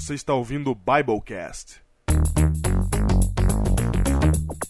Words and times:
Você 0.00 0.14
está 0.14 0.32
ouvindo 0.32 0.70
o 0.70 0.76
Biblecast. 0.76 1.80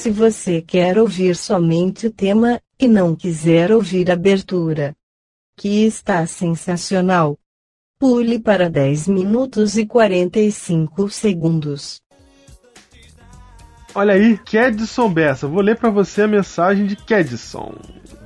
Se 0.09 0.13
você 0.13 0.63
quer 0.63 0.97
ouvir 0.97 1.37
somente 1.37 2.07
o 2.07 2.11
tema, 2.11 2.59
e 2.81 2.89
não 2.89 3.15
quiser 3.15 3.71
ouvir 3.71 4.11
a 4.11 4.15
abertura, 4.15 4.97
que 5.55 5.85
está 5.85 6.27
sensacional, 6.27 7.39
pule 7.99 8.39
para 8.39 8.71
10 8.71 9.07
minutos 9.09 9.77
e 9.77 9.85
45 9.85 11.11
segundos. 11.11 12.01
Olha 13.95 14.15
aí, 14.15 14.39
Kedson 14.39 15.13
Bessa. 15.13 15.47
Vou 15.47 15.61
ler 15.61 15.77
pra 15.77 15.91
você 15.91 16.23
a 16.23 16.27
mensagem 16.27 16.87
de 16.87 16.97
Kedson. 16.97 17.75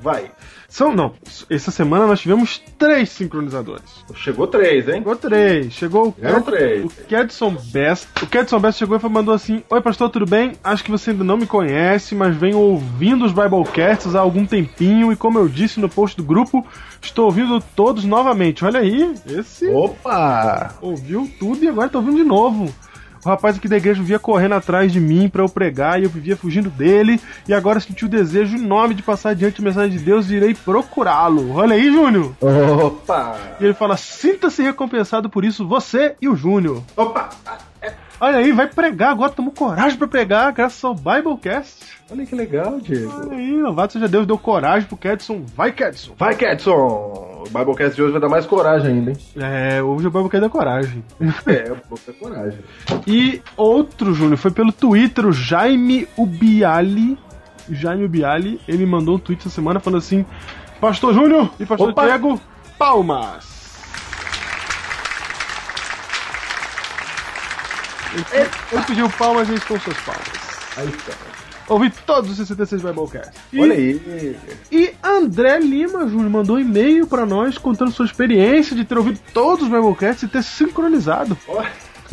Vai. 0.00 0.31
São, 0.72 0.94
não, 0.94 1.12
essa 1.50 1.71
semana 1.71 2.06
nós 2.06 2.22
tivemos 2.22 2.62
três 2.78 3.10
sincronizadores. 3.10 3.84
Chegou 4.15 4.47
três, 4.47 4.88
hein? 4.88 4.94
Chegou 4.94 5.16
três. 5.16 5.72
Chegou 5.75 6.09
o, 6.09 6.15
Chegou 6.19 6.41
três. 6.41 6.84
o 6.87 6.88
Kedson 7.05 7.56
Best. 7.71 8.09
O 8.22 8.27
Kedson 8.27 8.59
Best 8.59 8.78
chegou 8.78 8.99
e 8.99 9.09
mandou 9.10 9.34
assim: 9.34 9.62
Oi, 9.69 9.83
pastor, 9.83 10.09
tudo 10.09 10.25
bem? 10.25 10.53
Acho 10.65 10.83
que 10.83 10.91
você 10.91 11.10
ainda 11.10 11.25
não 11.25 11.37
me 11.37 11.44
conhece, 11.44 12.15
mas 12.15 12.34
venho 12.34 12.59
ouvindo 12.59 13.22
os 13.27 13.33
Biblecasts 13.33 14.15
há 14.15 14.21
algum 14.21 14.47
tempinho 14.47 15.12
e, 15.12 15.16
como 15.16 15.38
eu 15.38 15.47
disse 15.47 15.78
no 15.78 15.91
post 15.91 16.16
do 16.16 16.22
grupo, 16.22 16.66
estou 17.03 17.27
ouvindo 17.27 17.62
todos 17.77 18.04
novamente. 18.04 18.65
Olha 18.65 18.81
aí, 18.81 19.15
esse 19.27 19.69
Opa! 19.69 20.75
ouviu 20.81 21.31
tudo 21.39 21.62
e 21.62 21.69
agora 21.69 21.91
tá 21.91 21.99
ouvindo 21.99 22.16
de 22.16 22.25
novo. 22.25 22.72
O 23.25 23.28
rapaz 23.28 23.56
aqui 23.56 23.69
da 23.69 23.77
igreja 23.77 24.03
via 24.03 24.19
correndo 24.19 24.56
atrás 24.56 24.93
de 24.93 24.99
mim 24.99 25.28
pra 25.28 25.43
eu 25.43 25.49
pregar 25.49 26.00
e 26.00 26.05
eu 26.05 26.10
vivia 26.10 26.37
fugindo 26.37 26.69
dele. 26.69 27.21
E 27.47 27.55
agora 27.55 27.78
senti 27.78 28.05
o 28.05 28.09
desejo 28.09 28.56
enorme 28.56 28.94
de 28.94 29.03
passar 29.03 29.31
adiante 29.31 29.60
a 29.60 29.65
mensagem 29.65 29.97
de 29.97 30.05
Deus 30.05 30.28
e 30.28 30.34
irei 30.34 30.55
procurá-lo. 30.55 31.55
Olha 31.55 31.75
aí, 31.75 31.93
Júnior. 31.93 32.34
Opa! 32.41 33.37
E 33.60 33.65
ele 33.65 33.75
fala: 33.75 33.97
sinta-se 33.97 34.62
recompensado 34.62 35.31
por 35.31 35.44
isso, 35.44 35.66
você 35.66 36.16
e 36.21 36.28
o 36.28 36.34
Júnior. 36.34 36.83
Opa! 36.97 37.31
Olha 38.21 38.38
aí, 38.38 38.53
vai 38.53 38.69
pregar 38.69 39.10
agora, 39.10 39.33
tomou 39.33 39.53
coragem 39.53 39.99
pra 39.99 40.06
pregar, 40.06 40.53
graças 40.53 40.83
ao 40.84 40.94
Biblecast. 40.94 41.99
Olha 42.09 42.25
que 42.25 42.34
legal, 42.34 42.78
Diego. 42.78 43.12
Olha 43.21 43.37
aí, 43.37 43.60
louvado 43.60 43.93
seja 43.93 44.06
Deus, 44.06 44.27
deu 44.27 44.39
coragem 44.39 44.87
pro 44.87 44.97
Kedson. 44.97 45.43
Vai, 45.56 45.72
Kedson. 45.72 46.15
Vai, 46.16 46.34
Kedson! 46.37 47.31
O 47.42 47.58
Biblecast 47.58 47.97
de 47.97 48.03
hoje 48.03 48.12
vai 48.12 48.20
dar 48.20 48.28
mais 48.28 48.47
coragem 48.47 48.92
ainda, 48.92 49.10
hein? 49.10 49.16
É, 49.36 49.82
hoje 49.82 50.06
o 50.06 50.10
Biblecast 50.10 50.41
deu 50.41 50.50
coragem. 50.50 51.04
É, 51.47 51.75
pouca 51.88 52.12
coragem. 52.12 52.60
E 53.06 53.42
outro, 53.56 54.14
Júnior, 54.14 54.36
foi 54.36 54.53
pelo 54.53 54.72
Twitter, 54.72 55.26
o 55.26 55.32
Jaime 55.32 56.06
Ubiali. 56.16 57.19
Jaime 57.69 58.04
Ubiali, 58.04 58.60
ele 58.69 58.86
mandou 58.86 59.16
um 59.16 59.19
tweet 59.19 59.41
essa 59.41 59.50
semana 59.50 59.80
falando 59.80 59.98
assim: 59.98 60.25
Pastor 60.80 61.14
Júnior 61.14 61.50
e 61.58 61.66
Pastor 61.66 61.91
Opa! 61.91 62.04
Diego, 62.04 62.41
palmas! 62.78 63.50
Ele, 68.14 68.48
ele 68.72 68.82
pediu 68.86 69.10
palmas 69.10 69.48
e 69.48 69.54
estão 69.54 69.80
suas 69.80 69.97
palmas. 69.98 70.53
Aí 70.76 70.88
está. 70.88 71.31
Ouvi 71.72 71.91
todos 72.05 72.31
os 72.31 72.37
66 72.37 72.83
Biblecast. 72.83 73.33
E, 73.50 73.59
Olha 73.59 73.75
aí. 73.75 74.37
e 74.71 74.93
André 75.03 75.59
Lima, 75.59 76.06
Júnior, 76.06 76.28
mandou 76.28 76.56
um 76.56 76.59
e-mail 76.59 77.06
pra 77.06 77.25
nós 77.25 77.56
contando 77.56 77.91
sua 77.91 78.05
experiência 78.05 78.77
de 78.77 78.84
ter 78.84 78.99
ouvido 78.99 79.19
todos 79.33 79.65
os 79.65 79.71
Biblecasts 79.71 80.22
e 80.22 80.28
ter 80.28 80.43
sincronizado. 80.43 81.37
Olha. 81.49 81.71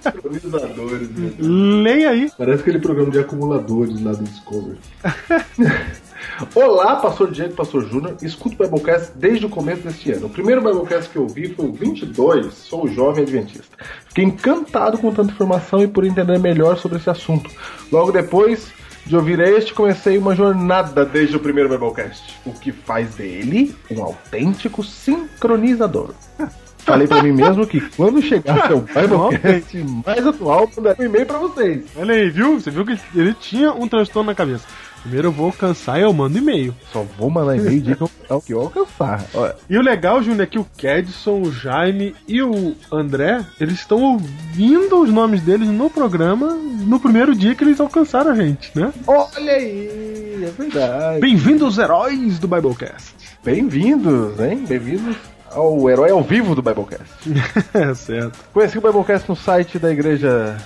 Sincronizadores, 0.00 1.10
né? 1.10 1.32
Leia 1.40 2.10
aí. 2.10 2.30
Parece 2.38 2.60
aquele 2.60 2.78
programa 2.78 3.10
de 3.10 3.18
acumuladores 3.18 4.00
lá 4.00 4.12
do 4.12 4.22
Discovery. 4.22 4.78
Olá, 6.54 6.94
pastor 6.96 7.32
Diego, 7.32 7.54
pastor 7.54 7.84
Júnior. 7.88 8.16
Escuto 8.22 8.54
o 8.54 8.58
Biblecast 8.64 9.10
desde 9.16 9.44
o 9.44 9.48
começo 9.48 9.82
deste 9.82 10.12
ano. 10.12 10.26
O 10.26 10.30
primeiro 10.30 10.62
Biblecast 10.62 11.10
que 11.10 11.16
eu 11.16 11.26
vi 11.26 11.52
foi 11.52 11.66
o 11.66 11.72
22, 11.72 12.54
sou 12.54 12.86
jovem 12.86 13.24
adventista. 13.24 13.76
Fiquei 14.06 14.24
encantado 14.24 14.98
com 14.98 15.12
tanta 15.12 15.32
informação 15.32 15.82
e 15.82 15.88
por 15.88 16.04
entender 16.04 16.38
melhor 16.38 16.76
sobre 16.76 16.98
esse 16.98 17.10
assunto. 17.10 17.50
Logo 17.90 18.12
depois 18.12 18.72
de 19.06 19.16
ouvir 19.16 19.40
este, 19.40 19.74
comecei 19.74 20.18
uma 20.18 20.34
jornada 20.34 21.04
desde 21.04 21.36
o 21.36 21.40
primeiro 21.40 21.68
Biblecast, 21.68 22.38
o 22.44 22.52
que 22.52 22.72
faz 22.72 23.14
dele 23.14 23.74
um 23.90 24.02
autêntico 24.02 24.82
sincronizador. 24.84 26.14
Falei 26.78 27.06
pra 27.06 27.22
mim 27.22 27.32
mesmo 27.32 27.66
que 27.66 27.80
quando 27.94 28.22
chegasse 28.22 28.72
ao 28.72 28.80
Biblecast 28.80 29.76
mais 30.06 30.26
atual, 30.26 30.70
mandaria 30.76 31.04
um 31.04 31.08
e-mail 31.08 31.26
pra 31.26 31.38
vocês. 31.38 31.84
Olha 31.96 32.14
aí, 32.14 32.30
viu? 32.30 32.58
Você 32.58 32.70
viu 32.70 32.84
que 32.84 32.98
ele 33.14 33.34
tinha 33.34 33.72
um 33.72 33.86
transtorno 33.86 34.30
na 34.30 34.34
cabeça. 34.34 34.66
Primeiro 35.02 35.28
eu 35.28 35.32
vou 35.32 35.46
alcançar 35.46 35.98
e 35.98 36.02
eu 36.02 36.12
mando 36.12 36.36
e-mail. 36.38 36.74
Só 36.92 37.04
vou 37.18 37.30
mandar 37.30 37.56
e-mail 37.56 37.80
de 37.80 37.96
o 38.28 38.40
que 38.40 38.52
eu 38.52 38.60
alcançar. 38.60 39.24
Olha, 39.34 39.56
E 39.68 39.76
o 39.78 39.82
legal, 39.82 40.22
Júnior, 40.22 40.42
é 40.42 40.46
que 40.46 40.58
o 40.58 40.66
Kedson, 40.76 41.40
o 41.40 41.52
Jaime 41.52 42.14
e 42.28 42.42
o 42.42 42.74
André, 42.92 43.44
eles 43.60 43.74
estão 43.76 44.02
ouvindo 44.02 45.00
os 45.00 45.10
nomes 45.10 45.40
deles 45.42 45.68
no 45.68 45.88
programa 45.88 46.54
no 46.54 47.00
primeiro 47.00 47.34
dia 47.34 47.54
que 47.54 47.64
eles 47.64 47.80
alcançaram 47.80 48.30
a 48.30 48.34
gente, 48.34 48.70
né? 48.78 48.92
olha 49.06 49.52
aí, 49.52 50.44
é 50.44 50.62
verdade. 50.62 51.20
Bem-vindos, 51.20 51.78
heróis 51.78 52.38
do 52.38 52.46
Biblecast. 52.46 53.14
Bem-vindos, 53.42 54.38
hein? 54.38 54.64
Bem-vindos 54.68 55.16
ao 55.50 55.88
Herói 55.88 56.10
ao 56.10 56.22
Vivo 56.22 56.54
do 56.54 56.62
Biblecast. 56.62 57.04
é 57.74 57.94
certo. 57.94 58.38
Conheci 58.52 58.78
o 58.78 58.80
Biblecast 58.80 59.28
no 59.28 59.36
site 59.36 59.78
da 59.78 59.90
igreja 59.90 60.56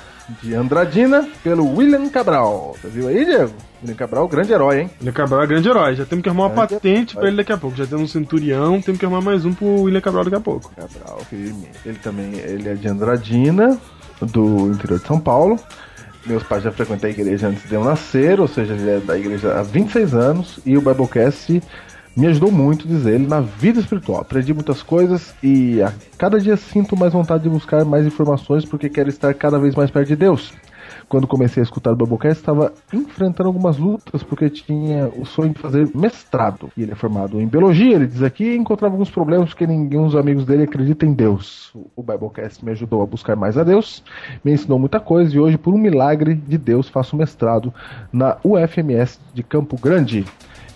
de 0.43 0.55
Andradina 0.55 1.29
pelo 1.43 1.75
William 1.77 2.09
Cabral. 2.09 2.75
Você 2.81 2.89
viu 2.89 3.09
aí, 3.09 3.25
Diego? 3.25 3.53
William 3.83 3.97
Cabral, 3.97 4.27
grande 4.29 4.53
herói, 4.53 4.81
hein? 4.81 4.91
William 5.01 5.13
Cabral 5.13 5.43
é 5.43 5.47
grande 5.47 5.69
herói. 5.69 5.95
Já 5.95 6.05
temos 6.07 6.23
que 6.23 6.29
arrumar 6.29 6.47
uma 6.47 6.55
Grande 6.67 6.75
patente 6.75 7.13
herói. 7.13 7.21
pra 7.21 7.29
ele 7.29 7.37
daqui 7.37 7.53
a 7.53 7.57
pouco. 7.59 7.77
Já 7.77 7.87
temos 7.87 8.03
um 8.05 8.07
centurião, 8.09 8.81
temos 8.81 8.99
que 8.99 9.05
arrumar 9.05 9.21
mais 9.21 9.45
um 9.45 9.53
pro 9.53 9.83
William 9.83 10.01
Cabral 10.01 10.25
daqui 10.25 10.37
a 10.37 10.41
pouco. 10.41 10.73
Cabral, 10.75 11.19
firme. 11.29 11.69
Ele 11.85 11.99
também 11.99 12.33
ele 12.37 12.69
é 12.71 12.75
de 12.75 12.89
Andradina, 12.89 13.79
do 14.23 14.71
interior 14.73 14.99
de 14.99 15.07
São 15.07 15.21
Paulo. 15.21 15.59
Meus 16.27 16.43
pais 16.43 16.63
já 16.63 16.73
frequentaram 16.73 17.13
a 17.13 17.19
igreja 17.19 17.49
antes 17.49 17.69
de 17.69 17.75
eu 17.75 17.85
nascer, 17.85 18.41
ou 18.41 18.49
seja, 18.49 18.73
ele 18.73 18.91
é 18.91 18.99
da 19.01 19.19
igreja 19.19 19.59
há 19.59 19.63
26 19.63 20.15
anos. 20.15 20.59
E 20.65 20.75
o 20.79 20.81
Biblecast 20.81 21.63
Me 22.17 22.29
ajudou 22.29 22.53
muito, 22.53 22.87
diz 22.87 23.07
ele, 23.07 23.27
na 23.27 23.41
vida 23.41 23.81
espiritual. 23.81 24.21
Aprendi 24.21 24.55
muitas 24.55 24.83
coisas 24.83 25.35
e 25.43 25.83
a 25.83 25.93
cada 26.17 26.39
dia 26.39 26.57
sinto 26.57 26.97
mais 26.97 27.13
vontade 27.13 27.43
de 27.43 27.49
buscar 27.49 27.85
mais 27.85 28.07
informações 28.07 28.65
porque 28.65 28.89
quero 28.89 29.09
estar 29.09 29.35
cada 29.35 29.59
vez 29.59 29.75
mais 29.75 29.91
perto 29.91 30.09
de 30.09 30.17
Deus. 30.17 30.53
Quando 31.09 31.27
comecei 31.27 31.61
a 31.61 31.65
escutar 31.65 31.93
o 31.93 31.97
Bubblecast, 31.97 32.41
estava 32.41 32.73
enfrentando 32.93 33.49
algumas 33.49 33.79
lutas 33.79 34.23
porque 34.23 34.49
tinha 34.49 35.09
o 35.09 35.25
sonho 35.27 35.53
de 35.53 35.59
fazer 35.59 35.91
mestrado. 35.95 36.71
E 36.77 36.83
ele 36.83 36.93
é 36.93 36.95
formado 36.95 37.41
em 37.41 37.47
biologia, 37.47 37.97
ele 37.97 38.07
diz 38.07 38.23
aqui, 38.23 38.45
e 38.45 38.57
encontrava 38.57 38.95
alguns 38.95 39.11
problemas 39.11 39.49
porque 39.49 39.67
ninguém 39.67 40.03
dos 40.03 40.17
amigos 40.17 40.45
dele 40.45 40.63
acredita 40.63 41.05
em 41.05 41.13
Deus. 41.13 41.73
O 41.97 42.03
Biblecast 42.03 42.65
me 42.65 42.71
ajudou 42.71 43.03
a 43.03 43.07
buscar 43.07 43.37
mais 43.37 43.59
a 43.59 43.65
Deus, 43.65 44.03
me 44.45 44.53
ensinou 44.53 44.79
muita 44.79 45.01
coisa 45.01 45.35
e 45.35 45.39
hoje, 45.39 45.59
por 45.59 45.75
um 45.75 45.79
milagre 45.79 46.35
de 46.35 46.57
Deus, 46.57 46.89
faço 46.89 47.17
mestrado 47.17 47.75
na 48.13 48.37
UFMS 48.45 49.19
de 49.35 49.43
Campo 49.43 49.77
Grande. 49.77 50.25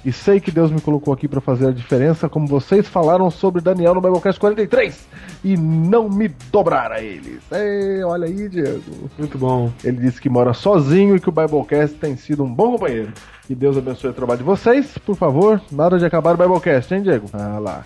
E 0.08 0.12
sei 0.12 0.40
que 0.40 0.50
Deus 0.50 0.70
me 0.70 0.81
colocou 0.81 1.12
aqui 1.12 1.28
para 1.28 1.38
fazer 1.38 1.69
a 1.69 1.70
diferença, 1.70 2.31
como 2.31 2.46
vocês 2.46 2.88
falaram 2.88 3.31
sobre 3.31 3.60
Daniel 3.60 3.94
no 3.94 4.00
Biblecast 4.00 4.40
43, 4.40 5.06
e 5.44 5.55
não 5.55 6.08
me 6.08 6.28
dobrar 6.50 6.90
a 6.93 7.02
eles. 7.02 7.43
Ei, 7.52 8.02
olha 8.02 8.26
aí, 8.26 8.49
Diego. 8.49 8.82
Muito 9.19 9.37
bom. 9.37 9.70
Ele 9.84 9.99
disse 9.99 10.19
que 10.19 10.31
mora 10.31 10.55
sozinho 10.55 11.14
e 11.14 11.20
que 11.20 11.28
o 11.28 11.32
Biblecast 11.32 11.96
tem 11.96 12.16
sido 12.16 12.43
um 12.43 12.50
bom 12.50 12.72
companheiro. 12.72 13.12
Que 13.46 13.55
Deus 13.55 13.76
abençoe 13.76 14.08
o 14.08 14.14
trabalho 14.14 14.38
de 14.38 14.44
vocês. 14.44 14.96
Por 14.96 15.14
favor, 15.14 15.60
nada 15.70 15.99
de 15.99 16.06
acabar 16.06 16.34
o 16.34 16.38
Biblecast, 16.38 16.94
hein, 16.94 17.02
Diego? 17.02 17.26
Ah 17.34 17.58
lá. 17.58 17.84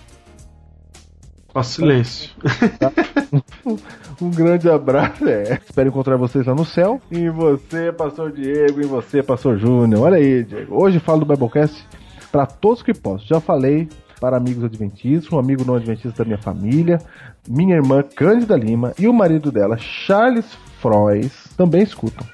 Ó, 1.53 1.61
silêncio. 1.61 2.31
Um 4.21 4.29
grande 4.29 4.69
abraço. 4.69 5.27
É. 5.27 5.59
Espero 5.65 5.89
encontrar 5.89 6.15
vocês 6.15 6.45
lá 6.45 6.55
no 6.55 6.63
céu. 6.63 7.01
E 7.11 7.29
você, 7.29 7.91
Pastor 7.91 8.31
Diego, 8.31 8.79
e 8.79 8.85
você, 8.85 9.21
Pastor 9.21 9.57
Júnior. 9.57 10.03
Olha 10.03 10.17
aí, 10.17 10.43
Diego. 10.43 10.81
Hoje 10.81 10.99
falo 10.99 11.19
do 11.19 11.25
Biblecast 11.25 11.85
para 12.33 12.47
todos 12.47 12.81
que 12.81 12.95
posso. 12.95 13.27
Já 13.27 13.39
falei 13.39 13.87
para 14.19 14.37
amigos 14.37 14.63
adventistas, 14.63 15.31
um 15.31 15.37
amigo 15.37 15.63
não 15.63 15.75
adventista 15.75 16.23
da 16.23 16.25
minha 16.25 16.37
família, 16.39 16.97
minha 17.47 17.75
irmã 17.75 18.01
Cândida 18.01 18.57
Lima 18.57 18.91
e 18.97 19.07
o 19.07 19.13
marido 19.13 19.51
dela, 19.51 19.77
Charles 19.77 20.57
Frois, 20.81 21.47
também 21.55 21.83
escutam. 21.83 22.25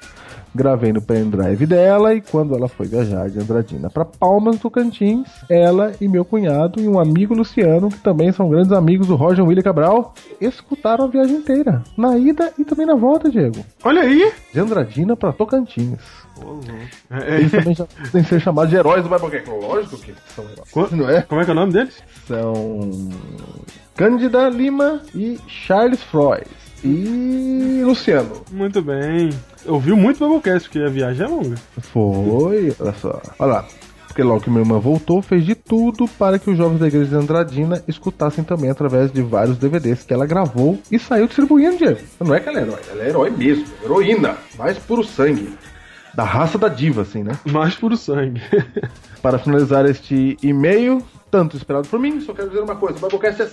Gravei 0.54 0.92
no 0.92 1.00
pendrive 1.00 1.64
dela 1.66 2.12
e 2.14 2.20
quando 2.20 2.54
ela 2.56 2.68
foi 2.68 2.86
viajar 2.88 3.28
de 3.30 3.38
Andradina 3.38 3.88
para 3.88 4.04
Palmas 4.04 4.56
do 4.56 4.62
Tocantins, 4.62 5.28
ela 5.48 5.92
e 6.00 6.08
meu 6.08 6.24
cunhado 6.24 6.80
e 6.80 6.88
um 6.88 6.98
amigo 6.98 7.34
Luciano, 7.34 7.88
que 7.88 7.98
também 7.98 8.32
são 8.32 8.48
grandes 8.48 8.72
amigos 8.72 9.06
do 9.06 9.14
Roger 9.14 9.44
William 9.46 9.62
Cabral, 9.62 10.12
escutaram 10.40 11.04
a 11.04 11.08
viagem 11.08 11.36
inteira, 11.36 11.82
na 11.96 12.16
ida 12.18 12.52
e 12.58 12.64
também 12.64 12.84
na 12.86 12.96
volta, 12.96 13.30
Diego. 13.30 13.64
Olha 13.84 14.02
aí! 14.02 14.32
De 14.52 14.58
Andradina 14.58 15.14
para 15.16 15.32
Tocantins. 15.32 15.98
É, 17.10 17.36
Eles 17.36 17.50
também 17.52 17.74
já 17.74 17.84
podem 17.86 18.24
ser 18.24 18.40
chamados 18.40 18.70
de 18.70 18.76
heróis 18.76 19.02
do 19.04 19.08
Biblecast. 19.10 19.50
Lógico 19.50 19.98
que 19.98 20.14
são 20.34 20.44
heróis. 20.44 20.70
Qu- 20.72 20.88
Não 20.96 21.08
é? 21.08 21.22
Como 21.22 21.40
é 21.40 21.44
que 21.44 21.50
é 21.50 21.52
o 21.52 21.56
nome 21.56 21.72
deles? 21.72 22.02
São 22.26 22.90
Cândida 23.94 24.48
Lima 24.48 25.00
e 25.14 25.38
Charles 25.46 26.02
Frois. 26.02 26.46
E 26.84 27.82
Luciano. 27.84 28.42
Muito 28.50 28.80
bem. 28.82 29.30
Ouviu 29.66 29.96
muito 29.96 30.18
Biblecast, 30.18 30.68
porque 30.68 30.84
a 30.84 30.88
viagem 30.88 31.26
é 31.26 31.28
longa. 31.28 31.56
Foi, 31.78 32.74
olha 32.78 32.94
só. 32.94 33.20
Olha 33.38 33.52
lá. 33.52 33.68
Porque 34.06 34.22
logo 34.24 34.40
que 34.40 34.50
minha 34.50 34.62
irmã 34.62 34.78
voltou, 34.80 35.22
fez 35.22 35.44
de 35.46 35.54
tudo 35.54 36.08
para 36.18 36.36
que 36.36 36.50
os 36.50 36.56
jovens 36.56 36.80
da 36.80 36.88
igreja 36.88 37.10
de 37.10 37.14
Andradina 37.14 37.80
escutassem 37.86 38.42
também 38.42 38.68
através 38.68 39.12
de 39.12 39.22
vários 39.22 39.56
DVDs 39.56 40.02
que 40.02 40.12
ela 40.12 40.26
gravou 40.26 40.80
e 40.90 40.98
saiu 40.98 41.28
distribuindo, 41.28 41.76
Diego. 41.76 42.00
Não 42.18 42.34
é 42.34 42.40
que 42.40 42.48
ela 42.48 42.58
é 42.58 42.62
herói, 42.62 42.80
ela 42.90 43.02
é 43.04 43.08
herói 43.08 43.30
mesmo. 43.30 43.66
Heroína. 43.84 44.36
Mais 44.58 44.76
puro 44.78 45.04
sangue. 45.04 45.54
Da 46.12 46.24
raça 46.24 46.58
da 46.58 46.66
diva, 46.66 47.02
assim, 47.02 47.22
né? 47.22 47.38
Mais 47.44 47.76
puro 47.76 47.96
sangue. 47.96 48.42
Para 49.22 49.38
finalizar 49.38 49.86
este 49.86 50.36
e-mail, 50.42 51.00
tanto 51.30 51.56
esperado 51.56 51.86
por 51.86 52.00
mim, 52.00 52.20
só 52.20 52.34
quero 52.34 52.48
dizer 52.48 52.64
uma 52.64 52.74
coisa: 52.74 52.98
o 52.98 53.02
Biblecast 53.02 53.42
é 53.42 53.46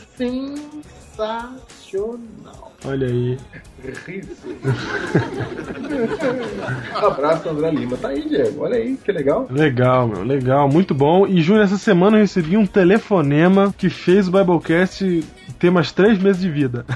sensacional. 1.13 2.66
Olha 2.85 3.07
aí. 3.07 3.37
Abraço, 6.95 7.49
André 7.49 7.71
Lima. 7.71 7.97
Tá 7.97 8.09
aí, 8.09 8.27
Diego. 8.27 8.63
Olha 8.63 8.77
aí, 8.77 8.97
que 8.97 9.11
legal. 9.11 9.47
Legal, 9.49 10.07
meu, 10.07 10.23
legal, 10.23 10.69
muito 10.69 10.93
bom. 10.93 11.25
E 11.27 11.41
Júnior, 11.41 11.65
essa 11.65 11.77
semana 11.77 12.17
eu 12.17 12.21
recebi 12.21 12.55
um 12.55 12.65
telefonema 12.65 13.73
que 13.77 13.89
fez 13.89 14.27
o 14.27 14.31
Biblecast 14.31 15.23
ter 15.59 15.71
mais 15.71 15.91
três 15.91 16.19
meses 16.19 16.41
de 16.41 16.49
vida. 16.49 16.85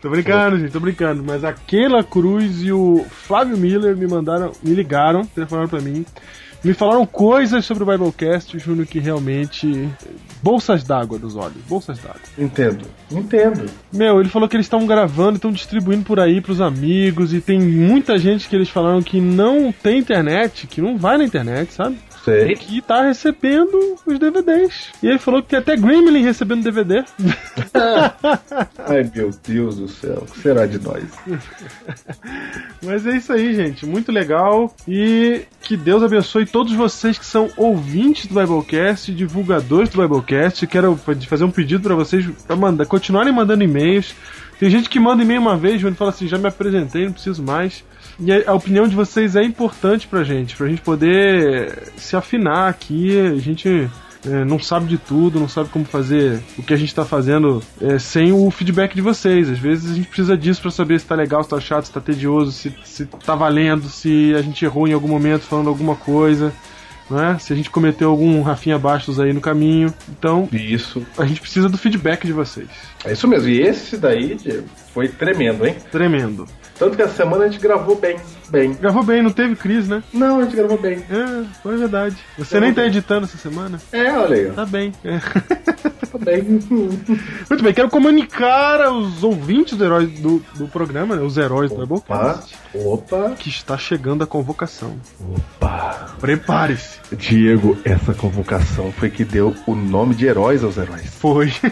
tô 0.00 0.10
brincando, 0.10 0.58
gente, 0.58 0.72
tô 0.72 0.80
brincando. 0.80 1.22
Mas 1.22 1.44
a 1.44 1.52
Keila 1.52 2.02
Cruz 2.02 2.62
e 2.62 2.72
o 2.72 3.04
Flávio 3.08 3.56
Miller 3.56 3.96
me 3.96 4.06
mandaram, 4.06 4.52
me 4.62 4.74
ligaram, 4.74 5.24
telefonaram 5.26 5.68
pra 5.68 5.80
mim. 5.80 6.04
Me 6.64 6.74
falaram 6.74 7.06
coisas 7.06 7.64
sobre 7.64 7.84
o 7.84 7.86
Biblecast, 7.86 8.58
Júnior, 8.58 8.86
que 8.86 8.98
realmente. 8.98 9.88
Bolsas 10.42 10.84
d'água 10.84 11.18
dos 11.18 11.34
olhos, 11.34 11.56
bolsas 11.68 11.98
d'água. 11.98 12.20
Entendo. 12.38 12.84
Entendo. 13.10 13.68
Meu, 13.92 14.20
ele 14.20 14.28
falou 14.28 14.48
que 14.48 14.54
eles 14.56 14.66
estão 14.66 14.86
gravando, 14.86 15.36
estão 15.36 15.50
distribuindo 15.50 16.04
por 16.04 16.20
aí 16.20 16.40
pros 16.40 16.60
amigos, 16.60 17.34
e 17.34 17.40
tem 17.40 17.58
muita 17.58 18.16
gente 18.18 18.48
que 18.48 18.54
eles 18.54 18.68
falaram 18.68 19.02
que 19.02 19.20
não 19.20 19.72
tem 19.72 19.98
internet, 19.98 20.66
que 20.66 20.80
não 20.80 20.96
vai 20.96 21.18
na 21.18 21.24
internet, 21.24 21.72
sabe? 21.72 21.98
Sei. 22.28 22.54
Que 22.56 22.82
tá 22.82 23.02
recebendo 23.02 23.98
os 24.04 24.18
DVDs. 24.18 24.88
E 25.02 25.06
ele 25.06 25.18
falou 25.18 25.42
que 25.42 25.48
tem 25.48 25.58
até 25.58 25.76
Gremlin 25.76 26.22
recebendo 26.22 26.62
DVD. 26.62 27.04
Ai, 28.86 29.10
meu 29.14 29.30
Deus 29.46 29.76
do 29.76 29.88
céu. 29.88 30.24
O 30.28 30.32
que 30.32 30.40
será 30.40 30.66
de 30.66 30.78
nós? 30.78 31.04
Mas 32.82 33.06
é 33.06 33.16
isso 33.16 33.32
aí, 33.32 33.54
gente. 33.54 33.86
Muito 33.86 34.12
legal. 34.12 34.74
E 34.86 35.42
que 35.62 35.76
Deus 35.76 36.02
abençoe 36.02 36.46
todos 36.46 36.72
vocês 36.72 37.18
que 37.18 37.26
são 37.26 37.50
ouvintes 37.56 38.26
do 38.26 38.34
Biblecast, 38.34 39.12
divulgadores 39.12 39.90
do 39.90 40.00
Biblecast. 40.00 40.66
Quero 40.66 40.96
fazer 40.96 41.44
um 41.44 41.50
pedido 41.50 41.82
para 41.82 41.94
vocês 41.94 42.26
para 42.46 42.56
mandar, 42.56 42.86
continuarem 42.86 43.32
mandando 43.32 43.64
e-mails. 43.64 44.14
Tem 44.58 44.68
gente 44.68 44.88
que 44.88 44.98
manda 44.98 45.22
e-mail 45.22 45.40
uma 45.40 45.56
vez, 45.56 45.82
e 45.82 45.94
fala 45.94 46.10
assim: 46.10 46.26
já 46.26 46.36
me 46.36 46.48
apresentei, 46.48 47.04
não 47.04 47.12
preciso 47.12 47.42
mais. 47.42 47.84
E 48.20 48.32
a, 48.32 48.52
opinião 48.52 48.88
de 48.88 48.96
vocês 48.96 49.36
é 49.36 49.42
importante 49.42 50.08
pra 50.08 50.24
gente, 50.24 50.56
pra 50.56 50.68
gente 50.68 50.82
poder 50.82 51.92
se 51.96 52.16
afinar 52.16 52.68
aqui. 52.68 53.16
A 53.16 53.36
gente 53.36 53.88
é, 54.26 54.44
não 54.44 54.58
sabe 54.58 54.86
de 54.86 54.98
tudo, 54.98 55.38
não 55.38 55.48
sabe 55.48 55.68
como 55.68 55.84
fazer 55.84 56.40
o 56.58 56.62
que 56.62 56.74
a 56.74 56.76
gente 56.76 56.92
tá 56.92 57.04
fazendo 57.04 57.62
é, 57.80 57.98
sem 57.98 58.32
o 58.32 58.50
feedback 58.50 58.94
de 58.94 59.00
vocês. 59.00 59.48
Às 59.48 59.58
vezes 59.58 59.92
a 59.92 59.94
gente 59.94 60.08
precisa 60.08 60.36
disso 60.36 60.60
pra 60.62 60.70
saber 60.70 60.98
se 60.98 61.06
tá 61.06 61.14
legal, 61.14 61.44
se 61.44 61.50
tá 61.50 61.60
chato, 61.60 61.84
se 61.84 61.92
tá 61.92 62.00
tedioso, 62.00 62.50
se, 62.50 62.74
se 62.84 63.06
tá 63.06 63.36
valendo, 63.36 63.88
se 63.88 64.34
a 64.34 64.42
gente 64.42 64.64
errou 64.64 64.88
em 64.88 64.92
algum 64.92 65.08
momento 65.08 65.42
falando 65.42 65.68
alguma 65.68 65.94
coisa. 65.94 66.52
Né? 67.10 67.38
Se 67.40 67.52
a 67.52 67.56
gente 67.56 67.70
cometeu 67.70 68.10
algum 68.10 68.42
Rafinha 68.42 68.78
Bastos 68.78 69.18
aí 69.18 69.32
no 69.32 69.40
caminho. 69.40 69.92
Então, 70.08 70.48
Isso. 70.52 71.04
a 71.16 71.24
gente 71.24 71.40
precisa 71.40 71.68
do 71.68 71.78
feedback 71.78 72.26
de 72.26 72.32
vocês. 72.32 72.68
É 73.04 73.12
isso 73.12 73.26
mesmo. 73.26 73.48
E 73.48 73.60
esse 73.60 73.96
daí, 73.96 74.36
foi 74.92 75.08
tremendo, 75.08 75.66
hein? 75.66 75.76
Tremendo. 75.90 76.46
Tanto 76.78 76.96
que 76.96 77.02
essa 77.02 77.14
semana 77.14 77.44
a 77.44 77.48
gente 77.48 77.60
gravou 77.60 77.96
bem. 77.96 78.16
Bem. 78.50 78.72
Gravou 78.74 79.02
bem, 79.02 79.22
não 79.22 79.30
teve 79.30 79.56
crise, 79.56 79.90
né? 79.90 80.02
Não, 80.12 80.38
a 80.40 80.44
gente 80.44 80.54
gravou 80.54 80.78
bem. 80.78 80.98
É, 81.10 81.44
foi 81.62 81.76
verdade. 81.76 82.16
Você 82.36 82.60
nem 82.60 82.72
tá 82.72 82.86
editando 82.86 83.24
essa 83.24 83.36
semana? 83.36 83.80
É, 83.92 84.12
olha 84.12 84.36
aí. 84.36 84.50
Tá 84.52 84.64
bem. 84.64 84.92
É. 85.04 85.18
Muito 87.48 87.62
bem, 87.62 87.74
quero 87.74 87.88
comunicar 87.88 88.80
aos 88.80 89.22
ouvintes 89.22 89.76
do, 89.76 89.84
herói, 89.84 90.06
do, 90.06 90.42
do 90.54 90.68
programa, 90.68 91.16
né, 91.16 91.22
os 91.22 91.36
heróis 91.36 91.70
do 91.70 91.82
Opa. 91.82 92.16
Biblecast, 92.16 92.56
Opa. 92.74 93.30
que 93.38 93.48
está 93.48 93.76
chegando 93.76 94.24
a 94.24 94.26
convocação. 94.26 94.96
Opa. 95.20 96.16
Prepare-se. 96.20 96.98
Diego, 97.16 97.76
essa 97.84 98.14
convocação 98.14 98.92
foi 98.92 99.10
que 99.10 99.24
deu 99.24 99.54
o 99.66 99.74
nome 99.74 100.14
de 100.14 100.26
heróis 100.26 100.64
aos 100.64 100.76
heróis. 100.76 101.06
Foi. 101.14 101.52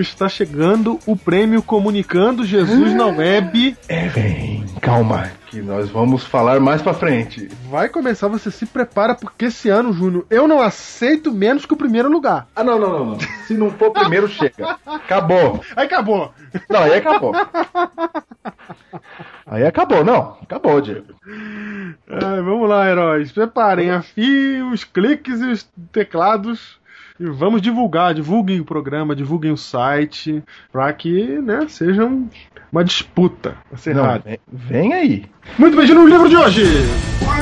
está 0.00 0.28
chegando 0.28 0.98
o 1.06 1.16
prêmio 1.16 1.62
Comunicando 1.62 2.44
Jesus 2.44 2.94
na 2.94 3.06
Web. 3.06 3.76
É, 3.88 4.08
vem, 4.08 4.64
calma, 4.80 5.30
que 5.48 5.60
nós 5.60 5.90
vamos 5.90 6.24
falar 6.24 6.58
mais 6.60 6.80
pra 6.80 6.94
frente. 6.94 7.48
Vai 7.70 7.88
começar, 7.88 8.28
você 8.28 8.50
se 8.50 8.64
prepara, 8.64 9.14
porque 9.14 9.46
esse 9.46 9.68
ano, 9.68 9.92
Júnior, 9.92 10.24
eu 10.30 10.48
não 10.48 10.60
aceito 10.60 11.32
menos 11.32 11.66
que 11.66 11.74
o 11.74 11.76
primeiro 11.76 12.10
lugar. 12.10 12.46
Ah, 12.56 12.64
não, 12.64 12.78
não, 12.78 12.90
não, 12.90 13.04
não. 13.06 13.18
Se 13.46 13.54
não 13.54 13.70
for 13.70 13.90
primeiro, 13.90 14.28
chega. 14.28 14.76
Acabou. 14.86 15.60
Aí 15.76 15.86
acabou. 15.86 16.32
Não, 16.70 16.80
aí 16.80 16.94
acabou. 16.94 17.32
Aí 19.46 19.66
acabou, 19.66 20.04
não. 20.04 20.38
Acabou, 20.42 20.80
Diego. 20.80 21.14
Vamos 22.08 22.68
lá, 22.68 22.88
heróis. 22.88 23.30
Preparem, 23.32 23.90
afiem 23.90 24.62
os 24.62 24.84
cliques 24.84 25.40
e 25.40 25.46
os 25.46 25.68
teclados. 25.92 26.80
E 27.20 27.24
vamos 27.26 27.60
divulgar, 27.62 28.14
divulguem 28.14 28.60
o 28.60 28.64
programa, 28.64 29.14
divulguem 29.14 29.52
o 29.52 29.56
site, 29.56 30.42
para 30.72 30.92
que, 30.92 31.38
né, 31.40 31.66
seja 31.68 32.04
um- 32.04 32.28
uma 32.70 32.82
disputa 32.84 33.50
Não, 33.50 33.74
acirrada. 33.74 34.22
vem, 34.24 34.38
vem 34.50 34.92
aí. 34.94 35.24
Muito 35.58 35.76
bem, 35.76 35.86
no 35.94 36.06
livro 36.06 36.28
de 36.28 36.36
hoje. 36.36 36.62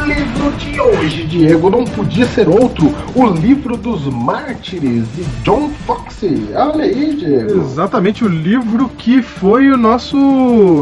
Livro 0.05 0.53
de 0.53 0.81
hoje, 0.81 1.25
Diego, 1.25 1.71
não 1.71 1.85
podia 1.85 2.27
ser 2.27 2.49
outro. 2.49 2.95
O 3.15 3.27
livro 3.27 3.77
dos 3.77 4.05
mártires, 4.07 5.05
de 5.15 5.25
John 5.43 5.71
Foxe. 5.87 6.49
Olha 6.55 6.85
aí, 6.85 7.15
Diego. 7.15 7.61
Exatamente 7.61 8.25
o 8.25 8.29
livro 8.29 8.91
que 8.97 9.23
foi 9.23 9.71
o 9.71 9.77
nosso 9.77 10.17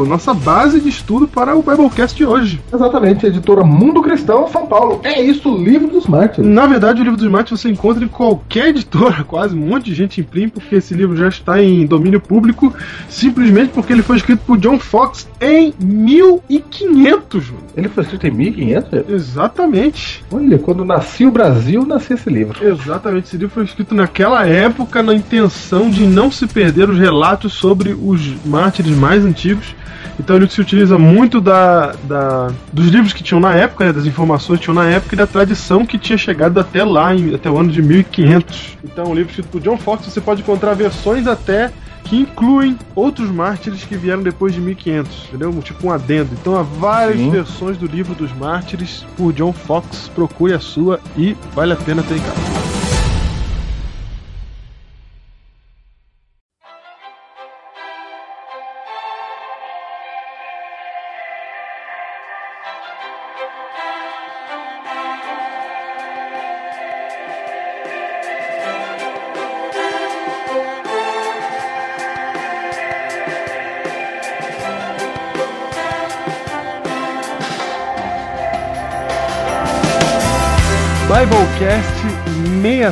nossa 0.07 0.33
base 0.33 0.79
de 0.79 0.89
estudo 0.89 1.27
para 1.27 1.55
o 1.55 1.61
Biblecast 1.61 2.15
de 2.15 2.25
hoje. 2.25 2.61
Exatamente, 2.73 3.25
editora 3.25 3.63
Mundo 3.63 4.01
Cristão, 4.01 4.47
São 4.47 4.65
Paulo. 4.65 5.01
É 5.03 5.21
isso, 5.21 5.53
o 5.53 5.57
livro 5.57 5.87
dos 5.87 6.07
mártires. 6.07 6.49
Na 6.49 6.65
verdade, 6.65 7.01
o 7.01 7.03
livro 7.03 7.17
dos 7.17 7.29
mártires 7.29 7.61
você 7.61 7.69
encontra 7.69 8.03
em 8.03 8.07
qualquer 8.07 8.69
editora, 8.69 9.23
quase 9.23 9.55
um 9.55 9.67
monte 9.67 9.85
de 9.85 9.95
gente 9.95 10.21
imprime, 10.21 10.49
porque 10.49 10.75
esse 10.75 10.93
livro 10.93 11.15
já 11.15 11.27
está 11.27 11.61
em 11.61 11.85
domínio 11.85 12.19
público, 12.19 12.73
simplesmente 13.09 13.69
porque 13.69 13.93
ele 13.93 14.01
foi 14.01 14.17
escrito 14.17 14.41
por 14.45 14.57
John 14.57 14.79
Fox 14.79 15.27
em 15.41 15.73
1500, 15.79 17.43
Júnior. 17.43 17.63
Ele 17.75 17.89
foi 17.89 18.03
escrito 18.03 18.27
em 18.27 18.31
1500? 18.31 19.08
Exatamente. 19.09 20.23
Olha, 20.31 20.57
quando 20.59 20.85
nascia 20.85 21.27
o 21.27 21.31
Brasil, 21.31 21.85
nascia 21.85 22.15
esse 22.15 22.29
livro. 22.29 22.65
Exatamente, 22.65 23.27
esse 23.27 23.37
livro 23.37 23.53
foi 23.53 23.63
escrito 23.63 23.95
naquela 23.95 24.45
época 24.45 25.01
na 25.01 25.13
intenção 25.13 25.89
de 25.89 26.05
não 26.05 26.31
se 26.31 26.45
perder 26.47 26.89
os 26.89 26.97
relatos 26.99 27.53
sobre 27.53 27.93
os 27.93 28.21
mártires 28.45 28.95
mais 28.95 29.25
antigos. 29.25 29.75
Então 30.19 30.35
ele 30.35 30.49
se 30.49 30.59
utiliza 30.59 30.97
muito 30.97 31.39
da, 31.39 31.93
da- 32.03 32.51
dos 32.73 32.87
livros 32.87 33.13
que 33.13 33.23
tinham 33.23 33.39
na 33.39 33.53
época, 33.53 33.85
né, 33.85 33.93
das 33.93 34.05
informações 34.05 34.59
que 34.59 34.65
tinham 34.65 34.75
na 34.75 34.85
época 34.85 35.15
e 35.15 35.17
da 35.17 35.25
tradição 35.25 35.85
que 35.85 35.97
tinha 35.97 36.17
chegado 36.17 36.59
até 36.59 36.83
lá, 36.83 37.15
em- 37.15 37.33
até 37.33 37.49
o 37.49 37.57
ano 37.57 37.71
de 37.71 37.81
1500. 37.81 38.77
Então 38.83 39.05
o 39.05 39.15
livro 39.15 39.29
escrito 39.29 39.47
por 39.49 39.61
John 39.61 39.77
Fox 39.77 40.05
você 40.05 40.19
pode 40.19 40.41
encontrar 40.41 40.73
versões 40.73 41.25
até 41.25 41.71
que 42.03 42.17
incluem 42.17 42.77
outros 42.95 43.29
mártires 43.29 43.83
que 43.83 43.95
vieram 43.95 44.23
depois 44.23 44.53
de 44.53 44.61
1500, 44.61 45.25
entendeu? 45.27 45.53
Tipo 45.61 45.87
um 45.87 45.91
adendo. 45.91 46.29
Então 46.33 46.55
há 46.57 46.63
várias 46.63 47.17
Sim. 47.17 47.29
versões 47.29 47.77
do 47.77 47.85
livro 47.85 48.15
dos 48.15 48.33
mártires 48.33 49.05
por 49.15 49.31
John 49.33 49.53
Fox. 49.53 50.09
Procure 50.13 50.53
a 50.53 50.59
sua 50.59 50.99
e 51.17 51.35
vale 51.53 51.73
a 51.73 51.75
pena 51.75 52.01
ter 52.03 52.15
em 52.15 52.19
casa. 52.19 52.78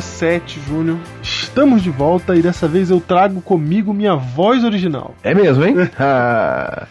67, 0.00 0.60
Júnior. 0.66 0.98
Estamos 1.22 1.82
de 1.82 1.90
volta 1.90 2.36
e 2.36 2.42
dessa 2.42 2.66
vez 2.68 2.90
eu 2.90 3.00
trago 3.00 3.40
comigo 3.40 3.92
minha 3.92 4.14
voz 4.14 4.64
original. 4.64 5.14
É 5.22 5.34
mesmo, 5.34 5.64
hein? 5.64 5.74
Ah, 5.98 6.86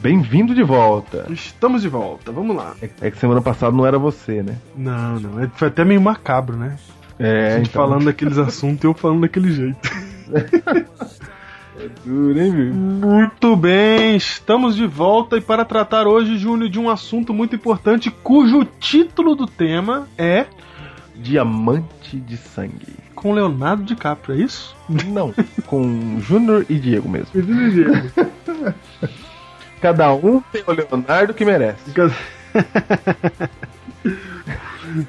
Bem-vindo 0.00 0.52
de 0.54 0.62
volta. 0.64 1.26
Estamos 1.30 1.82
de 1.82 1.88
volta, 1.88 2.32
vamos 2.32 2.56
lá. 2.56 2.74
É 2.82 2.88
é 3.02 3.10
que 3.10 3.16
semana 3.18 3.40
passada 3.40 3.74
não 3.76 3.86
era 3.86 3.98
você, 3.98 4.42
né? 4.42 4.56
Não, 4.76 5.20
não, 5.20 5.40
é- 5.40 5.48
foi 5.54 5.68
até 5.68 5.84
meio 5.84 6.00
macabro, 6.00 6.56
né? 6.56 6.76
É, 7.18 7.54
A 7.54 7.58
gente 7.58 7.70
falando 7.70 8.06
daqueles 8.06 8.36
assuntos 8.38 8.82
e 8.82 8.86
eu 8.86 8.94
falando 8.94 9.20
daquele 9.20 9.52
jeito. 9.52 9.78
Duro, 12.04 12.38
hein, 12.40 12.50
viu? 12.52 12.74
Muito 12.74 13.54
bem, 13.56 14.16
estamos 14.16 14.74
de 14.74 14.86
volta 14.86 15.36
e 15.36 15.40
para 15.40 15.64
tratar 15.64 16.06
hoje, 16.08 16.36
Júnior, 16.36 16.68
de 16.68 16.80
um 16.80 16.90
assunto 16.90 17.32
muito 17.32 17.54
importante 17.54 18.10
cujo 18.10 18.64
título 18.80 19.34
do 19.36 19.46
tema 19.46 20.08
é 20.18 20.46
Diamante 21.14 22.16
de 22.18 22.36
sangue. 22.36 22.94
com 23.14 23.32
Leonardo 23.34 23.84
DiCaprio, 23.84 24.34
é 24.34 24.38
isso? 24.44 24.74
Não, 24.88 25.32
com 25.66 26.18
Júnior 26.20 26.66
e 26.68 26.78
Diego 26.78 27.08
mesmo. 27.08 27.28
Diego. 27.40 28.10
Cada 29.80 30.12
um 30.14 30.40
tem 30.52 30.62
o 30.66 30.72
Leonardo 30.72 31.34
que 31.34 31.44
merece. 31.44 31.92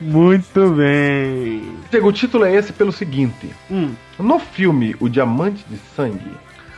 Muito 0.01 0.69
bem. 0.71 1.77
Diego, 1.89 2.07
o 2.07 2.13
título 2.13 2.45
é 2.45 2.55
esse 2.55 2.73
pelo 2.73 2.91
seguinte: 2.91 3.49
Hum, 3.69 3.93
No 4.19 4.39
filme 4.39 4.95
O 4.99 5.09
Diamante 5.09 5.63
de 5.69 5.77
Sangue, 5.95 6.31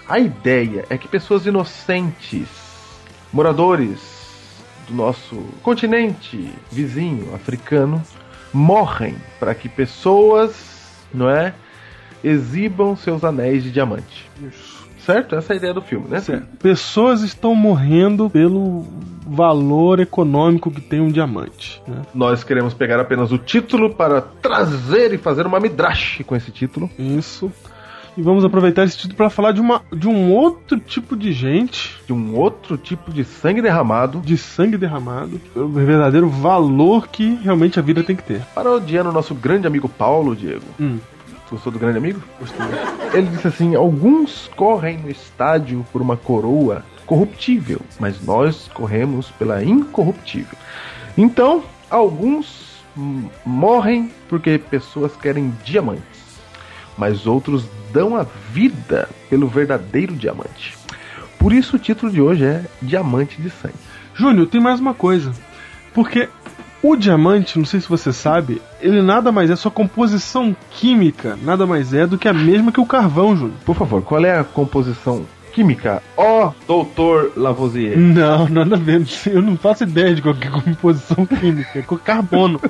a 0.07 0.19
ideia 0.19 0.85
é 0.89 0.97
que 0.97 1.07
pessoas 1.07 1.45
inocentes, 1.45 2.47
moradores 3.33 3.99
do 4.87 4.93
nosso 4.95 5.35
continente 5.63 6.49
vizinho 6.71 7.33
africano, 7.33 8.01
morrem 8.55 9.15
para 9.39 9.53
que 9.53 9.67
pessoas, 9.67 11.05
não 11.13 11.29
é, 11.29 11.53
exibam 12.23 12.95
seus 12.95 13.23
anéis 13.23 13.63
de 13.63 13.71
diamante. 13.71 14.29
isso. 14.41 14.75
Certo? 14.99 15.35
Essa 15.35 15.53
é 15.53 15.55
a 15.55 15.57
ideia 15.57 15.73
do 15.73 15.83
filme, 15.83 16.07
né? 16.07 16.19
Certo. 16.19 16.47
Pessoas 16.57 17.21
estão 17.21 17.53
morrendo 17.53 18.27
pelo 18.27 18.87
valor 19.27 19.99
econômico 19.99 20.71
que 20.71 20.81
tem 20.81 20.99
um 20.99 21.11
diamante. 21.11 21.79
Né? 21.87 22.01
Nós 22.11 22.43
queremos 22.43 22.73
pegar 22.73 22.99
apenas 22.99 23.31
o 23.31 23.37
título 23.37 23.93
para 23.93 24.19
trazer 24.19 25.13
e 25.13 25.19
fazer 25.19 25.45
uma 25.45 25.59
midrash 25.59 26.23
com 26.25 26.35
esse 26.35 26.49
título. 26.49 26.89
Isso. 26.97 27.51
E 28.17 28.21
vamos 28.21 28.45
aproveitar 28.45 28.85
esse 28.85 28.97
título 28.97 29.17
para 29.17 29.29
falar 29.29 29.51
de, 29.51 29.59
uma, 29.59 29.81
de 29.91 30.07
um 30.07 30.31
outro 30.31 30.79
tipo 30.79 31.17
de 31.17 31.33
gente, 31.33 31.95
De 32.07 32.13
um 32.13 32.35
outro 32.35 32.77
tipo 32.77 33.11
de 33.11 33.25
sangue 33.25 33.61
derramado 33.61 34.21
de 34.21 34.37
sangue 34.37 34.77
derramado, 34.77 35.39
o 35.55 35.67
verdadeiro 35.67 36.29
valor 36.29 37.07
que 37.09 37.35
realmente 37.43 37.77
a 37.77 37.81
vida 37.81 38.03
tem 38.03 38.15
que 38.15 38.23
ter. 38.23 38.41
Parodiando 38.55 39.09
o 39.09 39.13
nosso 39.13 39.35
grande 39.35 39.67
amigo 39.67 39.89
Paulo, 39.89 40.35
Diego. 40.35 40.63
Hum, 40.79 40.97
Gostou 41.51 41.71
do 41.71 41.77
grande 41.77 41.97
amigo? 41.97 42.21
gostei. 42.39 42.65
Ele 43.13 43.27
disse 43.27 43.47
assim: 43.47 43.75
Alguns 43.75 44.49
correm 44.55 44.97
no 44.97 45.09
estádio 45.11 45.85
por 45.91 46.01
uma 46.01 46.17
coroa 46.17 46.83
corruptível, 47.05 47.79
mas 47.99 48.19
nós 48.25 48.67
corremos 48.73 49.29
pela 49.31 49.63
incorruptível. 49.63 50.57
Então, 51.17 51.63
alguns 51.89 52.79
morrem 53.45 54.11
porque 54.27 54.57
pessoas 54.57 55.15
querem 55.15 55.53
diamantes, 55.63 56.03
mas 56.97 57.27
outros 57.27 57.65
dão 57.95 58.13
a 58.17 58.25
vida 58.51 59.07
pelo 59.29 59.47
verdadeiro 59.47 60.13
diamante. 60.13 60.77
Por 61.39 61.53
isso 61.53 61.77
o 61.77 61.79
título 61.79 62.11
de 62.11 62.21
hoje 62.21 62.43
é 62.43 62.65
Diamante 62.81 63.41
de 63.41 63.49
Sangue. 63.49 63.73
Júnior, 64.13 64.47
tem 64.47 64.59
mais 64.59 64.81
uma 64.81 64.93
coisa. 64.93 65.31
Porque 65.93 66.27
o 66.83 66.97
diamante, 66.97 67.57
não 67.57 67.65
sei 67.65 67.79
se 67.79 67.87
você 67.87 68.11
sabe, 68.11 68.61
ele 68.81 69.01
nada 69.01 69.31
mais 69.31 69.49
é, 69.49 69.55
sua 69.55 69.71
composição 69.71 70.53
química 70.71 71.37
nada 71.41 71.65
mais 71.65 71.93
é 71.93 72.05
do 72.05 72.17
que 72.17 72.27
a 72.27 72.33
mesma 72.33 72.69
que 72.69 72.81
o 72.81 72.85
carvão, 72.85 73.33
Júnior. 73.33 73.55
Por 73.65 73.75
favor, 73.75 74.01
qual 74.01 74.25
é 74.25 74.37
a 74.37 74.43
composição 74.43 75.25
química? 75.53 76.03
Ó, 76.17 76.51
doutor 76.67 77.31
Lavoisier. 77.37 77.97
Não, 77.97 78.49
nada 78.49 78.75
a 78.75 78.79
ver. 78.79 79.07
Eu 79.27 79.41
não 79.41 79.55
faço 79.55 79.83
ideia 79.83 80.13
de 80.13 80.21
qualquer 80.21 80.51
composição 80.51 81.25
química. 81.25 81.79
É 81.79 81.81
com 81.81 81.97
carbono. 81.97 82.59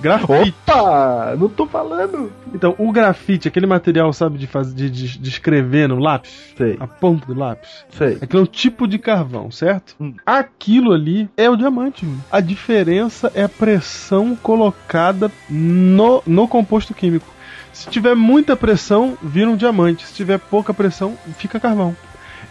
Grafite. 0.00 0.54
Opa! 0.66 1.34
Não 1.38 1.48
tô 1.48 1.66
falando! 1.66 2.32
Então, 2.54 2.74
o 2.78 2.92
grafite, 2.92 3.48
aquele 3.48 3.66
material, 3.66 4.12
sabe, 4.12 4.38
de, 4.38 4.46
fazer, 4.46 4.74
de, 4.74 4.90
de, 4.90 5.18
de 5.18 5.28
escrever 5.28 5.88
no 5.88 5.98
lápis? 5.98 6.52
Sei, 6.56 6.76
A 6.78 6.86
ponta 6.86 7.26
do 7.26 7.38
lápis? 7.38 7.84
sei. 7.90 8.18
Aquilo 8.20 8.40
é 8.40 8.42
um 8.44 8.46
tipo 8.46 8.86
de 8.86 8.98
carvão, 8.98 9.50
certo? 9.50 9.94
Hum. 10.00 10.14
Aquilo 10.24 10.92
ali 10.92 11.28
é 11.36 11.48
o 11.48 11.56
diamante. 11.56 12.06
A 12.30 12.40
diferença 12.40 13.30
é 13.34 13.42
a 13.44 13.48
pressão 13.48 14.36
colocada 14.36 15.30
no, 15.48 16.22
no 16.26 16.46
composto 16.46 16.92
químico. 16.94 17.26
Se 17.72 17.88
tiver 17.90 18.14
muita 18.14 18.56
pressão, 18.56 19.16
vira 19.22 19.50
um 19.50 19.56
diamante. 19.56 20.06
Se 20.06 20.14
tiver 20.14 20.38
pouca 20.38 20.72
pressão, 20.72 21.16
fica 21.38 21.60
carvão. 21.60 21.94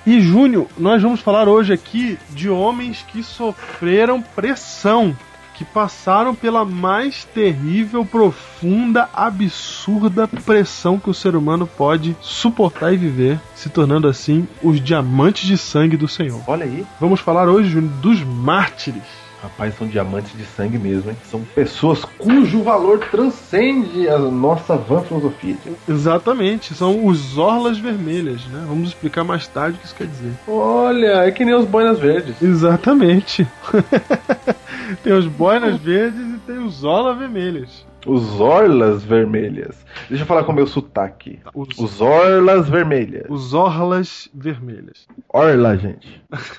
E 0.05 0.21
Júnior, 0.21 0.67
nós 0.77 1.01
vamos 1.01 1.19
falar 1.19 1.47
hoje 1.47 1.73
aqui 1.73 2.19
de 2.29 2.47
homens 2.47 3.03
que 3.11 3.23
sofreram 3.23 4.21
pressão, 4.21 5.17
que 5.55 5.65
passaram 5.65 6.35
pela 6.35 6.65
mais 6.65 7.24
terrível, 7.25 8.05
profunda, 8.05 9.09
absurda 9.13 10.27
pressão 10.27 11.00
que 11.00 11.09
o 11.09 11.13
ser 11.13 11.35
humano 11.35 11.65
pode 11.65 12.15
suportar 12.21 12.93
e 12.93 12.97
viver, 12.97 13.39
se 13.55 13.69
tornando 13.69 14.07
assim 14.07 14.47
os 14.62 14.81
diamantes 14.81 15.47
de 15.47 15.57
sangue 15.57 15.97
do 15.97 16.07
Senhor. 16.07 16.41
Olha 16.47 16.65
aí. 16.65 16.85
Vamos 17.00 17.19
falar 17.19 17.47
hoje 17.47 17.69
Júnior, 17.69 17.91
dos 18.01 18.21
mártires. 18.21 19.25
Rapaz, 19.45 19.77
são 19.77 19.88
diamantes 19.88 20.35
de 20.35 20.43
sangue 20.43 20.79
mesmo, 20.79 21.12
hein? 21.12 21.17
São 21.29 21.41
pessoas 21.41 22.03
cujo 22.17 22.63
valor 22.63 22.97
transcende 23.12 24.09
a 24.09 24.17
nossa 24.17 24.75
van 24.75 25.03
filosofia. 25.03 25.55
Exatamente, 25.88 26.74
são 26.74 27.05
os 27.05 27.38
orlas 27.38 27.77
vermelhas, 27.77 28.43
né? 28.47 28.65
Vamos 28.67 28.89
explicar 28.89 29.24
mais 29.24 29.47
tarde 29.47 29.77
o 29.77 29.79
que 29.79 29.85
isso 29.85 29.95
quer 29.95 30.07
dizer. 30.07 30.31
Olha, 30.47 31.25
é 31.25 31.31
que 31.31 31.45
nem 31.45 31.53
os 31.53 31.65
boinas 31.65 32.00
verdes. 32.00 32.41
Exatamente. 32.41 33.47
tem 35.03 35.13
os 35.13 35.27
boinas 35.27 35.79
verdes 35.79 36.35
e 36.35 36.37
tem 36.39 36.57
os 36.59 36.83
orlas 36.83 37.17
vermelhas. 37.17 37.85
Os 38.05 38.39
orlas 38.39 39.03
vermelhas. 39.03 39.83
Deixa 40.09 40.23
eu 40.23 40.27
falar 40.27 40.43
com 40.43 40.51
o 40.51 40.55
meu 40.55 40.67
sotaque. 40.67 41.39
Tá. 41.43 41.49
Os, 41.55 41.69
os 41.77 42.01
orlas 42.01 42.69
vermelhas. 42.69 43.25
Os 43.29 43.53
orlas 43.53 44.29
vermelhas. 44.33 45.07
Orla, 45.29 45.75
gente. 45.77 46.21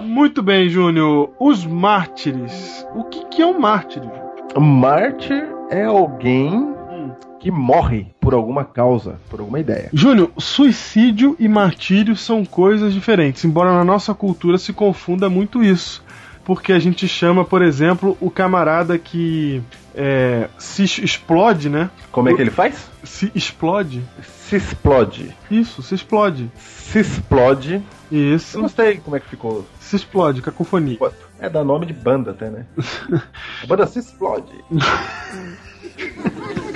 Muito 0.00 0.42
bem, 0.42 0.68
Júnior. 0.68 1.30
Os 1.38 1.64
mártires. 1.64 2.84
O 2.94 3.04
que, 3.04 3.24
que 3.26 3.40
é 3.40 3.46
um 3.46 3.58
mártir? 3.58 4.02
Mártir 4.58 5.46
é 5.70 5.84
alguém 5.84 6.74
que 7.48 7.50
morre 7.50 8.08
por 8.20 8.34
alguma 8.34 8.62
causa, 8.62 9.18
por 9.30 9.40
alguma 9.40 9.58
ideia. 9.58 9.88
Júnior, 9.90 10.30
suicídio 10.36 11.34
e 11.38 11.48
martírio 11.48 12.14
são 12.14 12.44
coisas 12.44 12.92
diferentes, 12.92 13.42
embora 13.42 13.72
na 13.72 13.82
nossa 13.82 14.12
cultura 14.12 14.58
se 14.58 14.74
confunda 14.74 15.30
muito 15.30 15.64
isso. 15.64 16.04
Porque 16.44 16.74
a 16.74 16.78
gente 16.78 17.08
chama, 17.08 17.46
por 17.46 17.62
exemplo, 17.62 18.18
o 18.20 18.30
camarada 18.30 18.98
que 18.98 19.62
é, 19.94 20.48
se 20.58 20.84
explode, 20.84 21.70
né? 21.70 21.88
Como 22.12 22.28
é 22.28 22.34
que 22.34 22.42
ele 22.42 22.50
faz? 22.50 22.86
Se 23.02 23.32
explode. 23.34 24.02
Se 24.22 24.56
explode. 24.56 25.34
Isso, 25.50 25.82
se 25.82 25.94
explode. 25.94 26.50
Se 26.54 26.98
explode. 26.98 27.82
Isso. 28.12 28.58
Eu 28.58 28.62
gostei 28.62 28.98
como 28.98 29.16
é 29.16 29.20
que 29.20 29.28
ficou. 29.28 29.66
Se 29.80 29.96
explode, 29.96 30.42
cacofonia. 30.42 30.98
É 31.38 31.48
dar 31.48 31.64
nome 31.64 31.86
de 31.86 31.94
banda 31.94 32.32
até, 32.32 32.50
né? 32.50 32.66
a 33.62 33.66
banda 33.66 33.86
se 33.86 34.00
explode. 34.00 34.52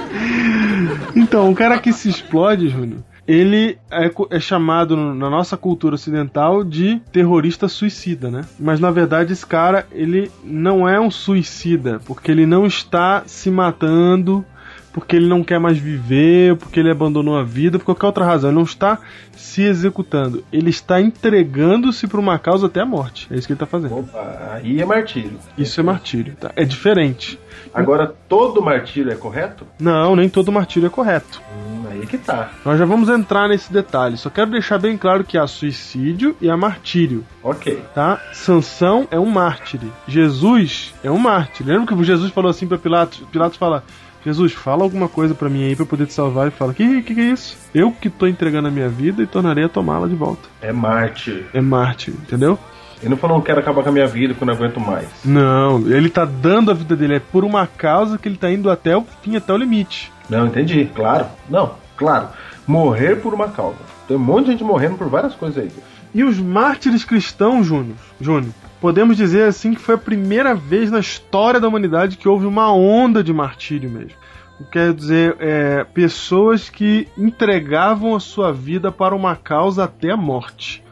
então, 1.15 1.51
o 1.51 1.55
cara 1.55 1.79
que 1.79 1.93
se 1.93 2.09
explode, 2.09 2.69
Júnior, 2.69 3.01
ele 3.27 3.79
é, 3.91 4.11
é, 4.31 4.41
chamado 4.41 4.97
na 4.97 5.31
nossa 5.31 5.57
cultura 5.57 5.95
ocidental 5.95 6.65
de 6.65 7.01
terrorista 7.13 7.69
suicida, 7.69 8.31
né? 8.31 8.43
Mas 8.59 8.81
na 8.81 8.91
verdade 8.91 9.33
esse 9.33 9.47
cara 9.47 9.87
ele 9.93 10.31
não 10.43 10.89
é 10.89 11.01
um 11.01 11.11
suicida, 11.11 12.01
porque 12.05 12.31
ele 12.31 12.47
não 12.47 12.67
está 12.67 13.23
se 13.27 13.51
matando 13.51 14.45
porque 14.93 15.17
ele 15.17 15.27
não 15.27 15.43
quer 15.43 15.59
mais 15.59 15.79
viver, 15.79 16.57
porque 16.57 16.79
ele 16.79 16.91
abandonou 16.91 17.37
a 17.37 17.43
vida, 17.43 17.79
por 17.79 17.87
qualquer 17.87 18.07
outra 18.07 18.25
razão. 18.25 18.51
Ele 18.51 18.57
não 18.57 18.65
está 18.65 18.99
se 19.33 19.63
executando, 19.63 20.45
ele 20.53 20.71
está 20.71 21.01
entregando-se 21.01 22.07
para 22.07 22.21
uma 22.21 22.39
causa 22.39 22.67
até 22.67 22.81
a 22.81 22.87
morte. 22.87 23.27
É 23.31 23.37
isso 23.37 23.47
que 23.47 23.53
ele 23.53 23.57
está 23.57 23.67
fazendo. 23.67 23.99
Opa, 23.99 24.51
aí 24.53 24.81
é 24.81 24.85
martírio. 24.85 25.39
Isso 25.57 25.81
é 25.81 25.83
martírio, 25.83 26.37
tá? 26.39 26.53
É 26.55 26.65
diferente. 26.65 27.39
Agora, 27.75 28.15
todo 28.29 28.63
martírio 28.63 29.11
é 29.11 29.15
correto? 29.15 29.67
Não, 29.79 30.15
nem 30.15 30.29
todo 30.29 30.53
martírio 30.53 30.87
é 30.87 30.91
correto. 30.91 31.41
Hum, 31.57 31.85
aí 31.91 32.07
que 32.07 32.19
tá. 32.19 32.51
Nós 32.65 32.79
já 32.79 32.85
vamos 32.85 33.09
entrar 33.09 33.49
nesse 33.49 33.73
detalhe. 33.73 34.17
Só 34.17 34.29
quero 34.29 34.51
deixar 34.51 34.79
bem 34.79 34.97
claro 34.99 35.25
que 35.25 35.39
há 35.39 35.47
suicídio 35.47 36.37
e 36.41 36.51
há 36.51 36.57
martírio. 36.57 37.25
Ok. 37.43 37.83
Tá? 37.95 38.21
Sansão 38.33 39.09
é 39.11 39.19
um 39.19 39.27
mártir. 39.27 39.81
Jesus 40.07 40.95
é 41.03 41.11
um 41.11 41.19
mártir. 41.19 41.67
Lembra 41.67 41.87
que 41.87 42.05
Jesus 42.05 42.31
falou 42.33 42.51
assim 42.51 42.67
para 42.67 42.79
Pilatos? 42.79 43.21
Pilatos 43.31 43.57
fala: 43.57 43.83
Jesus, 44.25 44.53
fala 44.53 44.85
alguma 44.85 45.09
coisa 45.09 45.35
para 45.35 45.49
mim 45.49 45.65
aí 45.65 45.75
pra 45.75 45.83
eu 45.83 45.89
poder 45.89 46.07
te 46.07 46.13
salvar. 46.13 46.49
E 46.49 46.51
fala: 46.51 46.73
que, 46.75 47.03
que 47.03 47.15
que 47.15 47.21
é 47.21 47.25
isso? 47.25 47.57
Eu 47.75 47.91
que 47.93 48.09
tô 48.09 48.27
entregando 48.27 48.69
a 48.69 48.71
minha 48.71 48.89
vida 48.89 49.23
e 49.23 49.27
tornarei 49.27 49.65
a 49.65 49.69
tomá-la 49.69 50.07
de 50.07 50.15
volta. 50.15 50.49
É 50.61 50.73
mártir. 50.73 51.47
É 51.53 51.61
mártir, 51.61 52.15
entendeu? 52.15 52.59
Ele 53.03 53.11
não 53.11 53.17
falou, 53.17 53.37
não 53.37 53.45
quero 53.45 53.59
acabar 53.59 53.83
com 53.83 53.89
a 53.89 53.93
minha 53.93 54.07
vida, 54.07 54.33
que 54.33 54.41
eu 54.41 54.47
não 54.47 54.55
aguento 54.55 54.79
mais. 54.79 55.09
Não, 55.25 55.81
ele 55.91 56.09
tá 56.09 56.25
dando 56.25 56.71
a 56.71 56.75
vida 56.75 56.95
dele. 56.95 57.17
É 57.17 57.21
por 57.21 57.45
uma 57.45 57.67
causa 57.67 58.17
que 58.17 58.29
ele 58.29 58.37
tá 58.37 58.51
indo 58.51 58.71
até 58.71 58.97
o 58.97 59.05
fim, 59.23 59.37
até 59.37 59.53
o 59.53 59.57
limite. 59.57 60.13
Não, 60.31 60.47
entendi. 60.47 60.89
Claro. 60.95 61.27
Não, 61.51 61.75
claro. 61.97 62.29
Morrer 62.67 63.17
por 63.17 63.35
uma 63.35 63.49
causa. 63.49 63.79
Tem 64.07 64.17
um 64.17 64.21
monte 64.21 64.47
de 64.47 64.53
gente 64.53 64.65
morrendo 64.65 64.97
por 64.97 65.09
várias 65.09 65.35
coisas 65.35 65.65
aí. 65.65 65.71
E 66.15 66.23
os 66.23 66.39
mártires 66.39 67.05
cristãos, 67.05 67.67
Júnior, 67.67 67.97
Júnior, 68.21 68.53
podemos 68.81 69.17
dizer 69.17 69.45
assim 69.45 69.75
que 69.75 69.81
foi 69.81 69.97
a 69.97 69.99
primeira 69.99 70.55
vez 70.55 70.91
na 70.91 71.01
história 71.01 71.59
da 71.59 71.67
humanidade 71.67 72.17
que 72.17 72.29
houve 72.29 72.47
uma 72.47 72.73
onda 72.73 73.23
de 73.25 73.33
martírio 73.33 73.91
mesmo. 73.91 74.23
Quer 74.71 74.93
dizer, 74.93 75.37
é, 75.41 75.85
pessoas 75.85 76.71
que 76.71 77.09
entregavam 77.19 78.15
a 78.15 78.21
sua 78.21 78.53
vida 78.53 78.93
para 78.93 79.15
uma 79.15 79.35
causa 79.35 79.85
até 79.85 80.11
a 80.11 80.17
morte. 80.17 80.85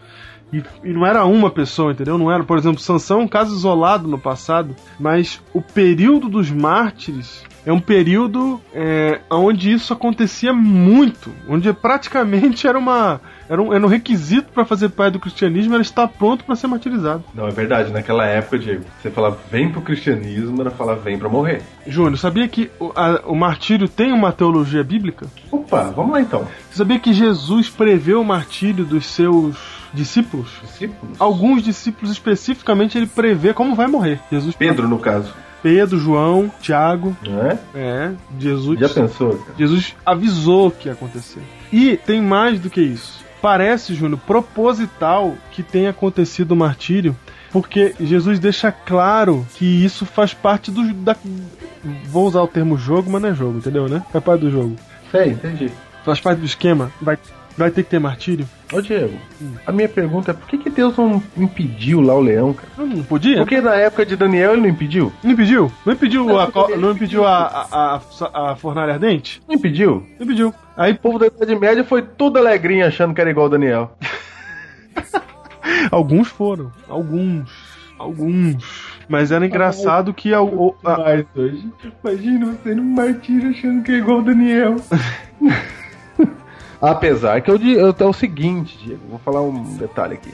E, 0.53 0.63
e, 0.83 0.93
não 0.93 1.07
era 1.07 1.25
uma 1.25 1.51
pessoa, 1.51 1.93
entendeu? 1.93 2.19
Não 2.19 2.31
era, 2.31 2.43
por 2.43 2.59
exemplo, 2.59 2.81
Sansão 2.81 3.21
é 3.21 3.25
um 3.25 3.29
caso 3.29 3.55
isolado 3.55 4.09
no 4.09 4.19
passado, 4.19 4.75
mas 4.99 5.41
o 5.55 5.63
período 5.63 6.29
dos 6.29 6.51
mártires 6.51 7.45
é 7.65 7.73
um 7.73 7.81
período 7.81 8.61
é, 8.73 9.21
onde 9.31 9.71
isso 9.71 9.93
acontecia 9.93 10.53
muito, 10.53 11.31
onde 11.49 11.73
praticamente 11.73 12.67
era 12.69 12.79
uma 12.79 13.21
era 13.51 13.61
um, 13.61 13.75
era 13.75 13.85
um 13.85 13.89
requisito 13.89 14.53
para 14.53 14.65
fazer 14.65 14.91
parte 14.91 15.15
do 15.15 15.19
cristianismo 15.19 15.75
era 15.75 15.83
estar 15.83 16.07
pronto 16.07 16.45
para 16.45 16.55
ser 16.55 16.69
martirizado. 16.69 17.25
Não, 17.35 17.49
é 17.49 17.51
verdade. 17.51 17.93
Naquela 17.93 18.25
época, 18.25 18.57
Diego, 18.57 18.85
você 19.03 19.11
falava 19.11 19.39
vem 19.51 19.73
pro 19.73 19.83
cristianismo, 19.83 20.61
era 20.61 20.71
falar 20.71 20.95
vem 20.95 21.19
para 21.19 21.29
morrer. 21.29 21.61
Júnior, 21.85 22.17
sabia 22.17 22.47
que 22.47 22.71
o, 22.79 22.93
a, 22.95 23.23
o 23.27 23.35
martírio 23.35 23.89
tem 23.89 24.13
uma 24.13 24.31
teologia 24.31 24.85
bíblica? 24.85 25.27
Opa, 25.51 25.91
vamos 25.91 26.13
lá 26.13 26.21
então. 26.21 26.47
Você 26.71 26.79
sabia 26.79 27.01
que 27.01 27.13
Jesus 27.13 27.69
prevê 27.69 28.15
o 28.15 28.23
martírio 28.23 28.85
dos 28.85 29.05
seus 29.07 29.57
discípulos? 29.93 30.49
Discípulos? 30.63 31.21
Alguns 31.21 31.65
discípulos 31.65 32.13
especificamente 32.13 32.97
ele 32.97 33.09
prevê 33.09 33.53
como 33.53 33.75
vai 33.75 33.89
morrer. 33.89 34.21
Jesus 34.31 34.55
Pedro, 34.55 34.87
no 34.87 35.01
caso. 35.01 35.35
Pedro, 35.61 35.99
João, 35.99 36.49
Tiago. 36.61 37.17
É? 37.27 37.59
É, 37.75 38.13
Jesus. 38.39 38.79
Já 38.79 38.89
pensou, 38.89 39.37
cara? 39.39 39.55
Jesus 39.59 39.97
avisou 40.07 40.71
que 40.71 40.87
ia 40.87 40.93
acontecer. 40.93 41.43
E 41.73 41.97
tem 41.97 42.23
mais 42.23 42.61
do 42.61 42.71
que 42.71 42.81
isso 42.81 43.29
parece, 43.41 43.95
Júnior, 43.95 44.21
proposital 44.27 45.35
que 45.53 45.63
tenha 45.63 45.91
acontecido 45.91 46.53
o 46.53 46.57
martírio, 46.57 47.17
porque 47.51 47.95
Jesus 48.01 48.39
deixa 48.39 48.71
claro 48.71 49.47
que 49.55 49.65
isso 49.65 50.07
faz 50.07 50.33
parte 50.33 50.71
do. 50.71 50.93
Da, 50.95 51.17
vou 52.07 52.27
usar 52.27 52.43
o 52.43 52.49
termo 52.49 52.77
jogo, 52.77 53.11
mas 53.11 53.23
não 53.23 53.29
é 53.29 53.35
jogo, 53.35 53.59
entendeu, 53.59 53.89
né? 53.89 54.03
Faz 54.13 54.25
parte 54.25 54.41
do 54.41 54.51
jogo. 54.51 54.77
Sei, 55.11 55.31
entendi. 55.31 55.71
Faz 56.05 56.21
parte 56.21 56.39
do 56.39 56.47
esquema. 56.47 56.93
Vai, 57.01 57.19
vai 57.61 57.71
ter 57.71 57.85
que 57.85 57.91
ter 57.91 58.01
martírio. 58.01 58.49
Ô 58.73 58.81
Diego, 58.81 59.15
hum. 59.41 59.53
a 59.67 59.71
minha 59.71 59.89
pergunta 59.89 60.31
é 60.31 60.35
por 60.35 60.49
que, 60.49 60.57
que 60.57 60.71
Deus 60.71 60.97
não 60.97 61.23
impediu 61.37 62.01
lá 62.01 62.15
o 62.15 62.21
leão, 62.21 62.55
cara? 62.55 62.69
Não, 62.77 62.87
não 62.87 63.05
podia? 63.05 63.37
Porque 63.37 63.61
na 63.61 63.75
época 63.75 64.07
de 64.07 64.17
Daniel 64.17 64.53
ele 64.53 64.63
não 64.63 64.69
impediu? 64.69 65.13
Não 65.23 65.33
impediu? 65.33 65.71
Não 65.85 65.93
impediu, 65.93 66.25
não, 66.25 66.39
a, 66.39 66.49
não 66.79 66.93
impediu 66.93 67.27
a, 67.27 67.47
a, 67.71 67.97
a, 67.97 68.53
a 68.53 68.57
fornalha 68.57 68.95
ardente? 68.95 69.43
Não 69.47 69.55
impediu? 69.55 70.07
Não 70.19 70.25
impediu. 70.25 70.55
Aí 70.75 70.93
o 70.93 70.99
povo 70.99 71.19
da 71.19 71.27
Idade 71.27 71.55
Média 71.55 71.85
foi 71.85 72.01
tudo 72.01 72.39
alegrinho 72.39 72.87
achando 72.87 73.13
que 73.13 73.21
era 73.21 73.31
igual 73.31 73.47
o 73.47 73.51
Daniel. 73.51 73.95
alguns 75.93 76.29
foram, 76.29 76.73
alguns, 76.89 77.51
alguns. 77.99 78.91
Mas 79.07 79.31
era 79.33 79.45
engraçado 79.45 80.15
que 80.15 80.33
a, 80.33 80.41
o, 80.41 80.75
a... 80.83 81.23
Hoje. 81.37 81.69
Imagina 82.03 82.47
você 82.47 82.75
no 82.75 82.85
martírio 82.85 83.51
achando 83.51 83.83
que 83.83 83.93
é 83.93 83.97
igual 83.97 84.21
o 84.21 84.23
Daniel. 84.23 84.77
Apesar 86.81 87.41
que 87.43 87.51
eu, 87.51 87.57
eu, 87.57 87.95
é 87.99 88.05
o 88.05 88.13
seguinte, 88.13 88.79
Diego, 88.83 89.03
vou 89.11 89.19
falar 89.19 89.43
um 89.43 89.63
detalhe 89.77 90.15
aqui. 90.15 90.33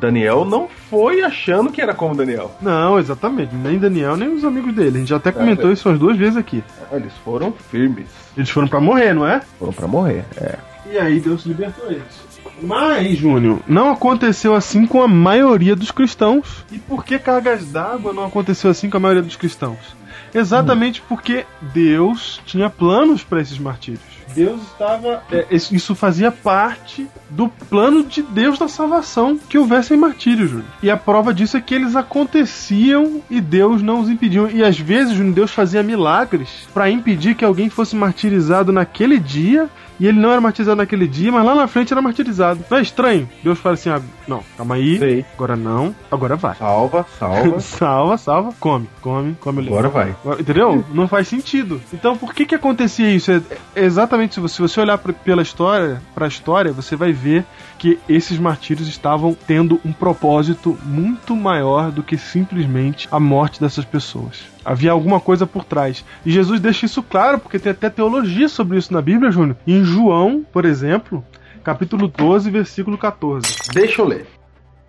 Daniel 0.00 0.44
não 0.44 0.68
foi 0.68 1.22
achando 1.22 1.72
que 1.72 1.82
era 1.82 1.92
como 1.92 2.14
Daniel. 2.14 2.52
Não, 2.62 2.98
exatamente. 2.98 3.54
Nem 3.54 3.78
Daniel, 3.78 4.16
nem 4.16 4.32
os 4.32 4.44
amigos 4.44 4.72
dele. 4.72 4.96
A 4.96 4.98
gente 5.00 5.08
já 5.08 5.16
até 5.16 5.32
comentou 5.32 5.70
é, 5.70 5.72
isso 5.72 5.88
umas 5.88 5.98
duas 5.98 6.16
vezes 6.16 6.36
aqui. 6.36 6.62
Eles 6.92 7.12
foram 7.24 7.52
firmes. 7.52 8.06
Eles 8.36 8.48
foram 8.48 8.68
para 8.68 8.80
morrer, 8.80 9.12
não 9.12 9.26
é? 9.26 9.40
Foram 9.58 9.72
para 9.72 9.88
morrer, 9.88 10.24
é. 10.36 10.56
E 10.90 10.96
aí 10.96 11.20
Deus 11.20 11.44
libertou 11.44 11.90
eles. 11.90 12.28
Mas, 12.62 13.18
Júnior, 13.18 13.60
não 13.66 13.90
aconteceu 13.90 14.54
assim 14.54 14.86
com 14.86 15.02
a 15.02 15.08
maioria 15.08 15.76
dos 15.76 15.90
cristãos. 15.90 16.64
E 16.72 16.78
por 16.78 17.04
que 17.04 17.18
cargas 17.18 17.66
d'água 17.66 18.12
não 18.12 18.24
aconteceu 18.24 18.70
assim 18.70 18.88
com 18.88 18.96
a 18.96 19.00
maioria 19.00 19.22
dos 19.22 19.36
cristãos? 19.36 19.97
Exatamente 20.34 21.00
hum. 21.00 21.04
porque 21.08 21.44
Deus 21.60 22.40
tinha 22.44 22.68
planos 22.70 23.22
para 23.22 23.40
esses 23.40 23.58
martírios. 23.58 24.18
Deus 24.34 24.60
estava. 24.62 25.22
É, 25.30 25.46
isso 25.50 25.94
fazia 25.94 26.30
parte 26.30 27.06
do 27.30 27.48
plano 27.48 28.04
de 28.04 28.22
Deus 28.22 28.58
da 28.58 28.68
salvação 28.68 29.38
que 29.38 29.58
houvessem 29.58 29.96
martírios, 29.96 30.50
Júnior. 30.50 30.68
E 30.82 30.90
a 30.90 30.96
prova 30.96 31.32
disso 31.32 31.56
é 31.56 31.60
que 31.60 31.74
eles 31.74 31.96
aconteciam 31.96 33.22
e 33.30 33.40
Deus 33.40 33.82
não 33.82 34.00
os 34.00 34.08
impediu. 34.08 34.50
E 34.50 34.62
às 34.62 34.78
vezes, 34.78 35.14
Júnior, 35.14 35.34
Deus 35.34 35.50
fazia 35.50 35.82
milagres 35.82 36.68
para 36.72 36.90
impedir 36.90 37.34
que 37.34 37.44
alguém 37.44 37.68
fosse 37.68 37.96
martirizado 37.96 38.72
naquele 38.72 39.18
dia 39.18 39.68
e 39.98 40.06
ele 40.06 40.18
não 40.18 40.30
era 40.30 40.40
martirizado 40.40 40.76
naquele 40.76 41.06
dia, 41.06 41.32
mas 41.32 41.44
lá 41.44 41.54
na 41.54 41.66
frente 41.66 41.92
era 41.92 42.00
martirizado. 42.02 42.64
Não 42.70 42.78
é 42.78 42.82
estranho? 42.82 43.28
Deus 43.42 43.58
fala 43.58 43.74
assim: 43.74 43.90
ah, 43.90 44.00
não, 44.26 44.42
calma 44.56 44.76
aí. 44.76 44.98
Sei. 44.98 45.24
Agora 45.34 45.56
não, 45.56 45.94
agora 46.10 46.36
vai. 46.36 46.54
Salva, 46.56 47.06
salva. 47.18 47.60
salva, 47.60 48.18
salva. 48.18 48.54
Come, 48.60 48.88
come, 49.00 49.36
come. 49.40 49.66
Agora 49.66 49.88
vai. 49.88 50.14
Entendeu? 50.38 50.84
Não 50.92 51.08
faz 51.08 51.28
sentido. 51.28 51.80
Então 51.92 52.16
por 52.16 52.34
que 52.34 52.46
que 52.46 52.54
acontecia 52.54 53.10
isso? 53.10 53.30
É, 53.32 53.42
é 53.74 53.84
exatamente 53.84 54.34
se 54.48 54.60
você 54.60 54.80
olhar 54.80 54.98
pela 54.98 55.42
história, 55.42 56.00
para 56.14 56.26
a 56.26 56.28
história, 56.28 56.72
você 56.72 56.96
vai 56.96 57.12
ver 57.12 57.44
que 57.78 57.98
esses 58.08 58.38
martírios 58.38 58.88
estavam 58.88 59.36
tendo 59.46 59.80
um 59.84 59.92
propósito 59.92 60.76
muito 60.84 61.36
maior 61.36 61.90
do 61.90 62.02
que 62.02 62.18
simplesmente 62.18 63.08
a 63.10 63.20
morte 63.20 63.60
dessas 63.60 63.84
pessoas. 63.84 64.46
Havia 64.64 64.90
alguma 64.90 65.20
coisa 65.20 65.46
por 65.46 65.64
trás. 65.64 66.04
E 66.26 66.30
Jesus 66.30 66.60
deixa 66.60 66.86
isso 66.86 67.02
claro, 67.02 67.38
porque 67.38 67.58
tem 67.58 67.72
até 67.72 67.88
teologia 67.88 68.48
sobre 68.48 68.78
isso 68.78 68.92
na 68.92 69.00
Bíblia, 69.00 69.30
Júnior. 69.30 69.56
Em 69.66 69.84
João, 69.84 70.44
por 70.52 70.64
exemplo, 70.64 71.24
capítulo 71.62 72.08
12, 72.08 72.50
versículo 72.50 72.98
14. 72.98 73.46
Deixa 73.72 74.02
eu 74.02 74.06
ler. 74.06 74.37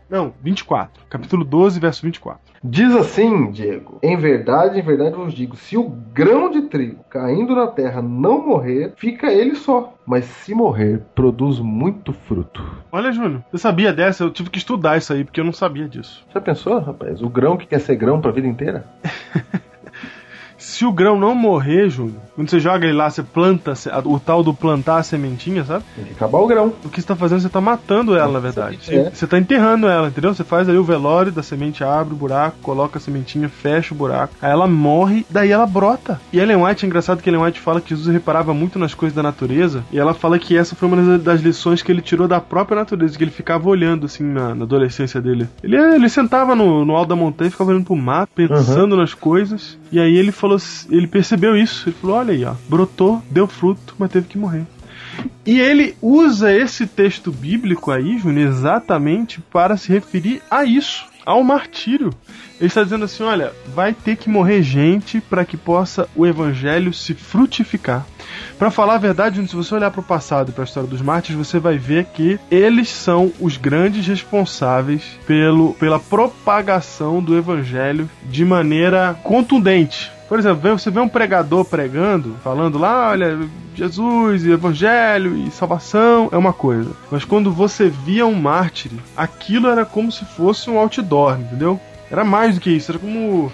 Não, 0.09 0.33
24. 0.41 1.03
Capítulo 1.09 1.45
12, 1.45 1.79
verso 1.79 2.01
24. 2.01 2.41
Diz 2.63 2.93
assim, 2.95 3.51
Diego: 3.51 3.99
Em 4.03 4.17
verdade, 4.17 4.79
em 4.79 4.81
verdade 4.81 5.15
vos 5.15 5.33
digo: 5.33 5.55
se 5.55 5.77
o 5.77 5.83
grão 5.83 6.49
de 6.49 6.63
trigo 6.63 7.03
caindo 7.09 7.55
na 7.55 7.67
terra 7.67 8.01
não 8.01 8.45
morrer, 8.45 8.93
fica 8.97 9.31
ele 9.31 9.55
só. 9.55 9.93
Mas 10.05 10.25
se 10.25 10.53
morrer, 10.53 11.01
produz 11.13 11.59
muito 11.59 12.11
fruto. 12.11 12.65
Olha, 12.91 13.11
Júnior, 13.11 13.43
você 13.51 13.59
sabia 13.59 13.93
dessa? 13.93 14.23
Eu 14.23 14.31
tive 14.31 14.49
que 14.49 14.57
estudar 14.57 14.97
isso 14.97 15.13
aí, 15.13 15.23
porque 15.23 15.39
eu 15.39 15.45
não 15.45 15.53
sabia 15.53 15.87
disso. 15.87 16.25
Já 16.33 16.41
pensou, 16.41 16.79
rapaz? 16.79 17.21
O 17.21 17.29
grão 17.29 17.55
que 17.55 17.67
quer 17.67 17.79
ser 17.79 17.95
grão 17.95 18.19
pra 18.19 18.31
vida 18.31 18.47
inteira? 18.47 18.85
Se 20.59 20.85
o 20.85 20.91
grão 20.91 21.17
não 21.17 21.33
morrer, 21.33 21.89
Júnior, 21.89 22.17
quando 22.35 22.49
você 22.49 22.59
joga 22.59 22.85
ele 22.85 22.95
lá, 22.95 23.09
você 23.09 23.23
planta 23.23 23.73
o 24.05 24.19
tal 24.19 24.43
do 24.43 24.53
plantar 24.53 24.97
a 24.97 25.03
sementinha, 25.03 25.63
sabe? 25.63 25.85
Tem 25.95 26.05
que 26.05 26.11
acabar 26.11 26.37
o 26.39 26.47
grão. 26.47 26.73
O 26.83 26.89
que 26.89 27.01
você 27.01 27.07
tá 27.07 27.15
fazendo, 27.15 27.39
você 27.39 27.49
tá 27.49 27.61
matando 27.61 28.15
ela, 28.15 28.33
na 28.33 28.39
verdade. 28.39 28.77
É. 28.89 29.09
Você 29.09 29.25
tá 29.25 29.39
enterrando 29.39 29.87
ela, 29.87 30.09
entendeu? 30.09 30.33
Você 30.33 30.43
faz 30.43 30.67
ali 30.67 30.77
o 30.77 30.83
velório 30.83 31.31
da 31.31 31.41
semente, 31.41 31.83
abre 31.83 32.13
o 32.13 32.17
buraco, 32.17 32.57
coloca 32.61 32.97
a 32.97 33.01
sementinha, 33.01 33.47
fecha 33.47 33.93
o 33.93 33.97
buraco. 33.97 34.35
Aí 34.41 34.51
ela 34.51 34.67
morre, 34.67 35.25
daí 35.29 35.51
ela 35.51 35.65
brota. 35.65 36.19
E 36.31 36.39
Ellen 36.39 36.63
White, 36.63 36.85
é 36.85 36.87
engraçado 36.87 37.21
que 37.21 37.29
Ellen 37.29 37.41
White 37.41 37.59
fala 37.59 37.79
que 37.79 37.89
Jesus 37.89 38.07
reparava 38.13 38.53
muito 38.53 38.77
nas 38.77 38.93
coisas 38.93 39.15
da 39.15 39.23
natureza. 39.23 39.83
E 39.91 39.97
ela 39.97 40.13
fala 40.13 40.37
que 40.37 40.57
essa 40.57 40.75
foi 40.75 40.87
uma 40.87 41.17
das 41.17 41.41
lições 41.41 41.81
que 41.81 41.91
ele 41.91 42.01
tirou 42.01 42.27
da 42.27 42.41
própria 42.41 42.75
natureza, 42.75 43.17
que 43.17 43.23
ele 43.23 43.31
ficava 43.31 43.69
olhando 43.69 44.05
assim 44.05 44.23
na, 44.23 44.53
na 44.53 44.65
adolescência 44.65 45.21
dele. 45.21 45.47
Ele, 45.63 45.77
ele 45.77 46.09
sentava 46.09 46.53
no, 46.53 46.83
no 46.83 46.95
alto 46.95 47.09
da 47.09 47.15
montanha 47.15 47.47
e 47.47 47.51
ficava 47.51 47.71
olhando 47.71 47.85
pro 47.85 47.95
mato, 47.95 48.29
pensando 48.35 48.97
nas 48.97 49.13
coisas. 49.13 49.78
E 49.91 49.99
aí 49.99 50.15
ele 50.15 50.31
falou, 50.31 50.57
ele 50.89 51.07
percebeu 51.07 51.55
isso. 51.55 51.89
Ele 51.89 51.95
falou: 51.99 52.15
olha 52.17 52.33
aí, 52.33 52.45
ó, 52.45 52.53
brotou, 52.67 53.21
deu 53.29 53.47
fruto, 53.47 53.95
mas 53.97 54.11
teve 54.11 54.27
que 54.27 54.37
morrer. 54.37 54.65
E 55.45 55.59
ele 55.59 55.95
usa 56.01 56.53
esse 56.53 56.85
texto 56.85 57.31
bíblico 57.31 57.91
aí, 57.91 58.17
Júnior, 58.19 58.47
exatamente 58.47 59.41
para 59.41 59.75
se 59.75 59.91
referir 59.91 60.41
a 60.49 60.63
isso, 60.63 61.05
ao 61.29 61.43
martírio. 61.43 62.11
Ele 62.59 62.67
está 62.67 62.83
dizendo 62.83 63.05
assim: 63.05 63.21
olha, 63.21 63.53
vai 63.67 63.93
ter 63.93 64.17
que 64.17 64.29
morrer 64.29 64.63
gente 64.63 65.21
para 65.21 65.45
que 65.45 65.55
possa 65.55 66.09
o 66.15 66.25
evangelho 66.25 66.91
se 66.91 67.13
frutificar. 67.13 68.03
Para 68.57 68.71
falar 68.71 68.95
a 68.95 68.99
verdade, 68.99 69.47
se 69.47 69.55
você 69.55 69.75
olhar 69.75 69.91
para 69.91 70.01
o 70.01 70.03
passado 70.03 70.49
e 70.49 70.51
para 70.51 70.63
a 70.63 70.65
história 70.65 70.89
dos 70.89 71.01
mártires, 71.01 71.37
você 71.37 71.59
vai 71.59 71.77
ver 71.77 72.05
que 72.05 72.39
eles 72.49 72.89
são 72.89 73.31
os 73.39 73.57
grandes 73.57 74.07
responsáveis 74.07 75.03
pelo, 75.27 75.73
pela 75.75 75.99
propagação 75.99 77.21
do 77.21 77.37
evangelho 77.37 78.09
de 78.25 78.43
maneira 78.43 79.17
contundente. 79.23 80.11
Por 80.29 80.37
exemplo, 80.37 80.77
você 80.77 80.91
vê 80.91 80.99
um 80.99 81.09
pregador 81.09 81.65
pregando, 81.65 82.35
falando 82.43 82.77
lá, 82.77 83.09
olha, 83.09 83.39
Jesus 83.73 84.45
e 84.45 84.51
Evangelho 84.51 85.35
e 85.35 85.49
salvação 85.49 86.29
é 86.31 86.37
uma 86.37 86.53
coisa. 86.53 86.91
Mas 87.09 87.25
quando 87.25 87.51
você 87.51 87.89
via 87.89 88.27
um 88.27 88.35
mártir, 88.35 88.91
aquilo 89.17 89.67
era 89.67 89.83
como 89.83 90.11
se 90.11 90.23
fosse 90.23 90.69
um 90.69 90.77
outdoor, 90.77 91.39
entendeu? 91.39 91.79
Era 92.11 92.23
mais 92.23 92.53
do 92.53 92.61
que 92.61 92.69
isso, 92.69 92.91
era 92.91 92.99
como 92.99 93.51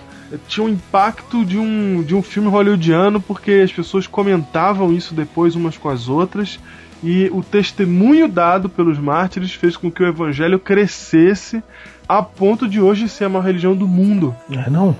tinha 0.49 0.65
um 0.65 0.69
impacto 0.69 1.45
de 1.45 1.57
um, 1.57 2.03
de 2.03 2.13
um 2.13 2.21
filme 2.21 2.49
hollywoodiano 2.49 3.21
porque 3.21 3.61
as 3.63 3.71
pessoas 3.71 4.05
comentavam 4.07 4.91
isso 4.91 5.13
depois 5.13 5.55
umas 5.55 5.77
com 5.77 5.87
as 5.87 6.09
outras 6.09 6.59
e 7.03 7.29
o 7.31 7.43
testemunho 7.43 8.27
dado 8.27 8.67
pelos 8.67 8.97
mártires 8.97 9.53
fez 9.53 9.77
com 9.77 9.91
que 9.91 10.01
o 10.01 10.07
evangelho 10.07 10.57
crescesse 10.57 11.63
a 12.07 12.21
ponto 12.21 12.67
de 12.67 12.81
hoje 12.81 13.07
ser 13.07 13.25
a 13.25 13.29
maior 13.29 13.45
religião 13.45 13.75
do 13.75 13.87
mundo. 13.87 14.35
É, 14.49 14.69
não. 14.69 14.95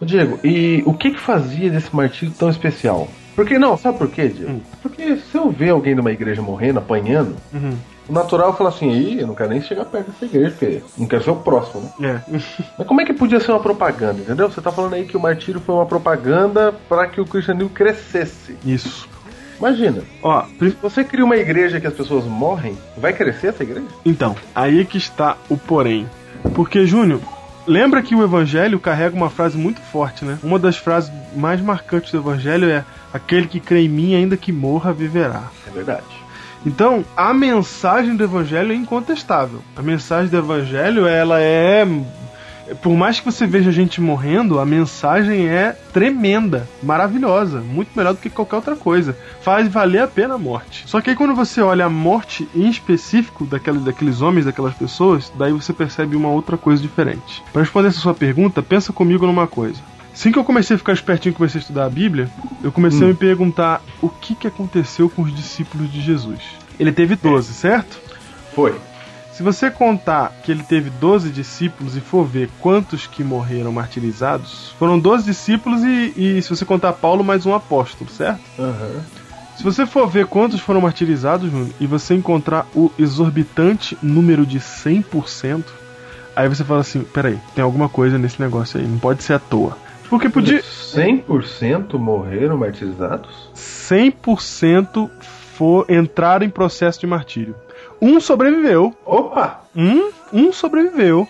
Ô, 0.00 0.04
Diego, 0.04 0.38
e 0.44 0.82
o 0.86 0.94
que 0.94 1.10
que 1.10 1.20
fazia 1.20 1.70
desse 1.70 1.94
martírio 1.94 2.34
tão 2.38 2.48
especial? 2.48 3.08
Porque 3.34 3.58
não, 3.58 3.76
sabe 3.76 3.98
por 3.98 4.08
quê, 4.08 4.28
Diego? 4.28 4.52
Hum. 4.52 4.60
Porque 4.82 5.16
se 5.16 5.36
eu 5.36 5.50
ver 5.50 5.70
alguém 5.70 5.94
numa 5.94 6.10
igreja 6.12 6.42
morrendo, 6.42 6.78
apanhando, 6.80 7.36
Uhum. 7.52 7.72
o 8.08 8.12
natural 8.12 8.56
fala 8.56 8.70
assim, 8.70 8.90
Ih, 8.90 9.20
eu 9.20 9.26
não 9.28 9.34
quero 9.34 9.50
nem 9.50 9.60
chegar 9.62 9.84
perto 9.84 10.10
dessa 10.10 10.24
igreja, 10.24 10.50
porque 10.50 10.82
não 10.96 11.06
quero 11.06 11.22
ser 11.22 11.30
o 11.30 11.36
próximo, 11.36 11.92
né? 11.98 12.22
É. 12.32 12.38
Mas 12.78 12.86
como 12.86 13.00
é 13.00 13.04
que 13.04 13.12
podia 13.12 13.38
ser 13.40 13.52
uma 13.52 13.60
propaganda, 13.60 14.20
entendeu? 14.20 14.50
Você 14.50 14.60
tá 14.60 14.72
falando 14.72 14.94
aí 14.94 15.04
que 15.04 15.16
o 15.16 15.20
martírio 15.20 15.60
foi 15.60 15.74
uma 15.74 15.86
propaganda 15.86 16.72
para 16.88 17.06
que 17.06 17.20
o 17.20 17.24
cristianismo 17.26 17.70
crescesse. 17.70 18.56
Isso. 18.64 19.08
Imagina, 19.58 20.02
Ó, 20.22 20.44
você 20.80 21.02
cria 21.02 21.24
uma 21.24 21.36
igreja 21.36 21.80
que 21.80 21.86
as 21.86 21.94
pessoas 21.94 22.24
morrem, 22.24 22.78
vai 22.96 23.12
crescer 23.12 23.48
essa 23.48 23.62
igreja? 23.64 23.86
Então, 24.04 24.36
aí 24.54 24.84
que 24.84 24.98
está 24.98 25.36
o 25.48 25.56
porém. 25.56 26.08
Porque, 26.54 26.86
Júnior, 26.86 27.20
lembra 27.68 28.02
que 28.02 28.14
o 28.14 28.24
Evangelho 28.24 28.80
carrega 28.80 29.14
uma 29.14 29.30
frase 29.30 29.56
muito 29.56 29.80
forte, 29.80 30.24
né? 30.24 30.38
Uma 30.42 30.58
das 30.58 30.76
frases 30.76 31.12
mais 31.36 31.60
marcantes 31.60 32.10
do 32.10 32.18
Evangelho 32.18 32.68
é: 32.68 32.84
Aquele 33.12 33.46
que 33.46 33.60
crê 33.60 33.84
em 33.84 33.88
mim, 33.88 34.14
ainda 34.14 34.36
que 34.36 34.50
morra, 34.50 34.92
viverá. 34.92 35.44
É 35.66 35.70
verdade. 35.70 36.04
Então, 36.66 37.04
a 37.16 37.32
mensagem 37.32 38.16
do 38.16 38.24
Evangelho 38.24 38.72
é 38.72 38.74
incontestável. 38.74 39.62
A 39.76 39.82
mensagem 39.82 40.28
do 40.28 40.38
Evangelho, 40.38 41.06
ela 41.06 41.40
é. 41.40 41.86
Por 42.74 42.94
mais 42.96 43.18
que 43.18 43.26
você 43.26 43.46
veja 43.46 43.72
gente 43.72 44.00
morrendo, 44.00 44.58
a 44.58 44.66
mensagem 44.66 45.48
é 45.48 45.72
tremenda, 45.92 46.68
maravilhosa, 46.82 47.60
muito 47.60 47.90
melhor 47.96 48.14
do 48.14 48.20
que 48.20 48.30
qualquer 48.30 48.56
outra 48.56 48.76
coisa. 48.76 49.16
Faz 49.42 49.68
valer 49.68 50.02
a 50.02 50.08
pena 50.08 50.34
a 50.34 50.38
morte. 50.38 50.84
Só 50.86 51.00
que 51.00 51.10
aí 51.10 51.16
quando 51.16 51.34
você 51.34 51.60
olha 51.60 51.86
a 51.86 51.90
morte 51.90 52.48
em 52.54 52.68
específico 52.68 53.44
daqueles, 53.44 53.82
daqueles 53.82 54.20
homens, 54.20 54.46
daquelas 54.46 54.74
pessoas, 54.74 55.32
daí 55.36 55.52
você 55.52 55.72
percebe 55.72 56.16
uma 56.16 56.28
outra 56.28 56.56
coisa 56.56 56.80
diferente. 56.82 57.42
Para 57.52 57.62
responder 57.62 57.88
essa 57.88 58.00
sua 58.00 58.14
pergunta, 58.14 58.62
pensa 58.62 58.92
comigo 58.92 59.26
numa 59.26 59.46
coisa. 59.46 59.80
Assim 60.12 60.32
que 60.32 60.38
eu 60.38 60.44
comecei 60.44 60.74
a 60.74 60.78
ficar 60.78 60.92
espertinho 60.92 61.32
e 61.32 61.36
comecei 61.36 61.60
a 61.60 61.62
estudar 61.62 61.84
a 61.84 61.90
Bíblia, 61.90 62.28
eu 62.62 62.72
comecei 62.72 63.04
a 63.04 63.08
me 63.08 63.14
perguntar 63.14 63.80
o 64.02 64.08
que, 64.08 64.34
que 64.34 64.48
aconteceu 64.48 65.08
com 65.08 65.22
os 65.22 65.32
discípulos 65.32 65.92
de 65.92 66.00
Jesus. 66.00 66.40
Ele 66.78 66.90
teve 66.90 67.14
12, 67.14 67.54
certo? 67.54 68.00
Foi. 68.52 68.74
Se 69.38 69.44
você 69.44 69.70
contar 69.70 70.32
que 70.42 70.50
ele 70.50 70.64
teve 70.64 70.90
12 70.90 71.30
discípulos 71.30 71.96
e 71.96 72.00
for 72.00 72.24
ver 72.24 72.50
quantos 72.58 73.06
que 73.06 73.22
morreram 73.22 73.70
martirizados, 73.70 74.74
foram 74.76 74.98
12 74.98 75.24
discípulos 75.24 75.84
e, 75.84 76.12
e 76.16 76.42
se 76.42 76.50
você 76.50 76.64
contar 76.64 76.92
Paulo, 76.94 77.22
mais 77.22 77.46
um 77.46 77.54
apóstolo, 77.54 78.10
certo? 78.10 78.40
Aham. 78.58 79.00
Se 79.56 79.62
você 79.62 79.86
for 79.86 80.08
ver 80.08 80.26
quantos 80.26 80.58
foram 80.58 80.80
martirizados, 80.80 81.52
Júnior, 81.52 81.70
e 81.78 81.86
você 81.86 82.14
encontrar 82.14 82.66
o 82.74 82.90
exorbitante 82.98 83.96
número 84.02 84.44
de 84.44 84.58
100%, 84.58 85.62
aí 86.34 86.48
você 86.48 86.64
fala 86.64 86.80
assim: 86.80 87.04
peraí, 87.04 87.38
tem 87.54 87.62
alguma 87.62 87.88
coisa 87.88 88.18
nesse 88.18 88.42
negócio 88.42 88.80
aí, 88.80 88.88
não 88.88 88.98
pode 88.98 89.22
ser 89.22 89.34
à 89.34 89.38
toa. 89.38 89.78
Porque 90.10 90.28
podia. 90.28 90.60
100% 90.60 91.96
morreram 91.96 92.56
martirizados? 92.56 93.52
100% 93.54 95.08
for, 95.54 95.86
entraram 95.88 96.44
em 96.44 96.50
processo 96.50 96.98
de 96.98 97.06
martírio. 97.06 97.54
Um 98.00 98.20
sobreviveu, 98.20 98.94
Opa! 99.04 99.62
um, 99.74 100.10
um 100.32 100.52
sobreviveu, 100.52 101.28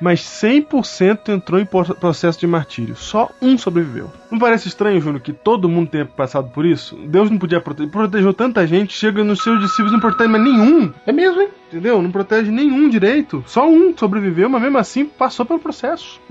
mas 0.00 0.20
100% 0.20 1.28
entrou 1.28 1.60
em 1.60 1.66
processo 1.66 2.38
de 2.38 2.46
martírio. 2.46 2.94
Só 2.96 3.30
um 3.42 3.58
sobreviveu. 3.58 4.10
Não 4.30 4.38
parece 4.38 4.68
estranho, 4.68 5.00
Júnior, 5.00 5.20
que 5.20 5.32
todo 5.32 5.68
mundo 5.68 5.90
tenha 5.90 6.04
passado 6.06 6.50
por 6.50 6.64
isso? 6.64 6.96
Deus 7.06 7.30
não 7.30 7.38
podia 7.38 7.60
proteger, 7.60 7.90
protegeu 7.90 8.32
tanta 8.32 8.66
gente, 8.66 8.92
chega 8.92 9.24
nos 9.24 9.42
seus 9.42 9.60
discípulos 9.60 9.92
não 9.92 10.00
protege 10.00 10.28
mais 10.28 10.44
nenhum. 10.44 10.92
É 11.06 11.12
mesmo, 11.12 11.40
hein? 11.40 11.48
Entendeu? 11.68 12.00
Não 12.00 12.10
protege 12.10 12.50
nenhum 12.50 12.88
direito. 12.88 13.42
Só 13.46 13.68
um 13.68 13.96
sobreviveu, 13.96 14.48
mas 14.48 14.62
mesmo 14.62 14.78
assim 14.78 15.04
passou 15.04 15.44
pelo 15.44 15.58
processo. 15.58 16.20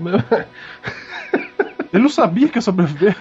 Ele 1.92 2.02
não 2.02 2.10
sabia 2.10 2.48
que 2.48 2.58
ia 2.58 2.62
sobreviver, 2.62 3.16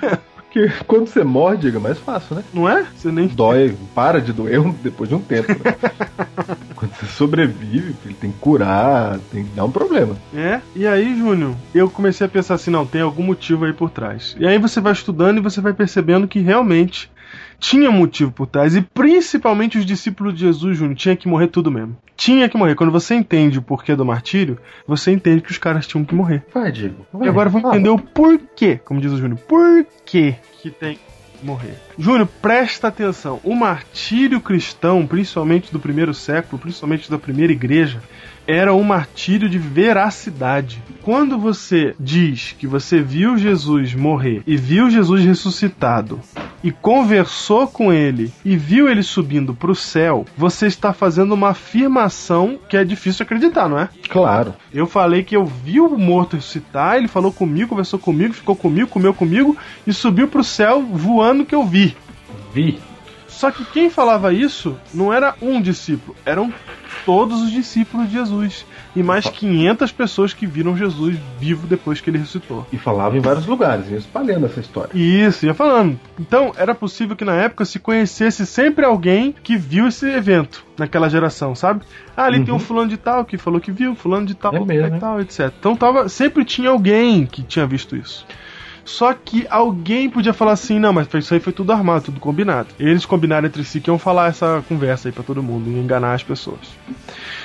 Quando 0.85 1.07
você 1.07 1.23
morre, 1.23 1.57
diga, 1.57 1.77
é 1.77 1.81
mais 1.81 1.97
fácil, 1.99 2.35
né? 2.35 2.43
não 2.53 2.67
é? 2.67 2.85
Você 2.95 3.11
nem. 3.11 3.27
Dói, 3.27 3.75
para 3.93 4.21
de 4.21 4.33
doer 4.33 4.61
depois 4.81 5.09
de 5.09 5.15
um 5.15 5.19
tempo. 5.19 5.51
né? 5.51 5.75
quando 6.75 6.93
você 6.93 7.05
sobrevive, 7.07 7.93
filho, 7.93 8.15
tem 8.19 8.31
que 8.31 8.37
curar, 8.39 9.19
tem 9.31 9.43
que 9.43 9.55
dar 9.55 9.65
um 9.65 9.71
problema. 9.71 10.15
É, 10.33 10.61
e 10.75 10.87
aí, 10.87 11.17
Júnior, 11.17 11.55
eu 11.73 11.89
comecei 11.89 12.25
a 12.25 12.29
pensar 12.29 12.55
assim, 12.55 12.71
não, 12.71 12.85
tem 12.85 13.01
algum 13.01 13.23
motivo 13.23 13.65
aí 13.65 13.73
por 13.73 13.89
trás. 13.89 14.35
E 14.39 14.47
aí 14.47 14.57
você 14.57 14.79
vai 14.79 14.93
estudando 14.93 15.37
e 15.37 15.41
você 15.41 15.59
vai 15.59 15.73
percebendo 15.73 16.27
que 16.27 16.39
realmente 16.39 17.09
tinha 17.59 17.91
motivo 17.91 18.31
por 18.31 18.47
trás. 18.47 18.75
E 18.75 18.81
principalmente 18.81 19.77
os 19.77 19.85
discípulos 19.85 20.33
de 20.33 20.41
Jesus, 20.41 20.77
Júnior, 20.77 20.95
tinha 20.95 21.15
que 21.15 21.27
morrer 21.27 21.47
tudo 21.47 21.71
mesmo. 21.71 21.97
Tinha 22.15 22.49
que 22.49 22.57
morrer. 22.57 22.75
Quando 22.75 22.91
você 22.91 23.15
entende 23.15 23.59
o 23.59 23.61
porquê 23.61 23.95
do 23.95 24.05
martírio, 24.05 24.57
você 24.87 25.11
entende 25.11 25.41
que 25.41 25.51
os 25.51 25.57
caras 25.57 25.85
tinham 25.85 26.03
que 26.03 26.15
morrer. 26.15 26.45
Vai, 26.53 26.71
Diego. 26.71 27.05
E 27.21 27.27
agora 27.27 27.49
vamos 27.49 27.69
entender 27.69 27.89
o 27.89 27.99
porquê, 27.99 28.79
como 28.83 28.99
diz 29.01 29.11
o 29.11 29.17
Júnior, 29.17 29.39
porquê 29.39 30.35
que 30.61 30.71
tem 30.71 30.95
que 30.95 31.45
morrer. 31.45 31.86
Júnior, 31.99 32.27
presta 32.41 32.89
atenção. 32.89 33.39
O 33.43 33.55
martírio 33.55 34.39
cristão, 34.39 35.07
principalmente 35.07 35.71
do 35.71 35.79
primeiro 35.79 36.13
século, 36.13 36.61
principalmente 36.61 37.09
da 37.09 37.17
primeira 37.17 37.51
igreja, 37.51 38.01
era 38.47 38.73
um 38.73 38.83
martírio 38.83 39.49
de 39.49 39.57
veracidade. 39.57 40.81
Quando 41.01 41.37
você 41.37 41.93
diz 41.99 42.55
que 42.57 42.65
você 42.65 43.01
viu 43.01 43.37
Jesus 43.37 43.93
morrer 43.93 44.41
e 44.47 44.55
viu 44.55 44.89
Jesus 44.89 45.23
ressuscitado 45.23 46.19
e 46.63 46.71
conversou 46.71 47.67
com 47.67 47.91
ele 47.91 48.31
e 48.43 48.55
viu 48.55 48.87
ele 48.87 49.03
subindo 49.03 49.53
para 49.53 49.71
o 49.71 49.75
céu, 49.75 50.25
você 50.35 50.67
está 50.67 50.93
fazendo 50.93 51.33
uma 51.33 51.49
afirmação 51.49 52.57
que 52.69 52.77
é 52.77 52.83
difícil 52.83 53.23
acreditar, 53.23 53.67
não 53.67 53.79
é? 53.79 53.89
Claro. 54.09 54.53
Eu 54.73 54.87
falei 54.87 55.23
que 55.23 55.35
eu 55.35 55.45
vi 55.45 55.79
o 55.79 55.97
morto 55.97 56.35
ressuscitar, 56.35 56.95
ele 56.95 57.07
falou 57.07 57.31
comigo, 57.31 57.69
conversou 57.69 57.99
comigo, 57.99 58.33
ficou 58.33 58.55
comigo, 58.55 58.87
comeu 58.87 59.13
comigo 59.13 59.57
e 59.85 59.93
subiu 59.93 60.27
pro 60.27 60.43
céu 60.43 60.81
voando 60.81 61.45
que 61.45 61.55
eu 61.55 61.65
vi. 61.65 61.86
Vi. 62.53 62.79
Só 63.27 63.51
que 63.51 63.63
quem 63.65 63.89
falava 63.89 64.33
isso 64.33 64.75
não 64.93 65.13
era 65.13 65.35
um 65.41 65.61
discípulo, 65.61 66.15
eram 66.25 66.51
todos 67.05 67.41
os 67.43 67.51
discípulos 67.51 68.07
de 68.07 68.13
Jesus. 68.13 68.65
E 68.95 69.03
mais 69.03 69.29
500 69.29 69.91
pessoas 69.91 70.33
que 70.33 70.47
viram 70.47 70.75
Jesus 70.75 71.15
vivo 71.39 71.67
depois 71.67 72.01
que 72.01 72.09
ele 72.09 72.17
ressuscitou. 72.17 72.65
E 72.73 72.77
falava 72.77 73.15
em 73.15 73.19
vários 73.19 73.45
lugares, 73.45 73.89
ia 73.91 73.97
espalhando 73.97 74.47
essa 74.47 74.59
história. 74.59 74.89
Isso, 74.93 75.45
ia 75.45 75.53
falando. 75.53 75.99
Então, 76.19 76.51
era 76.57 76.73
possível 76.73 77.15
que 77.15 77.23
na 77.23 77.35
época 77.35 77.63
se 77.63 77.77
conhecesse 77.77 78.43
sempre 78.45 78.83
alguém 78.83 79.35
que 79.43 79.55
viu 79.55 79.87
esse 79.87 80.09
evento 80.09 80.65
naquela 80.77 81.07
geração, 81.07 81.53
sabe? 81.53 81.81
Ah, 82.15 82.25
ali 82.25 82.43
tem 82.43 82.53
um 82.53 82.59
fulano 82.59 82.89
de 82.89 82.97
tal 82.97 83.23
que 83.23 83.37
falou 83.37 83.61
que 83.61 83.71
viu, 83.71 83.93
fulano 83.93 84.25
de 84.25 84.33
tal, 84.33 84.53
Uhum. 84.53 84.63
É 84.63 84.65
mesmo, 84.65 84.87
e 84.87 84.91
né? 84.91 84.99
tal, 84.99 85.21
etc. 85.21 85.53
Então 85.59 85.75
tava, 85.75 86.09
sempre 86.09 86.43
tinha 86.43 86.69
alguém 86.69 87.25
que 87.25 87.43
tinha 87.43 87.67
visto 87.67 87.95
isso. 87.95 88.25
Só 88.87 89.13
que 89.13 89.45
alguém 89.49 90.09
podia 90.09 90.31
falar 90.31 90.53
assim, 90.53 90.79
não, 90.79 90.93
mas 90.93 91.09
isso 91.13 91.33
aí 91.33 91.41
foi 91.41 91.51
tudo 91.51 91.73
armado, 91.73 92.05
tudo 92.05 92.21
combinado. 92.21 92.69
Eles 92.79 93.05
combinaram 93.05 93.45
entre 93.45 93.61
si 93.65 93.81
que 93.81 93.89
iam 93.89 93.99
falar 93.99 94.29
essa 94.29 94.63
conversa 94.67 95.09
aí 95.09 95.11
pra 95.11 95.23
todo 95.23 95.43
mundo 95.43 95.69
e 95.69 95.73
enganar 95.73 96.13
as 96.13 96.23
pessoas. 96.23 96.61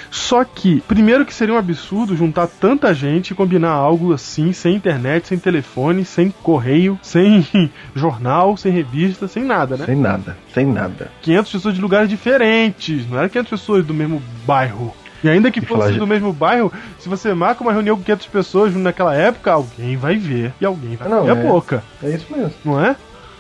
Só 0.09 0.45
que, 0.45 0.81
primeiro 0.83 1.27
que 1.27 1.35
seria 1.35 1.55
um 1.55 1.59
absurdo 1.59 2.15
juntar 2.15 2.47
tanta 2.47 2.95
gente 2.95 3.33
e 3.33 3.35
combinar 3.35 3.71
algo 3.71 4.13
assim, 4.13 4.53
sem 4.53 4.77
internet, 4.77 5.27
sem 5.27 5.39
telefone, 5.39 6.05
sem 6.05 6.31
correio, 6.31 6.97
sem 7.03 7.45
jornal, 7.93 8.57
sem 8.57 8.71
revista, 8.71 9.27
sem 9.27 9.43
nada, 9.43 9.77
né? 9.77 9.85
Sem 9.85 9.97
nada, 9.97 10.39
sem 10.55 10.65
nada. 10.65 11.11
500 11.23 11.53
pessoas 11.53 11.75
de 11.75 11.81
lugares 11.81 12.09
diferentes, 12.09 13.09
não 13.11 13.19
era 13.19 13.29
500 13.29 13.51
pessoas 13.51 13.85
do 13.85 13.93
mesmo 13.93 14.23
bairro. 14.47 14.95
E 15.23 15.29
ainda 15.29 15.51
que 15.51 15.61
E 15.61 15.65
fosse 15.65 15.93
do 15.93 16.07
mesmo 16.07 16.33
bairro, 16.33 16.73
se 16.99 17.09
você 17.09 17.33
marca 17.35 17.63
uma 17.63 17.73
reunião 17.73 17.97
com 17.97 18.03
500 18.03 18.27
pessoas 18.27 18.75
naquela 18.75 19.15
época, 19.15 19.53
alguém 19.53 19.97
vai 19.97 20.17
ver. 20.17 20.53
E 20.61 20.65
alguém 20.67 20.97
vai 20.97 21.07
Ah, 21.07 21.11
não, 21.11 21.25
ver 21.25 21.31
a 21.33 21.37
é. 21.37 21.43
boca, 21.43 21.83
É 22.03 22.11
isso 22.11 22.27
mesmo. 22.31 22.53
não 22.65 22.85
é? 22.85 22.97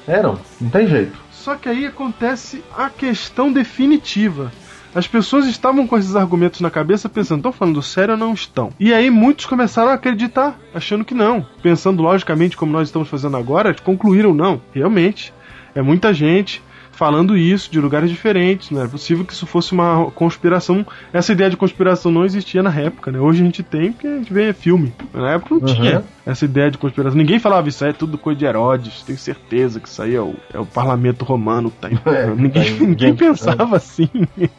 É, 0.06 0.22
não, 0.22 0.38
não 0.60 0.70
tem 0.70 0.86
jeito. 0.86 1.16
Só 1.30 1.54
que 1.56 1.68
aí 1.68 1.86
acontece 1.86 2.62
a 2.76 2.88
questão 2.88 3.52
definitiva. 3.52 4.52
As 4.94 5.06
pessoas 5.06 5.46
estavam 5.46 5.86
com 5.86 5.96
esses 5.96 6.14
argumentos 6.14 6.60
na 6.60 6.70
cabeça 6.70 7.08
pensando, 7.08 7.38
estão 7.38 7.52
falando 7.52 7.80
sério 7.82 8.12
ou 8.12 8.18
não 8.18 8.34
estão? 8.34 8.70
E 8.78 8.92
aí 8.92 9.10
muitos 9.10 9.46
começaram 9.46 9.90
a 9.90 9.94
acreditar, 9.94 10.58
achando 10.74 11.04
que 11.04 11.14
não. 11.14 11.44
Pensando 11.62 12.02
logicamente 12.02 12.56
como 12.56 12.72
nós 12.72 12.88
estamos 12.88 13.08
fazendo 13.08 13.36
agora, 13.36 13.74
concluíram 13.82 14.34
não. 14.34 14.60
Realmente, 14.74 15.32
é 15.74 15.80
muita 15.80 16.12
gente 16.12 16.62
falando 16.92 17.36
isso 17.36 17.70
de 17.70 17.80
lugares 17.80 18.10
diferentes, 18.10 18.70
não 18.70 18.82
é 18.82 18.86
possível 18.86 19.24
que 19.24 19.32
isso 19.32 19.46
fosse 19.46 19.72
uma 19.72 20.10
conspiração. 20.12 20.86
Essa 21.12 21.32
ideia 21.32 21.50
de 21.50 21.56
conspiração 21.56 22.12
não 22.12 22.24
existia 22.24 22.62
na 22.62 22.72
época, 22.74 23.10
né? 23.10 23.18
Hoje 23.18 23.42
a 23.42 23.44
gente 23.44 23.62
tem 23.62 23.92
porque 23.92 24.06
a 24.06 24.16
gente 24.18 24.32
vê 24.32 24.52
filme. 24.52 24.92
Na 25.12 25.32
época 25.32 25.54
não 25.54 25.60
Uhum. 25.62 25.74
tinha 25.74 26.04
essa 26.24 26.44
ideia 26.44 26.70
de 26.70 26.78
conspiração. 26.78 27.18
Ninguém 27.18 27.38
falava 27.38 27.68
isso 27.68 27.82
aí 27.84 27.90
é 27.90 27.92
tudo 27.94 28.16
coisa 28.16 28.38
de 28.38 28.44
Herodes, 28.44 29.02
tenho 29.02 29.18
certeza 29.18 29.80
que 29.80 29.88
isso 29.88 30.00
aí 30.02 30.14
é 30.14 30.20
o, 30.20 30.34
é 30.52 30.58
o 30.58 30.66
parlamento 30.66 31.24
romano 31.24 31.70
que 31.70 31.78
tá 31.78 31.90
em... 31.90 31.98
É, 32.06 32.26
ninguém, 32.34 32.76
tá 32.78 32.84
ninguém 32.84 33.14
pensava 33.16 33.76
assim. 33.76 34.08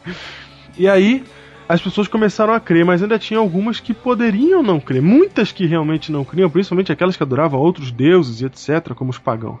E 0.76 0.88
aí 0.88 1.22
as 1.68 1.80
pessoas 1.80 2.08
começaram 2.08 2.52
a 2.52 2.60
crer, 2.60 2.84
mas 2.84 3.02
ainda 3.02 3.18
tinha 3.18 3.38
algumas 3.38 3.80
que 3.80 3.94
poderiam 3.94 4.62
não 4.62 4.78
crer. 4.80 5.00
Muitas 5.00 5.50
que 5.52 5.66
realmente 5.66 6.12
não 6.12 6.24
criam, 6.24 6.50
principalmente 6.50 6.92
aquelas 6.92 7.16
que 7.16 7.22
adoravam 7.22 7.58
outros 7.60 7.90
deuses 7.90 8.40
e 8.40 8.44
etc, 8.46 8.92
como 8.94 9.10
os 9.10 9.18
pagãos. 9.18 9.60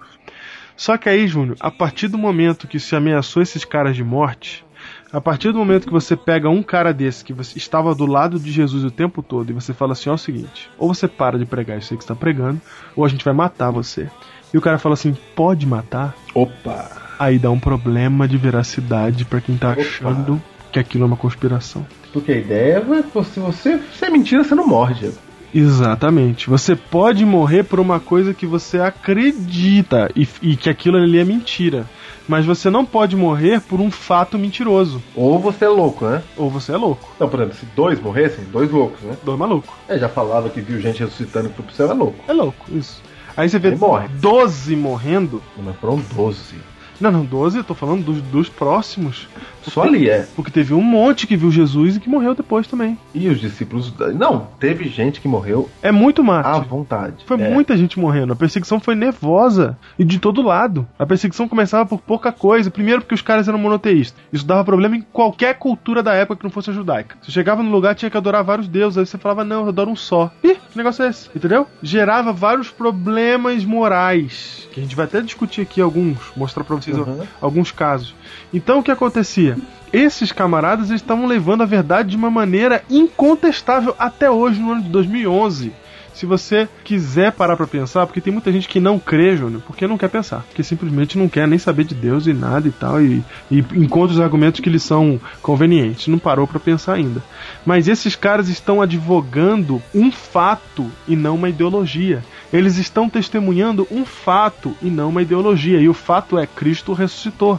Só 0.76 0.96
que 0.96 1.08
aí, 1.08 1.26
Júnior, 1.26 1.56
a 1.60 1.70
partir 1.70 2.08
do 2.08 2.18
momento 2.18 2.66
que 2.66 2.80
se 2.80 2.96
ameaçou 2.96 3.42
esses 3.42 3.64
caras 3.64 3.94
de 3.94 4.02
morte, 4.02 4.64
a 5.12 5.20
partir 5.20 5.52
do 5.52 5.58
momento 5.58 5.86
que 5.86 5.92
você 5.92 6.16
pega 6.16 6.50
um 6.50 6.62
cara 6.62 6.92
desse 6.92 7.24
que 7.24 7.32
você 7.32 7.56
estava 7.56 7.94
do 7.94 8.04
lado 8.04 8.38
de 8.38 8.50
Jesus 8.50 8.84
o 8.84 8.90
tempo 8.90 9.22
todo 9.22 9.50
e 9.50 9.52
você 9.52 9.72
fala 9.72 9.92
assim, 9.92 10.08
ó, 10.08 10.12
é 10.12 10.14
o 10.16 10.18
seguinte, 10.18 10.68
ou 10.76 10.92
você 10.92 11.06
para 11.06 11.38
de 11.38 11.46
pregar 11.46 11.78
isso 11.78 11.94
aí 11.94 11.98
que 11.98 12.02
está 12.02 12.16
pregando, 12.16 12.60
ou 12.96 13.04
a 13.04 13.08
gente 13.08 13.24
vai 13.24 13.32
matar 13.32 13.70
você. 13.70 14.08
E 14.52 14.58
o 14.58 14.60
cara 14.60 14.78
fala 14.78 14.94
assim, 14.94 15.16
pode 15.34 15.66
matar? 15.66 16.14
Opa! 16.34 16.90
Aí 17.18 17.38
dá 17.38 17.50
um 17.50 17.60
problema 17.60 18.26
de 18.26 18.36
veracidade 18.36 19.24
pra 19.24 19.40
quem 19.40 19.56
tá 19.56 19.70
Opa. 19.70 19.80
achando 19.80 20.42
que 20.72 20.80
aquilo 20.80 21.04
é 21.04 21.06
uma 21.06 21.16
conspiração. 21.16 21.86
Porque 22.12 22.32
a 22.32 22.36
ideia 22.36 22.78
é 22.78 23.22
se 23.22 23.38
você 23.38 23.80
se 23.92 24.04
é 24.04 24.10
mentira, 24.10 24.42
você 24.42 24.54
não 24.56 24.66
morre, 24.66 24.94
Diego. 24.94 25.16
Exatamente. 25.54 26.50
Você 26.50 26.74
pode 26.74 27.24
morrer 27.24 27.62
por 27.62 27.78
uma 27.78 28.00
coisa 28.00 28.34
que 28.34 28.44
você 28.44 28.80
acredita 28.80 30.10
e, 30.16 30.26
e 30.42 30.56
que 30.56 30.68
aquilo 30.68 30.96
ali 30.96 31.18
é 31.18 31.24
mentira. 31.24 31.88
Mas 32.26 32.44
você 32.44 32.70
não 32.70 32.84
pode 32.84 33.14
morrer 33.14 33.60
por 33.60 33.80
um 33.80 33.90
fato 33.90 34.38
mentiroso. 34.38 35.00
Ou 35.14 35.38
você 35.38 35.66
é 35.66 35.68
louco, 35.68 36.06
né? 36.06 36.22
Ou 36.36 36.50
você 36.50 36.72
é 36.72 36.76
louco. 36.76 37.08
Não, 37.20 37.28
por 37.28 37.38
exemplo, 37.38 37.58
se 37.58 37.66
dois 37.76 38.00
morressem, 38.00 38.44
dois 38.50 38.70
loucos, 38.70 39.00
né? 39.02 39.16
Dois 39.22 39.38
maluco. 39.38 39.76
É, 39.86 39.98
já 39.98 40.08
falava 40.08 40.48
que 40.48 40.60
viu 40.60 40.80
gente 40.80 41.00
ressuscitando 41.00 41.50
pro 41.50 41.70
céu, 41.72 41.90
é 41.90 41.94
louco. 41.94 42.18
É 42.26 42.32
louco, 42.32 42.66
isso. 42.72 43.02
Aí 43.36 43.48
você 43.48 43.58
vê 43.58 43.68
Aí 43.68 43.76
morre. 43.76 44.08
12 44.08 44.74
morrendo. 44.74 45.42
Mas 45.56 45.76
foram 45.76 46.02
12. 46.14 46.56
Não, 47.00 47.10
não, 47.10 47.24
12, 47.24 47.58
eu 47.58 47.64
tô 47.64 47.74
falando 47.74 48.04
dos, 48.04 48.22
dos 48.22 48.48
próximos. 48.48 49.28
Só 49.70 49.82
ali 49.82 50.08
é. 50.08 50.26
Porque 50.36 50.50
teve 50.50 50.74
um 50.74 50.82
monte 50.82 51.26
que 51.26 51.36
viu 51.36 51.50
Jesus 51.50 51.96
e 51.96 52.00
que 52.00 52.08
morreu 52.08 52.34
depois 52.34 52.66
também. 52.66 52.98
E 53.14 53.28
os 53.28 53.40
discípulos. 53.40 53.92
Não, 54.14 54.48
teve 54.58 54.88
gente 54.88 55.20
que 55.20 55.28
morreu 55.28 55.68
É 55.82 55.90
muito 55.90 56.22
mate. 56.22 56.48
à 56.48 56.58
vontade. 56.58 57.24
Foi 57.26 57.40
É. 57.40 57.50
muita 57.50 57.76
gente 57.76 57.98
morrendo. 57.98 58.32
A 58.32 58.36
perseguição 58.36 58.78
foi 58.80 58.94
nervosa 58.94 59.76
e 59.98 60.04
de 60.04 60.18
todo 60.18 60.42
lado. 60.42 60.86
A 60.98 61.06
perseguição 61.06 61.48
começava 61.48 61.86
por 61.86 62.00
pouca 62.00 62.30
coisa. 62.32 62.70
Primeiro, 62.70 63.00
porque 63.02 63.14
os 63.14 63.22
caras 63.22 63.48
eram 63.48 63.58
monoteístas. 63.58 64.18
Isso 64.32 64.46
dava 64.46 64.64
problema 64.64 64.96
em 64.96 65.00
qualquer 65.12 65.54
cultura 65.58 66.02
da 66.02 66.12
época 66.14 66.36
que 66.38 66.44
não 66.44 66.50
fosse 66.50 66.70
a 66.70 66.72
judaica. 66.72 67.16
Você 67.22 67.30
chegava 67.32 67.62
no 67.62 67.70
lugar 67.70 67.94
tinha 67.94 68.10
que 68.10 68.16
adorar 68.16 68.42
vários 68.44 68.68
deuses. 68.68 68.98
Aí 68.98 69.06
você 69.06 69.18
falava, 69.18 69.44
não, 69.44 69.62
eu 69.62 69.68
adoro 69.68 69.90
um 69.90 69.96
só. 69.96 70.30
Ih, 70.42 70.54
que 70.70 70.76
negócio 70.76 71.04
é 71.04 71.08
esse? 71.08 71.28
Entendeu? 71.34 71.66
Gerava 71.82 72.32
vários 72.32 72.70
problemas 72.70 73.64
morais. 73.64 74.68
Que 74.72 74.80
a 74.80 74.82
gente 74.82 74.96
vai 74.96 75.04
até 75.06 75.20
discutir 75.20 75.60
aqui 75.62 75.80
alguns, 75.80 76.18
mostrar 76.36 76.64
pra 76.64 76.76
vocês 76.76 76.96
Uhum. 76.96 77.20
alguns 77.40 77.70
casos. 77.70 78.14
Então 78.52 78.78
o 78.78 78.82
que 78.82 78.90
acontecia? 78.90 79.53
Esses 79.92 80.32
camaradas 80.32 80.90
estavam 80.90 81.26
levando 81.26 81.62
a 81.62 81.66
verdade 81.66 82.10
de 82.10 82.16
uma 82.16 82.30
maneira 82.30 82.82
incontestável 82.90 83.94
até 83.98 84.30
hoje, 84.30 84.60
no 84.60 84.72
ano 84.72 84.82
de 84.82 84.88
2011. 84.88 85.72
Se 86.14 86.26
você 86.26 86.68
quiser 86.84 87.32
parar 87.32 87.56
pra 87.56 87.66
pensar, 87.66 88.06
porque 88.06 88.20
tem 88.20 88.32
muita 88.32 88.52
gente 88.52 88.68
que 88.68 88.78
não 88.78 89.00
crê, 89.00 89.36
Júnior, 89.36 89.60
porque 89.66 89.86
não 89.86 89.98
quer 89.98 90.08
pensar, 90.08 90.44
porque 90.46 90.62
simplesmente 90.62 91.18
não 91.18 91.28
quer 91.28 91.48
nem 91.48 91.58
saber 91.58 91.82
de 91.82 91.94
Deus 91.94 92.28
e 92.28 92.32
nada 92.32 92.68
e 92.68 92.70
tal, 92.70 93.02
e, 93.02 93.22
e 93.50 93.58
encontra 93.74 94.14
os 94.14 94.20
argumentos 94.20 94.60
que 94.60 94.70
lhes 94.70 94.84
são 94.84 95.20
convenientes, 95.42 96.06
não 96.06 96.18
parou 96.18 96.46
pra 96.46 96.60
pensar 96.60 96.94
ainda. 96.94 97.20
Mas 97.66 97.88
esses 97.88 98.14
caras 98.14 98.48
estão 98.48 98.80
advogando 98.80 99.82
um 99.92 100.12
fato 100.12 100.88
e 101.08 101.16
não 101.16 101.34
uma 101.34 101.48
ideologia. 101.48 102.22
Eles 102.54 102.76
estão 102.76 103.10
testemunhando 103.10 103.84
um 103.90 104.04
fato 104.04 104.76
e 104.80 104.88
não 104.88 105.08
uma 105.08 105.22
ideologia, 105.22 105.80
e 105.80 105.88
o 105.88 105.92
fato 105.92 106.38
é 106.38 106.46
Cristo 106.46 106.92
ressuscitou. 106.92 107.58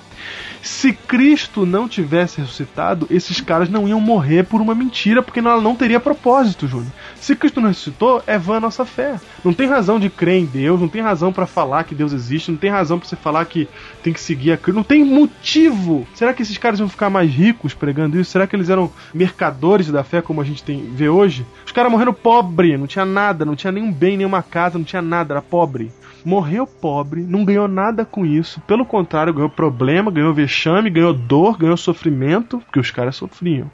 Se 0.62 0.94
Cristo 0.94 1.66
não 1.66 1.88
tivesse 1.88 2.40
ressuscitado, 2.40 3.06
esses 3.12 3.40
caras 3.40 3.70
não 3.70 3.88
iam 3.88 4.00
morrer 4.00 4.44
por 4.46 4.62
uma 4.62 4.74
mentira, 4.74 5.22
porque 5.22 5.40
ela 5.40 5.62
não 5.62 5.76
teria 5.76 6.00
propósito, 6.00 6.66
Júnior. 6.66 6.92
Se 7.18 7.36
Cristo 7.36 7.60
não 7.62 7.68
ressuscitou, 7.68 8.24
é 8.26 8.38
vã 8.38 8.56
a 8.56 8.60
nossa 8.62 8.86
fé. 8.86 9.20
Não 9.44 9.54
tem 9.54 9.68
razão 9.68 10.00
de 10.00 10.10
crer 10.10 10.42
em 10.42 10.46
Deus, 10.46 10.80
não 10.80 10.88
tem 10.88 11.02
razão 11.02 11.32
pra 11.32 11.46
falar 11.46 11.84
que 11.84 11.94
Deus 11.94 12.14
existe, 12.14 12.50
não 12.50 12.58
tem 12.58 12.72
razão 12.72 12.98
pra 12.98 13.08
você 13.08 13.18
falar 13.18 13.46
que 13.46 13.68
tem 14.02 14.14
que 14.14 14.20
seguir 14.20 14.54
a 14.54 14.58
Cristo, 14.58 14.78
não 14.78 14.84
tem 14.84 15.04
motivo. 15.04 16.08
Será 16.16 16.34
que 16.34 16.42
esses 16.42 16.58
caras 16.58 16.80
iam 16.80 16.90
ficar 16.90 17.10
mais 17.10 17.30
ricos 17.30 17.74
pregando 17.74 18.20
isso? 18.20 18.32
Será 18.32 18.48
que 18.48 18.56
eles 18.56 18.70
eram 18.70 18.90
mercadores 19.14 19.92
da 19.92 20.04
fé 20.04 20.22
como 20.22 20.42
a 20.42 20.46
gente 20.46 20.64
tem 20.64 20.90
vê 20.94 21.10
hoje? 21.10 21.46
Os 21.66 21.72
caras 21.74 21.92
morreram 21.92 22.14
pobre, 22.14 22.78
não 22.78 22.88
tinha 22.88 23.06
nada, 23.06 23.44
não 23.44 23.56
tinha 23.56 23.74
nenhum 23.74 23.92
bem, 23.92 24.18
nenhuma 24.18 24.42
casa, 24.42 24.80
tinha 24.86 25.02
nada, 25.02 25.34
era 25.34 25.42
pobre 25.42 25.92
morreu 26.26 26.66
pobre, 26.66 27.22
não 27.22 27.46
ganhou 27.46 27.68
nada 27.68 28.04
com 28.04 28.26
isso. 28.26 28.60
Pelo 28.62 28.84
contrário, 28.84 29.34
ganhou 29.34 29.50
problema, 29.50 30.12
ganhou 30.12 30.34
vexame, 30.34 30.90
ganhou 30.90 31.14
dor, 31.14 31.58
ganhou 31.58 31.78
sofrimento, 31.78 32.60
porque 32.60 32.80
os 32.80 32.90
caras 32.90 33.16
sofriam. 33.16 33.70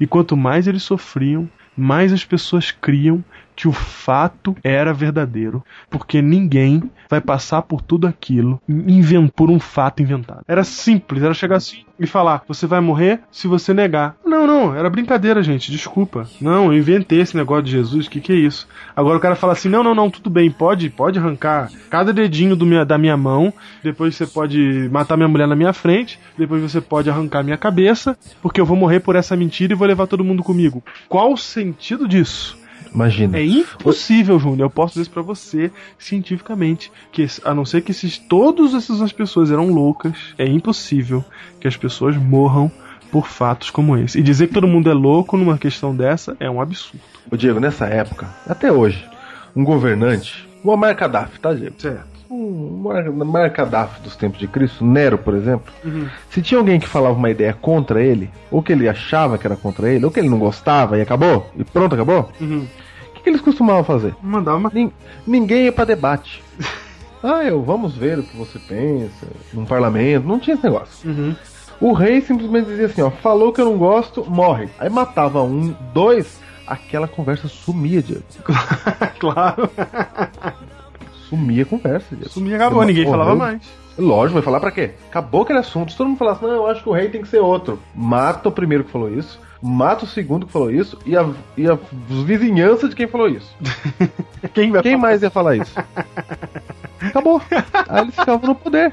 E 0.00 0.06
quanto 0.06 0.36
mais 0.36 0.66
eles 0.66 0.82
sofriam, 0.82 1.48
mais 1.76 2.12
as 2.12 2.24
pessoas 2.24 2.72
criam 2.72 3.24
que 3.62 3.68
o 3.68 3.72
fato 3.72 4.56
era 4.64 4.92
verdadeiro, 4.92 5.62
porque 5.88 6.20
ninguém 6.20 6.90
vai 7.08 7.20
passar 7.20 7.62
por 7.62 7.80
tudo 7.80 8.08
aquilo 8.08 8.60
por 9.28 9.52
um 9.52 9.60
fato 9.60 10.02
inventado. 10.02 10.42
Era 10.48 10.64
simples, 10.64 11.22
era 11.22 11.32
chegar 11.32 11.58
assim 11.58 11.84
e 11.96 12.04
falar: 12.04 12.42
você 12.48 12.66
vai 12.66 12.80
morrer 12.80 13.20
se 13.30 13.46
você 13.46 13.72
negar. 13.72 14.16
Não, 14.26 14.48
não, 14.48 14.74
era 14.74 14.90
brincadeira, 14.90 15.44
gente, 15.44 15.70
desculpa. 15.70 16.28
Não, 16.40 16.72
eu 16.72 16.78
inventei 16.78 17.20
esse 17.20 17.36
negócio 17.36 17.62
de 17.62 17.70
Jesus, 17.70 18.08
que 18.08 18.20
que 18.20 18.32
é 18.32 18.34
isso? 18.34 18.66
Agora 18.96 19.18
o 19.18 19.20
cara 19.20 19.36
fala 19.36 19.52
assim: 19.52 19.68
não, 19.68 19.84
não, 19.84 19.94
não, 19.94 20.10
tudo 20.10 20.28
bem, 20.28 20.50
pode, 20.50 20.90
pode 20.90 21.20
arrancar 21.20 21.70
cada 21.88 22.12
dedinho 22.12 22.56
minha, 22.66 22.84
da 22.84 22.98
minha 22.98 23.16
mão, 23.16 23.52
depois 23.84 24.16
você 24.16 24.26
pode 24.26 24.88
matar 24.90 25.16
minha 25.16 25.28
mulher 25.28 25.46
na 25.46 25.54
minha 25.54 25.72
frente, 25.72 26.18
depois 26.36 26.60
você 26.60 26.80
pode 26.80 27.08
arrancar 27.08 27.44
minha 27.44 27.56
cabeça, 27.56 28.18
porque 28.42 28.60
eu 28.60 28.66
vou 28.66 28.76
morrer 28.76 28.98
por 28.98 29.14
essa 29.14 29.36
mentira 29.36 29.72
e 29.72 29.76
vou 29.76 29.86
levar 29.86 30.08
todo 30.08 30.24
mundo 30.24 30.42
comigo. 30.42 30.82
Qual 31.08 31.32
o 31.32 31.36
sentido 31.36 32.08
disso? 32.08 32.60
Imagina. 32.94 33.38
É 33.38 33.44
impossível, 33.44 34.38
Júnior. 34.38 34.66
Eu 34.66 34.70
posso 34.70 34.94
dizer 34.94 35.02
isso 35.02 35.10
pra 35.10 35.22
você 35.22 35.70
cientificamente. 35.98 36.92
Que 37.10 37.26
a 37.44 37.54
não 37.54 37.64
ser 37.64 37.82
que 37.82 37.90
esses, 37.90 38.18
todas 38.18 38.74
essas 38.74 39.12
pessoas 39.12 39.50
eram 39.50 39.68
loucas, 39.68 40.34
é 40.38 40.46
impossível 40.46 41.24
que 41.60 41.68
as 41.68 41.76
pessoas 41.76 42.16
morram 42.16 42.70
por 43.10 43.26
fatos 43.26 43.70
como 43.70 43.96
esse. 43.96 44.18
E 44.18 44.22
dizer 44.22 44.48
que 44.48 44.54
todo 44.54 44.66
mundo 44.66 44.90
é 44.90 44.94
louco 44.94 45.36
numa 45.36 45.58
questão 45.58 45.94
dessa 45.94 46.36
é 46.40 46.50
um 46.50 46.60
absurdo. 46.60 47.02
Ô 47.30 47.36
Diego, 47.36 47.60
nessa 47.60 47.86
época, 47.86 48.28
até 48.48 48.72
hoje, 48.72 49.04
um 49.54 49.62
governante, 49.62 50.48
o 50.64 50.70
Omar 50.70 50.96
Gaddafi, 50.96 51.38
tá, 51.38 51.52
Diego? 51.52 51.74
Certo. 51.78 52.11
Um 52.32 52.80
mar- 52.82 53.10
marcadaf 53.12 54.00
dos 54.00 54.16
tempos 54.16 54.38
de 54.38 54.46
Cristo, 54.48 54.84
Nero, 54.84 55.18
por 55.18 55.34
exemplo, 55.34 55.72
se 56.30 56.40
tinha 56.40 56.58
alguém 56.58 56.80
que 56.80 56.88
falava 56.88 57.14
uma 57.14 57.30
ideia 57.30 57.52
contra 57.52 58.02
ele, 58.02 58.30
ou 58.50 58.62
que 58.62 58.72
ele 58.72 58.88
achava 58.88 59.36
que 59.36 59.46
era 59.46 59.56
contra 59.56 59.88
ele, 59.90 60.04
ou 60.04 60.10
que 60.10 60.18
ele 60.20 60.28
não 60.30 60.38
gostava 60.38 60.96
e 60.98 61.02
acabou, 61.02 61.50
e 61.56 61.62
pronto, 61.64 61.94
acabou, 61.94 62.30
o 62.40 62.44
Uhum. 62.44 62.66
que, 63.14 63.22
que 63.22 63.28
eles 63.28 63.40
costumavam 63.40 63.84
fazer? 63.84 64.14
Mandava 64.22 64.56
uma. 64.56 64.70
Nin- 64.72 64.92
ninguém 65.26 65.64
ia 65.64 65.72
pra 65.72 65.84
debate. 65.84 66.42
Ah, 67.24 67.44
eu 67.44 67.62
vamos 67.62 67.94
ver 67.96 68.18
o 68.18 68.24
que 68.24 68.36
você 68.36 68.58
pensa 68.58 69.28
num 69.54 69.64
parlamento, 69.64 70.26
não 70.26 70.40
tinha 70.40 70.54
esse 70.54 70.64
negócio. 70.64 71.08
Uhum. 71.08 71.36
O 71.80 71.92
rei 71.92 72.20
simplesmente 72.20 72.66
dizia 72.66 72.86
assim, 72.86 73.00
ó, 73.00 73.10
falou 73.12 73.52
que 73.52 73.60
eu 73.60 73.64
não 73.64 73.78
gosto, 73.78 74.28
morre. 74.28 74.68
Aí 74.76 74.90
matava 74.90 75.40
um, 75.40 75.72
dois, 75.94 76.40
aquela 76.66 77.06
conversa 77.06 77.46
sumia, 77.46 78.02
Diego. 78.02 78.24
claro. 79.20 79.70
Sumia 81.32 81.62
a 81.62 81.66
conversa. 81.66 82.16
Sumia 82.28 82.56
acabou, 82.56 82.84
ninguém 82.84 83.04
Morreu. 83.06 83.18
falava 83.20 83.38
mais. 83.38 83.62
Lógico, 83.98 84.34
vai 84.34 84.42
falar 84.42 84.60
pra 84.60 84.70
quê? 84.70 84.90
Acabou 85.08 85.42
aquele 85.42 85.60
assunto. 85.60 85.90
Se 85.92 85.96
todo 85.96 86.08
mundo 86.08 86.18
falasse, 86.18 86.42
não, 86.42 86.50
eu 86.50 86.66
acho 86.66 86.82
que 86.82 86.88
o 86.90 86.92
rei 86.92 87.08
tem 87.08 87.22
que 87.22 87.28
ser 87.28 87.38
outro. 87.38 87.78
Mata 87.94 88.50
o 88.50 88.52
primeiro 88.52 88.84
que 88.84 88.90
falou 88.90 89.10
isso, 89.10 89.40
mata 89.62 90.04
o 90.04 90.08
segundo 90.08 90.44
que 90.44 90.52
falou 90.52 90.70
isso 90.70 90.98
e 91.06 91.16
a, 91.16 91.26
e 91.56 91.66
a 91.66 91.78
vizinhança 92.26 92.86
de 92.86 92.94
quem 92.94 93.06
falou 93.06 93.28
isso. 93.28 93.50
Quem 94.52 94.72
Quem 94.82 94.96
mais 94.96 95.22
ia 95.22 95.30
falar 95.30 95.56
isso? 95.56 95.72
Acabou. 97.08 97.40
Aí 97.88 98.02
eles 98.02 98.14
ficavam 98.14 98.48
no 98.48 98.54
poder. 98.54 98.92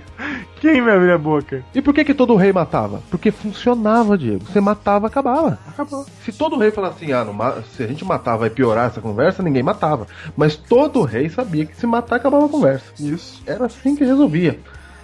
Quem 0.60 0.82
vai 0.82 0.96
abrir 0.98 1.12
a 1.12 1.18
boca? 1.18 1.64
E 1.74 1.82
por 1.82 1.94
que 1.94 2.04
que 2.04 2.14
todo 2.14 2.36
rei 2.36 2.52
matava? 2.52 3.02
Porque 3.10 3.32
funcionava, 3.32 4.18
Diego. 4.18 4.44
Você 4.46 4.60
matava, 4.60 5.08
acabava. 5.08 5.58
Acabou. 5.68 6.06
Se 6.24 6.32
todo 6.34 6.58
rei 6.58 6.72
falasse 6.72 7.04
assim, 7.06 7.14
ah, 7.14 7.24
não 7.24 7.64
se 7.64 7.84
a 7.84 7.88
gente 7.88 8.04
matar 8.04 8.36
vai 8.36 8.50
piorar 8.50 8.88
essa 8.88 9.00
conversa, 9.02 9.42
ninguém 9.42 9.64
matava. 9.64 10.06
Mas 10.36 10.56
todo 10.56 11.04
rei 11.04 11.30
sabia 11.30 11.66
que 11.66 11.76
se 11.76 11.88
matar 11.88 12.18
acabava 12.18 12.46
a 12.46 12.50
conversa. 12.50 12.86
Isso. 13.00 13.42
Era 13.48 13.66
assim 13.68 13.96
que 13.96 14.04
resolvia. 14.04 14.60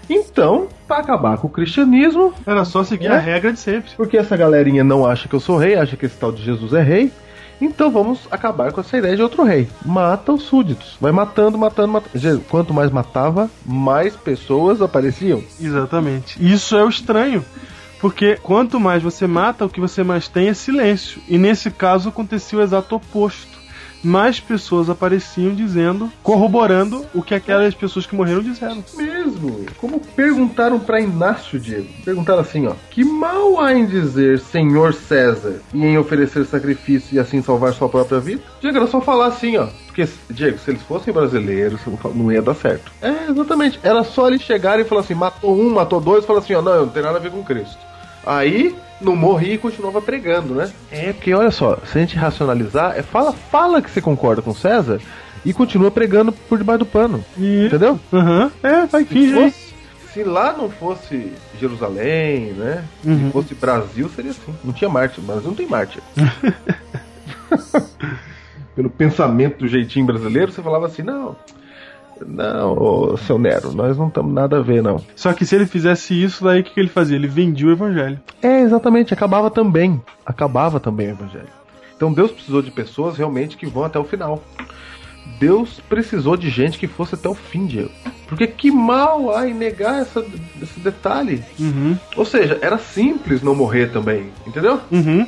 Então, 0.10 0.68
pra 0.88 0.98
acabar 0.98 1.38
com 1.38 1.48
o 1.48 1.50
cristianismo, 1.50 2.32
Era 2.46 2.64
só 2.64 2.84
seguir 2.84 3.08
É? 3.08 3.16
a 3.16 3.18
regra 3.18 3.52
de 3.52 3.60
sempre. 3.60 3.92
porque 3.98 4.18
essa 4.18 4.38
galerinha 4.38 4.84
não 4.84 5.06
acha 5.06 5.28
que 5.28 5.34
eu 5.34 5.40
sou 5.40 5.58
rei, 5.58 5.76
acha 5.76 5.98
que 5.98 6.06
esse 6.06 6.16
tal 6.18 6.32
de 6.32 6.44
Jesus 6.44 6.74
é 6.74 6.82
rei, 6.82 7.12
então 7.60 7.90
vamos 7.90 8.28
acabar 8.30 8.72
com 8.72 8.82
essa 8.82 8.98
ideia 8.98 9.16
de 9.16 9.22
outro 9.22 9.44
rei. 9.44 9.68
Mata 9.86 10.34
os 10.34 10.44
súditos. 10.44 10.98
Vai 11.00 11.12
matando, 11.12 11.58
matando, 11.58 11.88
matando. 11.94 12.42
Quanto 12.50 12.74
mais 12.74 12.92
matava, 12.92 13.50
mais 13.66 14.16
pessoas 14.16 14.82
apareciam. 14.82 15.44
Exatamente. 15.60 16.38
Isso 16.40 16.76
é 16.76 16.84
o 16.84 16.90
estranho. 16.90 17.44
Porque 18.00 18.38
quanto 18.42 18.80
mais 18.80 19.02
você 19.02 19.26
mata, 19.26 19.66
o 19.66 19.70
que 19.70 19.80
você 19.80 20.04
mais 20.04 20.28
tem 20.28 20.50
é 20.50 20.54
silêncio. 20.54 21.22
E 21.28 21.38
nesse 21.38 21.72
caso 21.72 22.10
acontecia 22.10 22.60
o 22.60 22.62
exato 22.62 22.96
oposto. 22.96 23.65
Mais 24.04 24.40
pessoas 24.40 24.90
apareciam 24.90 25.54
dizendo, 25.54 26.12
corroborando 26.22 27.06
o 27.14 27.24
que 27.24 27.34
aquelas 27.34 27.74
pessoas 27.74 28.06
que 28.06 28.16
morreram 28.16 28.42
disseram. 28.42 28.84
Mesmo. 28.96 29.66
Como 29.78 30.00
perguntaram 30.00 30.80
pra 30.80 31.02
Inácio, 31.02 31.60
Diego. 31.60 31.88
Perguntaram 32.04 32.42
assim, 32.42 32.68
ó. 32.68 32.74
Que 32.92 33.04
mal 33.04 33.60
há 33.60 33.74
em 33.74 33.86
dizer 33.86 34.40
Senhor 34.40 34.94
César 34.94 35.62
e 35.74 35.84
em 35.84 35.98
oferecer 35.98 36.46
sacrifício 36.46 37.16
e 37.16 37.20
assim 37.20 37.42
salvar 37.42 37.74
sua 37.74 37.90
própria 37.90 38.20
vida? 38.20 38.42
Diego, 38.62 38.78
era 38.78 38.88
só 38.88 39.02
falar 39.02 39.28
assim, 39.28 39.58
ó. 39.58 39.68
Porque, 39.86 40.08
Diego, 40.30 40.58
se 40.60 40.72
eles 40.72 40.82
fossem 40.84 41.14
brasileiros, 41.14 41.80
não 42.14 42.32
ia 42.32 42.42
dar 42.42 42.56
certo. 42.56 42.92
É, 43.02 43.32
exatamente. 43.32 43.80
Era 43.82 44.04
só 44.04 44.28
eles 44.28 44.42
chegarem 44.42 44.86
e 44.86 44.88
falar 44.88 45.02
assim, 45.02 45.16
matou 45.16 45.58
um, 45.58 45.74
matou 45.74 46.02
dois, 46.02 46.24
e 46.24 46.28
falar 46.28 46.40
assim, 46.40 46.54
ó, 46.54 46.62
não, 46.62 46.82
não 46.82 46.90
tem 46.90 47.02
nada 47.02 47.18
a 47.18 47.22
ver 47.22 47.32
com 47.32 47.44
Cristo. 47.44 47.78
Aí, 48.26 48.76
não 49.02 49.16
morria 49.16 49.56
e 49.56 49.58
continuava 49.58 50.02
pregando, 50.02 50.54
né? 50.56 50.72
É, 50.92 51.14
porque 51.14 51.34
olha 51.34 51.52
só, 51.52 51.78
se 51.86 51.98
a 51.98 52.02
gente 52.02 52.16
racionalizar, 52.16 52.94
é 52.98 53.02
fala, 53.02 53.34
fala 53.34 53.82
que 53.82 53.90
você 53.90 54.02
concorda 54.02 54.42
com 54.42 54.54
César 54.54 55.00
e 55.46 55.54
continua 55.54 55.92
pregando 55.92 56.32
por 56.32 56.58
debaixo 56.58 56.80
do 56.80 56.86
pano. 56.86 57.24
E. 57.38 57.66
Entendeu? 57.68 58.00
Aham. 58.12 58.52
É, 58.64 58.86
vai 58.86 59.04
Se, 59.04 59.10
finge 59.10 59.38
aí. 59.38 59.52
fosse- 59.52 59.66
se 60.14 60.24
lá 60.24 60.54
não 60.58 60.70
fosse 60.70 61.32
Jerusalém, 61.60 62.54
né? 62.54 62.84
Uhum. 63.04 63.26
Se 63.28 63.32
fosse 63.32 63.56
Brasil, 63.56 64.10
seria 64.16 64.32
assim. 64.32 64.56
Não 64.64 64.74
tinha 64.74 64.90
mártir, 64.90 65.24
mas 65.26 65.44
não 65.44 65.54
tem 65.54 65.68
mártir. 65.68 66.02
Pelo 68.76 68.90
pensamento 68.90 69.60
do 69.60 69.68
jeitinho 69.68 70.06
brasileiro, 70.06 70.52
você 70.52 70.62
falava 70.62 70.86
assim, 70.86 71.02
não. 71.02 71.36
Não, 72.26 72.74
ô, 72.78 73.18
seu 73.18 73.38
Nero, 73.38 73.74
nós 73.74 73.98
não 73.98 74.08
estamos 74.08 74.34
nada 74.34 74.58
a 74.58 74.62
ver, 74.62 74.82
não. 74.82 75.02
Só 75.16 75.34
que 75.34 75.46
se 75.46 75.56
ele 75.56 75.66
fizesse 75.66 76.22
isso, 76.22 76.44
daí 76.44 76.62
o 76.62 76.64
que, 76.64 76.74
que 76.74 76.80
ele 76.80 76.90
fazia? 76.90 77.16
Ele 77.16 77.28
vendia 77.28 77.68
o 77.68 77.72
evangelho. 77.72 78.20
É, 78.42 78.62
exatamente, 78.62 79.14
acabava 79.14 79.50
também. 79.50 80.02
Acabava 80.26 80.80
também 80.80 81.08
o 81.08 81.12
evangelho. 81.12 81.50
Então 81.96 82.12
Deus 82.12 82.32
precisou 82.32 82.62
de 82.62 82.72
pessoas 82.72 83.18
realmente 83.18 83.58
que 83.58 83.66
vão 83.66 83.84
até 83.84 83.98
o 84.00 84.04
final. 84.04 84.44
Deus 85.40 85.82
precisou 85.90 86.38
de 86.38 86.50
gente 86.50 86.78
que 86.78 86.88
fosse 86.88 87.16
até 87.16 87.28
o 87.28 87.34
fim, 87.34 87.66
Diego. 87.66 87.92
Porque 88.28 88.48
que 88.48 88.72
mal 88.72 89.36
há 89.36 89.48
em 89.48 89.54
negar 89.54 90.02
essa, 90.02 90.24
esse 90.62 90.80
detalhe. 90.80 91.44
Uhum. 91.60 91.98
Ou 92.16 92.26
seja, 92.26 92.58
era 92.62 92.78
simples 92.78 93.42
não 93.42 93.56
morrer 93.56 93.92
também, 93.92 94.30
entendeu? 94.46 94.80
Uhum. 94.92 95.28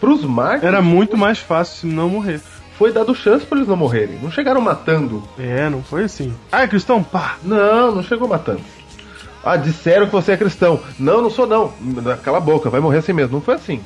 Pros 0.00 0.24
mártires 0.24 0.64
Era 0.64 0.82
muito 0.82 1.16
mais 1.16 1.38
fácil 1.38 1.80
se 1.80 1.86
não 1.86 2.08
morrer. 2.08 2.40
Foi 2.78 2.92
dado 2.92 3.14
chance 3.14 3.44
para 3.44 3.58
eles 3.58 3.68
não 3.68 3.76
morrerem. 3.76 4.18
Não 4.22 4.30
chegaram 4.30 4.60
matando. 4.60 5.22
É, 5.38 5.68
não 5.68 5.82
foi 5.82 6.04
assim. 6.04 6.34
Ah, 6.52 6.62
é 6.62 6.68
cristão? 6.68 7.02
Pá! 7.02 7.36
Não, 7.42 7.94
não 7.94 8.02
chegou 8.02 8.28
matando. 8.28 8.60
Ah, 9.44 9.56
disseram 9.56 10.06
que 10.06 10.12
você 10.12 10.32
é 10.32 10.36
cristão. 10.36 10.80
Não, 10.98 11.22
não 11.22 11.30
sou 11.30 11.46
não. 11.46 11.72
Cala 12.24 12.38
a 12.38 12.40
boca, 12.40 12.68
vai 12.68 12.80
morrer 12.80 12.98
assim 12.98 13.12
mesmo. 13.12 13.34
Não 13.34 13.40
foi 13.40 13.54
assim. 13.54 13.80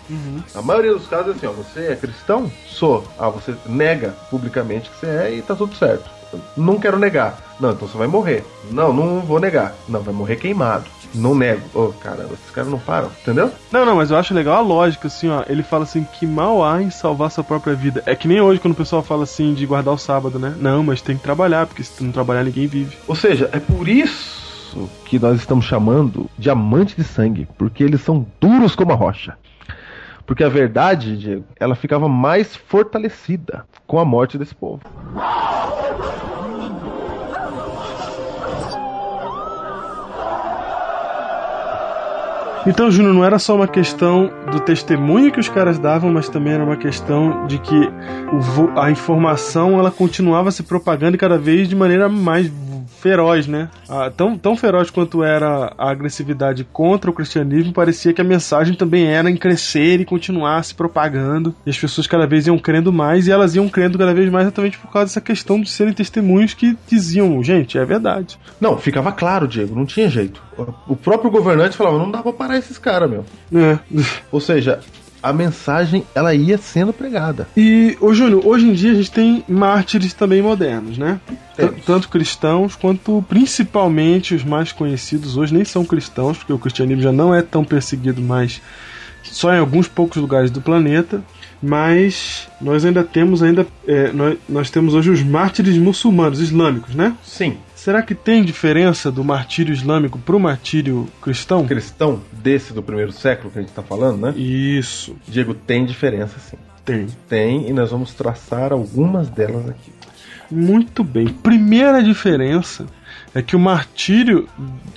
A 0.55 0.62
maioria 0.62 0.92
dos 0.92 1.07
casos 1.07 1.35
é 1.35 1.37
assim, 1.37 1.46
ó, 1.46 1.53
você 1.53 1.88
é 1.88 1.96
cristão? 1.96 2.50
Sou. 2.66 3.05
Ah, 3.18 3.29
você 3.29 3.55
nega 3.66 4.14
publicamente 4.31 4.88
que 4.88 4.96
você 4.96 5.07
é 5.07 5.35
e 5.35 5.42
tá 5.42 5.55
tudo 5.55 5.74
certo. 5.74 6.09
Não 6.57 6.79
quero 6.79 6.98
negar. 6.98 7.38
Não, 7.61 7.72
então 7.72 7.87
você 7.87 7.98
vai 7.98 8.07
morrer. 8.07 8.42
Não, 8.70 8.90
não 8.92 9.20
vou 9.20 9.38
negar. 9.38 9.74
Não, 9.87 10.00
vai 10.00 10.14
morrer 10.14 10.37
queimado. 10.37 10.87
Não 11.14 11.35
nego. 11.35 11.62
Ô, 11.75 11.92
caramba, 11.92 12.35
esses 12.35 12.51
caras 12.51 12.70
não 12.70 12.79
param, 12.79 13.11
entendeu? 13.23 13.51
Não, 13.73 13.85
não, 13.85 13.96
mas 13.96 14.11
eu 14.11 14.16
acho 14.16 14.35
legal 14.35 14.57
a 14.57 14.61
lógica, 14.61 15.09
assim, 15.09 15.29
ó. 15.29 15.42
Ele 15.49 15.62
fala 15.62 15.85
assim, 15.85 16.05
que 16.05 16.27
mal 16.27 16.64
há 16.64 16.83
em 16.83 16.90
salvar 16.90 17.31
sua 17.31 17.44
própria 17.44 17.75
vida. 17.75 18.03
É 18.07 18.14
que 18.14 18.29
nem 18.29 18.40
hoje 18.40 18.61
quando 18.61 18.75
o 18.75 18.77
pessoal 18.77 19.03
fala 19.03 19.25
assim 19.25 19.55
de 19.55 19.66
guardar 19.66 19.94
o 19.94 19.99
sábado, 19.99 20.38
né? 20.38 20.55
Não, 20.59 20.83
mas 20.83 21.03
tem 21.03 21.16
que 21.16 21.23
trabalhar, 21.23 21.66
porque 21.66 21.83
se 21.83 21.96
tu 21.96 22.05
não 22.05 22.12
trabalhar, 22.12 22.44
ninguém 22.44 22.66
vive. 22.66 22.96
Ou 23.09 23.16
seja, 23.16 23.51
é 23.53 23.59
por 23.59 23.88
isso 23.88 24.88
que 25.05 25.18
nós 25.18 25.38
estamos 25.38 25.64
chamando 25.64 26.31
diamante 26.38 26.96
de 26.96 27.05
sangue, 27.05 27.49
porque 27.59 27.83
eles 27.83 28.01
são 28.01 28.27
duros 28.40 28.75
como 28.77 28.92
a 28.92 28.96
rocha. 28.96 29.37
Porque 30.25 30.44
a 30.44 30.49
verdade, 30.49 31.16
Diego, 31.16 31.44
ela 31.59 31.75
ficava 31.75 32.09
mais 32.09 32.55
fortalecida 32.55 33.64
com 33.85 33.99
a 33.99 34.05
morte 34.05 34.38
desse 34.38 34.55
povo. 34.55 34.81
Então, 42.66 42.90
Júnior, 42.90 43.14
não 43.14 43.25
era 43.25 43.38
só 43.38 43.57
uma 43.57 43.66
questão 43.66 44.31
do 44.53 44.61
testemunho 44.61 45.33
que 45.33 45.40
os 45.40 45.49
caras 45.49 45.79
davam, 45.79 46.12
mas 46.12 46.29
também 46.29 46.53
era 46.53 46.64
uma 46.64 46.77
questão 46.77 47.46
de 47.46 47.59
que 47.59 47.90
a 48.77 48.90
informação 48.90 49.79
ela 49.79 49.90
continuava 49.90 50.51
se 50.51 50.62
propagando 50.62 51.16
cada 51.16 51.38
vez 51.38 51.68
de 51.68 51.75
maneira 51.75 52.09
mais 52.09 52.51
feroz, 53.01 53.47
né? 53.47 53.69
Ah, 53.89 54.11
tão, 54.15 54.37
tão 54.37 54.57
feroz 54.57 54.91
quanto 54.91 55.25
era 55.25 55.73
a 55.77 55.91
agressividade 55.91 56.67
contra 56.73 57.11
o 57.11 57.15
cristianismo, 57.15 57.73
parecia 57.73 58.13
que 58.13 58.21
a 58.21 58.25
mensagem 58.25 58.75
também 58.75 59.07
era 59.07 59.31
em 59.31 59.37
crescer 59.37 60.01
e 60.01 60.05
continuar 60.05 60.63
se 60.63 60.75
propagando. 60.75 61.55
E 61.65 61.71
as 61.71 61.79
pessoas 61.79 62.07
cada 62.07 62.27
vez 62.27 62.47
iam 62.47 62.59
crendo 62.59 62.93
mais 62.93 63.27
e 63.27 63.33
elas 63.33 63.55
iam 63.55 63.69
crendo 63.69 63.99
cada 63.99 64.15
vez 64.15 64.31
mais 64.31 64.45
exatamente 64.45 64.79
por 64.79 64.91
causa 64.93 65.07
dessa 65.07 65.21
questão 65.21 65.61
de 65.61 65.71
serem 65.71 65.93
testemunhos 65.93 66.55
que 66.55 66.77
diziam, 66.87 67.43
gente, 67.43 67.79
é 67.79 67.85
verdade. 67.85 68.39
Não, 68.61 68.77
ficava 68.79 69.13
claro, 69.13 69.49
Diego, 69.49 69.75
não 69.75 69.87
tinha 69.87 70.09
jeito. 70.09 70.43
O 70.87 70.95
próprio 70.95 71.31
governante 71.31 71.77
falava, 71.77 71.99
não 71.99 72.11
dá 72.11 72.23
pra 72.23 72.33
parar 72.33 72.59
esses 72.59 72.77
caras, 72.77 73.11
meu. 73.11 73.25
É. 73.55 73.79
Ou 74.31 74.41
seja, 74.41 74.81
a 75.23 75.33
mensagem 75.33 76.05
ela 76.15 76.35
ia 76.35 76.59
sendo 76.59 76.93
pregada. 76.93 77.49
E, 77.57 77.97
ô 78.01 78.13
Júnior, 78.13 78.47
hoje 78.47 78.67
em 78.67 78.73
dia 78.73 78.93
a 78.93 78.95
gente 78.95 79.11
tem 79.11 79.45
mártires 79.49 80.13
também 80.13 80.43
modernos, 80.43 80.99
né? 80.99 81.21
Temos. 81.57 81.85
Tanto 81.85 82.09
cristãos 82.09 82.77
quanto 82.77 83.25
principalmente 83.29 84.35
os 84.35 84.45
mais 84.45 84.73
conhecidos 84.73 85.37
hoje 85.37 85.55
nem 85.55 85.65
são 85.65 85.85
cristãos, 85.85 86.39
porque 86.39 86.53
o 86.53 86.59
cristianismo 86.59 87.03
já 87.03 87.13
não 87.13 87.35
é 87.35 87.43
tão 87.43 87.65
perseguido 87.65 88.21
mais 88.23 88.61
só 89.23 89.53
em 89.53 89.59
alguns 89.59 89.87
poucos 89.87 90.17
lugares 90.17 90.51
do 90.51 90.61
planeta. 90.61 91.23
Mas 91.63 92.49
nós 92.59 92.87
ainda 92.87 93.05
temos 93.05 93.43
ainda 93.43 93.67
é, 93.87 94.11
nós, 94.13 94.39
nós 94.49 94.71
temos 94.71 94.95
hoje 94.95 95.11
os 95.11 95.23
mártires 95.23 95.77
muçulmanos, 95.77 96.41
islâmicos, 96.41 96.95
né? 96.95 97.15
Sim, 97.23 97.59
Será 97.81 98.03
que 98.03 98.14
tem 98.14 98.45
diferença 98.45 99.11
do 99.11 99.25
martírio 99.25 99.73
islâmico 99.73 100.19
pro 100.19 100.38
martírio 100.38 101.09
cristão? 101.23 101.66
cristão 101.66 102.21
desse 102.31 102.75
do 102.75 102.83
primeiro 102.83 103.11
século 103.11 103.51
que 103.51 103.59
a 103.59 103.62
gente 103.62 103.73
tá 103.73 103.83
falando, 103.83 104.21
né? 104.21 104.35
Isso, 104.37 105.16
Diego, 105.27 105.55
tem 105.55 105.87
diferença 105.87 106.38
sim. 106.38 106.59
tem. 106.85 107.07
Tem, 107.27 107.71
e 107.71 107.73
nós 107.73 107.90
vamos 107.90 108.12
traçar 108.12 108.71
algumas 108.71 109.31
delas 109.31 109.66
aqui. 109.71 109.90
Muito 110.51 111.03
bem. 111.03 111.29
Primeira 111.29 112.03
diferença 112.03 112.85
é 113.35 113.40
que 113.40 113.57
o 113.57 113.59
martírio 113.59 114.47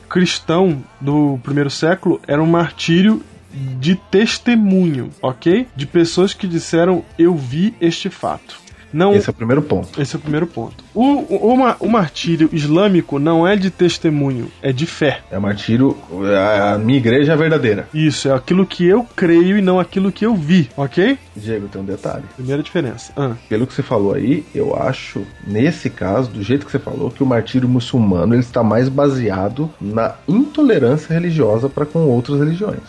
cristão 0.10 0.84
do 1.00 1.40
primeiro 1.42 1.70
século 1.70 2.20
era 2.28 2.44
um 2.44 2.48
martírio 2.48 3.24
de 3.80 3.96
testemunho, 3.96 5.10
ok? 5.22 5.68
De 5.74 5.88
pessoas 5.88 6.34
que 6.34 6.46
disseram 6.46 7.02
eu 7.18 7.34
vi 7.34 7.74
este 7.80 8.10
fato. 8.10 8.62
Não, 8.94 9.14
Esse 9.16 9.28
é 9.30 9.32
o 9.32 9.34
primeiro 9.34 9.62
ponto. 9.62 10.00
esse 10.00 10.16
é 10.16 10.20
o 10.20 10.22
primeiro 10.22 10.46
ponto. 10.46 10.84
O, 10.94 11.04
o, 11.04 11.54
o 11.54 11.58
ma- 11.58 11.76
o 11.80 11.90
martírio 11.90 12.48
islâmico 12.54 13.18
não 13.18 13.48
é 13.48 13.56
de 13.56 13.72
testemunho, 13.72 14.52
é 14.62 14.72
de 14.72 14.86
fé. 14.86 15.22
É 15.32 15.40
martírio. 15.40 15.98
A, 16.38 16.74
a 16.74 16.78
minha 16.78 16.98
igreja 17.00 17.34
é 17.34 17.36
verdadeira. 17.36 17.88
Isso, 17.94 18.30
é 18.30 18.34
aquilo 18.34 18.66
que 18.66 18.86
eu 18.86 19.04
creio 19.16 19.58
e 19.58 19.62
não 19.62 19.80
aquilo 19.80 20.12
que 20.12 20.26
eu 20.26 20.36
vi, 20.36 20.70
ok? 20.78 21.18
Diego, 21.36 21.68
tem 21.68 21.82
um 21.82 21.86
detalhe. 21.86 22.24
Primeira 22.36 22.62
diferença. 22.62 23.12
Ah, 23.18 23.32
Pelo 23.50 23.66
que 23.66 23.74
você 23.74 23.82
falou 23.82 24.14
aí, 24.14 24.46
eu 24.54 24.76
acho, 24.76 25.24
nesse 25.48 25.90
caso, 25.90 26.30
do 26.30 26.44
jeito 26.44 26.66
que 26.66 26.72
você 26.72 26.80
falou, 26.80 27.10
que 27.10 27.24
o 27.24 27.26
martírio 27.26 27.68
muçulmano 27.68 28.34
ele 28.36 28.42
está 28.42 28.62
mais 28.64 28.88
baseado 28.90 29.70
na 29.82 30.14
intolerância 30.28 31.12
religiosa 31.14 31.68
para 31.68 31.86
com 31.86 32.00
outras 32.08 32.38
religiões. 32.40 32.80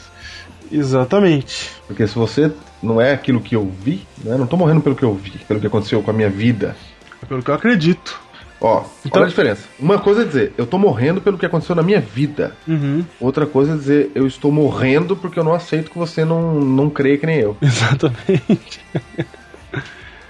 exatamente. 0.70 1.70
Porque 1.86 2.06
se 2.06 2.14
você 2.14 2.50
não 2.84 3.00
é 3.00 3.12
aquilo 3.12 3.40
que 3.40 3.56
eu 3.56 3.64
vi, 3.82 4.06
né? 4.24 4.36
Não 4.36 4.46
tô 4.46 4.56
morrendo 4.56 4.80
pelo 4.80 4.94
que 4.94 5.02
eu 5.02 5.14
vi, 5.14 5.32
pelo 5.48 5.58
que 5.60 5.66
aconteceu 5.66 6.02
com 6.02 6.10
a 6.10 6.14
minha 6.14 6.30
vida. 6.30 6.76
É 7.22 7.26
pelo 7.26 7.42
que 7.42 7.50
eu 7.50 7.54
acredito. 7.54 8.20
Ó, 8.60 8.84
Então- 9.04 9.20
olha 9.20 9.26
a 9.26 9.28
diferença. 9.28 9.64
Uma 9.78 9.98
coisa 9.98 10.22
é 10.22 10.24
dizer, 10.24 10.52
eu 10.56 10.66
tô 10.66 10.78
morrendo 10.78 11.20
pelo 11.20 11.36
que 11.36 11.44
aconteceu 11.44 11.74
na 11.74 11.82
minha 11.82 12.00
vida. 12.00 12.54
Uhum, 12.66 13.04
Outra 13.20 13.44
coisa 13.46 13.72
é 13.74 13.76
dizer, 13.76 14.10
eu 14.14 14.26
estou 14.26 14.50
morrendo 14.52 15.16
porque 15.16 15.38
eu 15.38 15.44
não 15.44 15.52
aceito 15.52 15.90
que 15.90 15.98
você 15.98 16.24
não, 16.24 16.60
não 16.60 16.88
crê 16.88 17.18
que 17.18 17.26
nem 17.26 17.38
eu. 17.40 17.56
exatamente. 17.60 18.80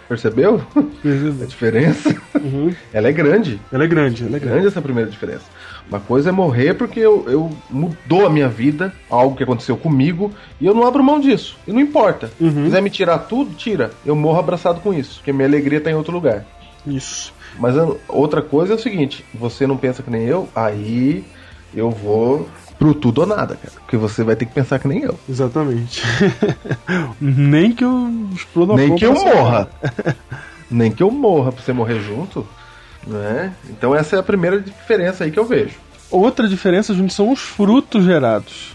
Percebeu? 0.09 0.61
A 1.43 1.47
diferença? 1.47 2.15
Uhum. 2.35 2.75
Ela 2.93 3.09
é 3.09 3.13
grande. 3.13 3.61
Ela 3.73 3.85
é 3.85 3.87
grande, 3.87 4.23
ela 4.25 4.37
é 4.37 4.39
grande. 4.39 4.53
Grande 4.55 4.67
essa 4.67 4.83
primeira 4.83 5.09
diferença. 5.11 5.45
Uma 5.89 6.01
coisa 6.01 6.31
é 6.31 6.33
morrer 6.33 6.75
porque 6.75 6.99
eu, 6.99 7.25
eu 7.29 7.51
mudou 7.71 8.27
a 8.27 8.31
minha 8.31 8.49
vida, 8.49 8.93
algo 9.11 9.37
que 9.37 9.43
aconteceu 9.43 9.77
comigo, 9.77 10.33
e 10.61 10.65
eu 10.67 10.75
não 10.75 10.87
abro 10.87 11.05
mão 11.05 11.21
disso. 11.21 11.57
E 11.67 11.73
não 11.73 11.81
importa. 11.81 12.31
Uhum. 12.41 12.51
Se 12.51 12.63
quiser 12.63 12.83
me 12.83 12.91
tirar 12.91 13.19
tudo, 13.19 13.55
tira. 13.55 13.91
Eu 14.05 14.17
morro 14.17 14.39
abraçado 14.39 14.81
com 14.81 14.93
isso, 14.95 15.17
porque 15.17 15.33
minha 15.33 15.47
alegria 15.47 15.81
tá 15.81 15.91
em 15.91 15.95
outro 15.95 16.13
lugar. 16.13 16.45
Isso. 16.87 17.33
Mas 17.59 17.77
a- 17.79 17.89
outra 18.09 18.41
coisa 18.43 18.73
é 18.73 18.77
o 18.77 18.79
seguinte: 18.79 19.25
você 19.35 19.67
não 19.67 19.77
pensa 19.77 20.03
que 20.03 20.11
nem 20.11 20.23
eu, 20.25 20.49
aí 20.57 21.23
eu 21.75 21.91
vou 21.91 22.49
pro 22.79 22.95
tudo 22.95 23.21
ou 23.21 23.27
nada, 23.27 23.55
cara. 23.57 23.73
Porque 23.81 23.97
você 23.97 24.25
vai 24.25 24.35
ter 24.37 24.47
que 24.47 24.53
pensar 24.55 24.79
que 24.79 24.89
nem 24.89 25.03
eu. 25.03 25.19
Exatamente. 25.29 26.03
Nem 27.21 27.73
que 27.73 27.85
eu 27.85 28.11
exploda 28.35 28.75
Nem 28.75 28.95
que 28.97 29.05
eu 29.07 29.15
morra. 29.15 29.69
Nem 30.71 30.91
que 30.91 31.03
eu 31.03 31.11
morra 31.11 31.53
pra 31.53 31.63
você 31.63 31.73
morrer 31.73 32.01
junto. 32.01 32.47
Né? 33.07 33.53
Então 33.69 33.95
essa 33.95 34.17
é 34.17 34.19
a 34.19 34.23
primeira 34.23 34.61
diferença 34.61 35.25
aí 35.25 35.31
que 35.31 35.39
eu 35.39 35.45
vejo. 35.45 35.77
Outra 36.11 36.49
diferença, 36.49 36.95
gente, 36.95 37.13
são 37.13 37.33
os 37.33 37.41
frutos 37.41 38.05
gerados. 38.05 38.75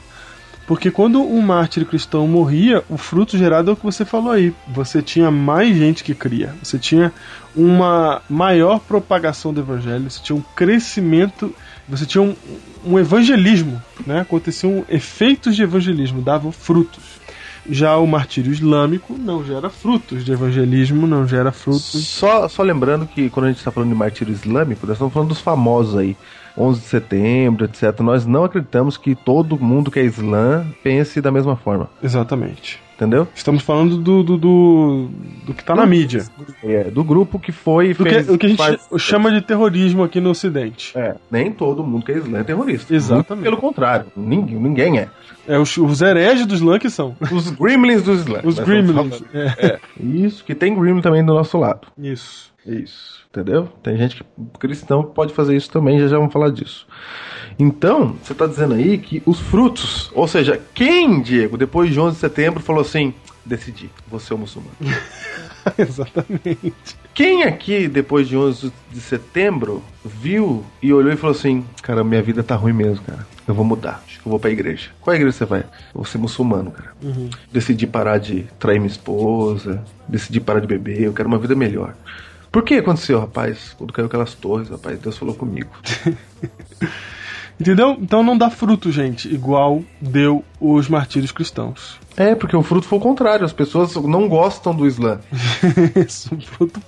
Porque 0.69 0.91
quando 0.91 1.19
um 1.19 1.41
mártir 1.41 1.83
cristão 1.83 2.27
morria, 2.27 2.83
o 2.87 2.95
fruto 2.95 3.35
gerado 3.35 3.71
é 3.71 3.73
o 3.73 3.75
que 3.75 3.83
você 3.83 4.05
falou 4.05 4.31
aí. 4.31 4.53
Você 4.67 5.01
tinha 5.01 5.31
mais 5.31 5.75
gente 5.75 6.03
que 6.03 6.13
cria. 6.13 6.53
Você 6.61 6.77
tinha 6.77 7.11
uma 7.55 8.21
maior 8.29 8.79
propagação 8.79 9.51
do 9.51 9.61
evangelho. 9.61 10.07
Você 10.07 10.21
tinha 10.21 10.35
um 10.35 10.43
crescimento. 10.55 11.55
Você 11.87 12.05
tinha 12.05 12.21
um, 12.21 12.35
um 12.85 12.99
evangelismo. 12.99 13.81
Né? 14.05 14.19
Aconteciam 14.19 14.85
efeitos 14.87 15.55
de 15.55 15.63
evangelismo, 15.63 16.21
davam 16.21 16.51
frutos. 16.51 17.08
Já 17.69 17.97
o 17.97 18.07
martírio 18.07 18.51
islâmico 18.51 19.13
não 19.17 19.43
gera 19.45 19.69
frutos 19.69 20.25
de 20.25 20.31
evangelismo, 20.31 21.05
não 21.07 21.27
gera 21.27 21.51
frutos. 21.51 21.83
Só, 22.07 22.47
só 22.47 22.63
lembrando 22.63 23.05
que 23.05 23.29
quando 23.29 23.45
a 23.45 23.49
gente 23.49 23.59
está 23.59 23.71
falando 23.71 23.89
de 23.89 23.95
martírio 23.95 24.31
islâmico, 24.33 24.85
nós 24.87 24.95
estamos 24.95 25.13
falando 25.13 25.29
dos 25.29 25.39
famosos 25.41 25.97
aí. 25.97 26.15
11 26.57 26.79
de 26.81 26.85
setembro, 26.87 27.65
etc. 27.65 27.99
Nós 28.01 28.25
não 28.25 28.43
acreditamos 28.43 28.97
que 28.97 29.15
todo 29.15 29.57
mundo 29.57 29.89
que 29.89 29.99
é 29.99 30.03
islã 30.03 30.65
pense 30.83 31.21
da 31.21 31.31
mesma 31.31 31.55
forma. 31.55 31.89
Exatamente. 32.03 32.81
Entendeu? 32.95 33.29
Estamos 33.33 33.63
falando 33.63 33.95
do, 33.97 34.21
do, 34.23 34.37
do, 34.37 35.09
do 35.45 35.53
que 35.53 35.61
está 35.61 35.73
na 35.73 35.85
mídia. 35.85 36.25
É, 36.61 36.83
do 36.91 37.01
grupo 37.01 37.39
que 37.39 37.53
foi 37.53 37.93
Do 37.93 38.03
que, 38.03 38.09
fez. 38.09 38.27
o 38.29 38.37
que 38.37 38.45
a 38.45 38.49
gente 38.49 38.57
faz- 38.57 38.81
chama 38.97 39.31
de 39.31 39.39
terrorismo 39.41 40.03
aqui 40.03 40.19
no 40.19 40.31
Ocidente. 40.31 40.91
É, 40.97 41.15
nem 41.31 41.49
todo 41.49 41.81
mundo 41.81 42.03
que 42.03 42.11
é 42.11 42.17
islã 42.17 42.39
é 42.39 42.43
terrorista. 42.43 42.93
Exatamente. 42.93 43.29
Muito 43.29 43.43
pelo 43.43 43.55
contrário, 43.57 44.07
ninguém, 44.17 44.57
ninguém 44.57 44.99
é. 44.99 45.07
É 45.49 45.57
os, 45.57 45.75
os 45.77 45.99
hereges 45.99 46.45
do 46.45 46.53
Islã 46.53 46.77
que 46.77 46.91
são. 46.91 47.17
Os 47.31 47.49
gremlins 47.49 48.03
do 48.03 48.13
islã. 48.13 48.39
Os 48.43 48.59
gremlins. 48.59 48.93
falando. 48.93 49.25
É. 49.33 49.79
Isso, 49.99 50.43
que 50.43 50.53
tem 50.53 50.79
gremlin 50.79 51.01
também 51.01 51.25
do 51.25 51.33
nosso 51.33 51.57
lado. 51.57 51.87
Isso. 51.97 52.53
Isso. 52.63 53.25
Entendeu? 53.31 53.67
Tem 53.81 53.97
gente 53.97 54.17
que, 54.17 54.23
cristão 54.59 55.03
que 55.03 55.15
pode 55.15 55.33
fazer 55.33 55.57
isso 55.57 55.71
também, 55.71 55.99
já 55.99 56.07
já 56.07 56.17
vamos 56.17 56.31
falar 56.31 56.51
disso. 56.51 56.85
Então, 57.57 58.15
você 58.21 58.33
está 58.33 58.45
dizendo 58.45 58.75
aí 58.75 58.99
que 58.99 59.23
os 59.25 59.39
frutos, 59.39 60.11
ou 60.13 60.27
seja, 60.27 60.61
quem, 60.73 61.19
Diego, 61.19 61.57
depois 61.57 61.91
de 61.91 61.99
11 61.99 62.13
de 62.13 62.19
setembro, 62.21 62.59
falou 62.61 62.81
assim: 62.81 63.11
decidi, 63.43 63.89
vou 64.07 64.19
ser 64.19 64.35
o 64.35 64.37
muçulmano. 64.37 64.75
Exatamente. 65.77 66.95
Quem 67.13 67.43
aqui, 67.43 67.87
depois 67.87 68.27
de 68.27 68.37
11 68.37 68.71
de 68.91 69.01
setembro, 69.01 69.83
viu 70.05 70.63
e 70.81 70.93
olhou 70.93 71.11
e 71.11 71.17
falou 71.17 71.35
assim: 71.35 71.65
Cara, 71.81 72.03
minha 72.03 72.21
vida 72.21 72.43
tá 72.43 72.55
ruim 72.55 72.73
mesmo, 72.73 73.03
cara. 73.03 73.27
Eu 73.49 73.55
vou 73.55 73.65
mudar. 73.65 74.03
Acho 74.05 74.19
que 74.19 74.27
eu 74.27 74.29
vou 74.29 74.39
pra 74.39 74.51
igreja. 74.51 74.91
Qual 75.01 75.15
igreja 75.15 75.35
você 75.35 75.43
vai? 75.43 75.61
Eu 75.61 75.65
vou 75.95 76.05
ser 76.05 76.19
muçulmano, 76.19 76.69
cara. 76.69 76.93
Decidi 77.51 77.87
parar 77.87 78.19
de 78.19 78.43
trair 78.59 78.77
minha 78.79 78.91
esposa. 78.91 79.83
Decidi 80.07 80.39
parar 80.39 80.59
de 80.59 80.67
beber. 80.67 81.01
Eu 81.01 81.13
quero 81.13 81.27
uma 81.27 81.39
vida 81.39 81.55
melhor. 81.55 81.95
Por 82.51 82.61
que 82.61 82.75
aconteceu, 82.75 83.19
rapaz? 83.19 83.73
Quando 83.75 83.91
caiu 83.91 84.05
aquelas 84.05 84.35
torres, 84.35 84.69
rapaz, 84.69 84.99
Deus 84.99 85.17
falou 85.17 85.33
comigo. 85.33 85.71
Entendeu? 87.59 87.97
Então 87.99 88.23
não 88.23 88.37
dá 88.37 88.49
fruto, 88.49 88.89
gente, 88.91 89.27
igual 89.33 89.83
deu 89.99 90.43
os 90.61 90.87
martírios 90.87 91.31
cristãos. 91.31 91.99
É, 92.15 92.33
porque 92.33 92.55
o 92.55 92.63
fruto 92.63 92.87
foi 92.87 92.97
o 92.97 93.01
contrário. 93.01 93.45
As 93.45 93.51
pessoas 93.53 93.95
não 93.95 94.29
gostam 94.29 94.73
do 94.73 94.87
Islã. 94.87 95.19
Isso, 96.07 96.33
um 96.33 96.39
fruto 96.41 96.81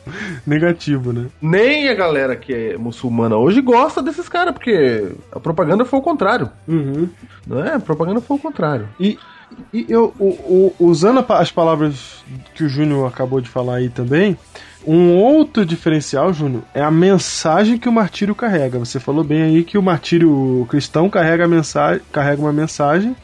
negativo, 0.47 1.11
né? 1.11 1.27
Nem 1.41 1.89
a 1.89 1.93
galera 1.93 2.35
que 2.35 2.53
é 2.53 2.77
muçulmana 2.77 3.35
hoje 3.37 3.61
gosta 3.61 4.01
desses 4.01 4.27
caras, 4.29 4.53
porque 4.53 5.11
a 5.31 5.39
propaganda 5.39 5.83
foi 5.85 5.99
o 5.99 6.01
contrário. 6.01 6.49
Uhum. 6.67 7.09
Não 7.45 7.63
é? 7.63 7.75
A 7.75 7.79
propaganda 7.79 8.21
foi 8.21 8.37
o 8.37 8.39
contrário. 8.39 8.87
E, 8.99 9.17
e 9.73 9.85
eu, 9.89 10.13
o- 10.19 10.25
o- 10.25 10.75
usando 10.79 11.25
as 11.29 11.51
palavras 11.51 12.23
que 12.55 12.63
o 12.63 12.69
Júnior 12.69 13.07
acabou 13.07 13.41
de 13.41 13.49
falar 13.49 13.75
aí 13.75 13.89
também, 13.89 14.37
um 14.85 15.13
outro 15.15 15.65
diferencial, 15.65 16.33
Júnior, 16.33 16.63
é 16.73 16.81
a 16.81 16.91
mensagem 16.91 17.77
que 17.77 17.87
o 17.87 17.91
martírio 17.91 18.33
carrega. 18.33 18.79
Você 18.79 18.99
falou 18.99 19.23
bem 19.23 19.43
aí 19.43 19.63
que 19.63 19.77
o 19.77 19.81
martírio 19.81 20.65
cristão 20.69 21.09
carrega, 21.09 21.47
mensagem, 21.47 22.01
carrega 22.11 22.41
uma 22.41 22.53
mensagem 22.53 23.15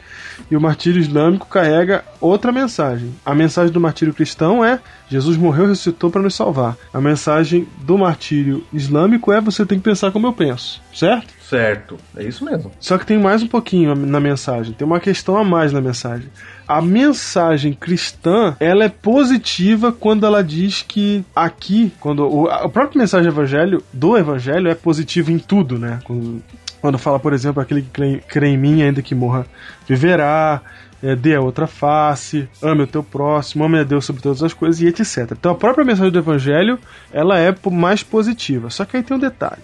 e 0.50 0.56
o 0.56 0.60
martírio 0.60 1.00
islâmico 1.00 1.46
carrega 1.46 2.04
outra 2.20 2.52
mensagem. 2.52 3.14
A 3.24 3.34
mensagem 3.34 3.72
do 3.72 3.80
martírio 3.80 4.14
cristão 4.14 4.64
é 4.64 4.78
Jesus 5.08 5.36
morreu 5.36 5.64
e 5.64 5.68
ressuscitou 5.68 6.10
para 6.10 6.22
nos 6.22 6.34
salvar. 6.34 6.76
A 6.92 7.00
mensagem 7.00 7.66
do 7.82 7.98
martírio 7.98 8.64
islâmico 8.72 9.32
é 9.32 9.40
você 9.40 9.66
tem 9.66 9.78
que 9.78 9.84
pensar 9.84 10.12
como 10.12 10.26
eu 10.26 10.32
penso, 10.32 10.80
certo? 10.94 11.37
Certo, 11.48 11.96
é 12.14 12.24
isso 12.24 12.44
mesmo. 12.44 12.70
Só 12.78 12.98
que 12.98 13.06
tem 13.06 13.18
mais 13.18 13.42
um 13.42 13.46
pouquinho 13.46 13.94
na 13.94 14.20
mensagem, 14.20 14.74
tem 14.74 14.86
uma 14.86 15.00
questão 15.00 15.34
a 15.34 15.42
mais 15.42 15.72
na 15.72 15.80
mensagem. 15.80 16.28
A 16.66 16.82
mensagem 16.82 17.72
cristã, 17.72 18.54
ela 18.60 18.84
é 18.84 18.88
positiva 18.90 19.90
quando 19.90 20.26
ela 20.26 20.44
diz 20.44 20.82
que 20.86 21.24
aqui, 21.34 21.90
quando 22.00 22.28
o, 22.28 22.48
a 22.50 22.68
própria 22.68 22.98
mensagem 22.98 23.28
evangelho, 23.28 23.82
do 23.90 24.18
evangelho 24.18 24.68
é 24.68 24.74
positiva 24.74 25.32
em 25.32 25.38
tudo, 25.38 25.78
né? 25.78 26.00
Quando, 26.04 26.42
quando 26.82 26.98
fala, 26.98 27.18
por 27.18 27.32
exemplo, 27.32 27.62
aquele 27.62 27.80
que 27.80 27.90
crê, 27.90 28.22
crê 28.28 28.48
em 28.48 28.58
mim, 28.58 28.82
ainda 28.82 29.00
que 29.00 29.14
morra, 29.14 29.46
viverá, 29.88 30.60
é, 31.02 31.16
dê 31.16 31.34
a 31.34 31.40
outra 31.40 31.66
face, 31.66 32.46
ame 32.62 32.82
o 32.82 32.86
teu 32.86 33.02
próximo, 33.02 33.64
ame 33.64 33.78
a 33.78 33.84
Deus 33.84 34.04
sobre 34.04 34.20
todas 34.20 34.42
as 34.42 34.52
coisas 34.52 34.82
e 34.82 34.86
etc. 34.86 35.32
Então 35.32 35.52
a 35.52 35.54
própria 35.54 35.82
mensagem 35.82 36.12
do 36.12 36.18
evangelho, 36.18 36.78
ela 37.10 37.38
é 37.38 37.56
mais 37.70 38.02
positiva. 38.02 38.68
Só 38.68 38.84
que 38.84 38.98
aí 38.98 39.02
tem 39.02 39.16
um 39.16 39.20
detalhe. 39.20 39.62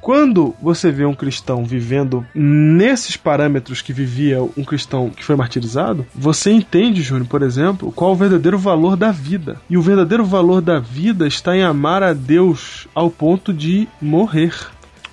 Quando 0.00 0.54
você 0.60 0.90
vê 0.90 1.04
um 1.04 1.14
cristão 1.14 1.64
vivendo 1.64 2.24
nesses 2.34 3.16
parâmetros 3.16 3.82
que 3.82 3.92
vivia 3.92 4.42
um 4.42 4.64
cristão 4.64 5.10
que 5.10 5.24
foi 5.24 5.36
martirizado, 5.36 6.06
você 6.14 6.50
entende, 6.50 7.02
Júnior, 7.02 7.26
por 7.26 7.42
exemplo, 7.42 7.92
qual 7.92 8.12
o 8.12 8.16
verdadeiro 8.16 8.58
valor 8.58 8.96
da 8.96 9.10
vida. 9.10 9.60
E 9.68 9.76
o 9.76 9.82
verdadeiro 9.82 10.24
valor 10.24 10.60
da 10.60 10.78
vida 10.78 11.26
está 11.26 11.56
em 11.56 11.62
amar 11.62 12.02
a 12.02 12.12
Deus 12.12 12.88
ao 12.94 13.10
ponto 13.10 13.52
de 13.52 13.88
morrer. 14.00 14.54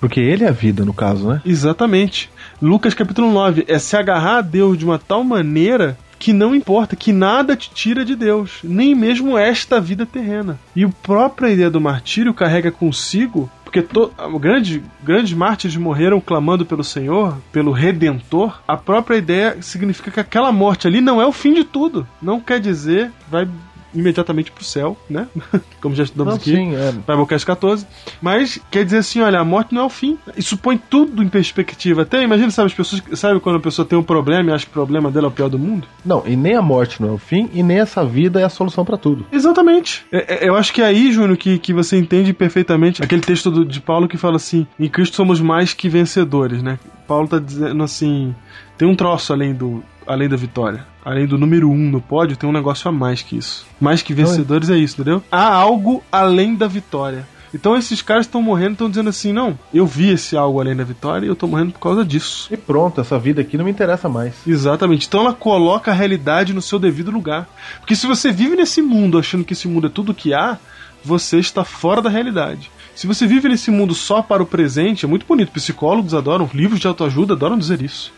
Porque 0.00 0.20
ele 0.20 0.44
é 0.44 0.48
a 0.48 0.52
vida, 0.52 0.84
no 0.84 0.92
caso, 0.92 1.28
né? 1.28 1.40
Exatamente. 1.44 2.30
Lucas 2.60 2.94
capítulo 2.94 3.32
9 3.32 3.64
é 3.66 3.78
se 3.78 3.96
agarrar 3.96 4.38
a 4.38 4.42
Deus 4.42 4.78
de 4.78 4.84
uma 4.84 4.98
tal 4.98 5.24
maneira 5.24 5.96
que 6.18 6.32
não 6.32 6.54
importa, 6.54 6.96
que 6.96 7.12
nada 7.12 7.56
te 7.56 7.70
tira 7.70 8.04
de 8.04 8.16
Deus, 8.16 8.60
nem 8.64 8.94
mesmo 8.94 9.36
esta 9.36 9.80
vida 9.80 10.06
terrena. 10.06 10.58
E 10.74 10.84
a 10.84 10.88
própria 10.88 11.50
ideia 11.50 11.70
do 11.70 11.80
martírio 11.80 12.32
carrega 12.32 12.70
consigo, 12.70 13.50
porque 13.66 13.82
to, 13.82 14.12
grandes, 14.40 14.80
grandes 15.02 15.32
mártires 15.32 15.76
morreram 15.76 16.20
clamando 16.20 16.64
pelo 16.64 16.84
Senhor, 16.84 17.36
pelo 17.50 17.72
Redentor, 17.72 18.62
a 18.66 18.76
própria 18.76 19.16
ideia 19.16 19.60
significa 19.60 20.08
que 20.08 20.20
aquela 20.20 20.52
morte 20.52 20.86
ali 20.86 21.00
não 21.00 21.20
é 21.20 21.26
o 21.26 21.32
fim 21.32 21.52
de 21.52 21.64
tudo. 21.64 22.06
Não 22.22 22.40
quer 22.40 22.60
dizer, 22.60 23.10
vai 23.28 23.48
imediatamente 23.96 24.52
pro 24.52 24.62
céu, 24.64 24.96
né? 25.08 25.26
Como 25.80 25.94
já 25.94 26.04
estudamos 26.04 26.34
Não, 26.34 26.40
aqui. 26.40 26.50
sim, 26.54 26.74
é. 26.76 26.92
Biblecast 26.92 27.46
14. 27.46 27.86
Mas 28.20 28.60
quer 28.70 28.84
dizer 28.84 28.98
assim, 28.98 29.20
olha, 29.20 29.40
a 29.40 29.44
morte 29.44 29.74
não 29.74 29.82
é 29.82 29.84
o 29.84 29.88
fim. 29.88 30.18
Isso 30.36 30.56
põe 30.56 30.76
tudo 30.76 31.22
em 31.22 31.28
perspectiva. 31.28 32.02
Até 32.02 32.22
imagina, 32.22 32.50
sabe, 32.50 32.66
as 32.66 32.74
pessoas. 32.74 33.02
Sabe 33.14 33.40
quando 33.40 33.56
a 33.56 33.60
pessoa 33.60 33.86
tem 33.86 33.98
um 33.98 34.02
problema 34.02 34.50
e 34.50 34.54
acha 34.54 34.64
que 34.64 34.70
o 34.70 34.74
problema 34.74 35.10
dela 35.10 35.26
é 35.26 35.28
o 35.28 35.32
pior 35.32 35.48
do 35.48 35.58
mundo? 35.58 35.86
Não, 36.04 36.22
e 36.26 36.36
nem 36.36 36.54
a 36.54 36.62
morte 36.62 37.00
não 37.00 37.08
é 37.08 37.12
o 37.12 37.18
fim, 37.18 37.48
e 37.52 37.62
nem 37.62 37.78
essa 37.78 38.04
vida 38.04 38.40
é 38.40 38.44
a 38.44 38.48
solução 38.48 38.84
pra 38.84 38.96
tudo. 38.96 39.24
Exatamente. 39.32 40.04
É- 40.12 40.44
é- 40.44 40.48
eu 40.48 40.54
acho 40.56 40.72
que 40.72 40.82
é 40.82 40.84
aí, 40.86 41.10
Júnior, 41.12 41.36
que, 41.36 41.58
que 41.58 41.72
você 41.72 41.96
entende 41.98 42.32
perfeitamente 42.32 43.02
aquele 43.02 43.22
texto 43.22 43.50
do- 43.50 43.64
de 43.64 43.80
Paulo 43.80 44.06
que 44.08 44.16
fala 44.16 44.36
assim: 44.36 44.66
em 44.78 44.88
Cristo 44.88 45.16
somos 45.16 45.40
mais 45.40 45.72
que 45.72 45.88
vencedores, 45.88 46.62
né? 46.62 46.78
Paulo 47.06 47.28
tá 47.28 47.38
dizendo 47.38 47.82
assim: 47.82 48.34
tem 48.76 48.86
um 48.88 48.94
troço 48.94 49.32
além 49.32 49.54
do. 49.54 49.82
Além 50.06 50.28
da 50.28 50.36
vitória, 50.36 50.86
além 51.06 51.24
do 51.24 51.38
número 51.38 51.70
um 51.70 51.88
no 51.88 52.00
pódio, 52.00 52.36
tem 52.36 52.50
um 52.50 52.52
negócio 52.52 52.88
a 52.88 52.92
mais 52.92 53.22
que 53.22 53.36
isso. 53.36 53.64
Mais 53.80 54.02
que 54.02 54.12
vencedores 54.12 54.68
é 54.68 54.76
isso, 54.76 55.00
entendeu? 55.00 55.22
Há 55.30 55.54
algo 55.54 56.02
além 56.10 56.56
da 56.56 56.66
vitória. 56.66 57.24
Então 57.54 57.76
esses 57.76 58.02
caras 58.02 58.26
estão 58.26 58.42
morrendo, 58.42 58.72
estão 58.72 58.90
dizendo 58.90 59.08
assim: 59.08 59.32
não, 59.32 59.56
eu 59.72 59.86
vi 59.86 60.10
esse 60.10 60.36
algo 60.36 60.60
além 60.60 60.74
da 60.74 60.82
vitória 60.82 61.24
e 61.24 61.28
eu 61.28 61.36
tô 61.36 61.46
morrendo 61.46 61.70
por 61.70 61.78
causa 61.78 62.04
disso. 62.04 62.48
E 62.50 62.56
pronto, 62.56 63.00
essa 63.00 63.16
vida 63.20 63.40
aqui 63.40 63.56
não 63.56 63.64
me 63.64 63.70
interessa 63.70 64.08
mais. 64.08 64.34
Exatamente. 64.44 65.06
Então 65.06 65.20
ela 65.20 65.32
coloca 65.32 65.92
a 65.92 65.94
realidade 65.94 66.52
no 66.52 66.60
seu 66.60 66.76
devido 66.76 67.12
lugar. 67.12 67.48
Porque 67.78 67.94
se 67.94 68.08
você 68.08 68.32
vive 68.32 68.56
nesse 68.56 68.82
mundo 68.82 69.16
achando 69.16 69.44
que 69.44 69.52
esse 69.52 69.68
mundo 69.68 69.86
é 69.86 69.90
tudo 69.90 70.12
que 70.12 70.34
há, 70.34 70.58
você 71.04 71.38
está 71.38 71.62
fora 71.62 72.02
da 72.02 72.10
realidade. 72.10 72.68
Se 72.96 73.06
você 73.06 73.28
vive 73.28 73.48
nesse 73.48 73.70
mundo 73.70 73.94
só 73.94 74.22
para 74.22 74.42
o 74.42 74.46
presente, 74.46 75.04
é 75.04 75.08
muito 75.08 75.24
bonito. 75.24 75.52
Psicólogos 75.52 76.14
adoram, 76.14 76.50
livros 76.52 76.80
de 76.80 76.88
autoajuda 76.88 77.34
adoram 77.34 77.56
dizer 77.56 77.80
isso. 77.80 78.12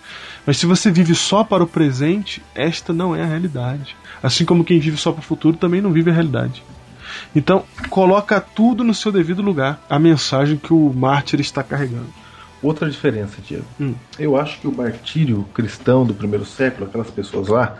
Mas 0.49 0.57
se 0.57 0.65
você 0.65 0.91
vive 0.91 1.15
só 1.15 1.45
para 1.45 1.63
o 1.63 1.67
presente, 1.67 2.43
esta 2.55 2.91
não 2.91 3.15
é 3.15 3.23
a 3.23 3.27
realidade. 3.27 3.95
Assim 4.23 4.47
como 4.47 4.65
quem 4.65 4.81
vive 4.81 4.97
só 4.97 5.13
para 5.13 5.21
o 5.21 5.23
futuro 5.23 5.59
também 5.59 5.83
não 5.83 5.93
vive 5.93 6.09
a 6.09 6.15
realidade. 6.15 6.63
Então, 7.37 7.65
coloca 7.91 8.41
tudo 8.41 8.83
no 8.83 8.95
seu 8.95 9.13
devido 9.13 9.43
lugar. 9.43 9.79
A 9.91 9.99
mensagem 9.99 10.57
que 10.57 10.73
o 10.73 10.91
mártir 10.91 11.39
está 11.39 11.63
carregando. 11.63 12.07
Outra 12.63 12.89
diferença, 12.89 13.43
Diego. 13.47 13.67
Hum. 13.79 13.93
Eu 14.19 14.39
acho 14.39 14.59
que 14.59 14.67
o 14.67 14.73
martírio 14.73 15.45
cristão 15.53 16.07
do 16.07 16.15
primeiro 16.15 16.47
século, 16.47 16.87
aquelas 16.87 17.11
pessoas 17.11 17.49
lá, 17.49 17.77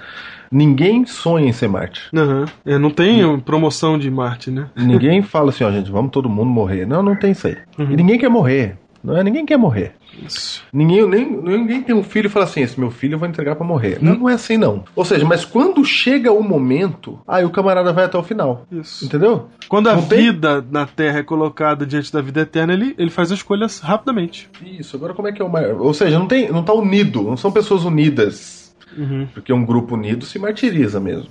ninguém 0.53 1.07
sonha 1.07 1.49
em 1.49 1.55
ser 1.55 1.69
mártir. 1.69 2.03
Aham. 2.15 2.45
É, 2.67 2.77
não 2.77 2.91
tem 2.91 3.41
promoção 3.41 3.99
de 3.99 4.11
mártir, 4.11 4.53
né? 4.53 4.69
Ninguém 4.77 5.23
fala 5.23 5.49
assim, 5.49 5.65
ó, 5.65 5.73
gente, 5.73 5.91
vamos 5.91 6.11
todo 6.11 6.29
mundo 6.29 6.51
morrer. 6.51 6.87
Não, 6.87 7.03
não 7.03 7.17
tem 7.17 7.31
isso 7.31 7.47
aí. 7.47 7.57
E 7.79 7.97
ninguém 7.97 8.19
quer 8.19 8.29
morrer. 8.29 8.77
Não 9.03 9.17
é? 9.17 9.23
Ninguém 9.23 9.47
quer 9.47 9.57
morrer. 9.57 9.93
Isso. 10.27 10.63
Ninguém, 10.73 11.09
nem, 11.09 11.31
ninguém 11.41 11.83
tem 11.83 11.95
um 11.95 12.03
filho 12.03 12.27
e 12.27 12.29
fala 12.29 12.45
assim: 12.45 12.61
esse 12.63 12.79
meu 12.81 12.91
filho 12.91 13.15
eu 13.15 13.19
vou 13.19 13.29
entregar 13.29 13.55
pra 13.55 13.65
morrer. 13.65 13.99
Não, 14.03 14.15
não 14.17 14.29
é 14.29 14.35
assim, 14.35 14.57
não. 14.57 14.85
Ou 14.97 15.05
seja, 15.05 15.25
mas 15.25 15.45
quando 15.45 15.85
chega 15.85 16.33
o 16.33 16.43
momento, 16.43 17.19
aí 17.27 17.45
o 17.45 17.51
camarada 17.51 17.93
vai 17.93 18.05
até 18.07 18.19
o 18.19 18.23
final. 18.25 18.67
Isso. 18.73 19.05
Entendeu? 19.05 19.49
Quando 19.69 19.89
a 19.89 19.95
Não 19.95 20.03
tem- 20.03 20.19
vida 20.33 20.65
na 20.71 20.85
Terra 20.87 21.19
é 21.21 21.23
colocada 21.23 21.87
diante 21.87 22.13
da 22.13 22.21
vida 22.21 22.41
eterna, 22.41 22.73
ele, 22.73 22.95
ele 22.99 23.11
faz 23.11 23.31
as 23.31 23.39
escolhas 23.39 23.79
rapidamente. 23.79 24.51
Isso, 24.65 24.97
agora 24.97 25.15
como 25.15 25.29
é 25.29 25.33
que 25.33 25.41
é 25.41 25.45
o 25.45 25.49
mar... 25.49 25.65
Ou 25.79 25.95
seja, 25.95 26.19
não, 26.19 26.27
tem, 26.27 26.51
não 26.51 26.65
tá 26.65 26.73
unido, 26.73 27.23
não 27.23 27.37
são 27.37 27.53
pessoas 27.53 27.85
unidas. 27.85 28.75
Porque 29.33 29.53
um 29.53 29.65
grupo 29.65 29.95
unido 29.95 30.25
se 30.27 30.39
martiriza 30.41 30.99
mesmo. 30.99 31.29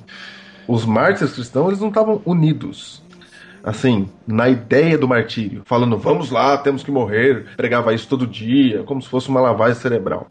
Os 0.68 0.86
mártires 0.86 1.34
cristãos, 1.34 1.68
eles 1.70 1.80
não 1.82 1.90
estavam 1.90 2.22
unidos. 2.26 3.04
Assim, 3.68 4.08
na 4.26 4.48
ideia 4.48 4.98
do 4.98 5.10
martírio. 5.10 5.62
Falando, 5.66 5.98
vamos 5.98 6.32
lá, 6.32 6.58
temos 6.58 6.84
que 6.84 6.90
morrer. 6.90 7.48
Pregava 7.58 7.94
isso 7.94 8.08
todo 8.08 8.26
dia, 8.26 8.84
como 8.84 9.02
se 9.02 9.10
fosse 9.10 9.28
uma 9.28 9.42
lavagem 9.42 9.76
cerebral. 9.76 10.26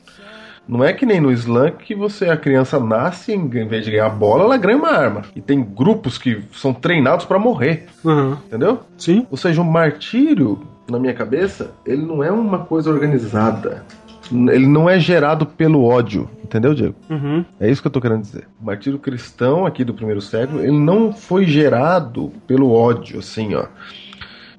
Não 0.67 0.83
é 0.83 0.95
que 0.95 1.05
nem 1.05 1.21
no 1.21 1.31
Islã 1.31 1.71
que 1.71 1.95
você, 1.95 2.31
a 2.31 2.37
criança 2.37 2.81
nasce, 2.81 3.35
em 3.35 3.47
vez 3.69 3.85
de 3.85 3.91
ganhar 3.91 4.09
bola, 4.09 4.45
ela 4.45 4.57
ganha 4.57 4.79
uma 4.79 4.89
arma. 4.89 5.23
E 5.37 5.43
tem 5.43 5.63
grupos 5.63 6.17
que 6.17 6.43
são 6.55 6.73
treinados 6.73 7.27
pra 7.27 7.39
morrer. 7.39 7.87
Uhum. 8.03 8.33
Entendeu? 8.47 8.81
Sim. 8.97 9.27
Ou 9.31 9.37
seja, 9.37 9.61
o 9.61 9.65
martírio, 9.65 10.67
na 10.91 10.99
minha 10.99 11.13
cabeça, 11.13 11.73
ele 11.85 12.07
não 12.07 12.25
é 12.25 12.33
uma 12.33 12.61
coisa 12.61 12.91
organizada. 12.91 13.85
Ele 14.31 14.67
não 14.67 14.89
é 14.89 14.99
gerado 14.99 15.47
pelo 15.47 15.85
ódio. 15.85 16.29
Entendeu, 16.43 16.75
Diego? 16.75 16.95
Uhum. 17.11 17.45
É 17.59 17.71
isso 17.71 17.81
que 17.81 17.89
eu 17.89 17.93
tô 17.93 18.01
querendo 18.01 18.23
dizer. 18.23 18.47
O 18.61 18.65
martírio 18.65 18.99
cristão 18.99 19.67
aqui 19.67 19.85
do 19.85 19.95
primeiro 19.95 20.21
século, 20.21 20.61
ele 20.61 20.79
não 20.79 21.13
foi 21.13 21.45
gerado 21.45 22.33
pelo 22.47 22.73
ódio, 22.73 23.19
assim, 23.19 23.55
ó. 23.55 23.67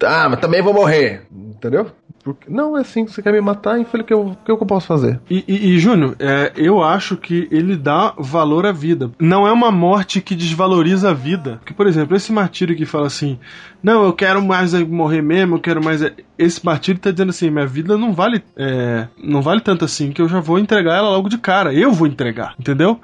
Ah, 0.03 0.29
mas 0.29 0.39
também 0.39 0.61
vou 0.61 0.73
morrer. 0.73 1.23
Entendeu? 1.31 1.87
Porque, 2.33 2.51
não, 2.51 2.77
é 2.77 2.81
assim 2.81 3.05
que 3.05 3.11
você 3.11 3.21
quer 3.21 3.31
me 3.33 3.41
matar, 3.41 3.79
infeliz, 3.79 4.03
o 4.03 4.07
que, 4.07 4.13
eu- 4.13 4.37
que 4.45 4.51
eu 4.51 4.57
posso 4.57 4.87
fazer? 4.87 5.19
E, 5.29 5.43
e, 5.47 5.69
e, 5.75 5.79
Júnior, 5.79 6.15
é, 6.19 6.51
eu 6.55 6.83
acho 6.83 7.15
que 7.17 7.47
ele 7.51 7.75
dá 7.75 8.13
valor 8.17 8.65
à 8.65 8.71
vida. 8.71 9.11
Não 9.19 9.47
é 9.47 9.51
uma 9.51 9.71
morte 9.71 10.21
que 10.21 10.35
desvaloriza 10.35 11.09
a 11.11 11.13
vida. 11.13 11.57
Porque, 11.59 11.73
por 11.73 11.87
exemplo, 11.87 12.15
esse 12.15 12.31
martírio 12.31 12.75
que 12.75 12.85
fala 12.85 13.07
assim: 13.07 13.37
Não, 13.81 14.03
eu 14.03 14.13
quero 14.13 14.41
mais 14.43 14.73
é 14.73 14.83
morrer 14.83 15.21
mesmo, 15.21 15.55
eu 15.55 15.59
quero 15.59 15.83
mais. 15.83 16.01
é-" 16.01 16.13
Esse 16.37 16.63
martírio 16.65 16.99
tá 17.01 17.11
dizendo 17.11 17.29
assim: 17.29 17.49
minha 17.49 17.65
vida 17.65 17.97
não 17.97 18.13
vale, 18.13 18.43
é, 18.55 19.07
não 19.21 19.41
vale 19.41 19.61
tanto 19.61 19.85
assim, 19.85 20.11
que 20.11 20.21
eu 20.21 20.27
já 20.29 20.39
vou 20.39 20.59
entregar 20.59 20.95
ela 20.97 21.09
logo 21.09 21.29
de 21.29 21.37
cara. 21.37 21.73
Eu 21.73 21.91
vou 21.91 22.07
entregar, 22.07 22.53
entendeu? 22.59 22.99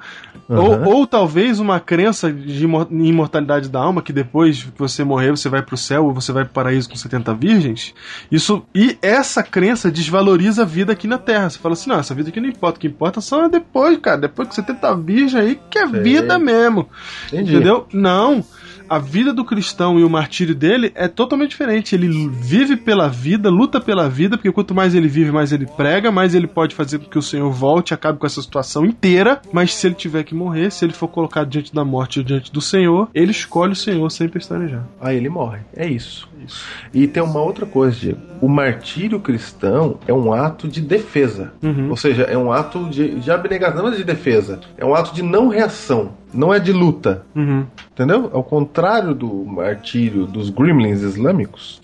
Ou, 0.48 0.82
ou 0.84 1.06
talvez 1.06 1.58
uma 1.58 1.80
crença 1.80 2.32
de 2.32 2.64
imor- 2.64 2.88
imortalidade 2.90 3.68
da 3.68 3.80
alma, 3.80 4.02
que 4.02 4.12
depois 4.12 4.62
que 4.64 4.78
você 4.78 5.02
morrer, 5.02 5.30
você 5.30 5.48
vai 5.48 5.62
pro 5.62 5.76
céu 5.76 6.04
ou 6.06 6.12
você 6.12 6.32
vai 6.32 6.44
pro 6.44 6.52
paraíso 6.52 6.88
com 6.88 6.96
70 6.96 7.34
virgens. 7.34 7.94
Isso, 8.30 8.62
e 8.74 8.98
essa 9.00 9.42
crença 9.42 9.90
desvaloriza 9.90 10.62
a 10.62 10.66
vida 10.66 10.92
aqui 10.92 11.06
na 11.06 11.18
Terra. 11.18 11.48
Você 11.48 11.58
fala 11.58 11.72
assim, 11.72 11.88
não, 11.88 11.98
essa 11.98 12.14
vida 12.14 12.28
aqui 12.28 12.40
não 12.40 12.48
importa, 12.48 12.76
o 12.76 12.80
que 12.80 12.86
importa 12.86 13.20
só 13.20 13.44
é 13.44 13.48
depois, 13.48 13.98
cara. 13.98 14.18
Depois 14.18 14.48
que 14.48 14.54
70 14.54 14.94
virgens 14.96 15.34
aí, 15.34 15.60
que 15.70 15.78
é 15.78 15.88
Sei. 15.88 16.00
vida 16.00 16.38
mesmo. 16.38 16.88
Entendi. 17.28 17.54
Entendeu? 17.54 17.86
Não. 17.92 18.44
A 18.88 18.98
vida 18.98 19.32
do 19.32 19.44
cristão 19.44 19.98
e 19.98 20.04
o 20.04 20.10
martírio 20.10 20.54
dele 20.54 20.92
é 20.94 21.08
totalmente 21.08 21.50
diferente. 21.50 21.94
Ele 21.94 22.28
vive 22.28 22.76
pela 22.76 23.08
vida, 23.08 23.50
luta 23.50 23.80
pela 23.80 24.08
vida, 24.08 24.36
porque 24.36 24.52
quanto 24.52 24.74
mais 24.74 24.94
ele 24.94 25.08
vive, 25.08 25.32
mais 25.32 25.52
ele 25.52 25.66
prega, 25.66 26.10
mais 26.10 26.34
ele 26.34 26.46
pode 26.46 26.74
fazer 26.74 26.98
com 26.98 27.06
que 27.06 27.18
o 27.18 27.22
Senhor 27.22 27.50
volte 27.50 27.94
acabe 27.94 28.18
com 28.18 28.26
essa 28.26 28.42
situação 28.42 28.84
inteira. 28.84 29.40
Mas 29.52 29.74
se 29.74 29.86
ele 29.86 29.94
tiver 29.94 30.22
que 30.24 30.34
morrer, 30.34 30.70
se 30.70 30.84
ele 30.84 30.92
for 30.92 31.08
colocado 31.08 31.48
diante 31.48 31.74
da 31.74 31.84
morte 31.84 32.18
ou 32.18 32.24
diante 32.24 32.52
do 32.52 32.60
Senhor, 32.60 33.08
ele 33.14 33.30
escolhe 33.30 33.72
o 33.72 33.76
Senhor 33.76 34.08
sem 34.10 34.28
pestanejar. 34.28 34.86
Aí 35.00 35.16
ele 35.16 35.28
morre. 35.28 35.60
É 35.74 35.86
isso. 35.86 36.28
E 36.92 37.06
tem 37.06 37.22
uma 37.22 37.40
outra 37.40 37.66
coisa, 37.66 37.96
Diego. 37.96 38.20
O 38.40 38.48
martírio 38.48 39.20
cristão 39.20 39.98
é 40.06 40.12
um 40.12 40.32
ato 40.32 40.68
de 40.68 40.80
defesa. 40.80 41.52
Uhum. 41.62 41.90
Ou 41.90 41.96
seja, 41.96 42.24
é 42.24 42.36
um 42.36 42.52
ato 42.52 42.88
de, 42.88 43.20
de 43.20 43.30
abnegação, 43.30 43.82
não 43.82 43.92
é 43.92 43.96
de 43.96 44.04
defesa. 44.04 44.60
É 44.76 44.84
um 44.84 44.94
ato 44.94 45.14
de 45.14 45.22
não 45.22 45.48
reação. 45.48 46.12
Não 46.32 46.52
é 46.52 46.58
de 46.58 46.72
luta. 46.72 47.24
Uhum. 47.34 47.66
Entendeu? 47.92 48.30
Ao 48.32 48.42
contrário 48.42 49.14
do 49.14 49.28
martírio 49.44 50.26
dos 50.26 50.50
gremlins 50.50 51.00
islâmicos, 51.00 51.80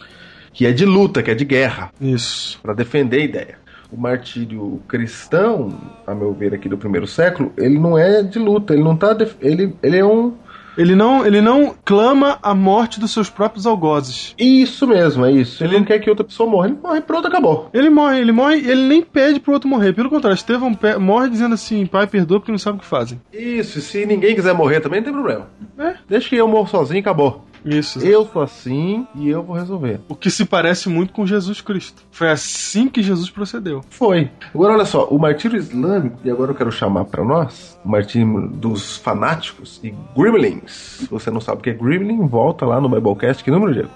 que 0.53 0.67
é 0.67 0.73
de 0.73 0.85
luta, 0.85 1.23
que 1.23 1.31
é 1.31 1.35
de 1.35 1.45
guerra, 1.45 1.91
Isso. 2.01 2.59
para 2.63 2.75
defender 2.75 3.21
a 3.21 3.25
ideia. 3.25 3.55
O 3.93 4.01
martírio 4.01 4.81
cristão, 4.87 5.77
a 6.07 6.15
meu 6.15 6.33
ver 6.33 6.55
aqui 6.55 6.69
do 6.69 6.79
primeiro 6.79 7.07
século, 7.07 7.53
ele 7.57 7.79
não 7.79 7.99
é 7.99 8.23
de 8.23 8.39
luta, 8.39 8.73
ele 8.73 8.85
não 8.85 8.97
tá 8.97 9.17
ele 9.41 9.75
ele 9.83 9.97
é 9.97 10.05
um 10.05 10.35
Ele 10.81 10.95
não, 10.95 11.27
ele 11.27 11.43
não 11.43 11.75
clama 11.85 12.39
a 12.43 12.55
morte 12.55 12.99
dos 12.99 13.11
seus 13.13 13.29
próprios 13.29 13.67
algozes. 13.67 14.35
isso 14.39 14.87
mesmo, 14.87 15.27
é 15.27 15.33
isso. 15.33 15.63
Ele 15.63 15.73
Ele- 15.73 15.79
não 15.81 15.85
quer 15.87 15.99
que 15.99 16.09
outra 16.09 16.25
pessoa 16.25 16.49
morra, 16.49 16.69
ele 16.69 16.79
morre, 16.83 17.01
pronto, 17.03 17.29
acabou. 17.29 17.69
Ele 17.75 17.91
morre, 17.91 18.19
ele 18.21 18.33
morre 18.33 18.57
e 18.61 18.71
ele 18.71 18.83
nem 18.89 19.03
pede 19.03 19.41
pro 19.41 19.53
outro 19.53 19.69
morrer. 19.69 19.93
Pelo 19.93 20.09
contrário, 20.09 20.35
Estevão 20.37 20.75
morre 20.99 21.29
dizendo 21.29 21.55
assim: 21.55 21.85
Pai, 21.85 22.07
perdoa 22.07 22.41
porque 22.41 22.51
não 22.51 22.59
sabe 22.59 22.79
o 22.79 22.81
que 22.81 22.87
fazem. 22.87 23.21
Isso, 23.31 23.79
e 23.79 23.83
se 23.83 24.07
ninguém 24.07 24.35
quiser 24.35 24.55
morrer 24.55 24.81
também 24.81 25.01
não 25.01 25.05
tem 25.05 25.13
problema. 25.13 25.49
É. 25.79 25.95
Deixa 26.09 26.29
que 26.31 26.37
eu 26.37 26.49
morro 26.49 26.67
sozinho 26.69 26.99
e 26.99 27.01
acabou. 27.01 27.45
Isso. 27.65 27.99
Eu 28.01 28.27
sou 28.27 28.43
assim 28.43 29.07
e 29.15 29.29
eu 29.29 29.43
vou 29.43 29.57
resolver. 29.57 30.01
O 30.09 30.15
que 30.15 30.31
se 30.31 30.45
parece 30.45 30.89
muito 30.89 31.13
com 31.13 31.27
Jesus 31.27 31.61
Cristo. 31.61 32.03
Foi 32.11 32.31
assim 32.31 32.89
que 32.89 33.03
Jesus 33.03 33.31
procedeu. 33.31 33.83
Foi. 33.91 34.31
Agora 34.55 34.75
olha 34.75 34.85
só, 34.85 35.07
o 35.07 35.19
martírio 35.19 35.57
islâmico, 35.59 36.19
e 36.25 36.31
agora 36.31 36.53
eu 36.53 36.55
quero 36.55 36.73
chamar 36.73 37.05
pra 37.05 37.25
nós, 37.25 37.79
o 37.85 37.89
martírio 37.89 38.49
dos 38.49 38.97
fanáticos 38.97 39.81
e 39.83 39.95
gremlins. 40.17 40.99
Se 41.01 41.07
você 41.09 41.31
não 41.31 41.41
sabe 41.41 41.61
o 41.61 41.63
que 41.63 41.71
é 41.71 41.75
gremlin, 41.75 42.27
volta 42.27 42.65
lá 42.65 42.81
no 42.81 42.89
Biblecast, 42.89 43.45
que 43.45 43.51
número, 43.51 43.73
Diego? 43.73 43.91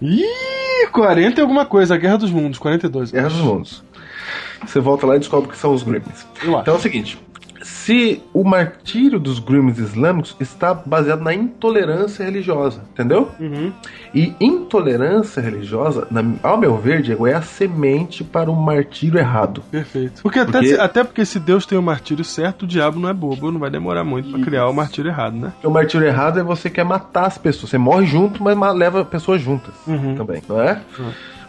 Ih, 0.00 0.86
40 0.92 1.40
e 1.40 1.42
alguma 1.42 1.64
coisa, 1.64 1.94
a 1.94 1.98
Guerra 1.98 2.18
dos 2.18 2.30
Mundos, 2.30 2.58
42. 2.58 3.10
Guerra 3.10 3.28
dos 3.28 3.40
Mundos. 3.40 3.84
Você 4.66 4.80
volta 4.80 5.06
lá 5.06 5.16
e 5.16 5.18
descobre 5.18 5.48
o 5.48 5.52
que 5.52 5.58
são 5.58 5.74
os 5.74 5.82
gremlins. 5.82 6.26
Então 6.42 6.74
é 6.74 6.76
o 6.76 6.80
seguinte, 6.80 7.18
se 7.66 8.22
o 8.34 8.44
martírio 8.44 9.18
dos 9.18 9.38
gremlins 9.38 9.78
islâmicos 9.78 10.36
está 10.38 10.74
baseado 10.74 11.22
na 11.22 11.32
intolerância 11.32 12.22
religiosa, 12.22 12.82
entendeu? 12.92 13.30
Uhum. 13.40 13.72
E 14.14 14.34
intolerância 14.38 15.40
religiosa, 15.40 16.06
na- 16.10 16.22
ao 16.42 16.58
meu 16.58 16.76
ver, 16.76 17.00
Diego, 17.00 17.26
é 17.26 17.32
a 17.32 17.40
semente 17.40 18.22
para 18.22 18.50
o 18.50 18.54
martírio 18.54 19.18
errado. 19.18 19.62
Perfeito. 19.70 20.20
Porque 20.22 20.38
até, 20.38 20.52
Porque- 20.52 20.68
se- 20.68 20.80
até 20.80 21.02
porque 21.04 21.24
se 21.24 21.40
Deus 21.40 21.64
tem 21.64 21.78
o 21.78 21.82
martírio 21.82 22.22
certo, 22.24 22.64
o 22.64 22.66
diabo 22.66 23.00
não 23.00 23.08
é 23.08 23.14
bobo, 23.14 23.50
não 23.50 23.58
vai 23.58 23.70
demorar 23.70 24.04
muito 24.04 24.30
pra 24.30 24.40
criar 24.40 24.68
o 24.68 24.74
martírio 24.74 25.08
errado, 25.10 25.34
né? 25.36 25.48
Porque 25.54 25.66
o 25.66 25.70
martírio 25.70 26.06
errado 26.06 26.38
é 26.38 26.42
você 26.42 26.68
quer 26.68 26.84
matar 26.84 27.26
as 27.26 27.38
pessoas. 27.38 27.70
Você 27.70 27.78
morre 27.78 28.04
junto, 28.04 28.42
mas 28.42 28.54
ma- 28.56 28.72
leva 28.72 29.04
pessoas 29.06 29.40
juntas 29.40 29.72
Uhum. 29.86 30.14
também, 30.16 30.42
não 30.46 30.60
é? 30.60 30.82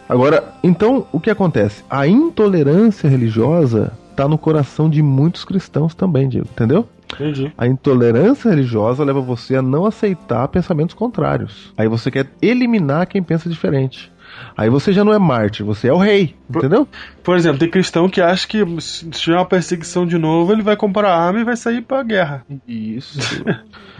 Agora, 0.08 0.44
então, 0.62 1.06
o 1.12 1.18
que 1.20 1.28
acontece? 1.30 1.84
A 1.90 2.06
intolerância 2.06 3.08
religiosa 3.10 3.92
tá 4.16 4.26
no 4.26 4.38
coração 4.38 4.88
de 4.88 5.02
muitos 5.02 5.44
cristãos 5.44 5.94
também, 5.94 6.28
Diego, 6.28 6.48
entendeu? 6.50 6.88
Entendi. 7.14 7.52
A 7.56 7.66
intolerância 7.66 8.50
religiosa 8.50 9.04
leva 9.04 9.20
você 9.20 9.56
a 9.56 9.62
não 9.62 9.86
aceitar 9.86 10.48
pensamentos 10.48 10.94
contrários. 10.94 11.72
Aí 11.76 11.86
você 11.86 12.10
quer 12.10 12.26
eliminar 12.42 13.06
quem 13.06 13.22
pensa 13.22 13.48
diferente. 13.48 14.10
Aí 14.56 14.68
você 14.68 14.92
já 14.92 15.04
não 15.04 15.12
é 15.12 15.18
mártir, 15.18 15.64
você 15.64 15.88
é 15.88 15.92
o 15.92 15.98
rei, 15.98 16.34
entendeu? 16.50 16.88
Por 17.22 17.36
exemplo, 17.36 17.58
tem 17.58 17.70
cristão 17.70 18.08
que 18.08 18.20
acha 18.20 18.46
que 18.46 18.64
se 18.80 19.08
tiver 19.10 19.36
uma 19.36 19.46
perseguição 19.46 20.06
de 20.06 20.18
novo, 20.18 20.52
ele 20.52 20.62
vai 20.62 20.76
comprar 20.76 21.14
arma 21.14 21.40
e 21.40 21.44
vai 21.44 21.56
sair 21.56 21.80
pra 21.80 22.02
guerra. 22.02 22.44
Isso. 22.66 23.18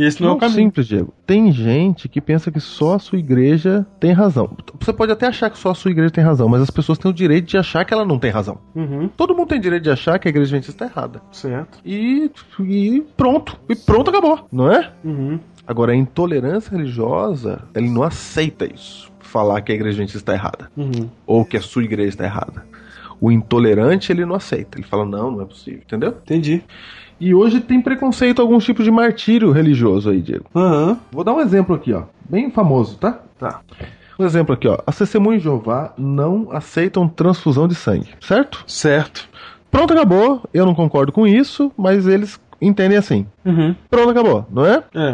E 0.00 0.04
esse 0.06 0.20
não, 0.22 0.28
é 0.28 0.30
o 0.30 0.34
Não 0.34 0.38
caminho. 0.38 0.56
simples, 0.58 0.86
Diego. 0.86 1.12
Tem 1.26 1.50
gente 1.50 2.08
que 2.08 2.20
pensa 2.20 2.52
que 2.52 2.60
só 2.60 2.94
a 2.94 2.98
sua 3.00 3.18
igreja 3.18 3.84
tem 3.98 4.12
razão. 4.12 4.56
Você 4.78 4.92
pode 4.92 5.10
até 5.10 5.26
achar 5.26 5.50
que 5.50 5.58
só 5.58 5.70
a 5.70 5.74
sua 5.74 5.90
igreja 5.90 6.10
tem 6.12 6.22
razão, 6.22 6.48
mas 6.48 6.62
as 6.62 6.70
pessoas 6.70 6.98
têm 6.98 7.10
o 7.10 7.14
direito 7.14 7.46
de 7.46 7.58
achar 7.58 7.84
que 7.84 7.92
ela 7.92 8.04
não 8.04 8.16
tem 8.16 8.30
razão. 8.30 8.58
Uhum, 8.76 9.08
Todo 9.08 9.34
mundo 9.34 9.48
tem 9.48 9.60
direito 9.60 9.82
de 9.82 9.90
achar 9.90 10.16
que 10.20 10.28
a 10.28 10.30
igreja 10.30 10.50
adventista 10.56 10.84
está 10.84 10.86
errada. 11.00 11.20
certo. 11.32 11.78
E, 11.84 12.30
e 12.60 13.00
pronto. 13.16 13.58
E 13.68 13.74
pronto, 13.74 14.08
acabou. 14.10 14.46
Não 14.52 14.70
é? 14.70 14.92
Uhum. 15.04 15.40
Agora, 15.66 15.90
a 15.92 15.96
intolerância 15.96 16.70
religiosa, 16.70 17.62
ele 17.74 17.90
não 17.90 18.04
aceita 18.04 18.72
isso. 18.72 19.10
Falar 19.18 19.60
que 19.62 19.72
a 19.72 19.74
igreja 19.74 19.96
adventista 19.96 20.18
está 20.18 20.32
errada. 20.32 20.70
Uhum. 20.76 21.10
Ou 21.26 21.44
que 21.44 21.56
a 21.56 21.60
sua 21.60 21.82
igreja 21.82 22.10
está 22.10 22.24
errada. 22.24 22.64
O 23.20 23.32
intolerante, 23.32 24.12
ele 24.12 24.24
não 24.24 24.36
aceita. 24.36 24.78
Ele 24.78 24.86
fala, 24.86 25.04
não, 25.04 25.30
não 25.32 25.42
é 25.42 25.44
possível. 25.44 25.80
Entendeu? 25.84 26.10
Entendi. 26.22 26.62
E 27.20 27.34
hoje 27.34 27.60
tem 27.60 27.80
preconceito, 27.80 28.40
alguns 28.40 28.64
tipos 28.64 28.84
de 28.84 28.90
martírio 28.90 29.50
religioso 29.50 30.10
aí, 30.10 30.20
Diego. 30.20 30.44
Aham. 30.54 30.98
Vou 31.10 31.24
dar 31.24 31.32
um 31.34 31.40
exemplo 31.40 31.74
aqui, 31.74 31.92
ó. 31.92 32.02
Bem 32.28 32.50
famoso, 32.50 32.96
tá? 32.96 33.20
Tá. 33.38 33.60
Um 34.18 34.24
exemplo 34.24 34.54
aqui, 34.54 34.68
ó. 34.68 34.78
As 34.86 34.96
testemunhas 34.98 35.40
de 35.42 35.44
Jeová 35.48 35.92
não 35.96 36.48
aceitam 36.52 37.08
transfusão 37.08 37.66
de 37.66 37.74
sangue, 37.74 38.08
certo? 38.20 38.62
Certo. 38.66 39.28
Pronto, 39.70 39.92
acabou. 39.92 40.42
Eu 40.52 40.64
não 40.66 40.74
concordo 40.74 41.12
com 41.12 41.26
isso, 41.26 41.72
mas 41.76 42.06
eles 42.06 42.40
entendem 42.60 42.98
assim. 42.98 43.26
Uhum. 43.44 43.74
Pronto, 43.90 44.10
acabou, 44.10 44.46
não 44.50 44.64
é? 44.66 44.82
É. 44.94 45.12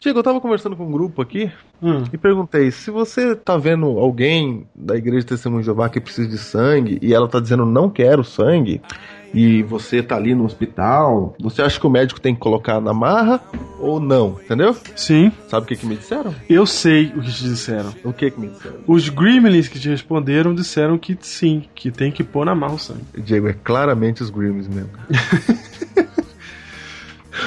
Diego, 0.00 0.18
eu 0.18 0.22
tava 0.22 0.40
conversando 0.40 0.76
com 0.76 0.84
um 0.86 0.92
grupo 0.92 1.22
aqui 1.22 1.50
Hum. 1.82 2.04
e 2.12 2.18
perguntei: 2.18 2.70
se 2.70 2.90
você 2.90 3.34
tá 3.34 3.56
vendo 3.56 3.86
alguém 3.98 4.66
da 4.74 4.96
igreja 4.96 5.20
de 5.20 5.26
testemunho 5.26 5.60
de 5.62 5.66
Jeová 5.66 5.88
que 5.88 5.98
precisa 6.00 6.28
de 6.28 6.36
sangue 6.38 6.98
e 7.00 7.12
ela 7.14 7.26
tá 7.26 7.40
dizendo 7.40 7.64
não 7.66 7.88
quero 7.90 8.22
sangue, 8.22 8.80
e 9.34 9.62
você 9.62 10.02
tá 10.02 10.16
ali 10.16 10.34
no 10.34 10.44
hospital, 10.44 11.34
você 11.40 11.60
acha 11.60 11.78
que 11.78 11.86
o 11.86 11.90
médico 11.90 12.20
tem 12.20 12.34
que 12.34 12.40
colocar 12.40 12.80
na 12.80 12.94
marra 12.94 13.40
ou 13.80 13.98
não? 14.00 14.38
Entendeu? 14.42 14.74
Sim, 14.96 15.30
Sabe 15.48 15.64
o 15.64 15.66
que, 15.68 15.76
que 15.76 15.86
me 15.86 15.96
disseram? 15.96 16.34
eu 16.48 16.64
sei 16.64 17.06
o 17.16 17.20
que 17.20 17.32
te 17.32 17.44
disseram. 17.44 17.92
O 18.04 18.12
que, 18.12 18.30
que 18.30 18.40
me 18.40 18.48
disseram? 18.48 18.76
Os 18.86 19.08
Gremlins 19.08 19.68
que 19.68 19.78
te 19.78 19.88
responderam 19.88 20.54
disseram 20.54 20.96
que 20.96 21.16
sim, 21.20 21.64
que 21.74 21.90
tem 21.90 22.10
que 22.10 22.22
pôr 22.24 22.46
na 22.46 22.54
marra 22.54 22.74
o 22.74 22.78
sangue. 22.78 23.02
Diego, 23.18 23.48
é 23.48 23.52
claramente 23.52 24.22
os 24.22 24.30
Grimm's 24.30 24.68
mesmo. 24.68 24.90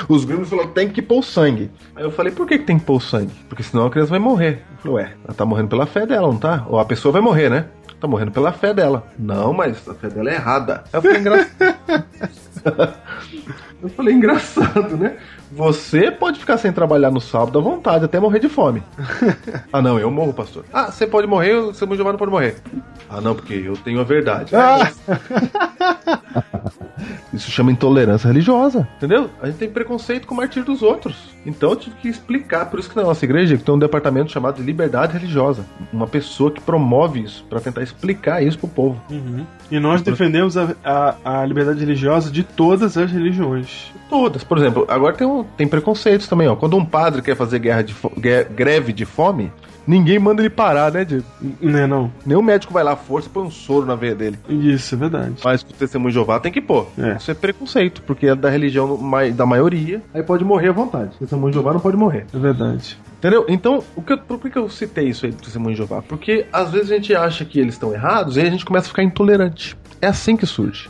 os 0.07 0.25
Grimm's 0.25 0.49
falaram 0.49 0.69
tem 0.69 0.89
que 0.89 1.01
pôr 1.01 1.19
o 1.19 1.23
sangue. 1.23 1.71
Aí 1.95 2.03
eu 2.03 2.11
falei, 2.11 2.31
por 2.31 2.47
que, 2.47 2.57
que 2.57 2.65
tem 2.65 2.79
que 2.79 2.85
pôr 2.85 2.97
o 2.97 3.01
sangue? 3.01 3.33
Porque 3.47 3.63
senão 3.63 3.85
a 3.85 3.89
criança 3.89 4.11
vai 4.11 4.19
morrer. 4.19 4.63
Eu 4.71 4.77
falei, 4.77 4.97
ué, 4.97 5.13
ela 5.23 5.33
tá 5.33 5.45
morrendo 5.45 5.69
pela 5.69 5.85
fé 5.85 6.05
dela, 6.05 6.27
não 6.27 6.37
tá? 6.37 6.65
Ou 6.67 6.79
a 6.79 6.85
pessoa 6.85 7.11
vai 7.11 7.21
morrer, 7.21 7.49
né? 7.49 7.65
Tá 7.99 8.07
morrendo 8.07 8.31
pela 8.31 8.51
fé 8.51 8.73
dela. 8.73 9.07
Não, 9.17 9.51
mas 9.53 9.87
a 9.87 9.93
fé 9.95 10.07
dela 10.07 10.29
é 10.29 10.35
errada. 10.35 10.83
Aí 10.93 10.99
eu 10.99 11.01
falei, 11.01 11.19
engraçado. 11.19 11.77
eu 13.81 13.89
falei, 13.89 14.13
engraçado, 14.13 14.97
né? 14.97 15.17
Você 15.51 16.11
pode 16.11 16.39
ficar 16.39 16.57
sem 16.57 16.71
trabalhar 16.71 17.09
no 17.09 17.19
sábado 17.19 17.57
à 17.57 17.61
vontade, 17.61 18.05
até 18.05 18.19
morrer 18.19 18.39
de 18.39 18.49
fome. 18.49 18.83
ah, 19.73 19.81
não, 19.81 19.97
eu 19.97 20.11
morro, 20.11 20.31
pastor. 20.31 20.63
Ah, 20.71 20.91
você 20.91 21.07
pode 21.07 21.25
morrer, 21.25 21.53
o 21.53 21.73
seu 21.73 21.87
Giovanni 21.87 22.11
não 22.11 22.19
pode 22.19 22.31
morrer. 22.31 22.57
Ah, 23.09 23.19
não, 23.19 23.33
porque 23.33 23.53
eu 23.53 23.75
tenho 23.77 23.99
a 23.99 24.03
verdade. 24.03 24.51
Isso 27.33 27.51
chama 27.51 27.71
intolerância 27.71 28.27
religiosa, 28.27 28.87
entendeu? 28.97 29.29
A 29.41 29.47
gente 29.47 29.57
tem 29.57 29.69
preconceito 29.69 30.27
com 30.27 30.33
o 30.33 30.37
martírio 30.37 30.65
dos 30.65 30.81
outros. 30.81 31.15
Então 31.45 31.69
eu 31.71 31.75
tive 31.75 31.95
que 31.97 32.07
explicar. 32.07 32.65
Por 32.69 32.79
isso 32.79 32.89
que 32.89 32.95
na 32.95 33.03
nossa 33.03 33.23
igreja 33.23 33.57
tem 33.57 33.73
um 33.73 33.79
departamento 33.79 34.31
chamado 34.31 34.57
de 34.57 34.63
liberdade 34.63 35.13
religiosa. 35.13 35.65
Uma 35.93 36.07
pessoa 36.07 36.51
que 36.51 36.61
promove 36.61 37.21
isso, 37.21 37.45
para 37.49 37.59
tentar 37.59 37.81
explicar 37.83 38.43
isso 38.43 38.57
pro 38.57 38.67
povo. 38.67 39.01
Uhum. 39.09 39.45
E 39.71 39.79
nós 39.79 40.01
defendemos 40.01 40.57
a, 40.57 40.75
a, 40.83 41.41
a 41.41 41.45
liberdade 41.45 41.79
religiosa 41.79 42.29
de 42.29 42.43
todas 42.43 42.97
as 42.97 43.11
religiões. 43.11 43.91
Todas. 44.09 44.43
Por 44.43 44.57
exemplo, 44.57 44.85
agora 44.87 45.13
tem, 45.13 45.27
um, 45.27 45.43
tem 45.43 45.67
preconceitos 45.67 46.27
também, 46.27 46.47
ó. 46.47 46.55
Quando 46.55 46.75
um 46.75 46.85
padre 46.85 47.21
quer 47.21 47.35
fazer 47.35 47.59
guerra 47.59 47.83
de 47.83 47.95
greve 48.55 48.93
de 48.93 49.05
fome, 49.05 49.51
ninguém 49.87 50.19
manda 50.19 50.41
ele 50.41 50.49
parar, 50.49 50.91
né, 50.91 51.05
Diego? 51.05 51.23
Né, 51.61 51.87
não? 51.87 52.11
Nenhum 52.25 52.41
médico 52.41 52.73
vai 52.73 52.83
lá 52.83 52.91
à 52.93 52.95
força 52.95 53.27
e 53.27 53.31
põe 53.31 53.43
um 53.43 53.51
soro 53.51 53.85
na 53.85 53.95
veia 53.95 54.13
dele. 54.15 54.37
Isso, 54.49 54.93
é 54.95 54.97
verdade. 54.97 55.35
Mas 55.43 55.61
o 55.61 55.65
testemunho 55.73 56.09
de 56.09 56.15
Jeová 56.15 56.39
tem 56.39 56.51
que 56.51 56.61
pôr. 56.61 56.87
É. 56.97 57.15
Isso 57.17 57.31
é 57.31 57.33
preconceito, 57.33 58.01
porque 58.03 58.27
é 58.27 58.35
da 58.35 58.49
religião 58.49 58.99
da 59.35 59.45
maioria. 59.45 60.01
Aí 60.13 60.21
pode 60.23 60.43
morrer 60.43 60.69
à 60.69 60.73
vontade. 60.73 61.11
O 61.15 61.19
testemunho 61.19 61.51
de 61.51 61.55
Jeová 61.55 61.73
não 61.73 61.79
pode 61.79 61.97
morrer. 61.97 62.25
É 62.33 62.37
verdade. 62.37 62.97
Entendeu? 63.17 63.45
Então, 63.47 63.83
o 63.95 64.01
que 64.01 64.13
eu- 64.13 64.17
por 64.19 64.39
que 64.39 64.49
que 64.49 64.57
eu 64.59 64.69
citei 64.69 65.07
isso 65.09 65.25
aí 65.25 65.31
do 65.31 65.41
testemunho 65.41 65.71
de 65.71 65.77
Jeová? 65.77 66.03
Porque 66.03 66.45
às 66.53 66.69
vezes 66.71 66.91
a 66.91 66.95
gente 66.95 67.15
acha 67.15 67.43
que 67.45 67.59
eles 67.59 67.73
estão 67.73 67.91
errados 67.93 68.37
e 68.37 68.41
aí 68.41 68.47
a 68.47 68.51
gente 68.51 68.65
começa 68.65 68.85
a 68.85 68.89
ficar 68.89 69.01
intolerante. 69.03 69.75
É 69.99 70.07
assim 70.07 70.37
que 70.37 70.45
surge. 70.45 70.87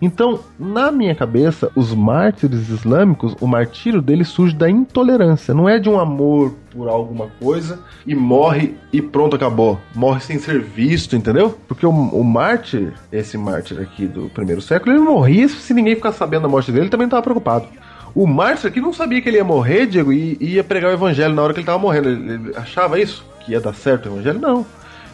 Então, 0.00 0.40
na 0.58 0.92
minha 0.92 1.14
cabeça, 1.14 1.70
os 1.74 1.94
mártires 1.94 2.68
islâmicos, 2.68 3.34
o 3.40 3.46
martírio 3.46 4.02
deles 4.02 4.28
surge 4.28 4.54
da 4.54 4.68
intolerância, 4.68 5.54
não 5.54 5.68
é 5.68 5.78
de 5.78 5.88
um 5.88 5.98
amor 5.98 6.54
por 6.70 6.88
alguma 6.88 7.28
coisa 7.40 7.78
e 8.06 8.14
morre 8.14 8.74
e 8.92 9.00
pronto, 9.00 9.34
acabou. 9.34 9.78
Morre 9.94 10.20
sem 10.20 10.38
ser 10.38 10.60
visto, 10.60 11.16
entendeu? 11.16 11.56
Porque 11.66 11.86
o, 11.86 11.90
o 11.90 12.22
mártir, 12.22 12.92
esse 13.10 13.38
mártir 13.38 13.80
aqui 13.80 14.06
do 14.06 14.28
primeiro 14.28 14.60
século, 14.60 14.92
ele 14.94 15.00
morria 15.02 15.48
se 15.48 15.72
ninguém 15.72 15.94
ficar 15.96 16.12
sabendo 16.12 16.42
da 16.42 16.48
morte 16.48 16.70
dele, 16.70 16.84
ele 16.84 16.90
também 16.90 17.06
estava 17.06 17.22
preocupado. 17.22 17.66
O 18.14 18.26
mártir 18.26 18.68
aqui 18.68 18.80
não 18.80 18.92
sabia 18.92 19.20
que 19.20 19.28
ele 19.28 19.36
ia 19.38 19.44
morrer, 19.44 19.86
Diego, 19.86 20.12
e 20.12 20.36
e 20.40 20.54
ia 20.54 20.64
pregar 20.64 20.90
o 20.90 20.94
evangelho 20.94 21.34
na 21.34 21.42
hora 21.42 21.52
que 21.52 21.60
ele 21.60 21.64
estava 21.64 21.78
morrendo. 21.78 22.08
Ele, 22.08 22.32
ele 22.32 22.56
achava 22.56 22.98
isso? 22.98 23.24
Que 23.40 23.52
ia 23.52 23.60
dar 23.60 23.74
certo 23.74 24.06
o 24.08 24.12
evangelho? 24.14 24.38
Não. 24.40 24.66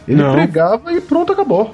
Ele 0.07 0.21
Não. 0.21 0.33
pregava 0.33 0.91
e 0.93 0.99
pronto, 1.01 1.31
acabou. 1.31 1.73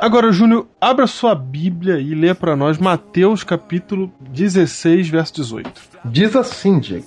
Agora, 0.00 0.32
Júnior, 0.32 0.66
abra 0.80 1.06
sua 1.06 1.34
Bíblia 1.34 1.98
e 2.00 2.14
lê 2.14 2.32
pra 2.32 2.56
nós 2.56 2.78
Mateus 2.78 3.44
capítulo 3.44 4.10
16, 4.30 5.08
verso 5.10 5.34
18. 5.34 5.70
Diz 6.06 6.34
assim, 6.34 6.78
Diego. 6.78 7.04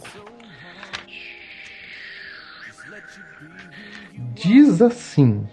Diz 4.35 4.81
assim: 4.81 5.43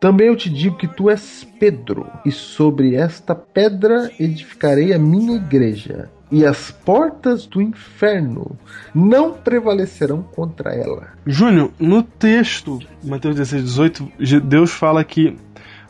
Também 0.00 0.26
eu 0.28 0.36
te 0.36 0.50
digo 0.50 0.76
que 0.76 0.88
tu 0.88 1.08
és 1.08 1.46
Pedro, 1.60 2.06
e 2.24 2.32
sobre 2.32 2.96
esta 2.96 3.34
pedra 3.34 4.10
edificarei 4.18 4.92
a 4.92 4.98
minha 4.98 5.36
igreja, 5.36 6.10
e 6.30 6.44
as 6.44 6.70
portas 6.72 7.46
do 7.46 7.62
inferno 7.62 8.58
não 8.94 9.32
prevalecerão 9.32 10.22
contra 10.22 10.74
ela. 10.74 11.08
Júnior, 11.24 11.70
no 11.78 12.02
texto, 12.02 12.80
Mateus 13.04 13.36
16, 13.36 13.62
18, 13.62 14.12
Je- 14.18 14.40
Deus 14.40 14.72
fala 14.72 15.04
que 15.04 15.36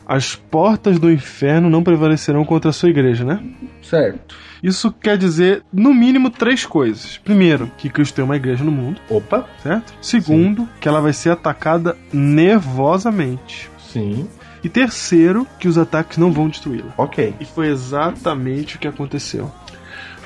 as 0.07 0.35
portas 0.35 0.99
do 0.99 1.11
inferno 1.11 1.69
não 1.69 1.83
prevalecerão 1.83 2.45
contra 2.45 2.69
a 2.69 2.73
sua 2.73 2.89
igreja, 2.89 3.23
né? 3.23 3.43
Certo. 3.81 4.35
Isso 4.61 4.91
quer 4.91 5.17
dizer, 5.17 5.63
no 5.71 5.93
mínimo, 5.93 6.29
três 6.29 6.65
coisas. 6.65 7.17
Primeiro, 7.17 7.71
que 7.77 7.89
Cristo 7.89 8.15
tem 8.15 8.25
uma 8.25 8.35
igreja 8.35 8.63
no 8.63 8.71
mundo, 8.71 8.99
Opa. 9.09 9.47
certo? 9.61 9.93
Segundo, 10.01 10.67
que 10.79 10.87
ela 10.87 11.01
vai 11.01 11.13
ser 11.13 11.29
atacada 11.29 11.95
nervosamente. 12.11 13.69
Sim. 13.77 14.27
E 14.63 14.69
terceiro, 14.69 15.45
que 15.59 15.67
os 15.67 15.77
ataques 15.77 16.17
não 16.17 16.31
vão 16.31 16.49
destruí-la. 16.49 16.91
Ok. 16.97 17.35
E 17.39 17.45
foi 17.45 17.67
exatamente 17.67 18.75
o 18.75 18.79
que 18.79 18.87
aconteceu. 18.87 19.51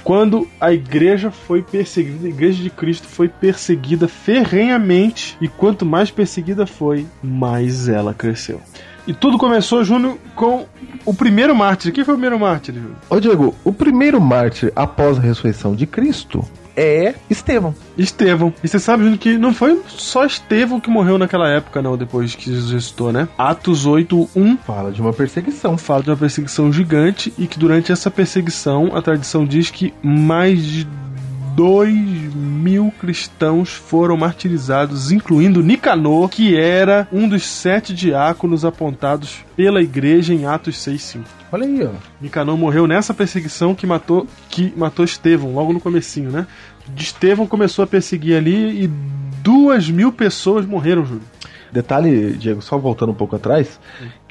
Quando 0.03 0.47
a 0.61 0.71
igreja 0.71 1.29
foi 1.29 1.61
perseguida, 1.61 2.25
a 2.25 2.29
igreja 2.29 2.63
de 2.63 2.69
Cristo 2.69 3.05
foi 3.05 3.27
perseguida 3.27 4.07
ferrenhamente, 4.07 5.37
e 5.41 5.47
quanto 5.47 5.85
mais 5.85 6.09
perseguida 6.09 6.65
foi, 6.65 7.05
mais 7.21 7.89
ela 7.89 8.13
cresceu. 8.13 8.61
E 9.09 9.13
tudo 9.15 9.39
começou, 9.39 9.83
Júnior, 9.83 10.19
com 10.35 10.67
o 11.03 11.15
primeiro 11.15 11.55
mártir. 11.55 11.91
Quem 11.91 12.05
foi 12.05 12.13
o 12.13 12.17
primeiro 12.17 12.39
mártir, 12.39 12.75
Júnior? 12.75 12.91
Ô 13.09 13.19
Diego, 13.19 13.55
o 13.63 13.73
primeiro 13.73 14.21
mártir 14.21 14.71
após 14.75 15.17
a 15.17 15.21
ressurreição 15.21 15.73
de 15.73 15.87
Cristo 15.87 16.47
é 16.77 17.15
Estevão. 17.27 17.73
Estevão. 17.97 18.53
E 18.63 18.67
você 18.67 18.77
sabe, 18.77 19.01
Júnior, 19.01 19.19
que 19.19 19.35
não 19.35 19.51
foi 19.51 19.81
só 19.87 20.23
Estevão 20.27 20.79
que 20.79 20.91
morreu 20.91 21.17
naquela 21.17 21.49
época, 21.49 21.81
não, 21.81 21.97
depois 21.97 22.35
que 22.35 22.51
Jesus 22.51 22.71
ressuscitou, 22.71 23.11
né? 23.11 23.27
Atos 23.35 23.87
8, 23.87 24.29
1 24.35 24.57
Fala 24.57 24.91
de 24.91 25.01
uma 25.01 25.11
perseguição. 25.11 25.75
fala 25.75 26.03
de 26.03 26.11
uma 26.11 26.17
perseguição 26.17 26.71
gigante 26.71 27.33
e 27.35 27.47
que 27.47 27.57
durante 27.57 27.91
essa 27.91 28.11
perseguição 28.11 28.95
a 28.95 29.01
tradição 29.01 29.43
diz 29.43 29.71
que 29.71 29.91
mais 30.03 30.63
de 30.63 30.87
2 31.59 31.93
mil 32.33 32.89
cristãos 33.01 33.69
foram 33.69 34.15
martirizados, 34.15 35.11
incluindo 35.11 35.61
Nicanor, 35.61 36.29
que 36.29 36.57
era 36.57 37.05
um 37.11 37.27
dos 37.27 37.43
sete 37.43 37.93
diáconos 37.93 38.63
apontados 38.63 39.43
pela 39.57 39.81
igreja 39.81 40.33
em 40.33 40.45
Atos 40.45 40.77
6,5. 40.77 41.25
Olha 41.51 41.65
aí, 41.65 41.83
ó. 41.83 41.89
Nicanor 42.21 42.57
morreu 42.57 42.87
nessa 42.87 43.13
perseguição 43.13 43.75
que 43.75 43.85
matou, 43.85 44.25
que 44.47 44.73
matou 44.77 45.03
Estevão, 45.03 45.53
logo 45.53 45.73
no 45.73 45.81
comecinho, 45.81 46.31
né? 46.31 46.47
Estevão 46.95 47.45
começou 47.45 47.83
a 47.83 47.87
perseguir 47.87 48.37
ali 48.37 48.85
e 48.85 48.87
duas 49.43 49.89
mil 49.89 50.13
pessoas 50.13 50.65
morreram, 50.65 51.03
Júlio. 51.03 51.23
Detalhe, 51.73 52.37
Diego, 52.37 52.61
só 52.61 52.77
voltando 52.77 53.11
um 53.11 53.15
pouco 53.15 53.35
atrás, 53.35 53.79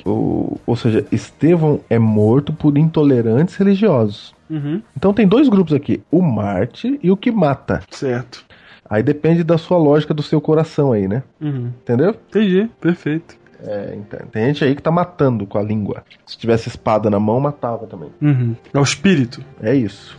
o, 0.05 0.59
ou 0.67 0.77
seja, 0.77 1.07
Estevão 1.11 1.81
é 1.89 1.99
morto 1.99 2.53
por 2.53 2.77
intolerantes 2.77 3.57
religiosos. 3.57 4.35
Uhum. 4.49 4.83
Então 4.97 5.13
tem 5.13 5.27
dois 5.27 5.49
grupos 5.49 5.75
aqui, 5.75 6.03
o 6.11 6.23
Marte 6.23 6.99
e 7.03 7.11
o 7.11 7.17
que 7.17 7.31
mata. 7.31 7.83
Certo. 7.91 8.45
Aí 8.89 9.03
depende 9.03 9.45
da 9.45 9.59
sua 9.59 9.77
lógica, 9.77 10.15
do 10.15 10.23
seu 10.23 10.41
coração 10.41 10.93
aí, 10.93 11.07
né? 11.07 11.23
Uhum. 11.41 11.71
Entendeu? 11.83 12.11
Entendi, 12.29 12.71
perfeito. 12.81 13.37
É, 13.61 13.95
então, 13.97 14.21
tem 14.31 14.47
gente 14.47 14.65
aí 14.65 14.75
que 14.75 14.83
tá 14.83 14.91
matando 14.91 15.47
com 15.47 15.59
a 15.59 15.63
língua. 15.63 16.05
Se 16.25 16.39
tivesse 16.39 16.69
espada 16.69 17.11
na 17.11 17.19
mão, 17.19 17.41
matava 17.41 17.87
também. 17.87 18.11
Uhum. 18.23 18.55
É 18.73 18.79
o 18.79 18.83
espírito. 18.83 19.45
É 19.61 19.75
isso. 19.75 20.19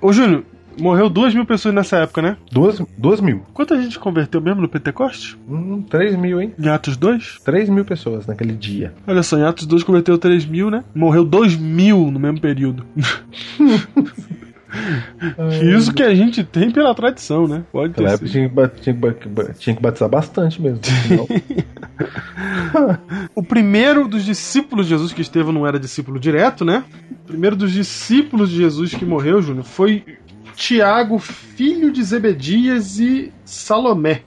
Ô, 0.00 0.12
Júnior, 0.12 0.44
morreu 0.78 1.08
duas 1.08 1.34
mil 1.34 1.44
pessoas 1.44 1.74
nessa 1.74 1.98
época, 1.98 2.22
né? 2.22 2.36
Duas, 2.50 2.80
duas 2.96 3.20
mil. 3.20 3.42
Quanta 3.52 3.80
gente 3.80 3.98
converteu 3.98 4.40
mesmo 4.40 4.60
no 4.60 4.68
Pentecoste? 4.68 5.38
Hum, 5.48 5.82
três 5.82 6.16
mil, 6.16 6.40
hein? 6.40 6.52
Em 6.58 6.68
Atos 6.68 6.96
2? 6.96 7.40
Três 7.44 7.68
mil 7.68 7.84
pessoas 7.84 8.26
naquele 8.26 8.52
dia. 8.52 8.94
Olha 9.06 9.22
só, 9.22 9.38
em 9.38 9.44
Atos 9.44 9.66
2 9.66 9.82
converteu 9.82 10.18
3 10.18 10.46
mil, 10.46 10.70
né? 10.70 10.84
Morreu 10.94 11.24
2 11.24 11.56
mil 11.56 12.10
no 12.10 12.18
mesmo 12.18 12.40
período. 12.40 12.84
Isso 15.62 15.92
que 15.94 16.02
a 16.02 16.14
gente 16.14 16.44
tem 16.44 16.70
pela 16.70 16.94
tradição, 16.94 17.46
né? 17.46 17.64
Pode 17.72 17.94
ter 17.94 18.04
época 18.04 18.26
tinha 18.28 18.48
tinha, 18.80 18.96
tinha 19.58 19.76
que 19.76 19.82
batizar 19.82 20.08
bastante 20.08 20.60
mesmo. 20.60 20.80
O 23.34 23.42
primeiro 23.42 24.06
dos 24.06 24.24
discípulos 24.24 24.86
de 24.86 24.90
Jesus, 24.90 25.12
que 25.12 25.22
Estevão 25.22 25.52
não 25.52 25.66
era 25.66 25.78
discípulo 25.78 26.18
direto, 26.18 26.64
né? 26.64 26.84
O 27.24 27.26
primeiro 27.26 27.56
dos 27.56 27.72
discípulos 27.72 28.50
de 28.50 28.56
Jesus 28.56 28.94
que 28.94 29.04
morreu, 29.04 29.40
Júnior, 29.40 29.64
foi 29.64 30.04
Tiago, 30.56 31.18
filho 31.18 31.92
de 31.92 32.02
Zebedias 32.02 32.98
e 32.98 33.32
Salomé. 33.44 34.22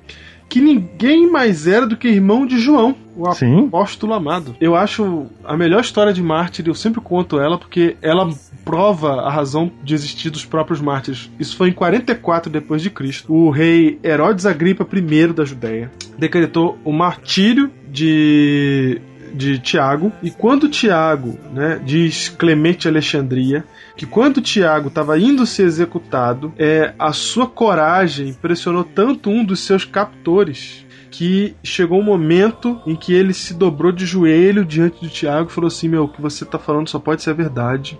Que 0.47 0.59
ninguém 0.59 1.29
mais 1.29 1.67
era 1.67 1.85
do 1.85 1.95
que 1.95 2.07
irmão 2.07 2.43
de 2.43 2.57
João, 2.57 2.95
o 3.15 3.31
Sim. 3.33 3.67
apóstolo 3.67 4.13
amado. 4.13 4.55
Eu 4.59 4.75
acho 4.75 5.27
a 5.43 5.55
melhor 5.55 5.81
história 5.81 6.11
de 6.11 6.23
mártir, 6.23 6.67
eu 6.67 6.73
sempre 6.73 6.99
conto 7.01 7.39
ela, 7.39 7.57
porque 7.57 7.97
ela 8.01 8.27
prova 8.65 9.21
a 9.21 9.29
razão 9.29 9.71
de 9.83 9.93
existir 9.93 10.31
dos 10.31 10.45
próprios 10.45 10.81
mártires. 10.81 11.29
Isso 11.39 11.55
foi 11.55 11.69
em 11.69 11.73
44 11.73 12.51
depois 12.51 12.81
de 12.81 12.89
Cristo. 12.89 13.31
O 13.31 13.51
rei 13.51 13.99
Herodes 14.03 14.47
Agripa 14.47 14.87
I 14.91 15.27
da 15.33 15.45
Judéia 15.45 15.91
decretou 16.17 16.79
o 16.83 16.91
martírio 16.91 17.71
de 17.87 18.99
de 19.33 19.59
Tiago, 19.59 20.11
e 20.21 20.31
quando 20.31 20.69
Tiago, 20.69 21.37
né, 21.53 21.79
diz 21.85 22.29
Clemente 22.29 22.79
de 22.79 22.87
Alexandria, 22.87 23.63
que 23.99 24.05
quando 24.05 24.39
Tiago 24.39 24.87
estava 24.87 25.19
indo 25.19 25.45
ser 25.45 25.63
executado, 25.63 26.53
é, 26.57 26.93
a 26.97 27.11
sua 27.11 27.45
coragem 27.45 28.29
impressionou 28.29 28.85
tanto 28.85 29.29
um 29.29 29.43
dos 29.43 29.59
seus 29.59 29.83
captores 29.83 30.85
que 31.11 31.53
chegou 31.61 31.99
um 31.99 32.03
momento 32.03 32.79
em 32.87 32.95
que 32.95 33.13
ele 33.13 33.33
se 33.33 33.53
dobrou 33.53 33.91
de 33.91 34.05
joelho 34.05 34.63
diante 34.63 35.01
de 35.01 35.09
Tiago 35.09 35.49
e 35.49 35.53
falou 35.53 35.67
assim: 35.67 35.89
Meu, 35.89 36.05
o 36.05 36.07
que 36.07 36.21
você 36.21 36.45
tá 36.45 36.57
falando 36.57 36.87
só 36.87 36.97
pode 36.97 37.21
ser 37.21 37.33
verdade. 37.33 37.99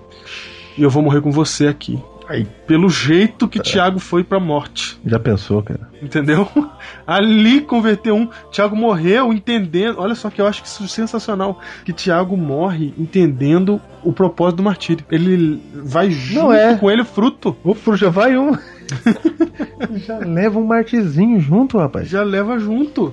E 0.78 0.82
eu 0.82 0.89
vou 0.89 1.04
morrer 1.04 1.20
com 1.20 1.34
você 1.34 1.68
aqui. 1.68 2.02
Aí. 2.30 2.46
Pelo 2.68 2.90
jeito 2.90 3.48
que 3.48 3.60
Tiago 3.60 3.98
foi 3.98 4.24
pra 4.24 4.40
morte. 4.40 5.00
Já 5.04 5.20
pensou, 5.20 5.64
cara? 5.64 5.90
Entendeu? 6.00 6.48
Ali 7.06 7.62
converteu 7.62 8.16
um. 8.16 8.30
Tiago 8.52 8.76
morreu 8.76 9.34
entendendo. 9.34 9.96
Olha 9.98 10.14
só 10.14 10.30
que 10.30 10.40
eu 10.40 10.46
acho 10.46 10.62
que 10.62 10.68
isso 10.68 10.84
é 10.84 10.88
sensacional. 10.88 11.60
Que 11.84 11.92
Tiago 11.92 12.38
morre 12.38 12.94
entendendo 13.00 13.82
o 14.04 14.14
propósito 14.14 14.58
do 14.58 14.64
martírio. 14.64 15.04
Ele 15.10 15.60
vai 15.74 16.12
junto 16.12 16.54
é. 16.54 16.78
com 16.78 16.92
ele 16.92 17.02
o 17.02 17.06
fruto. 17.06 17.58
O 17.64 17.74
Fru 17.74 17.98
já 17.98 18.10
vai 18.10 18.38
um. 18.38 18.56
já 19.98 20.20
leva 20.20 20.60
um 20.60 20.66
martezinho 20.66 21.40
junto, 21.40 21.80
rapaz. 21.80 22.08
Já 22.08 22.22
leva 22.22 22.60
junto. 22.60 23.12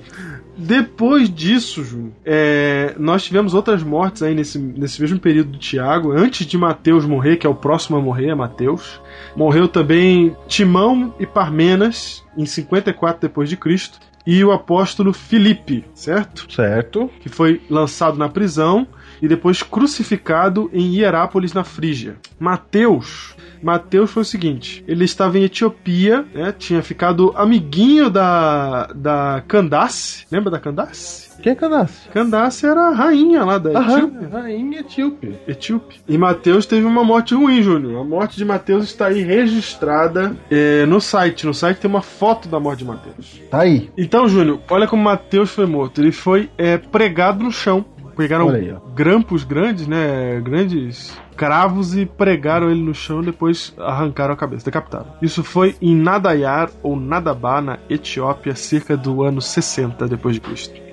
Depois 0.57 1.29
disso, 1.33 1.83
Júnior, 1.83 2.13
é, 2.25 2.95
nós 2.97 3.23
tivemos 3.23 3.53
outras 3.53 3.83
mortes 3.83 4.23
aí 4.23 4.33
nesse, 4.33 4.57
nesse 4.57 4.99
mesmo 4.99 5.19
período 5.19 5.51
do 5.51 5.57
Tiago. 5.59 6.11
Antes 6.11 6.47
de 6.47 6.57
Mateus 6.57 7.05
morrer, 7.05 7.37
que 7.37 7.45
é 7.45 7.49
o 7.49 7.55
próximo 7.55 7.97
a 7.97 8.01
morrer, 8.01 8.29
é 8.29 8.35
Mateus. 8.35 8.99
Morreu 9.35 9.67
também 9.67 10.35
Timão 10.47 11.13
e 11.19 11.25
Parmenas, 11.27 12.23
em 12.35 12.45
54 12.45 13.21
depois 13.21 13.49
de 13.49 13.55
Cristo. 13.55 13.99
E 14.25 14.43
o 14.43 14.51
apóstolo 14.51 15.13
Filipe, 15.13 15.85
certo? 15.93 16.51
Certo. 16.51 17.09
que 17.21 17.29
foi 17.29 17.61
lançado 17.69 18.17
na 18.17 18.27
prisão 18.27 18.85
e 19.21 19.27
depois 19.27 19.63
crucificado 19.63 20.69
em 20.73 20.95
Hierápolis, 20.95 21.53
na 21.53 21.63
Frígia. 21.63 22.15
Mateus. 22.39 23.35
Mateus 23.61 24.11
foi 24.11 24.21
o 24.21 24.25
seguinte: 24.25 24.83
ele 24.87 25.05
estava 25.05 25.37
em 25.37 25.43
Etiópia, 25.43 26.25
né, 26.33 26.53
tinha 26.57 26.81
ficado 26.81 27.33
amiguinho 27.35 28.09
da, 28.09 28.87
da 28.93 29.43
Candace. 29.47 30.25
Lembra 30.31 30.51
da 30.51 30.59
Candace? 30.59 31.27
Quem 31.41 31.51
é 31.51 31.55
Canassi? 31.55 32.09
Candace 32.09 32.65
era 32.65 32.89
a 32.89 32.91
rainha 32.91 33.43
lá 33.43 33.57
da 33.57 33.71
Etiópia. 33.71 34.27
rainha 34.27 34.79
etíope. 34.79 35.35
Etíope. 35.47 36.01
E 36.07 36.17
Mateus 36.17 36.65
teve 36.65 36.85
uma 36.85 37.03
morte 37.03 37.35
ruim, 37.35 37.61
Júnior. 37.61 38.01
A 38.01 38.03
morte 38.03 38.37
de 38.37 38.45
Mateus 38.45 38.85
está 38.85 39.07
aí 39.07 39.21
registrada 39.21 40.35
é, 40.49 40.85
no 40.85 40.99
site. 40.99 41.45
No 41.45 41.53
site 41.53 41.77
tem 41.77 41.89
uma 41.89 42.01
foto 42.01 42.47
da 42.47 42.59
morte 42.59 42.79
de 42.79 42.85
Mateus. 42.85 43.41
Tá 43.49 43.61
aí. 43.61 43.89
Então, 43.97 44.27
Júnior, 44.27 44.59
olha 44.69 44.87
como 44.87 45.03
Mateus 45.03 45.51
foi 45.51 45.65
morto. 45.65 46.01
Ele 46.01 46.11
foi 46.11 46.49
é, 46.57 46.77
pregado 46.77 47.43
no 47.43 47.51
chão. 47.51 47.85
Pegaram 48.17 48.49
aí, 48.49 48.75
grampos 48.95 49.43
grandes, 49.43 49.87
né? 49.87 50.41
Grandes 50.43 51.15
cravos 51.35 51.95
e 51.95 52.05
pregaram 52.05 52.69
ele 52.69 52.81
no 52.81 52.93
chão. 52.93 53.21
Depois 53.21 53.73
arrancaram 53.77 54.33
a 54.33 54.37
cabeça, 54.37 54.65
decapitaram. 54.65 55.07
Isso 55.21 55.43
foi 55.43 55.75
em 55.81 55.95
Nadayar 55.95 56.69
ou 56.81 56.99
Nadabá, 56.99 57.61
na 57.61 57.77
Etiópia, 57.89 58.55
cerca 58.55 58.97
do 58.97 59.23
ano 59.23 59.41
60 59.41 60.07
depois 60.07 60.35
de 60.35 60.41
Cristo. 60.41 60.87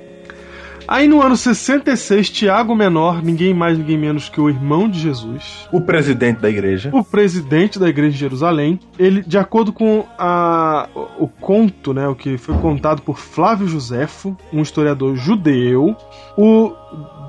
Aí 0.87 1.09
no 1.09 1.23
ano 1.23 1.35
66, 1.35 2.29
Tiago 2.29 2.75
Menor, 2.75 3.23
ninguém 3.23 3.55
mais, 3.55 3.79
ninguém 3.79 3.97
menos 3.97 4.29
que 4.29 4.39
o 4.39 4.51
irmão 4.51 4.87
de 4.87 5.01
Jesus, 5.01 5.67
O 5.73 5.81
presidente 5.81 6.41
da 6.41 6.51
igreja. 6.51 6.91
o 6.93 7.03
presidente 7.03 7.79
da 7.79 7.89
igreja 7.89 8.13
de 8.13 8.19
Jerusalém, 8.19 8.79
ele, 8.99 9.23
de 9.23 9.39
acordo 9.39 9.73
com 9.73 10.05
a, 10.19 10.87
o, 10.95 11.25
o 11.25 11.29
conto, 11.29 11.95
né, 11.95 12.07
o 12.07 12.15
que 12.15 12.37
foi 12.37 12.55
contado 12.59 13.01
por 13.01 13.17
Flávio 13.19 13.67
Josefo, 13.67 14.37
um 14.53 14.61
historiador 14.61 15.17
judeu, 15.17 15.97
o 16.37 16.73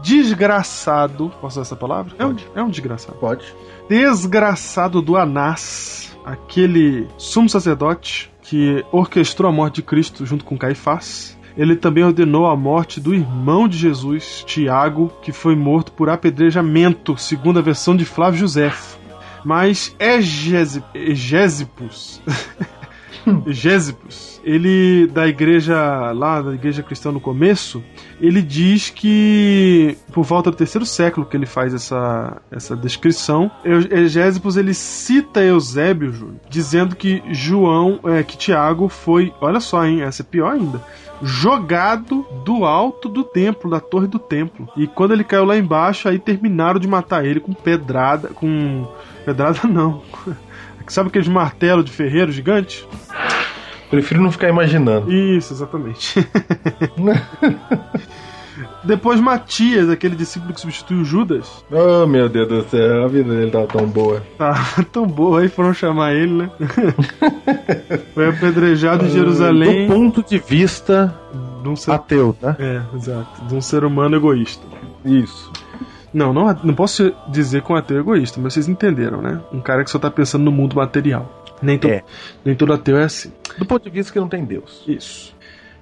desgraçado, 0.05 1.29
posso 1.41 1.55
usar 1.59 1.61
essa 1.61 1.75
palavra? 1.75 2.13
É 2.19 2.25
um, 2.25 2.35
é 2.55 2.61
um 2.63 2.69
desgraçado. 2.69 3.17
Pode. 3.17 3.45
Desgraçado 3.89 5.01
do 5.01 5.17
Anás, 5.17 6.15
aquele 6.23 7.07
sumo 7.17 7.49
sacerdote 7.49 8.31
que 8.41 8.85
orquestrou 8.91 9.49
a 9.49 9.53
morte 9.53 9.75
de 9.75 9.81
Cristo 9.81 10.25
junto 10.25 10.45
com 10.45 10.57
Caifás. 10.57 11.35
Ele 11.57 11.75
também 11.75 12.03
ordenou 12.03 12.45
a 12.47 12.55
morte 12.55 12.99
do 12.99 13.13
irmão 13.15 13.67
de 13.67 13.77
Jesus, 13.77 14.43
Tiago, 14.45 15.11
que 15.21 15.31
foi 15.31 15.55
morto 15.55 15.91
por 15.93 16.09
apedrejamento, 16.09 17.17
segundo 17.17 17.57
a 17.59 17.61
versão 17.61 17.95
de 17.95 18.03
Flávio 18.05 18.39
Josefo. 18.41 18.99
Mas 19.43 19.95
Egési- 19.99 20.83
Egésipus, 20.93 22.21
Egésipus, 23.45 24.41
ele 24.43 25.07
da 25.07 25.27
igreja 25.27 26.11
lá, 26.11 26.41
da 26.41 26.53
igreja 26.53 26.83
cristã 26.83 27.11
no 27.11 27.19
começo, 27.19 27.83
ele 28.19 28.41
diz 28.41 28.89
que 28.89 29.97
por 30.11 30.23
volta 30.23 30.51
do 30.51 30.57
terceiro 30.57 30.85
século 30.85 31.25
que 31.25 31.35
ele 31.35 31.45
faz 31.45 31.73
essa, 31.73 32.41
essa 32.51 32.75
descrição, 32.75 33.49
Egésipus 33.63 34.57
ele 34.57 34.73
cita 34.73 35.41
Eusébio, 35.41 36.11
Júlio, 36.13 36.39
dizendo 36.49 36.95
que 36.95 37.23
João, 37.31 37.99
é, 38.05 38.23
que 38.23 38.37
Tiago 38.37 38.87
foi, 38.87 39.33
olha 39.41 39.59
só, 39.59 39.85
hein, 39.85 40.01
essa 40.01 40.21
é 40.21 40.25
pior 40.25 40.53
ainda, 40.53 40.81
jogado 41.21 42.25
do 42.43 42.65
alto 42.65 43.07
do 43.09 43.23
templo, 43.23 43.69
da 43.69 43.79
torre 43.79 44.07
do 44.07 44.19
templo. 44.19 44.67
E 44.75 44.87
quando 44.87 45.13
ele 45.13 45.23
caiu 45.23 45.45
lá 45.45 45.57
embaixo, 45.57 46.07
aí 46.07 46.19
terminaram 46.19 46.79
de 46.79 46.87
matar 46.87 47.25
ele 47.25 47.39
com 47.39 47.53
pedrada, 47.53 48.29
com 48.29 48.87
pedrada 49.25 49.61
não. 49.67 50.01
Sabe 50.87 51.09
aqueles 51.09 51.27
martelos 51.27 51.85
de 51.85 51.91
ferreiro 51.91 52.31
gigante? 52.31 52.87
Prefiro 53.89 54.21
não 54.21 54.31
ficar 54.31 54.49
imaginando. 54.49 55.11
Isso, 55.11 55.53
exatamente. 55.53 56.15
Depois 58.83 59.19
Matias, 59.19 59.89
aquele 59.89 60.15
discípulo 60.15 60.53
que 60.53 60.61
substituiu 60.61 61.03
Judas, 61.03 61.65
Oh, 61.71 62.05
meu 62.05 62.29
Deus 62.29 62.47
do 62.47 62.63
céu, 62.69 63.03
a 63.03 63.07
vida 63.07 63.33
dele 63.33 63.51
tá 63.51 63.65
tão 63.65 63.85
boa. 63.87 64.21
tá 64.37 64.53
tão 64.93 65.05
boa 65.07 65.41
aí, 65.41 65.49
foram 65.49 65.73
chamar 65.73 66.13
ele, 66.13 66.31
né? 66.33 66.51
Foi 68.13 68.29
apedrejado 68.29 69.05
em 69.05 69.09
Jerusalém 69.09 69.87
Do 69.87 69.93
ponto 69.93 70.23
de 70.23 70.37
vista 70.37 71.13
de 71.63 71.69
um 71.69 71.75
ser... 71.75 71.91
ateu, 71.91 72.35
tá? 72.39 72.55
É, 72.59 72.81
exato. 72.95 73.45
De 73.45 73.55
um 73.55 73.61
ser 73.61 73.83
humano 73.83 74.15
egoísta. 74.15 74.65
Isso. 75.03 75.51
Não, 76.15 76.31
não, 76.31 76.45
não 76.63 76.73
posso 76.73 77.13
dizer 77.27 77.61
com 77.61 77.75
ateu 77.75 77.99
egoísta, 77.99 78.39
mas 78.39 78.53
vocês 78.53 78.69
entenderam, 78.69 79.21
né? 79.21 79.41
Um 79.51 79.59
cara 79.59 79.83
que 79.83 79.89
só 79.91 79.99
tá 79.99 80.09
pensando 80.09 80.45
no 80.45 80.51
mundo 80.51 80.73
material. 80.73 81.43
Nem, 81.61 81.77
to 81.77 81.89
É. 81.89 82.03
nem 82.45 82.55
todo 82.55 82.71
ateu 82.71 82.97
é 82.97 83.03
assim. 83.03 83.33
Do 83.57 83.65
ponto 83.65 83.83
de 83.83 83.89
vista 83.89 84.13
que 84.13 84.19
não 84.19 84.29
tem 84.29 84.45
Deus. 84.45 84.81
Isso. 84.87 85.34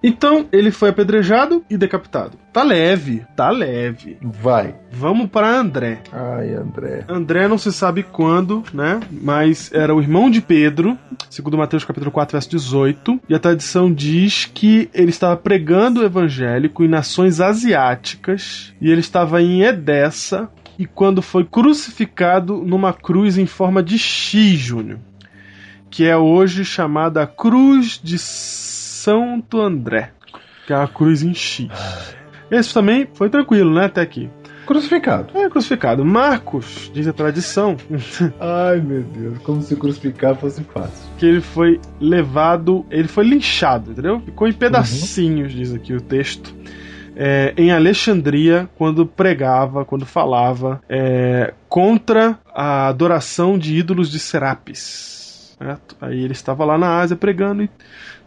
Então 0.04 0.48
ele 0.52 0.70
foi 0.70 0.90
apedrejado 0.90 1.64
e 1.70 1.78
decapitado. 1.78 2.38
Tá 2.52 2.62
leve, 2.62 3.26
tá 3.36 3.50
leve. 3.50 4.18
Vai. 4.22 4.76
Vamos 4.92 5.30
para 5.30 5.48
André. 5.48 6.02
Ai, 6.12 6.54
André. 6.54 7.06
André 7.08 7.48
não 7.48 7.58
se 7.58 7.72
sabe 7.72 8.04
quando, 8.04 8.64
né? 8.74 9.00
Mas 9.10 9.72
era 9.74 9.96
o 9.96 10.02
irmão 10.02 10.30
de 10.30 10.42
Pedro, 10.42 10.98
segundo 11.30 11.58
Mateus 11.58 11.86
capítulo 11.86 12.12
4, 12.12 12.34
verso 12.34 12.50
18. 12.50 13.22
E 13.30 13.34
a 13.34 13.40
tradição 13.40 13.92
diz 13.92 14.46
que 14.54 14.90
ele 14.94 15.10
estava 15.10 15.38
pregando 15.38 16.02
o 16.02 16.06
evangélico 16.06 16.84
em 16.84 16.90
nações 16.90 17.40
asiáticas 17.40 18.74
e 18.82 18.92
ele 18.92 19.00
estava 19.00 19.42
em 19.42 19.64
Edessa 19.64 20.50
e 20.78 20.86
quando 20.86 21.22
foi 21.22 21.46
crucificado 21.46 22.58
numa 22.58 22.94
cruz 22.94 23.38
em 23.38 23.46
forma 23.46 23.82
de 23.82 23.98
X, 23.98 24.60
Júnior, 24.60 25.00
que 25.90 26.06
é 26.06 26.18
hoje 26.18 26.66
chamada 26.66 27.28
Cruz 27.28 28.00
de 28.04 28.18
Santo 29.04 29.60
André, 29.60 30.12
que 30.66 30.72
é 30.72 30.78
a 30.78 30.88
cruz 30.88 31.24
em 31.24 31.34
X. 31.34 31.68
Esse 32.50 32.74
também 32.74 33.06
foi 33.14 33.30
tranquilo, 33.30 33.74
né, 33.74 33.84
até 33.86 34.00
aqui. 34.00 34.30
Crucificado. 34.66 35.38
É 35.38 35.50
crucificado. 35.50 36.06
Marcos, 36.06 36.90
diz 36.94 37.06
a 37.06 37.12
tradição, 37.12 37.76
Ai, 38.40 38.80
meu 38.80 39.04
Deus. 39.04 39.40
Como 39.40 39.62
se 39.62 39.76
crucificar 39.76 40.38
fosse 40.38 40.64
fácil. 40.64 41.10
que 41.18 41.26
ele 41.26 41.42
foi 41.42 41.82
levado, 42.00 42.86
ele 42.90 43.10
foi 43.10 43.26
linchado, 43.26 43.92
entendeu? 43.92 44.22
Ficou 44.22 44.48
em 44.48 44.54
pedacinhos, 44.54 45.52
diz 45.52 45.74
aqui 45.74 45.94
o 45.94 46.00
texto. 46.00 46.56
é, 47.14 47.54
em 47.58 47.74
Alexandria, 47.74 48.70
quando 48.78 49.06
pregava, 49.06 49.84
quando 49.84 50.06
falava 50.06 50.82
é, 50.88 51.54
contra 51.68 52.40
a 52.56 52.88
adoração 52.88 53.58
de 53.58 53.76
ídolos 53.76 54.10
de 54.10 54.18
Serapis. 54.18 55.58
certo? 55.60 55.98
Aí 56.00 56.24
ele 56.24 56.32
estava 56.32 56.64
lá 56.64 56.78
na 56.78 57.00
Ásia 57.00 57.18
pregando 57.18 57.64
e 57.64 57.70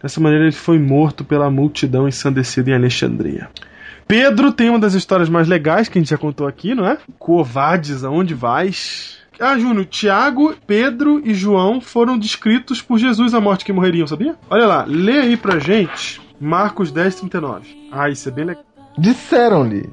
dessa 0.02 0.20
maneira 0.20 0.44
ele 0.44 0.52
foi 0.52 0.78
morto 0.78 1.24
pela 1.24 1.50
multidão 1.50 2.08
ensandecida 2.08 2.70
em 2.70 2.74
Alexandria. 2.74 3.48
Pedro 4.06 4.52
tem 4.52 4.70
uma 4.70 4.78
das 4.78 4.94
histórias 4.94 5.28
mais 5.28 5.48
legais 5.48 5.88
que 5.88 5.98
a 5.98 6.00
gente 6.00 6.10
já 6.10 6.18
contou 6.18 6.46
aqui, 6.46 6.74
não 6.74 6.86
é? 6.86 6.98
Covades, 7.18 8.04
aonde 8.04 8.34
vais? 8.34 9.18
Ah, 9.38 9.58
Júnior, 9.58 9.84
Tiago, 9.86 10.54
Pedro 10.66 11.20
e 11.24 11.34
João 11.34 11.80
foram 11.80 12.16
descritos 12.18 12.80
por 12.80 12.98
Jesus 12.98 13.34
a 13.34 13.40
morte 13.40 13.64
que 13.64 13.72
morreriam, 13.72 14.06
sabia? 14.06 14.36
Olha 14.48 14.66
lá, 14.66 14.84
lê 14.86 15.18
aí 15.18 15.36
pra 15.36 15.58
gente 15.58 16.20
Marcos 16.40 16.90
10, 16.90 17.16
39. 17.16 17.88
Ah, 17.90 18.08
isso 18.08 18.28
é 18.28 18.32
bem 18.32 18.44
legal. 18.44 18.64
Disseram-lhe: 18.98 19.90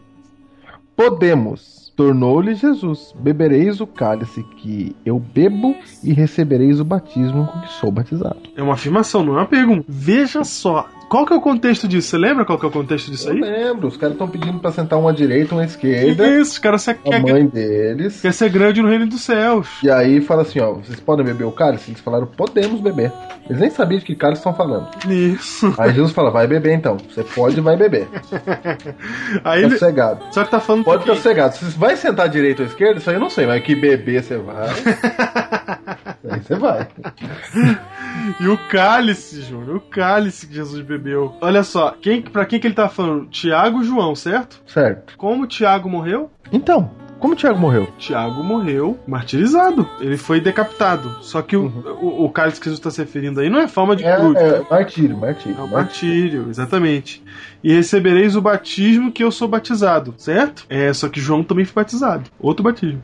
Podemos. 0.96 1.83
Tornou-lhe 1.96 2.56
Jesus: 2.56 3.14
Bebereis 3.20 3.80
o 3.80 3.88
cálice 3.88 4.44
que 4.58 4.96
eu 5.06 5.20
bebo 5.20 5.76
e 6.04 6.12
recebereis 6.14 6.80
o 6.80 6.86
batismo 6.86 7.46
com 7.48 7.62
que 7.62 7.70
sou 7.74 7.92
batizado. 7.92 8.40
É 8.56 8.64
uma 8.64 8.74
afirmação, 8.74 9.24
não 9.24 9.36
é 9.36 9.38
uma 9.38 9.46
pergunta. 9.46 9.86
Veja 9.88 10.44
só, 10.44 10.90
qual 11.10 11.26
que 11.26 11.34
é 11.34 11.36
o 11.36 11.42
contexto 11.42 11.88
disso? 11.88 12.10
Você 12.10 12.18
lembra 12.18 12.46
qual 12.46 12.58
que 12.60 12.66
é 12.66 12.68
o 12.68 12.72
contexto 12.72 13.12
disso 13.12 13.28
Eu 13.30 13.34
aí? 13.34 13.42
lembro, 13.42 13.88
os 13.88 13.98
caras 13.98 14.14
estão 14.16 14.28
pedindo 14.28 14.60
pra 14.60 14.72
sentar 14.72 14.98
uma 15.00 15.14
direita, 15.14 15.54
uma 15.56 15.64
esquerda, 15.64 16.28
isso, 16.28 16.54
os 16.54 16.58
caras 16.58 16.82
se- 16.82 16.92
a 16.92 16.94
quer, 16.96 17.22
mãe 17.22 17.46
deles. 17.46 18.22
quer 18.22 18.34
ser 18.34 18.50
grande 18.50 18.82
no 18.82 18.90
reino 18.90 19.06
dos 19.08 19.22
céus. 19.22 19.68
E 19.84 19.90
aí 19.92 20.22
fala 20.22 20.42
assim, 20.42 20.60
ó, 20.60 20.74
vocês 20.74 21.00
podem 21.00 21.26
beber 21.26 21.44
o 21.46 21.52
cálice? 21.52 21.92
Eles 21.92 22.02
falaram, 22.02 22.26
podemos 22.28 22.82
beber. 22.82 23.12
Eles 23.50 23.60
nem 23.62 23.70
sabiam 23.70 24.00
de 24.00 24.06
que 24.06 24.16
cálice 24.16 24.40
estão 24.40 24.54
falando. 24.54 24.88
Isso. 25.10 25.74
Aí 25.78 25.94
Jesus 25.94 26.12
fala, 26.14 26.32
vai 26.32 26.48
beber 26.48 26.74
então. 26.74 26.98
Você 26.98 27.24
pode, 27.24 27.60
vai 27.62 27.76
beber. 27.78 28.08
Aí 29.44 29.62
Fica 29.64 29.68
ele. 29.68 29.70
sossegado. 29.72 30.24
Só 30.32 30.44
que 30.44 30.52
tá 30.52 30.60
falando 30.60 30.84
Pode 30.86 31.00
que- 31.04 31.10
ficar 31.10 31.16
sossegado. 31.18 31.56
Se 31.56 31.66
você 31.66 31.78
vai 31.78 31.96
sentar 31.98 32.26
à 32.26 32.30
direita 32.30 32.62
ou 32.64 32.68
à 32.68 32.70
esquerda, 32.72 33.00
isso 33.00 33.10
aí 33.10 33.16
eu 33.16 33.20
não 33.20 33.30
sei, 33.30 33.46
mas 33.46 33.62
que 33.64 33.76
beber 33.76 34.24
você 34.24 34.38
vai. 34.38 34.70
aí 36.30 36.40
você 36.42 36.56
vai. 36.56 36.88
E 38.40 38.48
o 38.48 38.58
cálice, 38.58 39.42
Júnior, 39.42 39.78
o 39.78 39.80
cálice 39.82 40.48
que 40.48 40.56
Jesus 40.56 40.82
bebeu. 40.86 41.36
Olha 41.42 41.64
só, 41.64 41.92
quem, 42.02 42.22
pra 42.22 42.46
quem 42.46 42.60
que 42.60 42.68
ele 42.68 42.74
tá 42.74 42.88
falando? 42.90 43.28
Tiago 43.28 43.82
e 43.82 43.86
João, 43.86 44.16
certo? 44.16 44.62
Certo. 44.66 45.18
Como 45.18 45.48
Tiago 45.48 45.90
morreu? 45.90 46.30
Então, 46.52 46.92
como 47.20 47.34
o 47.34 47.38
Thiago 47.38 47.58
morreu? 47.60 47.88
Tiago 47.98 48.44
morreu 48.44 49.00
martirizado. 49.08 49.88
Ele 50.00 50.18
foi 50.18 50.42
decapitado. 50.42 51.10
Só 51.22 51.42
que 51.42 51.56
o, 51.56 51.68
o, 52.02 52.26
o 52.26 52.30
cálice 52.30 52.60
que 52.60 52.66
Jesus 52.66 52.80
está 52.80 52.92
se 52.92 53.00
referindo 53.02 53.40
aí 53.40 53.50
não 53.50 53.60
é 53.60 53.68
forma 53.68 53.96
de 53.96 54.04
É, 54.04 54.16
cruz. 54.18 54.36
é 54.38 54.62
martírio, 54.70 55.18
martírio. 55.18 55.58
É 55.58 55.62
o 55.64 55.68
martírio. 55.68 55.74
martírio, 55.74 56.46
exatamente. 56.50 57.24
E 57.64 57.74
recebereis 57.74 58.36
o 58.36 58.42
batismo 58.42 59.12
que 59.12 59.24
eu 59.24 59.32
sou 59.32 59.48
batizado, 59.48 60.14
certo? 60.18 60.66
É, 60.70 60.92
só 60.94 61.08
que 61.08 61.22
João 61.22 61.44
também 61.44 61.64
foi 61.66 61.82
batizado. 61.84 62.30
Outro 62.40 62.62
batismo. 62.64 63.02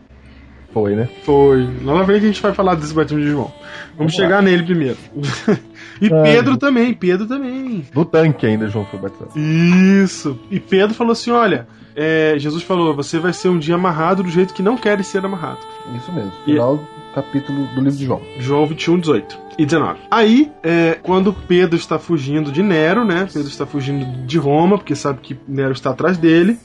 Foi, 0.73 0.95
né? 0.95 1.09
Foi. 1.23 1.67
Lá 1.83 1.95
na 1.95 2.05
frente 2.05 2.23
a 2.23 2.27
gente 2.27 2.41
vai 2.41 2.53
falar 2.53 2.75
desse 2.75 2.93
batismo 2.93 3.19
de 3.19 3.29
João. 3.29 3.45
Vamos, 3.45 3.97
Vamos 3.97 4.13
chegar 4.13 4.41
nele 4.41 4.63
primeiro. 4.63 4.97
e 5.99 6.13
Ai, 6.13 6.23
Pedro 6.23 6.57
também, 6.57 6.93
Pedro 6.93 7.25
também. 7.25 7.85
No 7.93 8.05
tanque 8.05 8.45
ainda 8.45 8.67
João 8.69 8.85
foi 8.85 8.99
batizado. 8.99 9.31
Isso. 9.37 10.39
E 10.51 10.59
Pedro 10.59 10.93
falou 10.93 11.13
assim: 11.13 11.31
olha, 11.31 11.67
é, 11.95 12.35
Jesus 12.37 12.63
falou, 12.63 12.95
você 12.95 13.19
vai 13.19 13.33
ser 13.33 13.49
um 13.49 13.57
dia 13.57 13.75
amarrado 13.75 14.23
do 14.23 14.29
jeito 14.29 14.53
que 14.53 14.61
não 14.61 14.77
quer 14.77 15.03
ser 15.03 15.25
amarrado. 15.25 15.59
Isso 15.97 16.11
mesmo. 16.11 16.31
E- 16.45 16.51
Final 16.53 16.77
do 16.77 16.87
capítulo 17.13 17.67
do 17.73 17.81
livro 17.81 17.97
de 17.97 18.05
João. 18.05 18.21
João 18.39 18.65
21, 18.67 18.99
18 18.99 19.37
e 19.57 19.65
19. 19.65 19.99
Aí, 20.09 20.51
é, 20.63 20.97
quando 21.01 21.33
Pedro 21.33 21.75
está 21.75 21.97
fugindo 21.97 22.51
de 22.51 22.61
Nero, 22.61 23.03
né? 23.03 23.27
Pedro 23.33 23.49
está 23.49 23.65
fugindo 23.65 24.05
de 24.25 24.37
Roma, 24.37 24.77
porque 24.77 24.95
sabe 24.95 25.19
que 25.21 25.37
Nero 25.47 25.71
está 25.71 25.89
atrás 25.89 26.17
dele. 26.17 26.57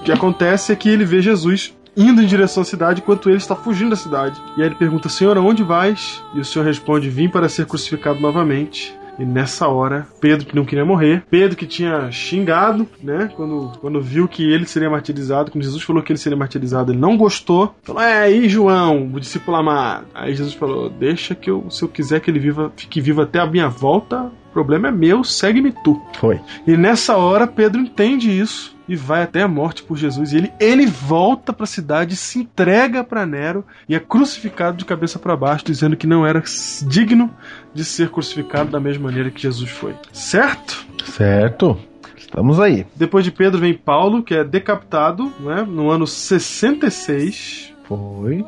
O 0.00 0.04
que 0.04 0.10
acontece 0.10 0.72
é 0.72 0.76
que 0.76 0.88
ele 0.88 1.04
vê 1.04 1.20
Jesus 1.22 1.74
indo 1.96 2.22
em 2.22 2.26
direção 2.26 2.62
à 2.62 2.66
cidade 2.66 3.00
enquanto 3.00 3.28
ele 3.28 3.38
está 3.38 3.54
fugindo 3.54 3.90
da 3.90 3.96
cidade. 3.96 4.40
E 4.56 4.62
aí 4.62 4.68
ele 4.68 4.74
pergunta: 4.74 5.08
Senhor, 5.08 5.36
aonde 5.36 5.62
vais? 5.62 6.22
E 6.34 6.40
o 6.40 6.44
Senhor 6.44 6.64
responde: 6.64 7.08
Vim 7.08 7.28
para 7.28 7.48
ser 7.48 7.66
crucificado 7.66 8.20
novamente. 8.20 8.96
E 9.18 9.24
nessa 9.24 9.68
hora, 9.68 10.06
Pedro 10.20 10.46
que 10.46 10.56
não 10.56 10.64
queria 10.64 10.84
morrer, 10.84 11.24
Pedro 11.30 11.56
que 11.56 11.66
tinha 11.66 12.10
xingado, 12.10 12.86
né? 13.02 13.30
Quando, 13.36 13.72
quando 13.80 14.00
viu 14.00 14.26
que 14.26 14.42
ele 14.42 14.66
seria 14.66 14.90
martirizado, 14.90 15.52
quando 15.52 15.62
Jesus 15.62 15.82
falou 15.82 16.02
que 16.02 16.10
ele 16.10 16.18
seria 16.18 16.36
martirizado, 16.36 16.92
ele 16.92 16.98
não 16.98 17.16
gostou. 17.16 17.74
Falou: 17.82 18.02
É, 18.02 18.22
aí 18.22 18.48
João, 18.48 19.10
o 19.12 19.20
discípulo 19.20 19.56
amado. 19.56 20.06
Aí 20.14 20.34
Jesus 20.34 20.54
falou: 20.54 20.90
Deixa 20.90 21.34
que 21.34 21.50
eu, 21.50 21.70
se 21.70 21.82
eu 21.82 21.88
quiser 21.88 22.20
que 22.20 22.30
ele 22.30 22.40
viva, 22.40 22.72
fique 22.76 23.00
vivo 23.00 23.22
até 23.22 23.38
a 23.38 23.46
minha 23.46 23.68
volta, 23.68 24.32
o 24.50 24.52
problema 24.52 24.88
é 24.88 24.92
meu, 24.92 25.22
segue-me 25.22 25.70
tu. 25.70 26.00
Foi. 26.18 26.40
E 26.66 26.76
nessa 26.76 27.16
hora 27.16 27.46
Pedro 27.46 27.80
entende 27.80 28.36
isso 28.36 28.73
e 28.88 28.96
vai 28.96 29.22
até 29.22 29.42
a 29.42 29.48
morte 29.48 29.82
por 29.82 29.96
Jesus. 29.96 30.32
E 30.32 30.36
ele, 30.36 30.52
ele 30.60 30.86
volta 30.86 31.52
para 31.52 31.64
a 31.64 31.66
cidade, 31.66 32.16
se 32.16 32.40
entrega 32.40 33.02
para 33.02 33.26
Nero 33.26 33.64
e 33.88 33.94
é 33.94 34.00
crucificado 34.00 34.76
de 34.76 34.84
cabeça 34.84 35.18
para 35.18 35.36
baixo, 35.36 35.64
dizendo 35.64 35.96
que 35.96 36.06
não 36.06 36.26
era 36.26 36.42
digno 36.86 37.30
de 37.72 37.84
ser 37.84 38.10
crucificado 38.10 38.70
da 38.70 38.80
mesma 38.80 39.04
maneira 39.04 39.30
que 39.30 39.40
Jesus 39.40 39.70
foi. 39.70 39.94
Certo? 40.12 40.84
Certo. 41.04 41.78
Estamos 42.16 42.58
aí. 42.58 42.86
Depois 42.96 43.24
de 43.24 43.30
Pedro 43.30 43.60
vem 43.60 43.74
Paulo, 43.74 44.22
que 44.22 44.34
é 44.34 44.42
decapitado 44.42 45.32
né, 45.40 45.62
no 45.62 45.90
ano 45.90 46.06
66. 46.06 47.72
Foi. 47.84 48.44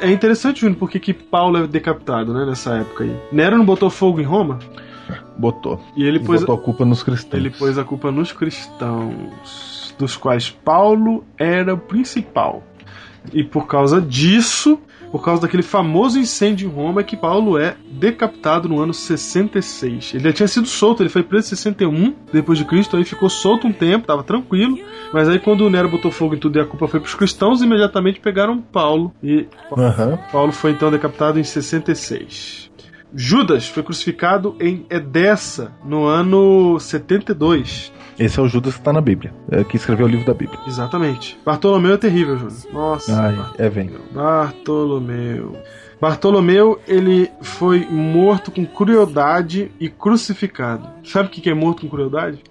É 0.00 0.10
interessante, 0.10 0.62
Júnior, 0.62 0.78
porque 0.78 0.98
que 0.98 1.12
Paulo 1.12 1.58
é 1.58 1.66
decapitado 1.66 2.32
né, 2.32 2.44
nessa 2.46 2.74
época 2.76 3.04
aí. 3.04 3.16
Nero 3.30 3.56
não 3.56 3.64
botou 3.64 3.90
fogo 3.90 4.20
em 4.20 4.24
Roma? 4.24 4.58
Botou. 5.36 5.80
E 5.96 6.04
ele 6.04 6.18
E 6.18 6.24
pôs, 6.24 6.40
botou 6.40 6.56
a 6.56 6.58
culpa 6.58 6.84
nos 6.84 7.02
cristãos. 7.02 7.34
Ele 7.34 7.50
pôs 7.50 7.78
a 7.78 7.84
culpa 7.84 8.10
nos 8.10 8.32
cristãos, 8.32 9.77
dos 9.98 10.16
quais 10.16 10.50
Paulo 10.50 11.24
era 11.36 11.74
o 11.74 11.78
principal. 11.78 12.62
E 13.32 13.42
por 13.42 13.66
causa 13.66 14.00
disso, 14.00 14.80
por 15.10 15.22
causa 15.22 15.42
daquele 15.42 15.62
famoso 15.62 16.18
incêndio 16.18 16.68
em 16.68 16.72
Roma, 16.72 17.00
é 17.00 17.04
que 17.04 17.16
Paulo 17.16 17.58
é 17.58 17.76
decapitado 17.90 18.68
no 18.68 18.80
ano 18.80 18.94
66. 18.94 20.14
Ele 20.14 20.24
já 20.24 20.32
tinha 20.32 20.48
sido 20.48 20.66
solto, 20.66 21.02
ele 21.02 21.10
foi 21.10 21.22
preso 21.22 21.46
em 21.46 21.56
61 21.56 22.14
depois 22.32 22.58
de 22.58 22.64
Cristo, 22.64 22.96
aí 22.96 23.04
ficou 23.04 23.28
solto 23.28 23.66
um 23.66 23.72
tempo, 23.72 24.02
estava 24.02 24.22
tranquilo. 24.22 24.78
Mas 25.12 25.28
aí 25.28 25.38
quando 25.38 25.62
o 25.62 25.70
Nero 25.70 25.88
botou 25.88 26.10
fogo 26.10 26.34
em 26.34 26.38
tudo 26.38 26.58
e 26.58 26.62
a 26.62 26.66
culpa 26.66 26.86
foi 26.86 27.00
para 27.00 27.08
os 27.08 27.14
cristãos, 27.14 27.62
imediatamente 27.62 28.20
pegaram 28.20 28.60
Paulo 28.60 29.12
e 29.22 29.46
Aham. 29.76 30.18
Paulo 30.30 30.52
foi 30.52 30.72
então 30.72 30.90
decapitado 30.90 31.38
em 31.38 31.44
66. 31.44 32.70
Judas 33.14 33.66
foi 33.66 33.82
crucificado 33.82 34.54
em 34.60 34.84
Edessa 34.90 35.72
no 35.84 36.04
ano 36.04 36.78
72. 36.78 37.92
Esse 38.18 38.38
é 38.38 38.42
o 38.42 38.48
Judas 38.48 38.76
que 38.76 38.82
tá 38.82 38.92
na 38.92 39.00
Bíblia. 39.00 39.32
É 39.50 39.62
que 39.62 39.76
escreveu 39.76 40.06
o 40.06 40.08
livro 40.08 40.26
da 40.26 40.34
Bíblia. 40.34 40.58
Exatamente. 40.66 41.38
Bartolomeu 41.44 41.94
é 41.94 41.96
terrível, 41.96 42.36
Júnior. 42.36 42.58
Nossa. 42.72 43.20
Ai, 43.20 43.38
é 43.58 43.68
vem. 43.68 43.90
Bartolomeu. 44.12 45.56
Bartolomeu, 46.00 46.80
ele 46.86 47.30
foi 47.40 47.86
morto 47.86 48.50
com 48.50 48.64
crueldade 48.64 49.70
e 49.80 49.88
crucificado. 49.88 50.88
Sabe 51.04 51.28
o 51.28 51.30
que 51.30 51.40
que 51.40 51.50
é 51.50 51.54
morto 51.54 51.82
com 51.82 51.88
crueldade? 51.88 52.42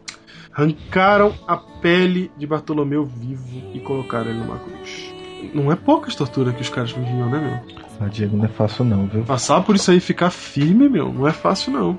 Arrancaram 0.53 1.33
a 1.47 1.55
pele 1.55 2.31
de 2.37 2.47
Bartolomeu 2.47 3.05
vivo 3.05 3.61
e 3.73 3.79
colocaram 3.79 4.29
ele 4.29 4.39
numa 4.39 4.57
cruz. 4.57 5.13
Não 5.53 5.71
é 5.71 5.75
poucas 5.75 6.15
torturas 6.15 6.55
que 6.55 6.61
os 6.61 6.69
caras 6.69 6.91
viviam, 6.91 7.29
né, 7.29 7.39
meu? 7.39 7.77
Ah, 7.99 8.09
Diego, 8.09 8.35
não 8.35 8.45
é 8.45 8.49
fácil 8.49 8.83
não, 8.83 9.05
viu? 9.05 9.23
Passar 9.23 9.61
por 9.61 9.75
isso 9.75 9.91
aí 9.91 9.97
e 9.97 10.01
ficar 10.01 10.29
firme, 10.29 10.89
meu, 10.89 11.13
não 11.13 11.27
é 11.27 11.31
fácil 11.31 11.71
não. 11.71 11.97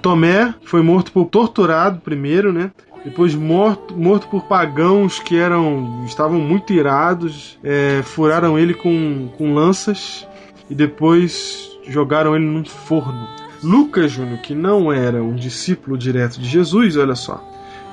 Tomé 0.00 0.54
foi 0.62 0.82
morto 0.82 1.12
por 1.12 1.24
torturado 1.26 2.00
primeiro, 2.00 2.52
né? 2.52 2.70
Depois 3.04 3.34
morto, 3.34 3.94
morto 3.94 4.28
por 4.28 4.44
pagãos 4.44 5.20
que 5.20 5.36
eram 5.36 6.04
estavam 6.06 6.40
muito 6.40 6.72
irados, 6.72 7.58
é, 7.62 8.00
furaram 8.02 8.58
ele 8.58 8.72
com, 8.72 9.28
com 9.36 9.52
lanças 9.52 10.26
e 10.70 10.74
depois 10.74 11.70
jogaram 11.86 12.34
ele 12.34 12.46
num 12.46 12.64
forno. 12.64 13.28
Lucas 13.62 14.12
Júnior, 14.12 14.38
que 14.38 14.54
não 14.54 14.92
era 14.92 15.22
um 15.22 15.34
discípulo 15.34 15.98
direto 15.98 16.40
de 16.40 16.48
Jesus, 16.48 16.96
olha 16.96 17.14
só. 17.14 17.42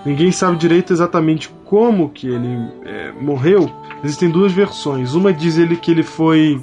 Ninguém 0.05 0.31
sabe 0.31 0.57
direito 0.57 0.91
exatamente 0.91 1.49
como 1.65 2.09
que 2.09 2.27
ele 2.27 2.69
é, 2.85 3.11
morreu. 3.11 3.69
Existem 4.03 4.29
duas 4.29 4.51
versões. 4.51 5.13
Uma 5.13 5.31
diz 5.33 5.57
ele 5.57 5.75
que 5.75 5.91
ele 5.91 6.03
foi 6.03 6.59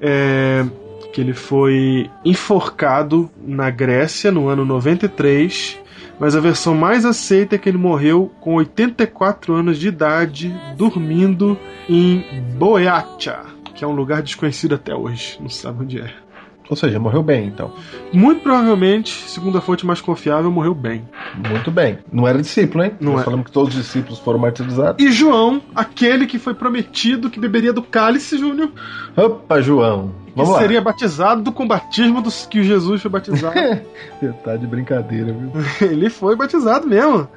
é, 0.00 0.64
que 1.12 1.20
ele 1.20 1.32
foi 1.32 2.10
enforcado 2.24 3.30
na 3.42 3.70
Grécia 3.70 4.30
no 4.30 4.48
ano 4.48 4.64
93, 4.66 5.78
mas 6.18 6.34
a 6.34 6.40
versão 6.40 6.74
mais 6.74 7.04
aceita 7.04 7.54
é 7.54 7.58
que 7.58 7.68
ele 7.68 7.78
morreu 7.78 8.32
com 8.40 8.54
84 8.54 9.54
anos 9.54 9.78
de 9.78 9.88
idade, 9.88 10.54
dormindo 10.76 11.58
em 11.88 12.24
Boeatia, 12.58 13.40
que 13.74 13.84
é 13.84 13.86
um 13.86 13.92
lugar 13.92 14.22
desconhecido 14.22 14.74
até 14.74 14.94
hoje, 14.94 15.38
não 15.40 15.50
sabe 15.50 15.82
onde 15.82 16.00
é. 16.00 16.25
Ou 16.68 16.76
seja, 16.76 16.98
morreu 16.98 17.22
bem, 17.22 17.46
então. 17.46 17.72
Muito 18.12 18.42
provavelmente, 18.42 19.12
segundo 19.28 19.56
a 19.56 19.60
fonte 19.60 19.86
mais 19.86 20.00
confiável, 20.00 20.50
morreu 20.50 20.74
bem. 20.74 21.04
Muito 21.48 21.70
bem. 21.70 21.98
Não 22.12 22.26
era 22.26 22.40
discípulo, 22.40 22.84
hein? 22.84 22.92
Não 23.00 23.12
Nós 23.12 23.22
é. 23.22 23.24
falamos 23.24 23.46
que 23.46 23.52
todos 23.52 23.74
os 23.74 23.82
discípulos 23.82 24.18
foram 24.18 24.38
martirizados. 24.38 25.04
E 25.04 25.10
João, 25.12 25.62
aquele 25.74 26.26
que 26.26 26.38
foi 26.38 26.54
prometido 26.54 27.30
que 27.30 27.38
beberia 27.38 27.72
do 27.72 27.82
cálice, 27.82 28.36
Júnior, 28.38 28.70
Opa, 29.16 29.60
João. 29.60 30.12
que 30.26 30.32
Vamos 30.34 30.52
lá. 30.52 30.58
seria 30.58 30.80
batizado 30.80 31.52
com 31.52 31.64
o 31.64 31.68
batismo 31.68 32.20
dos 32.20 32.46
que 32.46 32.62
Jesus 32.62 33.00
foi 33.00 33.10
batizado. 33.10 33.54
Você 34.20 34.32
tá 34.44 34.56
de 34.56 34.66
brincadeira, 34.66 35.32
viu? 35.32 35.52
ele 35.88 36.10
foi 36.10 36.34
batizado 36.36 36.86
mesmo. 36.86 37.28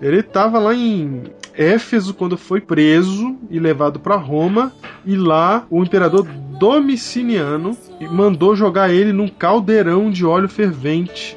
Ele 0.00 0.20
estava 0.20 0.58
lá 0.58 0.74
em 0.74 1.22
Éfeso 1.54 2.12
quando 2.12 2.36
foi 2.36 2.60
preso 2.60 3.34
e 3.50 3.58
levado 3.58 3.98
para 3.98 4.16
Roma. 4.16 4.72
E 5.06 5.16
lá 5.16 5.64
o 5.70 5.82
imperador 5.82 6.26
Domiciliano 6.58 7.76
mandou 8.10 8.56
jogar 8.56 8.90
ele 8.90 9.12
num 9.12 9.28
caldeirão 9.28 10.10
de 10.10 10.24
óleo 10.24 10.48
fervente. 10.48 11.36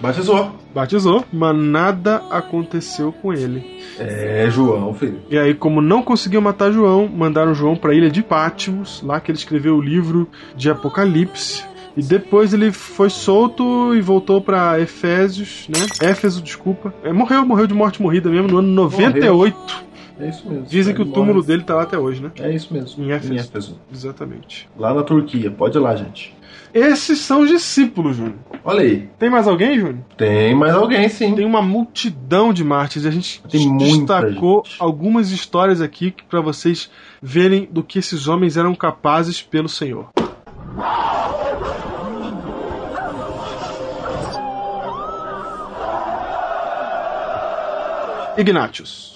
Batizou. 0.00 0.52
Batizou, 0.74 1.24
mas 1.32 1.56
nada 1.56 2.22
aconteceu 2.30 3.12
com 3.12 3.32
ele. 3.32 3.80
É, 3.98 4.48
João, 4.50 4.92
filho. 4.92 5.20
E 5.30 5.38
aí, 5.38 5.54
como 5.54 5.80
não 5.80 6.02
conseguiu 6.02 6.40
matar 6.40 6.72
João, 6.72 7.08
mandaram 7.08 7.54
João 7.54 7.76
para 7.76 7.92
a 7.92 7.94
ilha 7.94 8.10
de 8.10 8.22
Patmos, 8.22 9.02
lá 9.02 9.20
que 9.20 9.30
ele 9.30 9.38
escreveu 9.38 9.76
o 9.76 9.80
livro 9.80 10.28
de 10.56 10.68
Apocalipse. 10.68 11.64
E 11.96 12.02
depois 12.02 12.52
ele 12.52 12.72
foi 12.72 13.08
solto 13.08 13.94
e 13.94 14.00
voltou 14.00 14.40
para 14.40 14.80
Efésios, 14.80 15.68
né? 15.68 15.86
Éfeso, 16.02 16.42
desculpa. 16.42 16.92
É, 17.04 17.12
morreu, 17.12 17.46
morreu 17.46 17.68
de 17.68 17.74
morte 17.74 18.02
morrida 18.02 18.28
mesmo 18.28 18.48
no 18.48 18.58
ano 18.58 18.68
98. 18.68 19.84
É 20.18 20.28
isso 20.28 20.48
mesmo. 20.48 20.66
Dizem 20.66 20.94
que 20.94 21.02
o 21.02 21.06
túmulo 21.06 21.42
dele 21.42 21.62
tá 21.62 21.74
lá 21.74 21.82
até 21.82 21.98
hoje, 21.98 22.22
né? 22.22 22.30
É 22.38 22.50
isso 22.54 22.72
mesmo. 22.72 23.02
Em 23.04 23.10
Éfeso. 23.10 23.78
Exatamente. 23.92 24.68
Lá 24.78 24.94
na 24.94 25.02
Turquia. 25.02 25.50
Pode 25.50 25.76
ir 25.76 25.80
lá, 25.80 25.94
gente. 25.96 26.34
Esses 26.72 27.20
são 27.20 27.42
os 27.42 27.48
discípulos, 27.48 28.16
Júnior. 28.16 28.34
Olha 28.64 28.80
aí. 28.80 29.08
Tem 29.18 29.30
mais 29.30 29.46
alguém, 29.46 29.76
Júnior? 29.78 29.98
Tem 30.16 30.54
mais 30.54 30.74
alguém, 30.74 31.08
sim. 31.08 31.34
Tem 31.34 31.44
uma 31.46 31.62
multidão 31.62 32.52
de 32.52 32.64
mártires. 32.64 33.06
A 33.06 33.10
gente 33.10 33.42
Tem 33.48 33.76
destacou 33.76 34.62
gente. 34.64 34.76
algumas 34.80 35.30
histórias 35.30 35.80
aqui 35.80 36.14
para 36.28 36.40
vocês 36.40 36.90
verem 37.22 37.68
do 37.70 37.82
que 37.82 37.98
esses 37.98 38.26
homens 38.26 38.56
eram 38.56 38.74
capazes 38.74 39.40
pelo 39.42 39.68
Senhor. 39.68 40.08
Ignatius. 48.36 49.14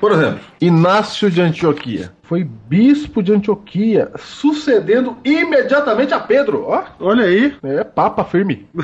Por 0.00 0.12
exemplo, 0.12 0.40
Inácio 0.60 1.30
de 1.30 1.40
Antioquia. 1.40 2.12
Foi 2.22 2.44
bispo 2.44 3.22
de 3.22 3.32
Antioquia, 3.32 4.10
sucedendo 4.16 5.16
imediatamente 5.24 6.12
a 6.14 6.20
Pedro. 6.20 6.64
Ó, 6.66 6.84
Olha 7.00 7.24
aí. 7.24 7.56
é 7.62 7.82
papa 7.84 8.24
firme. 8.24 8.66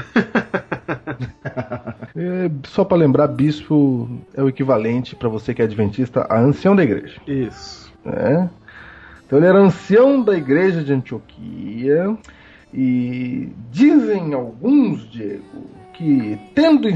É, 2.16 2.48
só 2.68 2.84
pra 2.84 2.96
lembrar, 2.96 3.26
bispo 3.26 4.08
é 4.34 4.42
o 4.42 4.48
equivalente, 4.48 5.16
pra 5.16 5.28
você 5.28 5.52
que 5.52 5.60
é 5.60 5.64
adventista, 5.64 6.24
a 6.30 6.38
ancião 6.38 6.76
da 6.76 6.84
igreja. 6.84 7.16
Isso. 7.26 7.92
né? 8.04 8.48
Então 9.26 9.38
ele 9.38 9.46
era 9.48 9.58
ancião 9.58 10.22
da 10.22 10.36
igreja 10.36 10.82
de 10.82 10.92
Antioquia 10.92 12.16
e 12.72 13.48
dizem 13.70 14.32
alguns, 14.32 15.10
Diego, 15.10 15.42
que 15.94 16.38
tendo 16.54 16.88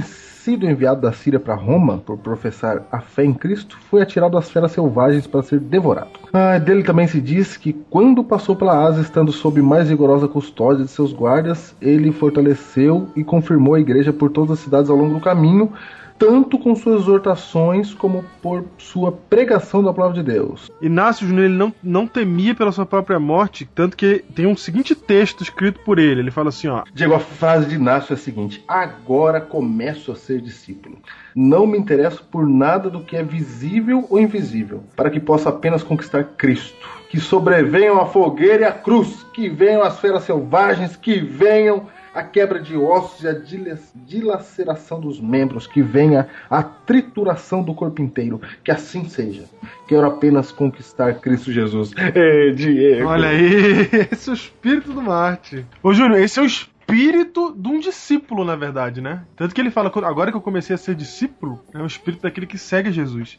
sido 0.48 0.66
enviado 0.66 1.02
da 1.02 1.12
Síria 1.12 1.38
para 1.38 1.54
Roma 1.54 1.98
por 1.98 2.16
professar 2.16 2.82
a 2.90 3.02
fé 3.02 3.22
em 3.22 3.34
Cristo, 3.34 3.76
foi 3.90 4.00
atirado 4.00 4.38
às 4.38 4.50
feras 4.50 4.72
selvagens 4.72 5.26
para 5.26 5.42
ser 5.42 5.60
devorado. 5.60 6.08
Ah, 6.32 6.56
dele 6.56 6.82
também 6.82 7.06
se 7.06 7.20
diz 7.20 7.58
que 7.58 7.74
quando 7.90 8.24
passou 8.24 8.56
pela 8.56 8.82
Ásia, 8.82 9.02
estando 9.02 9.30
sob 9.30 9.60
mais 9.60 9.90
rigorosa 9.90 10.26
custódia 10.26 10.86
de 10.86 10.90
seus 10.90 11.12
guardas, 11.12 11.76
ele 11.82 12.10
fortaleceu 12.10 13.08
e 13.14 13.22
confirmou 13.22 13.74
a 13.74 13.80
igreja 13.80 14.10
por 14.10 14.30
todas 14.30 14.52
as 14.52 14.60
cidades 14.60 14.88
ao 14.88 14.96
longo 14.96 15.12
do 15.12 15.20
caminho, 15.20 15.70
tanto 16.18 16.58
com 16.58 16.74
suas 16.74 17.02
exortações 17.02 17.94
como 17.94 18.24
por 18.42 18.64
sua 18.76 19.12
pregação 19.12 19.82
da 19.82 19.92
palavra 19.92 20.22
de 20.22 20.32
Deus. 20.32 20.70
Inácio 20.82 21.26
Júnior 21.26 21.46
ele 21.46 21.54
não, 21.54 21.72
não 21.82 22.06
temia 22.06 22.54
pela 22.54 22.72
sua 22.72 22.84
própria 22.84 23.20
morte, 23.20 23.68
tanto 23.74 23.96
que 23.96 24.24
tem 24.34 24.46
um 24.46 24.56
seguinte 24.56 24.94
texto 24.94 25.42
escrito 25.42 25.80
por 25.80 25.98
ele. 25.98 26.20
Ele 26.20 26.30
fala 26.30 26.48
assim, 26.48 26.68
ó: 26.68 26.82
Diego, 26.92 27.14
a 27.14 27.20
frase 27.20 27.66
de 27.66 27.76
Inácio 27.76 28.12
é 28.12 28.14
a 28.14 28.18
seguinte: 28.18 28.64
Agora 28.66 29.40
começo 29.40 30.10
a 30.10 30.16
ser 30.16 30.40
discípulo. 30.40 30.98
Não 31.34 31.66
me 31.66 31.78
interesso 31.78 32.24
por 32.24 32.48
nada 32.48 32.90
do 32.90 33.00
que 33.00 33.16
é 33.16 33.22
visível 33.22 34.06
ou 34.10 34.18
invisível, 34.18 34.82
para 34.96 35.10
que 35.10 35.20
possa 35.20 35.50
apenas 35.50 35.82
conquistar 35.82 36.24
Cristo. 36.36 36.98
Que 37.08 37.20
sobrevenham 37.20 38.00
a 38.00 38.06
fogueira 38.06 38.62
e 38.62 38.66
a 38.66 38.72
cruz, 38.72 39.24
que 39.32 39.48
venham 39.48 39.82
as 39.82 39.98
feras 39.98 40.24
selvagens, 40.24 40.96
que 40.96 41.20
venham 41.20 41.86
a 42.14 42.22
quebra 42.22 42.60
de 42.60 42.76
ossos 42.76 43.22
e 43.22 43.28
a 43.28 43.32
dila- 43.32 43.78
dilaceração 43.94 45.00
dos 45.00 45.20
membros, 45.20 45.66
que 45.66 45.82
venha 45.82 46.28
a 46.50 46.62
trituração 46.62 47.62
do 47.62 47.74
corpo 47.74 48.02
inteiro. 48.02 48.40
Que 48.64 48.70
assim 48.70 49.08
seja. 49.08 49.44
Quero 49.86 50.06
apenas 50.06 50.50
conquistar 50.52 51.14
Cristo 51.14 51.52
Jesus. 51.52 51.92
É, 51.96 52.50
Diego. 52.50 53.08
Olha 53.08 53.28
aí, 53.28 53.88
esse 54.12 54.28
é 54.28 54.32
o 54.32 54.34
espírito 54.34 54.92
do 54.92 55.02
Marte. 55.02 55.64
Ô 55.82 55.92
Júnior, 55.92 56.20
esse 56.20 56.38
é 56.38 56.42
o 56.42 56.46
espírito 56.46 57.54
de 57.56 57.68
um 57.68 57.78
discípulo, 57.78 58.44
na 58.44 58.56
verdade, 58.56 59.00
né? 59.00 59.22
Tanto 59.36 59.54
que 59.54 59.60
ele 59.60 59.70
fala, 59.70 59.88
agora 59.88 60.30
que 60.30 60.36
eu 60.36 60.40
comecei 60.40 60.74
a 60.74 60.78
ser 60.78 60.94
discípulo, 60.94 61.62
é 61.74 61.78
o 61.78 61.86
espírito 61.86 62.22
daquele 62.22 62.46
que 62.46 62.56
segue 62.56 62.90
Jesus. 62.90 63.36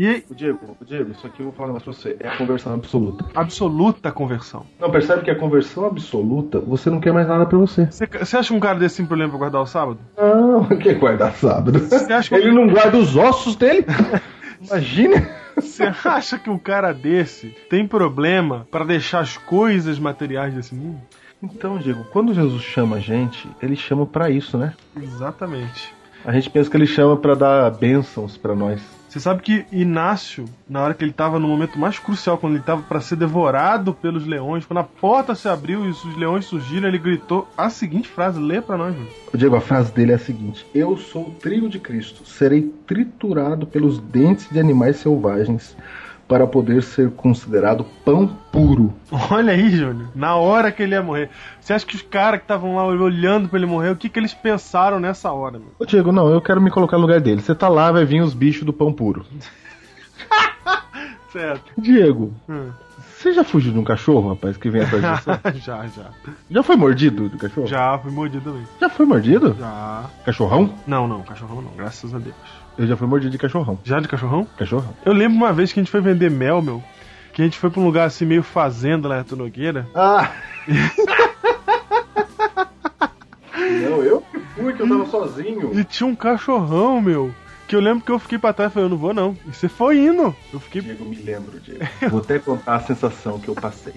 E 0.00 0.22
O 0.30 0.34
Diego, 0.34 0.76
o 0.80 0.84
Diego, 0.84 1.10
isso 1.10 1.26
aqui 1.26 1.40
eu 1.40 1.46
vou 1.46 1.52
falar 1.52 1.70
um 1.70 1.72
negócio 1.72 1.92
pra 1.92 2.00
você. 2.00 2.16
É 2.20 2.28
a 2.28 2.36
conversão 2.36 2.72
absoluta. 2.72 3.24
absoluta 3.34 4.12
conversão. 4.12 4.64
Não, 4.78 4.92
percebe 4.92 5.22
que 5.24 5.30
a 5.30 5.34
conversão 5.34 5.86
absoluta, 5.86 6.60
você 6.60 6.88
não 6.88 7.00
quer 7.00 7.12
mais 7.12 7.26
nada 7.26 7.44
pra 7.46 7.58
você. 7.58 7.86
Você, 7.86 8.06
você 8.06 8.36
acha 8.36 8.48
que 8.50 8.54
um 8.54 8.60
cara 8.60 8.78
desse 8.78 8.98
tem 8.98 9.06
problema 9.06 9.30
pra 9.30 9.38
guardar 9.40 9.60
o 9.60 9.66
sábado? 9.66 9.98
Não, 10.16 10.64
quer 10.78 10.94
guardar 10.94 11.32
sábado. 11.34 11.80
Que- 12.28 12.34
Ele 12.36 12.52
não 12.52 12.68
guarda 12.68 12.96
os 12.96 13.16
ossos 13.16 13.56
dele? 13.56 13.84
Imagina. 14.64 15.28
Você 15.56 15.82
acha 16.04 16.38
que 16.38 16.48
um 16.48 16.58
cara 16.58 16.92
desse 16.92 17.48
tem 17.68 17.84
problema 17.84 18.68
pra 18.70 18.84
deixar 18.84 19.18
as 19.18 19.36
coisas 19.36 19.98
materiais 19.98 20.54
desse 20.54 20.72
mundo? 20.76 21.00
Então, 21.42 21.76
Diego, 21.78 22.04
quando 22.12 22.32
Jesus 22.32 22.62
chama 22.62 22.96
a 22.96 23.00
gente, 23.00 23.48
ele 23.60 23.74
chama 23.74 24.06
pra 24.06 24.30
isso, 24.30 24.56
né? 24.56 24.74
Exatamente. 24.96 25.92
A 26.24 26.30
gente 26.32 26.48
pensa 26.50 26.70
que 26.70 26.76
ele 26.76 26.86
chama 26.86 27.16
pra 27.16 27.34
dar 27.34 27.70
bênçãos 27.72 28.36
pra 28.36 28.54
nós. 28.54 28.80
Você 29.18 29.24
sabe 29.24 29.42
que 29.42 29.66
Inácio, 29.72 30.44
na 30.68 30.80
hora 30.80 30.94
que 30.94 31.04
ele 31.04 31.12
tava 31.12 31.40
no 31.40 31.48
momento 31.48 31.76
mais 31.76 31.98
crucial, 31.98 32.38
quando 32.38 32.54
ele 32.54 32.62
tava 32.62 32.82
pra 32.82 33.00
ser 33.00 33.16
devorado 33.16 33.92
pelos 33.92 34.24
leões, 34.24 34.64
quando 34.64 34.78
a 34.78 34.84
porta 34.84 35.34
se 35.34 35.48
abriu 35.48 35.84
e 35.84 35.88
os 35.88 36.16
leões 36.16 36.44
surgiram, 36.44 36.86
ele 36.86 36.98
gritou 36.98 37.48
a 37.56 37.68
seguinte 37.68 38.08
frase: 38.08 38.38
lê 38.38 38.60
pra 38.60 38.78
nós, 38.78 38.94
Júlio. 38.94 39.10
Diego, 39.34 39.56
a 39.56 39.60
frase 39.60 39.92
dele 39.92 40.12
é 40.12 40.14
a 40.14 40.20
seguinte: 40.20 40.64
Eu 40.72 40.96
sou 40.96 41.22
o 41.22 41.30
trigo 41.32 41.68
de 41.68 41.80
Cristo, 41.80 42.24
serei 42.24 42.72
triturado 42.86 43.66
pelos 43.66 43.98
dentes 43.98 44.48
de 44.50 44.60
animais 44.60 44.98
selvagens 44.98 45.76
para 46.28 46.46
poder 46.46 46.82
ser 46.82 47.10
considerado 47.12 47.84
pão 48.04 48.26
puro. 48.52 48.92
Olha 49.30 49.54
aí, 49.54 49.70
Júnior. 49.70 50.08
Na 50.14 50.36
hora 50.36 50.70
que 50.70 50.82
ele 50.82 50.94
ia 50.94 51.02
morrer. 51.02 51.30
Você 51.58 51.72
acha 51.72 51.86
que 51.86 51.96
os 51.96 52.02
caras 52.02 52.40
que 52.40 52.44
estavam 52.44 52.76
lá 52.76 52.84
olhando 52.84 53.48
pra 53.48 53.58
ele 53.58 53.66
morrer, 53.66 53.90
o 53.90 53.96
que, 53.96 54.10
que 54.10 54.18
eles 54.18 54.34
pensaram 54.34 55.00
nessa 55.00 55.32
hora, 55.32 55.58
meu? 55.58 55.72
Ô 55.78 55.86
Diego, 55.86 56.12
não, 56.12 56.28
eu 56.28 56.42
quero 56.42 56.60
me 56.60 56.70
colocar 56.70 56.96
no 56.98 57.02
lugar 57.02 57.20
dele. 57.20 57.40
Você 57.40 57.54
tá 57.54 57.68
lá, 57.68 57.90
vai 57.90 58.04
vir 58.04 58.20
os 58.22 58.34
bichos 58.34 58.64
do 58.64 58.72
pão 58.74 58.92
puro. 58.92 59.24
Certo. 61.32 61.72
Diego, 61.76 62.32
Hum. 62.48 62.70
você 63.16 63.32
já 63.34 63.44
fugiu 63.44 63.72
de 63.72 63.78
um 63.78 63.84
cachorro, 63.84 64.30
rapaz, 64.30 64.56
que 64.56 64.70
vem 64.70 64.82
atrás 64.82 65.02
de 65.02 65.24
você? 65.52 65.58
já, 65.60 65.86
já. 65.86 66.06
já 66.50 66.62
foi 66.62 66.74
mordido 66.76 67.28
do 67.28 67.36
cachorro? 67.36 67.66
Já 67.66 67.98
fui 67.98 68.10
mordido 68.10 68.50
também. 68.50 68.66
Já 68.80 68.88
foi 68.88 69.04
mordido? 69.06 69.54
Já. 69.58 70.04
Cachorrão? 70.24 70.72
Não, 70.86 71.06
não, 71.06 71.22
cachorrão 71.22 71.60
não, 71.60 71.70
graças 71.76 72.14
a 72.14 72.18
Deus. 72.18 72.34
Eu 72.78 72.86
já 72.86 72.96
fui 72.96 73.08
mordido 73.08 73.32
de 73.32 73.38
cachorrão. 73.38 73.78
Já 73.82 73.98
de 73.98 74.06
cachorrão? 74.06 74.46
Cachorrão. 74.56 74.94
Eu 75.04 75.12
lembro 75.12 75.36
uma 75.36 75.52
vez 75.52 75.72
que 75.72 75.80
a 75.80 75.82
gente 75.82 75.90
foi 75.90 76.00
vender 76.00 76.30
mel, 76.30 76.62
meu. 76.62 76.80
Que 77.32 77.42
a 77.42 77.44
gente 77.44 77.58
foi 77.58 77.70
pra 77.70 77.80
um 77.80 77.84
lugar 77.84 78.06
assim 78.06 78.24
meio 78.24 78.42
fazenda 78.42 79.08
lá 79.08 79.18
Arthur 79.18 79.36
Nogueira. 79.36 79.88
Ah! 79.94 80.30
não, 83.56 84.02
eu 84.02 84.20
que 84.20 84.38
fui, 84.38 84.72
que 84.72 84.80
eu 84.82 84.88
tava 84.88 85.06
sozinho. 85.06 85.76
E 85.76 85.82
tinha 85.82 86.06
um 86.06 86.14
cachorrão, 86.14 87.00
meu. 87.00 87.34
Que 87.66 87.74
eu 87.74 87.80
lembro 87.80 88.04
que 88.04 88.12
eu 88.12 88.18
fiquei 88.18 88.38
pra 88.38 88.52
trás 88.52 88.70
e 88.70 88.74
falei, 88.74 88.86
eu 88.86 88.90
não 88.90 88.96
vou 88.96 89.12
não. 89.12 89.36
E 89.46 89.52
você 89.52 89.68
foi 89.68 89.98
indo. 89.98 90.34
Eu 90.52 90.60
fiquei. 90.60 90.80
Diego, 90.80 91.04
me 91.04 91.16
lembro, 91.16 91.58
Diego. 91.58 91.84
Vou 92.08 92.20
até 92.20 92.38
contar 92.38 92.76
a 92.76 92.80
sensação 92.80 93.40
que 93.40 93.48
eu 93.48 93.54
passei. 93.54 93.94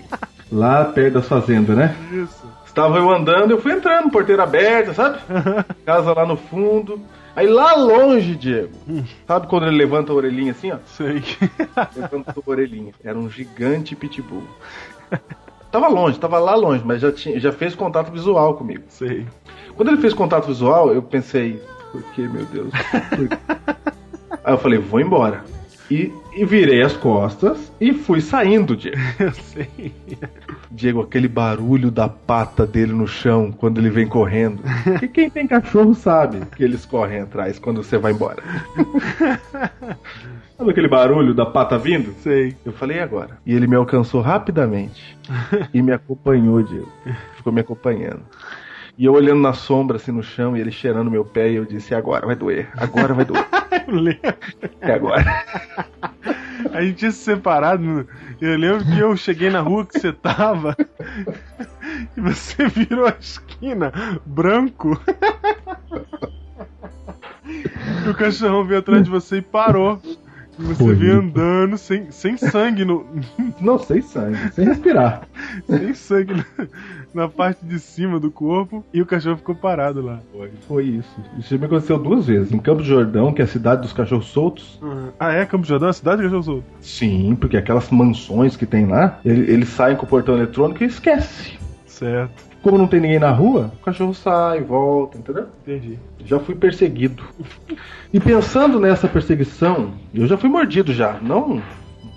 Lá 0.52 0.86
perto 0.86 1.14
das 1.14 1.28
fazendas, 1.28 1.78
né? 1.78 1.96
Isso. 2.12 2.46
Estava 2.66 2.98
eu 2.98 3.10
andando, 3.10 3.52
eu 3.52 3.62
fui 3.62 3.74
entrando, 3.74 4.10
porteira 4.10 4.44
aberta, 4.44 4.94
sabe? 4.94 5.20
Casa 5.86 6.14
lá 6.14 6.26
no 6.26 6.36
fundo. 6.36 7.00
Aí 7.36 7.48
lá 7.48 7.76
longe, 7.76 8.36
Diego, 8.36 8.74
sabe 9.26 9.48
quando 9.48 9.66
ele 9.66 9.78
levanta 9.78 10.12
a 10.12 10.16
orelhinha 10.16 10.52
assim, 10.52 10.72
ó? 10.72 10.78
Sei. 10.86 11.24
Levantou 11.96 12.44
a 12.46 12.50
orelhinha. 12.50 12.94
Era 13.04 13.18
um 13.18 13.30
gigante 13.30 13.96
pitbull. 13.96 14.44
Tava 15.72 15.88
longe, 15.88 16.20
tava 16.20 16.38
lá 16.38 16.54
longe, 16.54 16.84
mas 16.86 17.02
já, 17.02 17.12
tinha, 17.12 17.40
já 17.40 17.52
fez 17.52 17.74
contato 17.74 18.12
visual 18.12 18.56
comigo. 18.56 18.84
Sei. 18.90 19.26
Quando 19.76 19.90
ele 19.90 20.02
fez 20.02 20.14
contato 20.14 20.48
visual, 20.48 20.94
eu 20.94 21.02
pensei, 21.02 21.62
por 21.92 22.04
que, 22.12 22.28
meu 22.28 22.46
Deus? 22.46 22.72
Aí 24.44 24.54
eu 24.54 24.58
falei, 24.58 24.80
vou 24.80 25.00
embora. 25.00 25.44
E, 25.92 26.10
e 26.34 26.46
virei 26.46 26.82
as 26.82 26.96
costas 26.96 27.70
e 27.82 27.92
fui 27.92 28.22
saindo, 28.22 28.78
Diego. 28.78 28.96
Eu 29.20 29.34
sei. 29.34 29.94
Diego, 30.72 31.02
aquele 31.02 31.28
barulho 31.28 31.92
da 31.92 32.08
pata 32.08 32.66
dele 32.66 32.94
no 32.94 33.06
chão 33.06 33.52
quando 33.52 33.78
ele 33.80 33.90
vem 33.90 34.08
correndo. 34.08 34.64
E 35.02 35.08
quem 35.10 35.30
tem 35.30 35.46
cachorro 35.46 35.94
sabe 35.94 36.46
que 36.56 36.64
eles 36.64 36.86
correm 36.86 37.20
atrás 37.20 37.60
quando 37.60 37.84
você 37.84 37.98
vai 37.98 38.14
embora. 38.14 38.42
Sabe 40.58 40.72
aquele 40.72 40.88
barulho 40.88 41.34
da 41.34 41.46
pata 41.46 41.78
vindo? 41.78 42.14
Sei. 42.22 42.56
Eu 42.64 42.72
falei 42.72 42.98
"E 42.98 43.00
agora. 43.02 43.38
E 43.46 43.54
ele 43.54 43.66
me 43.68 43.76
alcançou 43.76 44.22
rapidamente 44.22 45.18
e 45.74 45.82
me 45.82 45.92
acompanhou, 45.92 46.62
Diego. 46.64 46.88
Ficou 47.36 47.52
me 47.52 47.60
acompanhando. 47.62 48.22
E 48.98 49.06
eu 49.06 49.14
olhando 49.14 49.42
na 49.42 49.54
sombra, 49.54 49.98
assim, 49.98 50.12
no 50.12 50.22
chão, 50.22 50.56
e 50.56 50.60
ele 50.62 50.72
cheirando 50.72 51.10
meu 51.10 51.24
pé, 51.26 51.50
e 51.50 51.56
eu 51.56 51.66
disse, 51.66 51.96
agora 51.96 52.26
vai 52.26 52.36
doer, 52.36 52.70
agora 52.78 53.14
vai 53.14 53.26
doer, 53.26 53.46
Eu 53.88 53.96
lembro. 53.96 54.22
é 54.82 54.92
agora. 54.94 55.24
A 56.74 56.82
gente 56.84 56.98
tinha 56.98 57.12
se 57.12 57.18
separado. 57.20 57.82
no- 57.84 58.06
Eu 58.40 58.58
lembro 58.58 58.86
que 58.86 59.00
eu 59.00 59.18
cheguei 59.18 59.50
na 59.50 59.60
rua 59.62 59.86
que 59.86 60.00
você 60.00 60.12
tava. 60.14 60.76
E 62.16 62.22
você 62.22 62.68
virou 62.68 63.06
a 63.06 63.16
esquina 63.20 63.92
branco. 64.26 65.00
E 68.06 68.10
o 68.10 68.14
cachorrão 68.16 68.66
veio 68.66 68.80
atrás 68.80 69.04
de 69.04 69.10
você 69.10 69.38
e 69.38 69.42
parou. 69.42 70.00
E 70.60 70.64
você 70.64 70.84
Foi. 70.84 70.96
veio 70.96 71.20
andando 71.20 71.78
sem, 71.78 72.12
sem 72.12 72.38
sangue 72.38 72.86
no. 72.86 73.06
Não, 73.60 73.78
sem 73.80 74.02
sangue, 74.02 74.38
sem 74.54 74.66
respirar. 74.66 75.28
Sem 75.68 75.94
sangue 75.94 76.34
na, 76.36 76.46
na 77.14 77.28
parte 77.28 77.66
de 77.66 77.80
cima 77.80 78.20
do 78.20 78.32
corpo. 78.32 78.84
E 78.94 79.02
o 79.02 79.06
cachorro 79.06 79.38
ficou 79.38 79.56
parado 79.56 80.02
lá. 80.02 80.20
Foi, 80.32 80.52
foi 80.68 80.84
isso. 80.86 81.20
Isso 81.38 81.50
já 81.50 81.58
me 81.58 81.66
aconteceu 81.66 81.98
duas 81.98 82.26
vezes. 82.28 82.52
Em 82.52 82.60
Campos 82.60 82.84
do 82.84 82.90
Jordão, 82.90 83.34
que 83.34 83.42
é 83.42 83.46
a 83.46 83.48
cidade 83.48 83.82
dos 83.82 83.94
cachorros 83.94 84.28
soltos. 84.28 84.80
Ah, 85.20 85.32
é? 85.34 85.46
Campo 85.46 85.66
Jordão? 85.66 85.90
A 85.90 85.94
cidade 85.94 86.18
de 86.18 86.24
cachorro 86.24 86.44
solto. 86.44 86.64
Sim, 86.82 87.36
porque 87.40 87.58
aquelas 87.58 87.90
mansões 87.90 88.56
que 88.56 88.66
tem 88.66 88.86
lá, 88.86 89.20
ele- 89.26 89.52
eles 89.52 89.70
saem 89.70 89.96
com 89.98 90.06
o 90.06 90.10
portão 90.10 90.36
eletrônico 90.36 90.84
e 90.84 90.88
esquece. 90.88 91.58
Certo. 91.86 92.52
Como 92.62 92.78
não 92.78 92.86
tem 92.88 93.00
ninguém 93.00 93.20
na 93.20 93.32
rua, 93.32 93.72
o 93.82 93.84
cachorro 93.84 94.14
sai, 94.14 94.62
volta, 94.62 95.18
entendeu? 95.18 95.48
Entendi. 95.64 95.98
Já 96.24 96.40
fui 96.40 96.54
perseguido. 96.54 97.24
E 98.14 98.20
pensando 98.20 98.80
nessa 98.80 99.08
perseguição, 99.08 99.94
eu 100.14 100.28
já 100.28 100.38
fui 100.38 100.48
mordido 100.50 100.94
já, 100.94 101.18
não 101.22 101.60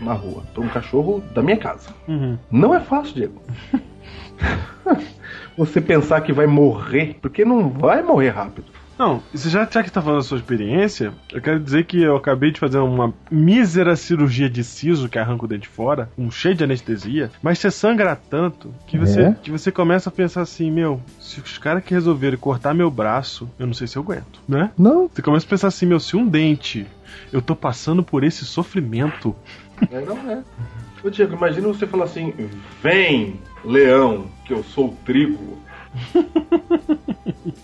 na 0.00 0.12
rua, 0.12 0.42
por 0.54 0.62
um 0.62 0.68
cachorro 0.68 1.22
da 1.34 1.40
minha 1.42 1.56
casa. 1.56 1.88
Uhum. 2.06 2.36
Não 2.50 2.74
é 2.74 2.80
fácil, 2.80 3.14
Diego. 3.14 3.40
Você 5.56 5.80
pensar 5.80 6.20
que 6.20 6.32
vai 6.32 6.46
morrer, 6.46 7.16
porque 7.22 7.44
não 7.44 7.68
vai 7.70 8.02
morrer 8.02 8.30
rápido. 8.30 8.66
Não, 8.96 9.20
você 9.32 9.48
já, 9.48 9.68
já 9.68 9.82
que 9.82 9.90
tá 9.90 10.00
falando 10.00 10.18
da 10.18 10.22
sua 10.24 10.38
experiência, 10.38 11.12
eu 11.32 11.40
quero 11.42 11.58
dizer 11.58 11.84
que 11.84 12.00
eu 12.00 12.14
acabei 12.14 12.52
de 12.52 12.60
fazer 12.60 12.78
uma 12.78 13.12
mísera 13.28 13.96
cirurgia 13.96 14.48
de 14.48 14.62
siso 14.62 15.08
que 15.08 15.18
arranca 15.18 15.44
o 15.44 15.48
dente 15.48 15.66
fora, 15.66 16.08
um 16.16 16.30
cheio 16.30 16.54
de 16.54 16.62
anestesia, 16.62 17.28
mas 17.42 17.58
você 17.58 17.72
sangra 17.72 18.14
tanto 18.14 18.72
que 18.86 18.96
você, 18.96 19.20
É? 19.22 19.32
que 19.42 19.50
você 19.50 19.72
começa 19.72 20.10
a 20.10 20.12
pensar 20.12 20.42
assim, 20.42 20.70
meu, 20.70 21.00
se 21.18 21.40
os 21.40 21.58
caras 21.58 21.82
que 21.82 21.92
resolverem 21.92 22.38
cortar 22.38 22.72
meu 22.72 22.88
braço, 22.88 23.50
eu 23.58 23.66
não 23.66 23.74
sei 23.74 23.88
se 23.88 23.96
eu 23.96 24.02
aguento, 24.02 24.40
né? 24.46 24.70
Não, 24.78 25.08
Você 25.12 25.22
começa 25.22 25.44
a 25.44 25.48
pensar 25.50 25.68
assim, 25.68 25.86
meu, 25.86 25.98
se 25.98 26.16
um 26.16 26.24
dente 26.28 26.86
eu 27.32 27.42
tô 27.42 27.56
passando 27.56 28.02
por 28.04 28.22
esse 28.22 28.44
sofrimento, 28.44 29.34
é, 29.90 30.00
não 30.02 30.16
é. 30.30 30.40
Ô 31.02 31.10
Diego, 31.10 31.34
imagina 31.34 31.66
você 31.66 31.84
falar 31.84 32.04
assim: 32.04 32.32
vem, 32.80 33.40
leão, 33.64 34.26
que 34.44 34.52
eu 34.52 34.62
sou 34.62 34.88
o 34.88 34.96
trigo. 35.04 35.58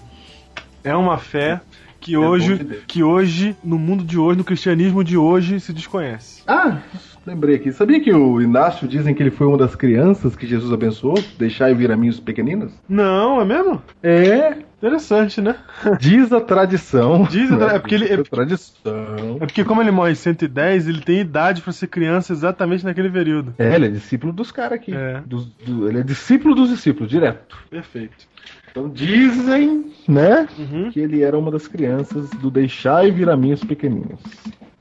é 0.83 0.95
uma 0.95 1.19
fé 1.19 1.61
que 2.01 2.17
bom 2.17 2.27
hoje, 2.27 2.57
de 2.57 2.77
que 2.87 3.03
hoje, 3.03 3.57
no 3.63 3.79
mundo 3.79 4.03
de 4.05 4.19
hoje, 4.19 4.39
no 4.39 4.45
cristianismo 4.45 5.05
de 5.05 5.17
hoje, 5.17 5.61
se 5.61 5.73
desconhece. 5.73 6.43
Ah, 6.47 6.79
lembrei 7.27 7.57
aqui. 7.57 7.73
Sabia 7.73 8.01
que 8.01 8.13
o 8.13 8.41
Inácio 8.41 8.89
dizem 8.89 9.15
que 9.15 9.23
ele 9.23 9.31
foi 9.31 9.47
uma 9.47 9.59
das 9.59 9.75
crianças 9.77 10.35
que 10.35 10.47
Jesus 10.47 10.73
abençoou? 10.73 11.23
Deixar 11.39 11.71
e 11.71 11.75
vir 11.75 11.91
a 11.93 11.97
mim 11.97 12.09
os 12.09 12.19
pequeninos? 12.21 12.73
Não, 12.89 13.41
é 13.41 13.45
mesmo? 13.45 13.83
É, 14.03 14.59
Interessante, 14.83 15.43
né? 15.43 15.57
diz 16.01 16.33
a 16.33 16.41
tradição. 16.41 17.25
Diz 17.31 17.53
a 17.53 17.57
tra- 17.59 17.73
é 17.75 17.79
porque 17.79 17.95
ele- 17.95 18.07
é- 18.15 18.17
tradição. 18.23 19.37
É 19.39 19.45
porque 19.47 19.63
como 19.63 19.83
ele 19.83 19.91
morre 19.91 20.13
em 20.13 20.15
110, 20.15 20.89
ele 20.89 21.03
tem 21.03 21.21
idade 21.21 21.61
pra 21.61 21.71
ser 21.71 21.87
criança 21.89 22.33
exatamente 22.33 22.83
naquele 22.83 23.11
período. 23.11 23.53
É, 23.59 23.75
ele 23.75 23.87
é 23.87 23.91
discípulo 23.91 24.33
dos 24.33 24.51
caras 24.51 24.79
aqui. 24.79 24.95
É. 24.95 25.21
Dos- 25.27 25.45
do- 25.67 25.87
ele 25.87 25.99
é 26.01 26.03
discípulo 26.03 26.55
dos 26.55 26.71
discípulos, 26.71 27.11
direto. 27.11 27.59
Perfeito. 27.69 28.27
Então 28.71 28.89
dizem, 28.89 29.93
né, 30.07 30.47
Uhum. 30.59 30.91
que 30.91 31.01
ele 31.01 31.23
era 31.23 31.37
uma 31.39 31.51
das 31.51 31.67
crianças 31.67 32.31
do 32.31 32.51
deixar 32.51 33.07
e 33.07 33.11
vir 33.11 33.29
a 33.29 33.37
mim 33.37 33.53
os 33.53 33.65
pequeninos. 33.65 34.21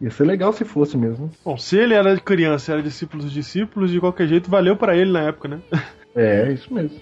Ia 0.01 0.11
ser 0.11 0.25
legal 0.25 0.53
se 0.53 0.63
fosse 0.63 0.95
mesmo. 0.97 1.29
Bom, 1.43 1.57
se 1.57 1.77
ele 1.77 1.93
era 1.93 2.17
criança 2.19 2.71
e 2.71 2.73
era 2.73 2.83
discípulo 2.83 3.23
dos 3.23 3.31
discípulos, 3.33 3.91
de 3.91 3.99
qualquer 3.99 4.27
jeito 4.27 4.49
valeu 4.49 4.75
pra 4.75 4.95
ele 4.95 5.11
na 5.11 5.21
época, 5.21 5.47
né? 5.49 5.59
É, 6.15 6.51
isso 6.53 6.73
mesmo. 6.73 6.99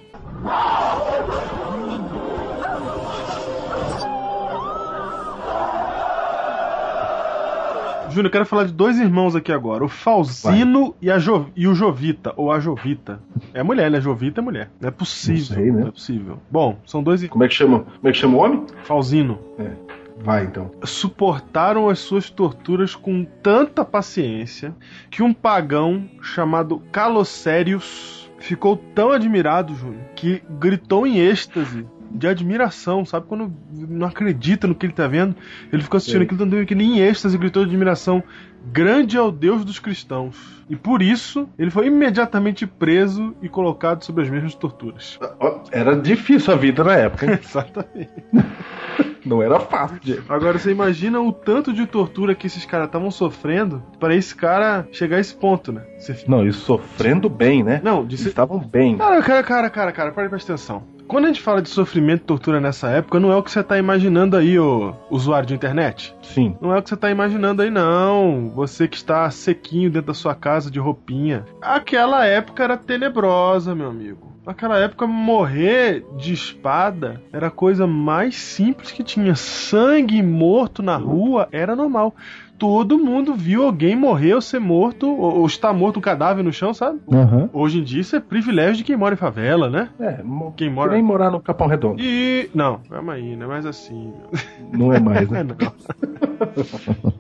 Júnior, 8.10 8.26
eu 8.26 8.32
quero 8.32 8.46
falar 8.46 8.66
de 8.66 8.74
dois 8.74 8.98
irmãos 9.00 9.36
aqui 9.36 9.52
agora, 9.52 9.84
o 9.84 9.90
Falzino 9.90 10.96
e, 11.02 11.12
a 11.12 11.20
jo... 11.20 11.48
e 11.56 11.68
o 11.68 11.76
Jovita, 11.76 12.34
ou 12.36 12.52
a 12.52 12.60
Jovita. 12.60 13.20
É 13.54 13.62
mulher, 13.62 13.92
né? 13.92 14.00
Jovita 14.00 14.42
é 14.42 14.44
mulher. 14.44 14.72
Não 14.80 14.88
é 14.88 14.92
possível. 14.92 15.56
Não 15.56 15.56
sei, 15.56 15.72
né? 15.72 15.82
Não 15.82 15.88
é 15.88 15.92
possível. 15.92 16.40
Bom, 16.50 16.80
são 16.86 17.04
dois 17.04 17.22
irmãos. 17.22 17.34
Como 17.34 17.44
é 17.44 17.48
que 17.48 17.54
chama? 17.54 17.80
Como 17.80 18.08
é 18.08 18.12
que 18.12 18.18
chama 18.18 18.38
o 18.38 18.40
homem? 18.40 18.66
Falzino. 18.84 19.40
É. 19.60 19.72
Vai 20.20 20.46
então. 20.46 20.72
suportaram 20.84 21.90
as 21.90 22.00
suas 22.00 22.30
torturas 22.30 22.96
com 22.96 23.24
tanta 23.24 23.86
paciência 23.86 24.76
que 25.12 25.22
um 25.22 25.32
pagão 25.32 26.10
chamado 26.22 26.82
Calocérius 26.92 28.28
ficou 28.40 28.78
tão 28.96 29.12
admirado, 29.12 29.76
Júnior, 29.76 30.02
que 30.16 30.42
gritou 30.60 31.06
em 31.06 31.20
êxtase 31.20 31.86
de 32.12 32.28
admiração, 32.28 33.06
sabe? 33.06 33.28
Quando 33.28 33.54
não 33.72 34.08
acredita 34.08 34.68
no 34.68 34.76
que 34.76 34.86
ele 34.86 34.94
tá 34.94 35.08
vendo, 35.08 35.36
ele 35.72 35.84
ficou 35.84 35.98
assistindo 35.98 36.20
Sei. 36.20 36.26
aquilo, 36.26 36.40
tanto 36.40 36.66
que 36.66 36.74
ele 36.74 36.84
em 36.84 37.00
êxtase 37.00 37.38
gritou 37.38 37.64
de 37.64 37.70
admiração. 37.70 38.24
Grande 38.72 39.16
é 39.16 39.22
o 39.22 39.32
Deus 39.32 39.64
dos 39.64 39.80
cristãos. 39.80 40.36
E 40.70 40.76
por 40.76 41.02
isso, 41.02 41.48
ele 41.58 41.72
foi 41.72 41.88
imediatamente 41.88 42.68
preso 42.68 43.34
e 43.42 43.48
colocado 43.48 44.04
sob 44.04 44.22
as 44.22 44.30
mesmas 44.30 44.56
torturas. 44.56 45.18
Ó, 45.40 45.62
Era 45.72 45.96
difícil 45.96 46.54
a 46.54 46.58
vida 46.58 46.84
na 46.84 46.94
época, 46.94 47.26
hein? 47.26 47.40
Exatamente. 47.42 48.12
Não 49.26 49.42
era 49.42 49.60
fácil. 49.60 50.00
Diego. 50.02 50.24
Agora 50.30 50.58
você 50.58 50.72
imagina 50.72 51.20
o 51.20 51.34
tanto 51.34 51.74
de 51.74 51.86
tortura 51.86 52.34
que 52.34 52.48
esses 52.48 52.66
caras 52.66 52.88
estavam 52.88 53.12
sofrendo 53.12 53.84
para 54.00 54.16
esse 54.16 54.34
cara 54.34 54.88
chegar 54.92 55.18
a 55.18 55.20
esse 55.20 55.36
ponto, 55.36 55.72
né? 55.72 55.84
Você... 55.98 56.24
Não, 56.28 56.48
e 56.48 56.54
sofrendo 56.54 57.30
bem, 57.30 57.62
né? 57.62 57.82
Não, 57.84 58.10
ser... 58.10 58.30
estavam 58.30 58.60
bem. 58.60 58.98
Cara, 58.98 59.22
cara, 59.22 59.44
cara, 59.44 59.70
cara, 59.70 59.92
cara, 59.92 60.12
para 60.12 60.30
presta 60.30 60.54
atenção. 60.54 60.84
Quando 61.08 61.24
a 61.24 61.28
gente 61.28 61.42
fala 61.42 61.62
de 61.62 61.70
sofrimento 61.70 62.24
e 62.24 62.26
tortura 62.26 62.60
nessa 62.60 62.90
época, 62.90 63.18
não 63.18 63.32
é 63.32 63.36
o 63.36 63.42
que 63.42 63.50
você 63.50 63.64
tá 63.64 63.78
imaginando 63.78 64.36
aí, 64.36 64.60
ô 64.60 64.94
usuário 65.10 65.48
de 65.48 65.54
internet. 65.54 66.14
Sim. 66.22 66.58
Não 66.60 66.74
é 66.74 66.80
o 66.80 66.84
que 66.84 66.90
você 66.90 66.98
tá 66.98 67.10
imaginando 67.10 67.62
aí, 67.62 67.70
não. 67.70 68.52
Você 68.54 68.90
que 68.90 68.98
está 68.98 69.30
sequinho 69.32 69.90
dentro 69.90 70.08
da 70.08 70.14
sua 70.14 70.36
casa 70.36 70.70
de 70.70 70.80
roupinha. 70.80 71.46
Aquela 71.62 72.26
época 72.26 72.62
era 72.62 72.76
tenebrosa, 72.76 73.74
meu 73.74 73.88
amigo. 73.88 74.28
Naquela 74.46 74.78
época, 74.80 75.06
morrer 75.06 76.06
de 76.18 76.34
espada 76.34 77.22
era 77.34 77.48
a 77.48 77.52
coisa 77.52 77.86
mais 77.86 78.36
simples 78.36 78.92
que 78.92 79.04
tinha. 79.04 79.36
Sangue 79.36 80.22
morto 80.22 80.82
na 80.82 80.96
rua 80.96 81.50
era 81.52 81.76
normal. 81.76 82.16
Todo 82.58 82.98
mundo 82.98 83.36
viu 83.36 83.64
alguém 83.64 83.96
morrer 83.96 84.34
ou 84.34 84.42
ser 84.42 84.60
morto, 84.60 85.08
ou, 85.08 85.40
ou 85.40 85.46
estar 85.46 85.72
morto 85.74 85.98
um 85.98 86.02
cadáver 86.02 86.44
no 86.44 86.52
chão, 86.52 86.74
sabe? 86.74 87.00
Aham. 87.12 87.50
Hoje 87.54 87.80
em 87.80 87.84
dia 87.84 88.02
isso 88.02 88.16
é 88.16 88.20
privilégio 88.20 88.78
de 88.78 88.84
quem 88.84 88.98
mora 88.98 89.14
em 89.14 89.18
favela, 89.18 89.70
né? 89.70 89.90
É, 90.00 90.14
Quem 90.56 90.70
que 90.70 90.70
mora- 90.70 90.94
nem 90.94 91.04
morar 91.04 91.30
no 91.32 91.40
Capão 91.40 91.68
Redondo. 91.68 92.02
E. 92.02 92.50
Não, 92.56 92.80
calma 92.90 93.14
aí, 93.14 93.36
não 93.36 93.46
é 93.46 93.50
mais 93.50 93.66
assim. 93.66 94.12
Não 94.74 94.92
é 94.92 95.00
mais, 95.00 95.32
É, 95.32 95.44
né? 95.44 95.44
não. 95.44 95.56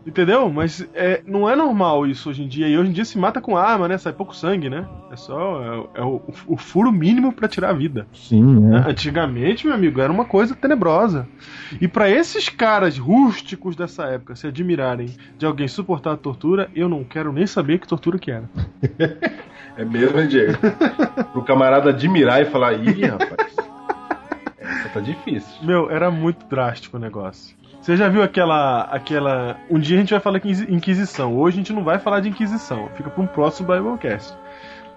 Entendeu? 0.05 0.49
Mas 0.51 0.85
é, 0.93 1.21
não 1.25 1.49
é 1.49 1.55
normal 1.55 2.05
isso 2.05 2.29
hoje 2.29 2.43
em 2.43 2.47
dia. 2.47 2.67
E 2.67 2.77
hoje 2.77 2.89
em 2.89 2.93
dia 2.93 3.05
se 3.05 3.17
mata 3.17 3.39
com 3.39 3.55
arma, 3.55 3.88
né? 3.88 3.97
Sai 3.97 4.11
pouco 4.13 4.35
sangue, 4.35 4.69
né? 4.69 4.85
É 5.11 5.15
só. 5.15 5.61
É, 5.95 6.01
é 6.01 6.03
o, 6.03 6.21
o 6.47 6.57
furo 6.57 6.91
mínimo 6.91 7.31
pra 7.31 7.47
tirar 7.47 7.69
a 7.69 7.73
vida. 7.73 8.05
Sim, 8.13 8.43
né? 8.59 8.83
é. 8.85 8.89
Antigamente, 8.91 9.65
meu 9.65 9.75
amigo, 9.75 10.01
era 10.01 10.11
uma 10.11 10.25
coisa 10.25 10.55
tenebrosa. 10.55 11.27
E 11.79 11.88
pra 11.88 12.09
esses 12.09 12.49
caras 12.49 12.97
rústicos 12.97 13.75
dessa 13.75 14.03
época 14.05 14.35
se 14.35 14.47
admirarem 14.47 15.09
de 15.37 15.45
alguém 15.45 15.67
suportar 15.67 16.13
a 16.13 16.17
tortura, 16.17 16.69
eu 16.75 16.87
não 16.87 17.03
quero 17.03 17.31
nem 17.31 17.47
saber 17.47 17.79
que 17.79 17.87
tortura 17.87 18.19
que 18.19 18.31
era. 18.31 18.49
É 19.77 19.85
mesmo, 19.85 20.19
hein, 20.19 20.27
Diego? 20.27 20.57
Pro 21.31 21.43
camarada 21.43 21.91
admirar 21.91 22.41
e 22.41 22.45
falar, 22.45 22.73
ih, 22.73 23.05
rapaz, 23.05 23.55
essa 24.57 24.89
tá 24.89 24.99
difícil. 24.99 25.53
Meu, 25.61 25.91
era 25.91 26.09
muito 26.09 26.47
drástico 26.47 26.97
o 26.97 26.99
negócio. 26.99 27.55
Você 27.79 27.95
já 27.95 28.09
viu 28.09 28.23
aquela. 28.23 28.81
aquela. 28.81 29.55
Um 29.69 29.79
dia 29.79 29.95
a 29.95 29.99
gente 29.99 30.09
vai 30.09 30.19
falar 30.19 30.39
de 30.39 30.73
Inquisição. 30.73 31.37
Hoje 31.37 31.57
a 31.57 31.59
gente 31.59 31.73
não 31.73 31.83
vai 31.83 31.99
falar 31.99 32.19
de 32.19 32.29
Inquisição. 32.29 32.89
Fica 32.95 33.09
para 33.09 33.23
um 33.23 33.27
próximo 33.27 33.67
Biblecast. 33.67 34.35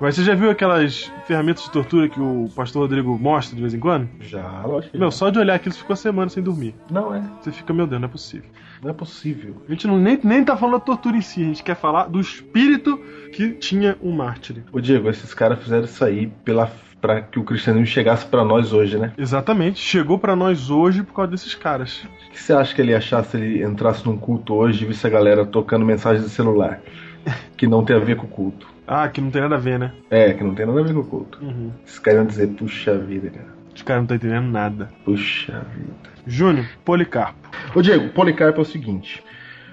Mas 0.00 0.14
você 0.14 0.24
já 0.24 0.34
viu 0.34 0.50
aquelas 0.50 1.12
ferramentas 1.26 1.64
de 1.64 1.70
tortura 1.70 2.08
que 2.08 2.18
o 2.18 2.48
pastor 2.56 2.82
Rodrigo 2.82 3.18
mostra 3.18 3.54
de 3.54 3.60
vez 3.60 3.74
em 3.74 3.78
quando? 3.78 4.08
Já, 4.20 4.62
lógico. 4.64 4.96
Meu, 4.96 5.10
já. 5.10 5.16
só 5.16 5.28
de 5.28 5.38
olhar 5.38 5.54
aquilo 5.54 5.74
você 5.74 5.80
ficou 5.80 5.94
semana 5.94 6.30
sem 6.30 6.42
dormir. 6.42 6.74
Não 6.90 7.14
é. 7.14 7.22
Você 7.38 7.52
fica, 7.52 7.74
meu 7.74 7.86
Deus, 7.86 8.00
não 8.00 8.08
é 8.08 8.10
possível. 8.10 8.48
Não 8.82 8.90
é 8.90 8.94
possível. 8.94 9.62
A 9.68 9.70
gente 9.70 9.86
não, 9.86 9.98
nem, 9.98 10.18
nem 10.24 10.42
tá 10.42 10.56
falando 10.56 10.78
da 10.78 10.86
tortura 10.86 11.18
em 11.18 11.20
si, 11.20 11.42
a 11.42 11.46
gente 11.46 11.62
quer 11.62 11.76
falar 11.76 12.06
do 12.06 12.18
espírito 12.18 12.98
que 13.34 13.50
tinha 13.50 13.94
um 14.02 14.10
mártir. 14.10 14.64
Ô, 14.72 14.80
Diego, 14.80 15.10
esses 15.10 15.34
caras 15.34 15.62
fizeram 15.62 15.84
isso 15.84 16.02
aí 16.02 16.28
pela, 16.46 16.72
pra 16.98 17.20
que 17.20 17.38
o 17.38 17.44
cristianismo 17.44 17.86
chegasse 17.86 18.24
pra 18.24 18.42
nós 18.42 18.72
hoje, 18.72 18.96
né? 18.96 19.12
Exatamente, 19.18 19.78
chegou 19.78 20.18
pra 20.18 20.34
nós 20.34 20.70
hoje 20.70 21.02
por 21.02 21.12
causa 21.12 21.32
desses 21.32 21.54
caras. 21.54 22.04
O 22.04 22.30
que 22.30 22.40
você 22.40 22.54
acha 22.54 22.74
que 22.74 22.80
ele 22.80 22.94
achar 22.94 23.22
se 23.22 23.36
ele 23.36 23.62
entrasse 23.62 24.06
num 24.06 24.16
culto 24.16 24.54
hoje 24.54 24.82
e 24.82 24.88
visse 24.88 25.06
a 25.06 25.10
galera 25.10 25.44
tocando 25.44 25.84
mensagem 25.84 26.22
de 26.22 26.30
celular? 26.30 26.80
Que 27.54 27.66
não 27.66 27.84
tem 27.84 27.94
a 27.94 27.98
ver 27.98 28.16
com 28.16 28.24
o 28.24 28.30
culto. 28.30 28.66
Ah, 28.92 29.08
que 29.08 29.20
não 29.20 29.30
tem 29.30 29.40
nada 29.40 29.54
a 29.54 29.58
ver, 29.58 29.78
né? 29.78 29.92
É, 30.10 30.32
que 30.34 30.42
não 30.42 30.52
tem 30.52 30.66
nada 30.66 30.80
a 30.80 30.82
ver 30.82 30.92
com 30.92 30.98
o 30.98 31.04
culto. 31.04 31.38
Uhum. 31.40 31.70
Esses 31.86 32.00
caras 32.00 32.18
iam 32.18 32.26
dizer, 32.26 32.48
puxa 32.48 32.98
vida, 32.98 33.30
cara. 33.30 33.46
Os 33.72 33.82
caras 33.82 34.00
não 34.00 34.16
estão 34.16 34.16
entendendo 34.16 34.50
nada. 34.50 34.88
Puxa 35.04 35.64
vida. 35.72 35.94
Júnior, 36.26 36.66
Policarpo. 36.84 37.48
Ô 37.72 37.80
Diego, 37.82 38.08
Policarpo 38.08 38.58
é 38.58 38.62
o 38.62 38.64
seguinte: 38.64 39.22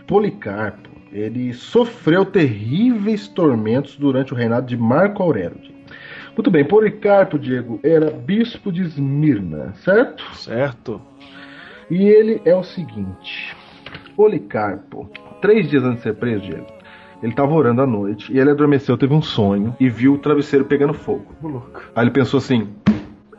Policarpo, 0.05 0.87
ele 1.11 1.51
sofreu 1.51 2.25
terríveis 2.25 3.27
tormentos 3.27 3.97
durante 3.97 4.33
o 4.33 4.35
reinado 4.35 4.67
de 4.67 4.77
Marco 4.77 5.23
Aurélio. 5.23 5.75
Muito 6.35 6.51
bem, 6.51 6.63
Policarpo, 6.63 7.39
Diego, 7.39 7.79
era 7.81 8.11
bispo 8.11 8.71
de 8.71 8.83
Esmirna, 8.83 9.73
certo? 9.83 10.23
Certo. 10.35 11.01
E 11.89 12.03
ele 12.03 12.39
é 12.45 12.55
o 12.55 12.63
seguinte: 12.63 13.55
Policarpo, 14.15 15.09
três 15.41 15.67
dias 15.67 15.83
antes 15.83 15.97
de 15.97 16.03
ser 16.03 16.13
preso, 16.13 16.43
Diego, 16.43 16.76
ele 17.21 17.31
estava 17.31 17.53
orando 17.53 17.81
à 17.81 17.87
noite 17.87 18.31
e 18.31 18.39
ele 18.39 18.51
adormeceu, 18.51 18.97
teve 18.97 19.13
um 19.13 19.21
sonho 19.21 19.75
e 19.79 19.89
viu 19.89 20.13
o 20.13 20.17
travesseiro 20.17 20.65
pegando 20.65 20.93
fogo. 20.93 21.25
Aí 21.95 22.03
ele 22.03 22.11
pensou 22.11 22.37
assim: 22.37 22.67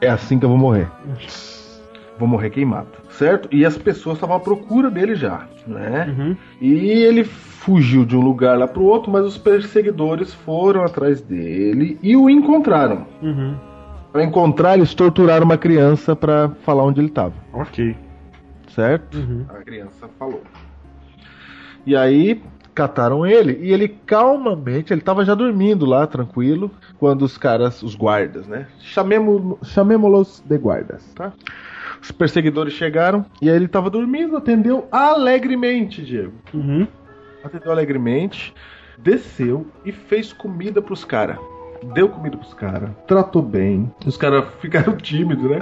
é 0.01 0.09
assim 0.09 0.39
que 0.39 0.45
eu 0.45 0.49
vou 0.49 0.59
morrer. 0.59 0.89
Vou 2.19 2.27
morrer 2.27 2.51
queimado, 2.51 2.89
certo? 3.11 3.49
E 3.53 3.65
as 3.65 3.79
pessoas 3.79 4.17
estavam 4.17 4.37
à 4.37 4.41
procura 4.41 4.91
dele 4.91 5.15
já, 5.15 5.47
né? 5.67 6.13
Uhum. 6.19 6.37
E 6.61 6.75
ele 6.75 7.23
fugiu 7.23 8.05
de 8.05 8.17
um 8.17 8.21
lugar 8.21 8.59
lá 8.59 8.67
pro 8.67 8.83
outro, 8.83 9.11
mas 9.13 9.25
os 9.25 9.39
perseguidores 9.39 10.35
foram 10.35 10.83
atrás 10.83 11.21
dele 11.21 11.97
e 12.03 12.17
o 12.17 12.29
encontraram. 12.29 13.07
Uhum. 13.23 13.55
Para 14.11 14.25
encontrar, 14.25 14.77
eles 14.77 14.95
torturaram 14.95 15.45
uma 15.45 15.59
criança 15.59 16.17
para 16.17 16.49
falar 16.65 16.83
onde 16.83 16.99
ele 17.01 17.09
estava, 17.09 17.35
Ok. 17.53 17.95
certo? 18.75 19.17
Uhum. 19.19 19.45
A 19.49 19.63
criança 19.63 20.09
falou. 20.19 20.43
E 21.87 21.95
aí 21.95 22.43
cataram 22.79 23.27
ele 23.27 23.59
e 23.61 23.73
ele 23.73 23.89
calmamente, 23.89 24.93
ele 24.93 25.01
tava 25.01 25.25
já 25.25 25.35
dormindo 25.35 25.85
lá, 25.85 26.07
tranquilo, 26.07 26.71
quando 26.97 27.23
os 27.23 27.37
caras, 27.37 27.83
os 27.83 27.97
guardas, 27.97 28.47
né? 28.47 28.69
Chamemos, 28.79 29.59
chamemos-los 29.69 30.41
de 30.47 30.57
guardas, 30.57 31.05
tá? 31.13 31.33
Os 32.01 32.13
perseguidores 32.13 32.75
chegaram 32.75 33.27
e 33.43 33.51
aí 33.51 33.57
ele 33.57 33.67
tava 33.67 33.91
dormindo, 33.91 34.37
atendeu 34.37 34.87
alegremente, 34.93 36.05
Diego. 36.05 36.35
Uhum. 36.55 36.87
Atendeu 37.43 37.73
alegremente, 37.73 38.55
desceu 38.97 39.67
e 39.85 39.91
fez 39.91 40.33
comida 40.33 40.81
pros 40.81 41.05
caras. 41.05 41.37
Deu 41.95 42.09
comida 42.09 42.37
pros 42.37 42.53
caras, 42.55 42.91
tratou 43.07 43.41
bem. 43.43 43.91
Os 44.05 44.17
caras 44.17 44.45
ficaram 44.61 44.97
tímidos, 44.99 45.45
né? 45.51 45.59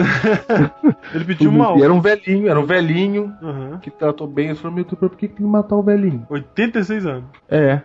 Ele 1.15 1.25
pediu 1.25 1.51
uma 1.51 1.77
E 1.79 1.83
era 1.83 1.93
um 1.93 2.01
velhinho, 2.01 2.49
era 2.49 2.59
um 2.59 2.65
velhinho 2.67 3.33
Uhum. 3.43 3.79
que 3.81 3.91
tratou 3.91 4.27
bem. 4.27 4.49
Eu 4.49 4.57
falei, 4.57 4.77
meu 4.77 4.85
Deus, 4.85 4.99
por 4.99 5.11
que 5.11 5.29
tem 5.29 5.37
que 5.37 5.43
matar 5.43 5.77
o 5.77 5.83
velhinho? 5.83 6.27
86 6.31 7.07
anos. 7.07 7.25
É, 7.49 7.81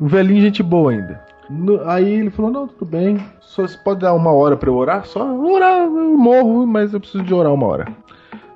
um 0.00 0.06
velhinho 0.06 0.40
gente 0.42 0.62
boa 0.62 0.92
ainda. 0.92 1.20
No- 1.48 1.80
aí 1.88 2.12
ele 2.12 2.30
falou, 2.30 2.50
não, 2.50 2.66
tudo 2.66 2.90
bem. 2.90 3.18
Só 3.40 3.62
você 3.62 3.78
pode 3.78 4.00
dar 4.00 4.14
uma 4.14 4.32
hora 4.32 4.56
pra 4.56 4.68
eu 4.68 4.74
orar? 4.74 5.06
Só 5.06 5.24
orar, 5.24 5.78
eu 5.84 6.18
morro, 6.18 6.66
mas 6.66 6.92
eu 6.92 7.00
preciso 7.00 7.22
de 7.22 7.32
orar 7.32 7.52
uma 7.52 7.66
hora. 7.66 7.86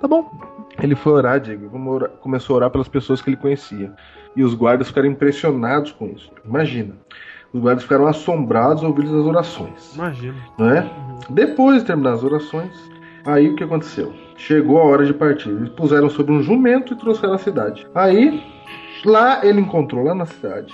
Tá 0.01 0.09
bom. 0.09 0.28
Ele 0.82 0.94
foi 0.97 1.12
orar, 1.12 1.39
Diego, 1.40 1.70
orar- 1.89 2.11
começou 2.20 2.55
a 2.55 2.57
orar 2.57 2.70
pelas 2.70 2.89
pessoas 2.89 3.23
que 3.23 3.31
ele 3.31 3.36
conhecia. 3.36 3.93
E 4.35 4.43
os 4.43 4.55
guardas 4.55 4.89
ficaram 4.89 5.09
impressionados 5.09 5.93
com 5.93 6.07
isso. 6.07 6.31
Imagina. 6.44 6.94
Os 7.52 7.60
guardas 7.60 7.82
ficaram 7.82 8.06
assombrados 8.06 8.82
ao 8.82 8.90
ouvir 8.90 9.06
as 9.06 9.10
orações 9.12 9.94
Imagina. 9.94 10.36
não 10.56 10.70
é? 10.70 10.89
Depois 11.28 11.81
de 11.81 11.86
terminar 11.86 12.12
as 12.14 12.22
orações, 12.22 12.70
aí 13.24 13.48
o 13.48 13.56
que 13.56 13.64
aconteceu? 13.64 14.12
Chegou 14.36 14.81
a 14.81 14.85
hora 14.85 15.05
de 15.05 15.12
partir. 15.12 15.51
Eles 15.51 15.68
puseram 15.70 16.09
sobre 16.09 16.32
um 16.32 16.43
jumento 16.43 16.93
e 16.94 16.97
trouxeram 16.97 17.35
à 17.35 17.39
cidade. 17.39 17.86
Aí, 17.94 18.43
lá 19.05 19.44
ele 19.44 19.60
encontrou, 19.60 20.05
lá 20.05 20.14
na 20.14 20.27
cidade, 20.27 20.72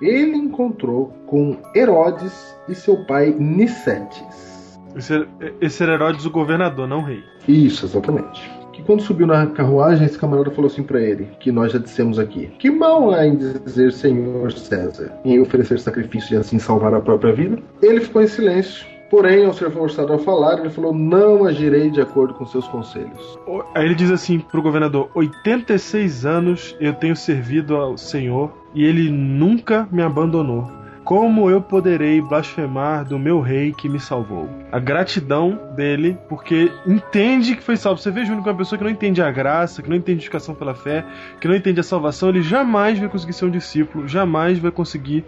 ele 0.00 0.36
encontrou 0.36 1.08
com 1.26 1.58
Herodes 1.74 2.56
e 2.68 2.74
seu 2.74 3.04
pai 3.04 3.34
Nicetes. 3.38 4.78
Esse 4.94 5.26
esse 5.60 5.82
era 5.82 5.94
Herodes 5.94 6.24
o 6.24 6.30
governador, 6.30 6.88
não 6.88 6.98
o 7.00 7.04
rei. 7.04 7.22
Isso, 7.46 7.84
exatamente. 7.84 8.50
Que 8.76 8.82
quando 8.82 9.00
subiu 9.00 9.26
na 9.26 9.46
carruagem, 9.46 10.04
esse 10.04 10.18
camarada 10.18 10.50
falou 10.50 10.66
assim 10.70 10.82
pra 10.82 11.00
ele, 11.00 11.30
que 11.40 11.50
nós 11.50 11.72
já 11.72 11.78
dissemos 11.78 12.18
aqui: 12.18 12.48
Que 12.58 12.70
mal 12.70 13.10
há 13.10 13.26
em 13.26 13.34
dizer 13.34 13.90
Senhor 13.90 14.52
César, 14.52 15.10
em 15.24 15.40
oferecer 15.40 15.80
sacrifício 15.80 16.34
e 16.34 16.36
assim 16.36 16.58
salvar 16.58 16.92
a 16.92 17.00
própria 17.00 17.32
vida? 17.32 17.58
Ele 17.80 18.00
ficou 18.00 18.20
em 18.20 18.26
silêncio. 18.26 18.84
Porém, 19.08 19.46
ao 19.46 19.54
ser 19.54 19.70
forçado 19.70 20.12
a 20.12 20.18
falar, 20.18 20.58
ele 20.58 20.68
falou: 20.68 20.92
Não 20.92 21.46
agirei 21.46 21.88
de 21.88 22.02
acordo 22.02 22.34
com 22.34 22.44
seus 22.44 22.68
conselhos. 22.68 23.38
Aí 23.74 23.86
ele 23.86 23.94
diz 23.94 24.10
assim 24.10 24.40
pro 24.40 24.60
governador: 24.60 25.08
86 25.14 26.26
anos 26.26 26.76
eu 26.78 26.92
tenho 26.92 27.16
servido 27.16 27.76
ao 27.76 27.96
Senhor 27.96 28.52
e 28.74 28.84
ele 28.84 29.10
nunca 29.10 29.88
me 29.90 30.02
abandonou. 30.02 30.70
Como 31.06 31.48
eu 31.48 31.60
poderei 31.60 32.20
blasfemar 32.20 33.04
do 33.04 33.16
meu 33.16 33.40
rei 33.40 33.72
que 33.72 33.88
me 33.88 34.00
salvou? 34.00 34.48
A 34.72 34.80
gratidão 34.80 35.56
dele, 35.76 36.18
porque 36.28 36.68
entende 36.84 37.54
que 37.54 37.62
foi 37.62 37.76
salvo. 37.76 38.00
Você 38.00 38.10
vê, 38.10 38.24
Júnior, 38.24 38.42
que 38.42 38.50
uma 38.50 38.56
pessoa 38.56 38.76
que 38.76 38.82
não 38.82 38.90
entende 38.90 39.22
a 39.22 39.30
graça, 39.30 39.80
que 39.80 39.88
não 39.88 39.96
entende 39.96 40.14
a 40.14 40.22
justificação 40.22 40.52
pela 40.52 40.74
fé, 40.74 41.04
que 41.40 41.46
não 41.46 41.54
entende 41.54 41.78
a 41.78 41.84
salvação, 41.84 42.30
ele 42.30 42.42
jamais 42.42 42.98
vai 42.98 43.08
conseguir 43.08 43.34
ser 43.34 43.44
um 43.44 43.50
discípulo, 43.50 44.08
jamais 44.08 44.58
vai 44.58 44.72
conseguir 44.72 45.24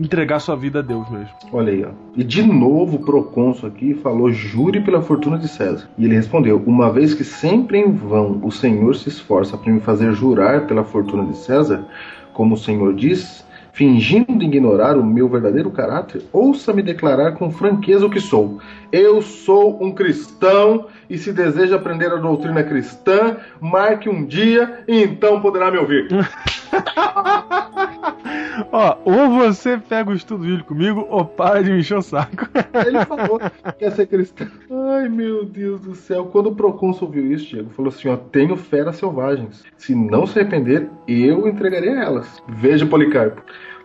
entregar 0.00 0.38
sua 0.40 0.56
vida 0.56 0.78
a 0.78 0.82
Deus 0.82 1.06
mesmo. 1.10 1.28
Olha 1.52 1.74
aí, 1.74 1.84
ó. 1.84 1.90
E 2.16 2.24
de 2.24 2.42
novo 2.42 2.96
o 2.96 3.04
procônsul 3.04 3.68
aqui 3.68 3.92
falou: 3.92 4.32
Jure 4.32 4.80
pela 4.80 5.02
fortuna 5.02 5.36
de 5.36 5.46
César. 5.46 5.90
E 5.98 6.06
ele 6.06 6.14
respondeu: 6.14 6.56
Uma 6.66 6.90
vez 6.90 7.12
que 7.12 7.22
sempre 7.22 7.76
em 7.78 7.92
vão 7.92 8.40
o 8.42 8.50
Senhor 8.50 8.96
se 8.96 9.10
esforça 9.10 9.58
para 9.58 9.70
me 9.70 9.80
fazer 9.80 10.10
jurar 10.14 10.66
pela 10.66 10.84
fortuna 10.84 11.26
de 11.26 11.36
César, 11.36 11.84
como 12.32 12.54
o 12.54 12.58
Senhor 12.58 12.94
diz, 12.94 13.44
fingindo 13.72 14.44
ignorar 14.44 14.96
o 14.96 15.04
meu 15.04 15.28
verdadeiro 15.28 15.70
caráter, 15.70 16.22
ouça-me 16.32 16.82
declarar 16.82 17.32
com 17.32 17.50
franqueza 17.50 18.06
o 18.06 18.10
que 18.10 18.20
sou. 18.20 18.60
Eu 18.92 19.22
sou 19.22 19.82
um 19.82 19.92
cristão 19.92 20.86
e 21.08 21.16
se 21.16 21.32
deseja 21.32 21.76
aprender 21.76 22.12
a 22.12 22.16
doutrina 22.16 22.62
cristã, 22.62 23.38
marque 23.60 24.08
um 24.08 24.24
dia 24.24 24.84
e 24.86 25.02
então 25.02 25.40
poderá 25.40 25.70
me 25.70 25.78
ouvir. 25.78 26.08
Ó, 28.70 28.96
ou 29.04 29.30
você 29.30 29.78
pega 29.78 30.10
o 30.10 30.14
estudo 30.14 30.44
bíblico 30.44 30.68
comigo, 30.68 31.06
ou 31.08 31.24
para 31.24 31.62
de 31.62 31.70
me 31.70 31.80
encher 31.80 31.98
o 31.98 32.02
saco. 32.02 32.48
Ele 32.86 33.04
falou 33.04 33.38
que 33.38 33.72
quer 33.78 33.92
ser 33.92 34.06
cristão. 34.06 34.46
Ai, 34.70 35.08
meu 35.08 35.44
Deus 35.44 35.80
do 35.80 35.94
céu. 35.94 36.26
Quando 36.26 36.48
o 36.48 36.54
procônsul 36.54 37.08
viu 37.08 37.32
isso, 37.32 37.48
Diego, 37.48 37.70
falou 37.70 37.88
assim: 37.90 38.08
ó, 38.08 38.16
tenho 38.16 38.56
feras 38.56 38.96
selvagens. 38.96 39.64
Se 39.76 39.94
não 39.94 40.26
se 40.26 40.38
arrepender, 40.38 40.88
eu 41.06 41.48
entregarei 41.48 41.90
a 41.90 42.04
elas. 42.04 42.42
Veja, 42.48 42.86
Policarpo. 42.86 43.42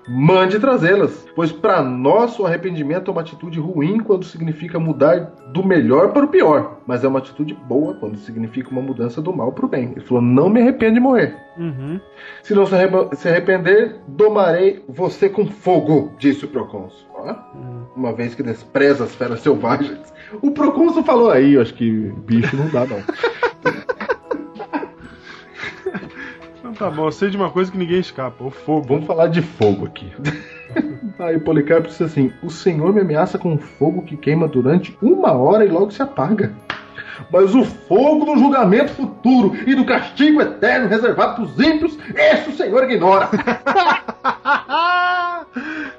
Mande 0.08 0.58
trazê-las, 0.60 1.26
pois 1.36 1.52
para 1.52 1.82
nós 1.82 2.40
o 2.40 2.46
arrependimento 2.46 3.10
é 3.10 3.12
uma 3.12 3.20
atitude 3.22 3.60
ruim 3.60 4.00
quando 4.00 4.24
significa 4.24 4.80
mudar 4.80 5.20
do 5.52 5.62
melhor 5.66 6.14
para 6.14 6.24
o 6.26 6.30
pior, 6.30 6.78
mas 6.88 7.04
é 7.04 7.08
uma 7.10 7.20
atitude 7.20 7.54
boa 7.54 7.94
quando 7.96 8.18
significa 8.18 8.70
uma 8.72 8.82
mudança 8.82 9.22
do 9.22 9.36
mal 9.36 9.52
para 9.52 9.66
o 9.66 9.70
bem. 9.70 9.92
Ele 9.92 10.02
falou: 10.06 10.24
Não 10.24 10.50
me 10.50 10.62
arrependo 10.62 10.94
de 10.94 11.00
morrer. 11.02 11.36
Uhum. 11.58 12.00
Se 12.42 12.54
não 12.56 12.66
se 12.66 12.74
arrep- 12.74 13.16
se 13.16 13.28
arrepender, 13.28 13.96
domarei 14.08 14.82
você 14.88 15.28
com 15.28 15.46
fogo, 15.46 16.14
disse 16.18 16.46
o 16.46 16.48
procônsul. 16.48 17.06
Ó, 17.14 17.36
Uma 17.96 18.14
vez 18.14 18.34
que 18.34 18.44
despreza 18.44 19.04
as 19.04 19.14
feras 19.14 19.42
selvagens. 19.42 20.14
O 20.42 20.52
procônsul 20.52 21.04
falou 21.04 21.32
aí, 21.32 21.54
eu 21.56 21.62
acho 21.62 21.74
que 21.74 21.92
bicho 22.26 22.56
não 22.56 22.70
dá, 22.70 22.86
não. 22.86 22.98
Tá 26.78 26.92
bom, 26.92 27.08
eu 27.08 27.12
sei 27.12 27.32
de 27.32 27.38
uma 27.38 27.50
coisa 27.50 27.72
que 27.72 27.78
ninguém 27.78 28.00
escapa, 28.00 28.44
o 28.44 28.52
fogo. 28.52 28.86
Vamos 28.88 29.08
falar 29.08 29.28
de 29.28 29.42
fogo 29.42 29.88
aqui. 29.88 30.14
Aí 31.18 31.38
Policarpo 31.42 31.88
disse 31.88 32.04
assim: 32.04 32.32
O 32.44 32.52
Senhor 32.52 32.94
me 32.94 33.02
ameaça 33.02 33.40
com 33.40 33.54
um 33.54 33.58
fogo 33.58 34.04
que 34.04 34.16
queima 34.16 34.48
durante 34.48 34.96
uma 35.02 35.32
hora 35.32 35.66
e 35.66 35.70
logo 35.70 35.90
se 35.90 36.04
apaga. 36.04 36.54
Mas 37.32 37.56
o 37.56 37.64
fogo 37.64 38.26
do 38.26 38.38
julgamento 38.38 38.94
futuro 38.94 39.56
e 39.66 39.74
do 39.74 39.86
castigo 39.86 40.40
eterno 40.40 40.88
reservado 40.88 41.36
para 41.36 41.46
os 41.46 41.60
ímpios, 41.60 41.98
esse 42.16 42.52
o 42.52 42.56
Senhor 42.56 42.84
ignora. 42.84 43.28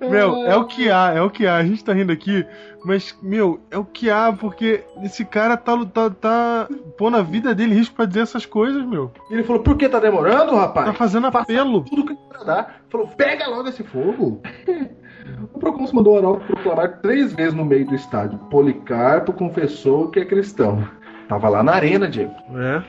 Meu, 0.00 0.44
é 0.46 0.56
o 0.56 0.64
que 0.64 0.90
há, 0.90 1.12
é 1.14 1.22
o 1.22 1.30
que 1.30 1.46
há. 1.46 1.56
A 1.56 1.64
gente 1.64 1.84
tá 1.84 1.92
rindo 1.92 2.12
aqui, 2.12 2.44
mas, 2.84 3.16
meu, 3.22 3.60
é 3.70 3.78
o 3.78 3.84
que 3.84 4.10
há, 4.10 4.32
porque 4.32 4.84
esse 5.02 5.24
cara 5.24 5.56
tá, 5.56 5.72
tá, 5.86 6.10
tá 6.10 6.68
pondo 6.96 7.16
a 7.16 7.22
vida 7.22 7.54
dele 7.54 7.74
em 7.74 7.78
risco 7.78 7.94
pra 7.94 8.04
dizer 8.04 8.20
essas 8.20 8.46
coisas, 8.46 8.84
meu. 8.84 9.10
E 9.30 9.34
ele 9.34 9.44
falou, 9.44 9.62
por 9.62 9.76
que 9.76 9.88
tá 9.88 9.98
demorando, 9.98 10.54
rapaz? 10.54 10.86
Tá 10.86 10.92
fazendo 10.92 11.26
apelo. 11.26 11.84
Tudo 11.84 12.06
que 12.06 12.14
pra 12.28 12.44
dar. 12.44 12.80
Falou, 12.90 13.08
pega 13.08 13.48
logo 13.48 13.68
esse 13.68 13.82
fogo. 13.82 14.42
O 15.52 15.58
Procônsul 15.58 15.96
mandou 15.96 16.14
o 16.14 16.18
Arauto 16.18 16.46
proclamar 16.46 17.00
três 17.00 17.32
vezes 17.32 17.52
no 17.52 17.64
meio 17.64 17.84
do 17.84 17.96
estádio. 17.96 18.38
Policarpo 18.50 19.32
confessou 19.32 20.08
que 20.08 20.20
é 20.20 20.24
cristão. 20.24 20.86
Tava 21.28 21.48
lá 21.48 21.62
na 21.62 21.72
arena, 21.72 22.08
Diego. 22.08 22.32
É. 22.54 22.84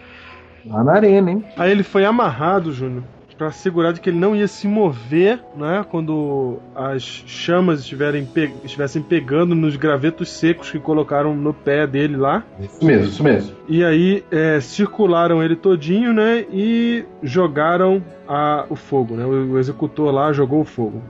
Lá 0.66 0.84
na 0.84 0.94
arena, 0.94 1.32
hein? 1.32 1.46
Aí 1.58 1.72
ele 1.72 1.84
foi 1.84 2.06
amarrado, 2.06 2.72
Júnior, 2.72 3.04
pra 3.38 3.48
assegurar 3.48 3.94
de 3.94 4.02
que 4.02 4.10
ele 4.10 4.18
não 4.18 4.36
ia 4.36 4.48
se 4.48 4.68
mover, 4.68 5.40
né? 5.56 5.86
Quando 5.90 6.58
as 6.76 7.04
chamas 7.04 7.82
estiverem 7.82 8.26
pe- 8.26 8.52
estivessem 8.64 9.02
pegando 9.02 9.54
nos 9.54 9.76
gravetos 9.76 10.30
secos 10.30 10.72
que 10.72 10.80
colocaram 10.80 11.36
no 11.36 11.54
pé 11.54 11.86
dele 11.86 12.16
lá. 12.18 12.44
Isso 12.60 12.84
mesmo, 12.84 13.06
isso 13.06 13.24
mesmo. 13.24 13.56
E 13.70 13.84
aí 13.84 14.24
é, 14.32 14.60
circularam 14.60 15.44
ele 15.44 15.56
todinho, 15.56 16.14
né? 16.14 16.46
E 16.52 17.06
jogaram 17.22 18.04
a- 18.28 18.66
o 18.70 18.76
fogo, 18.76 19.16
né? 19.16 19.26
O, 19.26 19.54
o 19.54 19.60
executor 19.60 20.12
lá 20.14 20.34
jogou 20.34 20.62
o 20.62 20.66
fogo. 20.66 21.02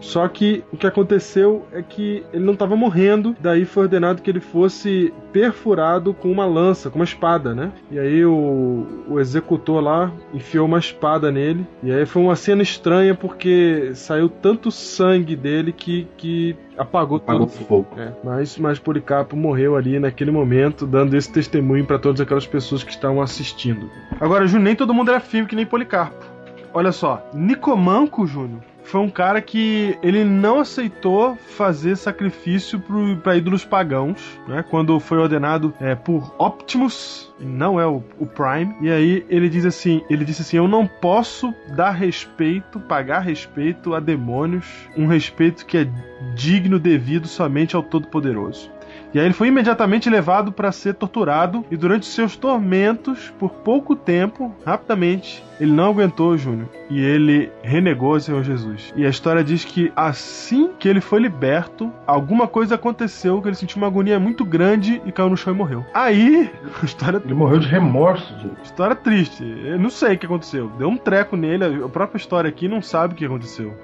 Só 0.00 0.26
que 0.28 0.64
o 0.72 0.76
que 0.76 0.86
aconteceu 0.86 1.66
é 1.72 1.82
que 1.82 2.24
ele 2.32 2.44
não 2.44 2.54
estava 2.54 2.74
morrendo, 2.74 3.36
daí 3.40 3.64
foi 3.64 3.84
ordenado 3.84 4.22
que 4.22 4.30
ele 4.30 4.40
fosse 4.40 5.12
perfurado 5.32 6.12
com 6.14 6.30
uma 6.30 6.46
lança, 6.46 6.90
com 6.90 6.98
uma 6.98 7.04
espada, 7.04 7.54
né? 7.54 7.70
E 7.90 7.98
aí 7.98 8.24
o, 8.24 8.86
o 9.08 9.20
executor 9.20 9.82
lá 9.82 10.10
enfiou 10.32 10.66
uma 10.66 10.78
espada 10.78 11.30
nele. 11.30 11.66
E 11.82 11.92
aí 11.92 12.06
foi 12.06 12.22
uma 12.22 12.34
cena 12.36 12.62
estranha 12.62 13.14
porque 13.14 13.92
saiu 13.94 14.28
tanto 14.28 14.70
sangue 14.70 15.36
dele 15.36 15.72
que, 15.72 16.08
que 16.16 16.56
apagou, 16.76 17.18
Apagou 17.18 17.46
todo 17.46 17.60
o 17.60 17.64
fogo. 17.66 17.88
é, 17.96 18.12
mas, 18.24 18.56
mas 18.58 18.78
Policarpo 18.78 19.36
morreu 19.36 19.76
ali 19.76 19.98
naquele 19.98 20.30
momento, 20.30 20.86
dando 20.86 21.14
esse 21.16 21.30
testemunho 21.30 21.84
para 21.84 21.98
todas 21.98 22.20
aquelas 22.20 22.46
pessoas 22.46 22.82
que 22.82 22.90
estavam 22.90 23.20
assistindo. 23.20 23.90
Agora, 24.18 24.46
Júnior, 24.46 24.64
nem 24.64 24.76
todo 24.76 24.94
mundo 24.94 25.10
era 25.10 25.20
firme 25.20 25.46
que 25.46 25.56
nem 25.56 25.66
Policarpo. 25.66 26.24
Olha 26.72 26.92
só, 26.92 27.28
Nicomanco, 27.34 28.26
Júnior, 28.26 28.60
foi 28.84 29.00
um 29.00 29.10
cara 29.10 29.40
que 29.40 29.96
ele 30.02 30.24
não 30.24 30.60
aceitou 30.60 31.36
fazer 31.36 31.96
sacrifício 31.96 32.82
para 33.22 33.36
ídolos 33.36 33.64
pagãos, 33.64 34.40
né? 34.48 34.64
Quando 34.68 34.98
foi 34.98 35.18
ordenado 35.18 35.72
é, 35.80 35.94
por 35.94 36.34
Optimus, 36.38 37.32
não 37.38 37.80
é 37.80 37.86
o, 37.86 38.02
o 38.18 38.26
Prime. 38.26 38.74
E 38.80 38.90
aí 38.90 39.24
ele 39.28 39.48
diz 39.48 39.64
assim, 39.64 40.02
ele 40.10 40.24
disse 40.24 40.42
assim, 40.42 40.56
eu 40.56 40.68
não 40.68 40.86
posso 40.86 41.54
dar 41.74 41.90
respeito, 41.90 42.80
pagar 42.80 43.20
respeito 43.20 43.94
a 43.94 44.00
demônios, 44.00 44.66
um 44.96 45.06
respeito 45.06 45.64
que 45.64 45.78
é 45.78 45.88
digno 46.34 46.78
devido 46.78 47.26
somente 47.26 47.76
ao 47.76 47.82
Todo-Poderoso. 47.82 48.70
E 49.12 49.18
aí 49.18 49.26
ele 49.26 49.34
foi 49.34 49.48
imediatamente 49.48 50.08
levado 50.08 50.52
para 50.52 50.70
ser 50.70 50.94
torturado 50.94 51.64
e 51.70 51.76
durante 51.76 52.06
seus 52.06 52.36
tormentos, 52.36 53.32
por 53.38 53.50
pouco 53.50 53.96
tempo, 53.96 54.54
rapidamente, 54.64 55.42
ele 55.60 55.72
não 55.72 55.90
aguentou, 55.90 56.38
Júnior, 56.38 56.68
e 56.88 57.00
ele 57.00 57.50
renegou 57.62 58.14
o 58.14 58.20
Senhor 58.20 58.42
Jesus. 58.42 58.94
E 58.96 59.04
a 59.04 59.10
história 59.10 59.44
diz 59.44 59.64
que 59.64 59.92
assim 59.94 60.70
que 60.78 60.88
ele 60.88 61.00
foi 61.00 61.20
liberto, 61.20 61.92
alguma 62.06 62.48
coisa 62.48 62.76
aconteceu 62.76 63.42
que 63.42 63.48
ele 63.48 63.56
sentiu 63.56 63.76
uma 63.76 63.86
agonia 63.88 64.18
muito 64.18 64.44
grande 64.44 65.02
e 65.04 65.12
caiu 65.12 65.28
no 65.28 65.36
chão 65.36 65.52
e 65.52 65.56
morreu. 65.56 65.84
Aí, 65.92 66.50
história 66.82 67.20
Ele 67.22 67.34
morreu 67.34 67.58
de 67.58 67.68
remorso, 67.68 68.32
Diego. 68.36 68.56
História 68.62 68.96
triste. 68.96 69.44
Eu 69.64 69.78
não 69.78 69.90
sei 69.90 70.14
o 70.14 70.18
que 70.18 70.26
aconteceu. 70.26 70.70
Deu 70.78 70.88
um 70.88 70.96
treco 70.96 71.36
nele, 71.36 71.64
a 71.84 71.88
própria 71.88 72.18
história 72.18 72.48
aqui 72.48 72.66
não 72.66 72.80
sabe 72.80 73.12
o 73.12 73.16
que 73.16 73.26
aconteceu. 73.26 73.76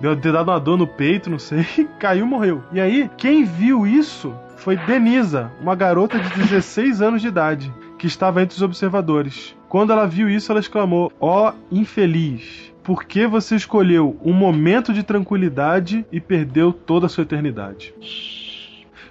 Deu 0.00 0.16
ter 0.16 0.32
dado 0.32 0.50
uma 0.50 0.58
dor 0.58 0.76
no 0.76 0.86
peito, 0.86 1.30
não 1.30 1.38
sei, 1.38 1.64
caiu 1.98 2.26
e 2.26 2.28
morreu. 2.28 2.62
E 2.72 2.80
aí, 2.80 3.10
quem 3.16 3.44
viu 3.44 3.86
isso 3.86 4.34
foi 4.62 4.76
Denisa, 4.76 5.50
uma 5.60 5.74
garota 5.74 6.18
de 6.18 6.28
16 6.30 7.02
anos 7.02 7.20
de 7.20 7.26
idade, 7.26 7.72
que 7.98 8.06
estava 8.06 8.40
entre 8.40 8.54
os 8.54 8.62
observadores. 8.62 9.56
Quando 9.68 9.92
ela 9.92 10.06
viu 10.06 10.30
isso, 10.30 10.52
ela 10.52 10.60
exclamou: 10.60 11.12
Ó 11.20 11.52
infeliz, 11.70 12.72
por 12.82 13.04
que 13.04 13.26
você 13.26 13.56
escolheu 13.56 14.16
um 14.24 14.32
momento 14.32 14.92
de 14.92 15.02
tranquilidade 15.02 16.06
e 16.12 16.20
perdeu 16.20 16.72
toda 16.72 17.06
a 17.06 17.08
sua 17.08 17.22
eternidade? 17.22 17.92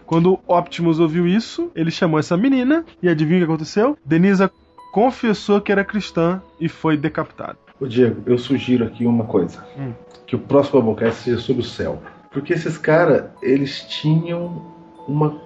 Quando 0.06 0.40
Optimus 0.48 1.00
ouviu 1.00 1.28
isso, 1.28 1.70
ele 1.76 1.92
chamou 1.92 2.20
essa 2.20 2.38
menina 2.38 2.86
e 3.04 3.10
adivinha 3.10 3.38
o 3.38 3.42
que 3.42 3.52
aconteceu? 3.52 3.98
Denisa 4.06 4.50
confessou 4.94 5.60
que 5.60 5.72
era 5.72 5.84
cristã 5.84 6.42
e 6.60 6.70
foi 6.70 6.96
decapitada. 6.96 7.58
Ô 7.80 7.88
Diego, 7.88 8.22
eu 8.26 8.38
sugiro 8.38 8.86
aqui 8.86 9.06
uma 9.06 9.26
coisa. 9.26 9.66
Hum. 9.78 9.94
Que 10.26 10.36
o 10.36 10.40
próximo 10.40 10.82
Bubblecast 10.82 11.24
seja 11.24 11.40
sobre 11.40 11.62
o 11.62 11.66
céu. 11.66 12.02
Porque 12.32 12.54
esses 12.54 12.78
caras, 12.78 13.26
eles 13.42 13.82
tinham 13.90 14.71
uma, 15.08 15.42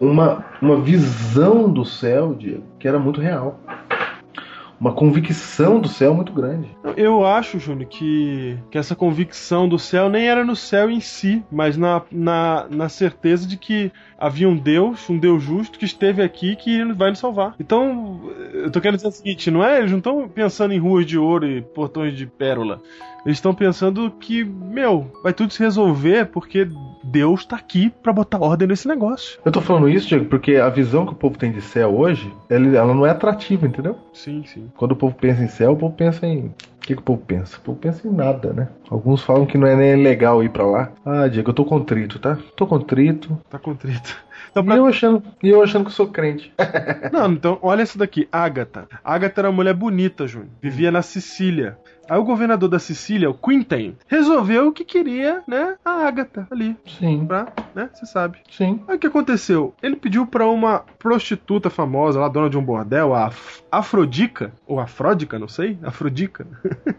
uma, 0.00 0.44
uma 0.60 0.80
visão 0.80 1.72
do 1.72 1.84
céu, 1.84 2.34
Diego, 2.34 2.64
que 2.78 2.88
era 2.88 2.98
muito 2.98 3.20
real. 3.20 3.58
Uma 4.80 4.92
convicção 4.92 5.78
do 5.78 5.86
céu 5.86 6.12
muito 6.12 6.32
grande. 6.32 6.68
Eu 6.96 7.24
acho, 7.24 7.56
Júnior, 7.56 7.88
que, 7.88 8.58
que 8.68 8.76
essa 8.76 8.96
convicção 8.96 9.68
do 9.68 9.78
céu 9.78 10.08
nem 10.08 10.28
era 10.28 10.44
no 10.44 10.56
céu 10.56 10.90
em 10.90 10.98
si, 10.98 11.40
mas 11.52 11.76
na, 11.76 12.02
na, 12.10 12.66
na 12.68 12.88
certeza 12.88 13.46
de 13.46 13.56
que 13.56 13.92
havia 14.18 14.48
um 14.48 14.56
Deus, 14.56 15.08
um 15.08 15.16
Deus 15.16 15.40
justo, 15.40 15.78
que 15.78 15.84
esteve 15.84 16.20
aqui 16.20 16.56
que 16.56 16.84
vai 16.94 17.10
nos 17.10 17.20
salvar. 17.20 17.54
Então, 17.60 18.22
eu 18.52 18.72
tô 18.72 18.80
querendo 18.80 18.96
dizer 18.96 19.08
o 19.08 19.12
seguinte, 19.12 19.52
não 19.52 19.64
é? 19.64 19.78
Eles 19.78 19.92
não 19.92 19.98
estão 19.98 20.28
pensando 20.28 20.74
em 20.74 20.80
ruas 20.80 21.06
de 21.06 21.16
ouro 21.16 21.46
e 21.46 21.62
portões 21.62 22.16
de 22.16 22.26
pérola. 22.26 22.82
Eles 23.24 23.38
estão 23.38 23.54
pensando 23.54 24.10
que, 24.10 24.42
meu, 24.42 25.12
vai 25.22 25.32
tudo 25.32 25.52
se 25.52 25.62
resolver 25.62 26.26
porque 26.26 26.68
Deus 27.02 27.44
tá 27.44 27.56
aqui 27.56 27.92
pra 28.02 28.12
botar 28.12 28.38
ordem 28.38 28.68
nesse 28.68 28.86
negócio. 28.86 29.38
Eu 29.44 29.52
tô 29.52 29.60
falando 29.60 29.88
isso, 29.88 30.08
Diego, 30.08 30.26
porque 30.26 30.56
a 30.56 30.68
visão 30.68 31.06
que 31.06 31.12
o 31.12 31.16
povo 31.16 31.38
tem 31.38 31.52
de 31.52 31.60
céu 31.60 31.96
hoje, 31.96 32.32
ela, 32.48 32.94
não 32.94 33.06
é 33.06 33.10
atrativa, 33.10 33.66
entendeu? 33.66 33.96
Sim, 34.12 34.44
sim. 34.46 34.70
Quando 34.76 34.92
o 34.92 34.96
povo 34.96 35.14
pensa 35.14 35.42
em 35.42 35.48
céu, 35.48 35.72
o 35.72 35.76
povo 35.76 35.94
pensa 35.94 36.26
em. 36.26 36.46
O 36.46 36.84
que, 36.84 36.94
que 36.94 37.00
o 37.00 37.04
povo 37.04 37.22
pensa? 37.24 37.58
O 37.58 37.60
povo 37.60 37.78
pensa 37.78 38.08
em 38.08 38.10
nada, 38.10 38.52
né? 38.52 38.68
Alguns 38.90 39.22
falam 39.22 39.46
que 39.46 39.56
não 39.56 39.66
é 39.66 39.76
nem 39.76 40.02
legal 40.02 40.42
ir 40.42 40.50
pra 40.50 40.66
lá. 40.66 40.90
Ah, 41.04 41.28
Diego, 41.28 41.50
eu 41.50 41.54
tô 41.54 41.64
contrito, 41.64 42.18
tá? 42.18 42.36
Tô 42.56 42.66
contrito. 42.66 43.38
Tá 43.48 43.58
contrito. 43.58 44.16
Então, 44.52 44.62
E 44.62 44.66
pra- 44.66 44.76
eu 44.76 44.86
achando, 44.86 45.22
e 45.42 45.48
eu 45.48 45.62
achando 45.62 45.84
que 45.84 45.88
eu 45.90 45.94
sou 45.94 46.06
crente. 46.08 46.52
Não, 47.10 47.32
então, 47.32 47.58
olha 47.62 47.82
essa 47.82 47.98
daqui, 47.98 48.28
Agatha. 48.30 48.86
Agatha 49.02 49.40
era 49.40 49.48
uma 49.48 49.56
mulher 49.56 49.72
bonita, 49.74 50.26
Júnior. 50.26 50.50
Vivia 50.60 50.90
na 50.92 51.00
Sicília. 51.02 51.78
Aí 52.10 52.18
o 52.18 52.24
governador 52.24 52.68
da 52.68 52.78
Sicília, 52.78 53.30
o 53.30 53.34
Quinten, 53.34 53.96
resolveu 54.08 54.70
que 54.72 54.84
queria, 54.84 55.42
né, 55.48 55.76
a 55.84 56.06
Agatha 56.06 56.46
ali. 56.50 56.76
Sim, 56.98 57.24
Pra, 57.26 57.46
né, 57.74 57.88
você 57.94 58.04
sabe. 58.04 58.38
sim. 58.50 58.82
Aí 58.86 58.96
o 58.96 58.98
que 58.98 59.06
aconteceu? 59.06 59.72
Ele 59.82 59.96
pediu 59.96 60.26
pra 60.26 60.46
uma 60.46 60.80
prostituta 60.98 61.70
famosa, 61.70 62.20
lá 62.20 62.28
dona 62.28 62.50
de 62.50 62.58
um 62.58 62.62
bordel, 62.64 63.14
a 63.14 63.26
Af- 63.26 63.62
Afrodica, 63.70 64.52
ou 64.66 64.78
Afródica, 64.80 65.38
não 65.38 65.48
sei, 65.48 65.78
Afrodica, 65.82 66.46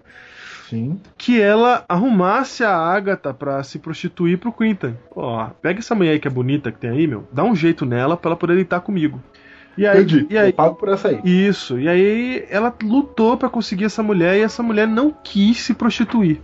Sim. 0.73 0.99
que 1.17 1.41
ela 1.41 1.83
arrumasse 1.87 2.63
a 2.63 2.75
Agatha 2.75 3.33
pra 3.33 3.61
se 3.63 3.79
prostituir 3.79 4.37
pro 4.37 4.51
Quinten. 4.51 4.97
Ó, 5.15 5.45
pega 5.61 5.79
essa 5.79 5.95
mulher 5.95 6.11
aí 6.11 6.19
que 6.19 6.27
é 6.27 6.31
bonita 6.31 6.71
que 6.71 6.79
tem 6.79 6.89
aí, 6.89 7.07
meu, 7.07 7.27
dá 7.31 7.43
um 7.43 7.55
jeito 7.55 7.85
nela 7.85 8.17
pra 8.17 8.29
ela 8.29 8.37
poder 8.37 8.55
deitar 8.55 8.79
comigo. 8.81 9.21
E 9.77 9.87
aí, 9.87 10.03
Entendi. 10.03 10.27
e 10.29 10.37
aí 10.37 10.49
Eu 10.49 10.53
pago 10.53 10.75
por 10.75 10.89
essa 10.89 11.07
aí. 11.07 11.19
isso, 11.23 11.79
e 11.79 11.87
aí 11.89 12.45
ela 12.49 12.71
lutou 12.83 13.35
pra 13.35 13.49
conseguir 13.49 13.85
essa 13.85 14.03
mulher 14.03 14.37
e 14.37 14.41
essa 14.41 14.61
mulher 14.61 14.87
não 14.87 15.11
quis 15.23 15.57
se 15.61 15.73
prostituir. 15.73 16.39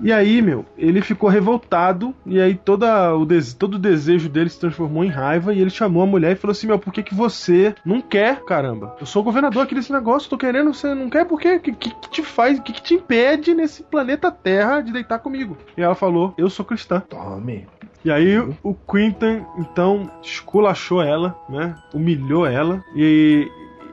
E 0.00 0.12
aí, 0.12 0.42
meu, 0.42 0.64
ele 0.76 1.00
ficou 1.00 1.28
revoltado 1.28 2.14
e 2.26 2.40
aí 2.40 2.54
toda 2.54 3.14
o 3.14 3.24
des- 3.24 3.54
todo 3.54 3.74
o 3.74 3.78
desejo 3.78 4.28
dele 4.28 4.50
se 4.50 4.58
transformou 4.60 5.04
em 5.04 5.08
raiva 5.08 5.52
e 5.54 5.60
ele 5.60 5.70
chamou 5.70 6.02
a 6.02 6.06
mulher 6.06 6.32
e 6.32 6.36
falou 6.36 6.52
assim: 6.52 6.66
Meu, 6.66 6.78
por 6.78 6.92
que, 6.92 7.02
que 7.02 7.14
você 7.14 7.74
não 7.84 8.00
quer, 8.00 8.42
caramba? 8.44 8.96
Eu 9.00 9.06
sou 9.06 9.22
governador 9.22 9.62
aqui 9.62 9.74
desse 9.74 9.92
negócio, 9.92 10.28
tô 10.30 10.36
querendo, 10.38 10.72
você 10.74 10.94
não 10.94 11.08
quer? 11.08 11.24
Por 11.24 11.40
quê? 11.40 11.54
O 11.56 11.60
que, 11.60 11.72
que, 11.72 11.90
que 11.90 12.10
te 12.10 12.22
faz, 12.22 12.58
o 12.58 12.62
que, 12.62 12.72
que 12.72 12.82
te 12.82 12.94
impede 12.94 13.54
nesse 13.54 13.82
planeta 13.82 14.30
Terra 14.30 14.80
de 14.80 14.92
deitar 14.92 15.18
comigo? 15.18 15.56
E 15.76 15.82
ela 15.82 15.94
falou: 15.94 16.34
Eu 16.36 16.50
sou 16.50 16.64
cristã. 16.64 17.00
Tome. 17.00 17.66
E 18.04 18.10
aí 18.10 18.36
o 18.62 18.74
Quintan 18.74 19.46
então 19.58 20.10
esculachou 20.22 21.00
ela, 21.00 21.34
né? 21.48 21.74
Humilhou 21.94 22.44
ela 22.46 22.84
e, 22.94 23.48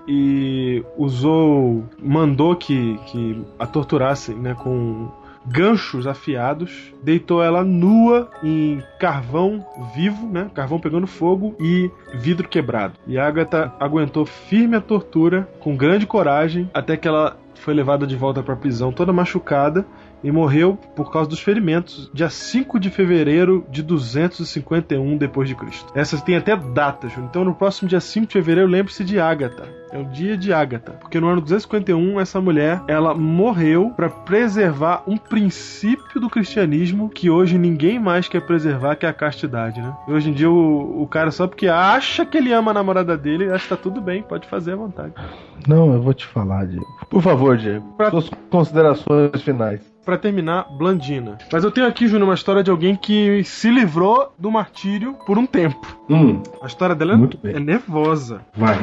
e 0.06 0.84
usou, 0.98 1.86
mandou 1.98 2.56
que, 2.56 2.98
que 3.08 3.42
a 3.58 3.66
torturassem, 3.66 4.36
né? 4.36 4.54
Com 4.54 5.10
ganchos 5.46 6.08
afiados, 6.08 6.94
deitou 7.04 7.44
ela 7.44 7.64
nua 7.64 8.30
em 8.44 8.82
carvão 9.00 9.66
vivo, 9.96 10.28
né? 10.28 10.50
Carvão 10.54 10.80
pegando 10.80 11.08
fogo 11.08 11.56
e 11.60 11.90
vidro 12.16 12.48
quebrado. 12.48 12.94
E 13.08 13.18
Agatha 13.18 13.74
aguentou 13.80 14.26
firme 14.26 14.76
a 14.76 14.82
tortura 14.82 15.50
com 15.60 15.76
grande 15.76 16.06
coragem 16.06 16.70
até 16.74 16.96
que 16.96 17.08
ela 17.08 17.38
foi 17.56 17.74
levada 17.74 18.08
de 18.08 18.16
volta 18.16 18.42
para 18.42 18.56
a 18.56 18.58
prisão 18.58 18.92
toda 18.92 19.14
machucada 19.14 19.86
e 20.24 20.32
morreu 20.32 20.78
por 20.96 21.12
causa 21.12 21.30
dos 21.30 21.40
ferimentos, 21.40 22.10
dia 22.14 22.30
5 22.30 22.80
de 22.80 22.90
fevereiro 22.90 23.66
de 23.70 23.82
251 23.82 25.18
depois 25.18 25.48
de 25.50 25.56
Cristo. 25.56 25.92
Essas 25.96 26.22
tem 26.22 26.36
até 26.38 26.56
datas, 26.56 27.14
então 27.18 27.44
no 27.44 27.54
próximo 27.56 27.88
dia 27.90 28.00
5 28.00 28.28
de 28.28 28.34
fevereiro 28.34 28.70
lembre-se 28.70 29.04
de 29.04 29.20
Ágata. 29.20 29.64
É 29.92 29.98
o 30.00 30.06
dia 30.06 30.38
de 30.38 30.54
Ágata, 30.54 30.94
porque 30.94 31.20
no 31.20 31.28
ano 31.28 31.42
251 31.42 32.18
essa 32.20 32.40
mulher, 32.40 32.82
ela 32.88 33.14
morreu 33.14 33.90
para 33.90 34.10
preservar 34.10 35.04
um 35.06 35.18
princípio 35.18 36.20
do 36.22 36.30
cristianismo 36.30 37.10
que 37.10 37.30
hoje 37.30 37.58
ninguém 37.58 38.00
mais 38.00 38.30
quer 38.30 38.40
preservar, 38.46 38.96
que 38.96 39.06
é 39.06 39.10
a 39.10 39.14
castidade, 39.14 39.82
né? 39.82 39.94
E 40.08 40.14
hoje 40.14 40.30
em 40.30 40.34
dia 40.34 40.50
o, 40.50 41.02
o 41.02 41.08
cara 41.08 41.30
só 41.30 41.46
porque 41.46 41.68
acha 41.68 42.26
que 42.26 42.38
ele 42.38 42.54
ama 42.54 42.72
a 42.72 42.74
namorada 42.74 43.18
dele, 43.18 43.52
acha 43.52 43.64
que 43.64 43.70
tá 43.70 43.76
tudo 43.76 44.00
bem, 44.00 44.24
pode 44.24 44.48
fazer 44.48 44.72
à 44.72 44.76
vontade. 44.78 45.14
Não, 45.68 45.94
eu 45.94 46.02
vou 46.02 46.14
te 46.14 46.26
falar, 46.26 46.66
Diego. 46.66 46.86
Por 47.10 47.22
favor, 47.22 47.58
Diego. 47.58 47.86
Pra- 47.98 48.10
Suas 48.12 48.30
considerações 48.50 49.42
finais. 49.44 49.91
Pra 50.06 50.18
terminar, 50.18 50.66
Blandina. 50.78 51.38
Mas 51.52 51.64
eu 51.64 51.70
tenho 51.72 51.86
aqui, 51.86 52.08
Júnior, 52.08 52.28
uma 52.28 52.34
história 52.34 52.64
de 52.64 52.72
alguém 52.72 52.96
que 52.96 53.44
se 53.44 53.70
livrou 53.70 54.34
do 54.38 54.50
martírio 54.50 55.14
por 55.28 55.38
um 55.38 55.46
tempo. 55.46 55.96
Hum, 56.10 56.42
A 56.62 56.66
história 56.66 56.96
dela 56.96 57.14
é- 57.44 57.52
é 57.56 57.60
nervosa. 57.60 58.42
vai. 58.56 58.78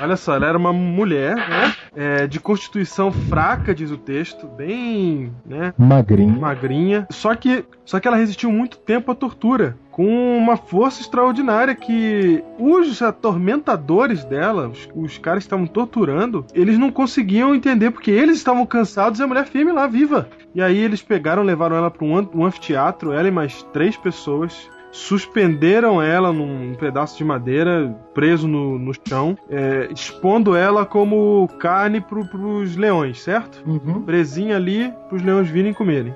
Olha 0.00 0.16
só, 0.16 0.34
ela 0.36 0.46
era 0.46 0.58
uma 0.58 0.72
mulher, 0.72 1.34
né? 1.36 1.72
é, 1.96 2.26
de 2.28 2.38
constituição 2.38 3.10
fraca, 3.10 3.74
diz 3.74 3.90
o 3.90 3.96
texto, 3.96 4.46
bem, 4.46 5.32
né? 5.44 5.72
Magrinho. 5.76 6.38
Magrinha. 6.38 7.06
Só 7.10 7.34
que, 7.34 7.64
só 7.84 7.98
que 7.98 8.06
ela 8.06 8.16
resistiu 8.16 8.52
muito 8.52 8.78
tempo 8.78 9.10
à 9.10 9.14
tortura. 9.14 9.76
Com 9.90 10.38
uma 10.38 10.56
força 10.56 11.00
extraordinária 11.00 11.74
que 11.74 12.44
os 12.56 13.02
atormentadores 13.02 14.24
dela, 14.24 14.68
os, 14.68 14.88
os 14.94 15.18
caras 15.18 15.42
que 15.42 15.46
estavam 15.46 15.66
torturando, 15.66 16.44
eles 16.54 16.78
não 16.78 16.92
conseguiam 16.92 17.52
entender 17.52 17.90
porque 17.90 18.10
eles 18.12 18.36
estavam 18.36 18.64
cansados 18.64 19.18
e 19.18 19.22
a 19.24 19.26
mulher 19.26 19.46
firme 19.46 19.72
lá, 19.72 19.88
viva. 19.88 20.28
E 20.54 20.62
aí 20.62 20.78
eles 20.78 21.02
pegaram, 21.02 21.42
levaram 21.42 21.76
ela 21.76 21.90
para 21.90 22.04
um, 22.04 22.16
an- 22.16 22.28
anfiteatro, 22.44 23.12
ela 23.12 23.28
e 23.28 23.30
mais 23.30 23.62
três 23.72 23.96
pessoas. 23.96 24.68
Suspenderam 24.90 26.00
ela 26.02 26.32
num 26.32 26.74
pedaço 26.74 27.18
de 27.18 27.24
madeira 27.24 27.94
preso 28.14 28.48
no, 28.48 28.78
no 28.78 28.92
chão, 29.06 29.36
é, 29.50 29.88
expondo 29.92 30.56
ela 30.56 30.86
como 30.86 31.46
carne 31.58 32.00
pro, 32.00 32.24
pros 32.26 32.74
leões, 32.74 33.20
certo? 33.20 33.62
Uhum. 33.66 34.02
presinha 34.02 34.56
ali 34.56 34.92
para 35.08 35.16
os 35.16 35.22
leões 35.22 35.48
virem 35.48 35.74
comerem. 35.74 36.14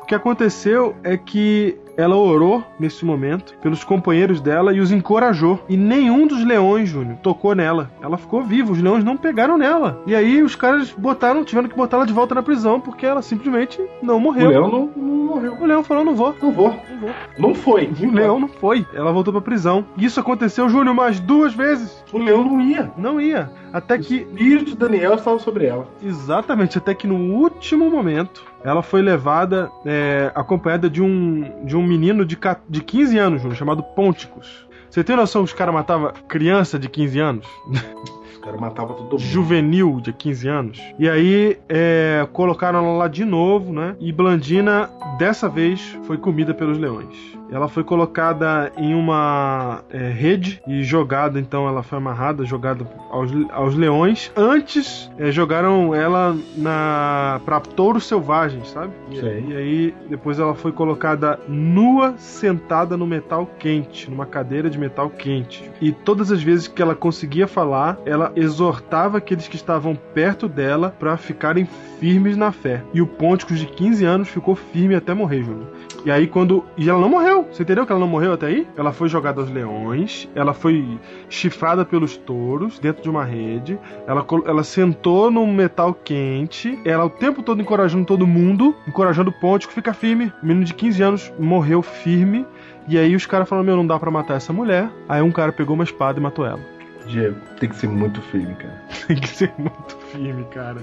O 0.00 0.06
que 0.06 0.14
aconteceu 0.14 0.94
é 1.02 1.16
que 1.16 1.76
ela 1.96 2.16
orou 2.16 2.62
nesse 2.78 3.04
momento 3.04 3.54
pelos 3.62 3.84
companheiros 3.84 4.40
dela 4.40 4.72
e 4.74 4.80
os 4.80 4.90
encorajou. 4.92 5.60
E 5.68 5.76
nenhum 5.76 6.26
dos 6.26 6.44
leões, 6.44 6.88
Júnior, 6.88 7.16
tocou 7.22 7.54
nela. 7.54 7.90
Ela 8.02 8.16
ficou 8.16 8.42
viva, 8.42 8.72
os 8.72 8.80
leões 8.80 9.04
não 9.04 9.16
pegaram 9.16 9.58
nela. 9.58 10.00
E 10.06 10.14
aí 10.14 10.42
os 10.42 10.54
caras 10.54 10.90
botaram, 10.92 11.44
tiveram 11.44 11.68
que 11.68 11.76
botar 11.76 11.98
ela 11.98 12.06
de 12.06 12.12
volta 12.12 12.34
na 12.34 12.42
prisão 12.42 12.80
porque 12.80 13.04
ela 13.06 13.22
simplesmente 13.22 13.80
não 14.02 14.16
O 14.16 14.20
morreu. 14.20 14.50
leão 14.50 14.68
não, 14.70 14.90
não 14.96 15.24
morreu. 15.26 15.56
O 15.60 15.66
leão 15.66 15.84
falou: 15.84 16.04
não 16.04 16.14
vou. 16.14 16.34
Não 16.42 16.52
vou. 16.52 16.68
Não 16.70 16.98
vou. 17.00 17.10
Não 17.38 17.54
foi. 17.54 17.90
O 18.02 18.10
leão 18.10 18.38
não 18.40 18.48
foi. 18.48 18.86
Ela 18.94 19.12
voltou 19.12 19.32
pra 19.32 19.42
prisão. 19.42 19.84
E 19.96 20.04
isso 20.04 20.20
aconteceu, 20.20 20.68
Júnior, 20.68 20.94
mais 20.94 21.20
duas 21.20 21.54
vezes. 21.54 22.02
O 22.12 22.18
leão 22.18 22.44
não 22.44 22.60
ia. 22.60 22.90
Não 22.96 23.20
ia. 23.20 23.50
Até 23.72 23.96
O 23.96 24.00
que 24.00 24.16
espírito 24.16 24.70
de 24.72 24.76
Daniel 24.76 25.14
estava 25.14 25.38
sobre 25.38 25.64
ela. 25.66 25.86
Exatamente, 26.02 26.76
até 26.76 26.94
que 26.94 27.06
no 27.06 27.16
último 27.34 27.90
momento 27.90 28.44
ela 28.62 28.82
foi 28.82 29.00
levada 29.02 29.70
é, 29.84 30.30
acompanhada 30.34 30.88
de 30.90 31.02
um, 31.02 31.64
de 31.64 31.74
um 31.76 31.81
menino 31.82 32.24
de, 32.24 32.38
de 32.68 32.80
15 32.82 33.18
anos, 33.18 33.42
Júnior, 33.42 33.56
chamado 33.56 33.82
Ponticus. 33.82 34.66
Você 34.90 35.02
tem 35.02 35.16
noção 35.16 35.42
que 35.42 35.50
os 35.50 35.58
caras 35.58 35.74
matavam 35.74 36.12
criança 36.28 36.78
de 36.78 36.88
15 36.88 37.18
anos? 37.18 37.46
Os 38.42 38.46
caras 38.46 38.60
matavam 38.60 38.96
todo 38.96 39.12
mundo. 39.12 39.20
Juvenil 39.20 40.00
de 40.00 40.12
15 40.12 40.48
anos. 40.48 40.80
E 40.98 41.08
aí 41.08 41.56
é, 41.68 42.26
colocaram 42.32 42.80
ela 42.80 42.98
lá 42.98 43.08
de 43.08 43.24
novo, 43.24 43.72
né? 43.72 43.94
E 44.00 44.10
Blandina, 44.10 44.90
dessa 45.16 45.48
vez, 45.48 45.96
foi 46.02 46.18
comida 46.18 46.52
pelos 46.52 46.76
leões. 46.76 47.16
Ela 47.52 47.68
foi 47.68 47.84
colocada 47.84 48.72
em 48.78 48.94
uma 48.94 49.84
é, 49.90 50.08
rede 50.08 50.62
e 50.66 50.82
jogada, 50.82 51.38
então 51.38 51.68
ela 51.68 51.82
foi 51.82 51.98
amarrada, 51.98 52.46
jogada 52.46 52.86
aos, 53.10 53.30
aos 53.50 53.74
leões. 53.74 54.32
Antes, 54.34 55.10
é, 55.18 55.30
jogaram 55.30 55.94
ela 55.94 56.34
na 56.56 57.40
para 57.44 57.60
touros 57.60 58.06
selvagens, 58.06 58.70
sabe? 58.70 58.92
E, 59.10 59.16
e 59.16 59.56
aí, 59.56 59.94
depois 60.08 60.38
ela 60.38 60.54
foi 60.54 60.72
colocada 60.72 61.38
nua, 61.46 62.14
sentada 62.16 62.96
no 62.96 63.06
metal 63.06 63.46
quente, 63.58 64.10
numa 64.10 64.24
cadeira 64.24 64.70
de 64.70 64.78
metal 64.78 65.10
quente. 65.10 65.70
E 65.78 65.92
todas 65.92 66.32
as 66.32 66.42
vezes 66.42 66.66
que 66.66 66.80
ela 66.80 66.94
conseguia 66.94 67.46
falar, 67.46 67.98
ela 68.06 68.31
exortava 68.34 69.18
aqueles 69.18 69.48
que 69.48 69.56
estavam 69.56 69.94
perto 70.14 70.48
dela 70.48 70.94
para 70.98 71.16
ficarem 71.16 71.66
firmes 71.98 72.36
na 72.36 72.52
fé. 72.52 72.82
E 72.92 73.00
o 73.00 73.06
Ponticus 73.06 73.58
de 73.58 73.66
15 73.66 74.04
anos 74.04 74.28
ficou 74.28 74.54
firme 74.54 74.94
até 74.94 75.14
morrer, 75.14 75.42
Júnior. 75.42 75.68
E 76.04 76.10
aí 76.10 76.26
quando. 76.26 76.64
E 76.76 76.88
ela 76.88 77.00
não 77.00 77.08
morreu. 77.08 77.46
Você 77.50 77.62
entendeu 77.62 77.86
que 77.86 77.92
ela 77.92 78.00
não 78.00 78.08
morreu 78.08 78.32
até 78.32 78.46
aí? 78.46 78.66
Ela 78.76 78.92
foi 78.92 79.08
jogada 79.08 79.40
aos 79.40 79.50
leões, 79.50 80.28
ela 80.34 80.52
foi 80.52 80.98
chifrada 81.28 81.84
pelos 81.84 82.16
touros 82.16 82.78
dentro 82.78 83.02
de 83.02 83.10
uma 83.10 83.24
rede, 83.24 83.78
ela, 84.06 84.26
ela 84.46 84.64
sentou 84.64 85.30
num 85.30 85.52
metal 85.52 85.94
quente, 85.94 86.78
ela 86.84 87.04
o 87.04 87.10
tempo 87.10 87.42
todo 87.42 87.60
encorajando 87.60 88.04
todo 88.04 88.26
mundo, 88.26 88.74
encorajando 88.86 89.30
o 89.30 89.32
Pontico, 89.32 89.72
fica 89.72 89.94
firme. 89.94 90.32
O 90.42 90.46
menino 90.46 90.64
de 90.64 90.74
15 90.74 91.02
anos 91.02 91.32
morreu 91.38 91.82
firme. 91.82 92.46
E 92.88 92.98
aí 92.98 93.14
os 93.14 93.26
caras 93.26 93.48
falaram: 93.48 93.66
Meu, 93.66 93.76
não 93.76 93.86
dá 93.86 93.98
pra 93.98 94.10
matar 94.10 94.34
essa 94.36 94.52
mulher. 94.52 94.90
Aí 95.08 95.22
um 95.22 95.30
cara 95.30 95.52
pegou 95.52 95.74
uma 95.74 95.84
espada 95.84 96.18
e 96.18 96.22
matou 96.22 96.44
ela. 96.44 96.71
Diego, 97.06 97.36
tem 97.58 97.68
que 97.68 97.76
ser 97.76 97.88
muito 97.88 98.20
firme, 98.22 98.54
cara. 98.54 98.82
Tem 99.06 99.16
que 99.16 99.28
ser 99.28 99.52
muito 99.58 99.96
firme, 100.12 100.44
cara. 100.50 100.78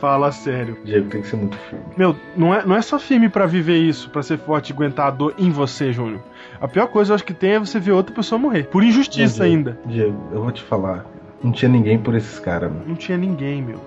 Fala 0.00 0.30
sério. 0.30 0.76
Diego, 0.84 1.08
tem 1.08 1.22
que 1.22 1.28
ser 1.28 1.36
muito 1.36 1.56
firme. 1.56 1.84
Meu, 1.96 2.14
não 2.36 2.54
é, 2.54 2.66
não 2.66 2.76
é 2.76 2.82
só 2.82 2.98
firme 2.98 3.30
pra 3.30 3.46
viver 3.46 3.78
isso, 3.78 4.10
pra 4.10 4.22
ser 4.22 4.36
forte 4.36 4.68
e 4.70 4.72
aguentar 4.74 5.06
a 5.06 5.10
dor 5.10 5.34
em 5.38 5.50
você, 5.50 5.90
Júnior. 5.90 6.20
A 6.60 6.68
pior 6.68 6.86
coisa 6.88 7.12
eu 7.12 7.14
acho 7.14 7.24
que 7.24 7.32
tem 7.32 7.52
é 7.52 7.58
você 7.58 7.80
ver 7.80 7.92
outra 7.92 8.14
pessoa 8.14 8.38
morrer. 8.38 8.64
Por 8.64 8.84
injustiça 8.84 9.44
Diego, 9.44 9.56
ainda. 9.56 9.80
Diego, 9.86 10.28
eu 10.32 10.42
vou 10.42 10.52
te 10.52 10.62
falar. 10.62 11.06
Não 11.42 11.50
tinha 11.50 11.70
ninguém 11.70 11.98
por 11.98 12.14
esses 12.14 12.38
caras, 12.38 12.70
mano. 12.70 12.84
Não 12.86 12.94
tinha 12.94 13.16
ninguém, 13.16 13.62
meu. 13.62 13.80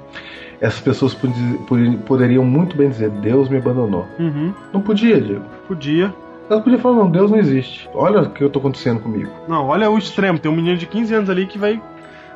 Essas 0.60 0.80
pessoas 0.82 1.14
pod- 1.14 1.34
pod- 1.68 1.98
poderiam 2.06 2.44
muito 2.44 2.76
bem 2.76 2.90
dizer, 2.90 3.10
Deus 3.12 3.48
me 3.48 3.58
abandonou. 3.58 4.08
Uhum. 4.20 4.52
Não 4.74 4.82
podia, 4.82 5.22
Diego. 5.22 5.46
Podia. 5.68 6.12
Elas 6.50 6.64
podiam 6.64 6.80
falar, 6.82 6.96
não, 6.96 7.10
Deus 7.12 7.30
não 7.30 7.38
existe. 7.38 7.88
Olha 7.94 8.22
o 8.22 8.30
que 8.32 8.44
eu 8.44 8.50
tô 8.50 8.60
acontecendo 8.60 9.00
comigo. 9.00 9.30
Não, 9.48 9.68
olha 9.68 9.90
o 9.90 9.98
extremo. 9.98 10.40
Tem 10.40 10.52
um 10.52 10.56
menino 10.56 10.78
de 10.78 10.86
15 10.88 11.14
anos 11.14 11.30
ali 11.30 11.46
que 11.46 11.60
vai 11.60 11.80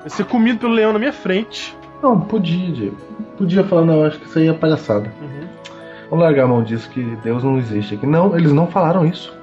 ser 0.08 0.26
comido 0.26 0.60
pelo 0.60 0.74
leão 0.74 0.94
na 0.94 1.00
minha 1.00 1.14
frente. 1.14 1.76
Não, 2.02 2.20
podia, 2.20 2.72
Diego. 2.72 2.98
Podia 3.38 3.64
falar, 3.64 3.86
não, 3.86 4.04
acho 4.04 4.20
que 4.20 4.28
isso 4.28 4.38
aí 4.38 4.48
é 4.48 4.54
palhaçada. 4.54 5.12
Uhum. 5.22 5.48
Vamos 6.10 6.26
largar 6.26 6.44
a 6.44 6.48
mão 6.48 6.62
disso 6.64 6.90
que 6.92 7.02
Deus 7.24 7.44
não 7.44 7.58
existe 7.58 7.96
aqui. 7.96 8.06
Não, 8.06 8.38
eles 8.38 8.52
não 8.52 8.68
falaram 8.68 9.06
isso. 9.06 9.34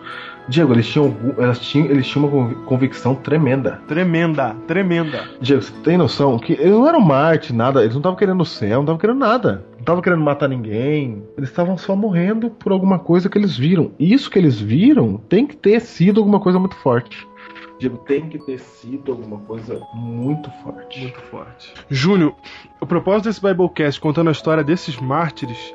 Diego, 0.48 0.72
eles 0.72 0.86
tinham, 0.88 1.14
elas 1.38 1.58
tinham, 1.58 1.86
eles 1.86 2.06
tinham 2.06 2.26
uma 2.26 2.30
convi- 2.32 2.54
convicção 2.66 3.14
tremenda. 3.14 3.80
Tremenda, 3.88 4.54
tremenda. 4.66 5.24
Diego, 5.40 5.62
você 5.62 5.72
tem 5.82 5.96
noção 5.96 6.38
que 6.38 6.52
eles 6.54 6.70
não 6.72 6.86
eram 6.88 7.00
Marte, 7.00 7.52
nada, 7.52 7.80
eles 7.80 7.94
não 7.94 8.00
estavam 8.00 8.16
querendo 8.18 8.40
o 8.40 8.46
céu, 8.46 8.74
não 8.76 8.80
estavam 8.82 8.98
querendo 8.98 9.18
nada. 9.18 9.64
Não 9.80 9.82
estavam 9.82 10.02
querendo 10.02 10.22
matar 10.22 10.46
ninguém. 10.46 11.24
Eles 11.38 11.48
estavam 11.48 11.78
só 11.78 11.96
morrendo 11.96 12.50
por 12.50 12.70
alguma 12.70 12.98
coisa 12.98 13.30
que 13.30 13.38
eles 13.38 13.56
viram. 13.56 13.92
E 13.98 14.12
isso 14.12 14.30
que 14.30 14.38
eles 14.38 14.60
viram 14.60 15.16
tem 15.16 15.46
que 15.46 15.56
ter 15.56 15.80
sido 15.80 16.20
alguma 16.20 16.38
coisa 16.38 16.58
muito 16.58 16.76
forte. 16.76 17.26
Diego, 17.78 17.96
tem 17.96 18.28
que 18.28 18.38
ter 18.38 18.58
sido 18.58 19.10
alguma 19.10 19.38
coisa 19.38 19.80
muito 19.94 20.50
forte. 20.62 21.00
Muito 21.00 21.20
forte. 21.22 21.72
Júnior, 21.88 22.34
o 22.78 22.84
propósito 22.84 23.30
desse 23.30 23.40
Biblecast 23.40 23.98
contando 23.98 24.28
a 24.28 24.32
história 24.32 24.62
desses 24.62 24.98
mártires 24.98 25.74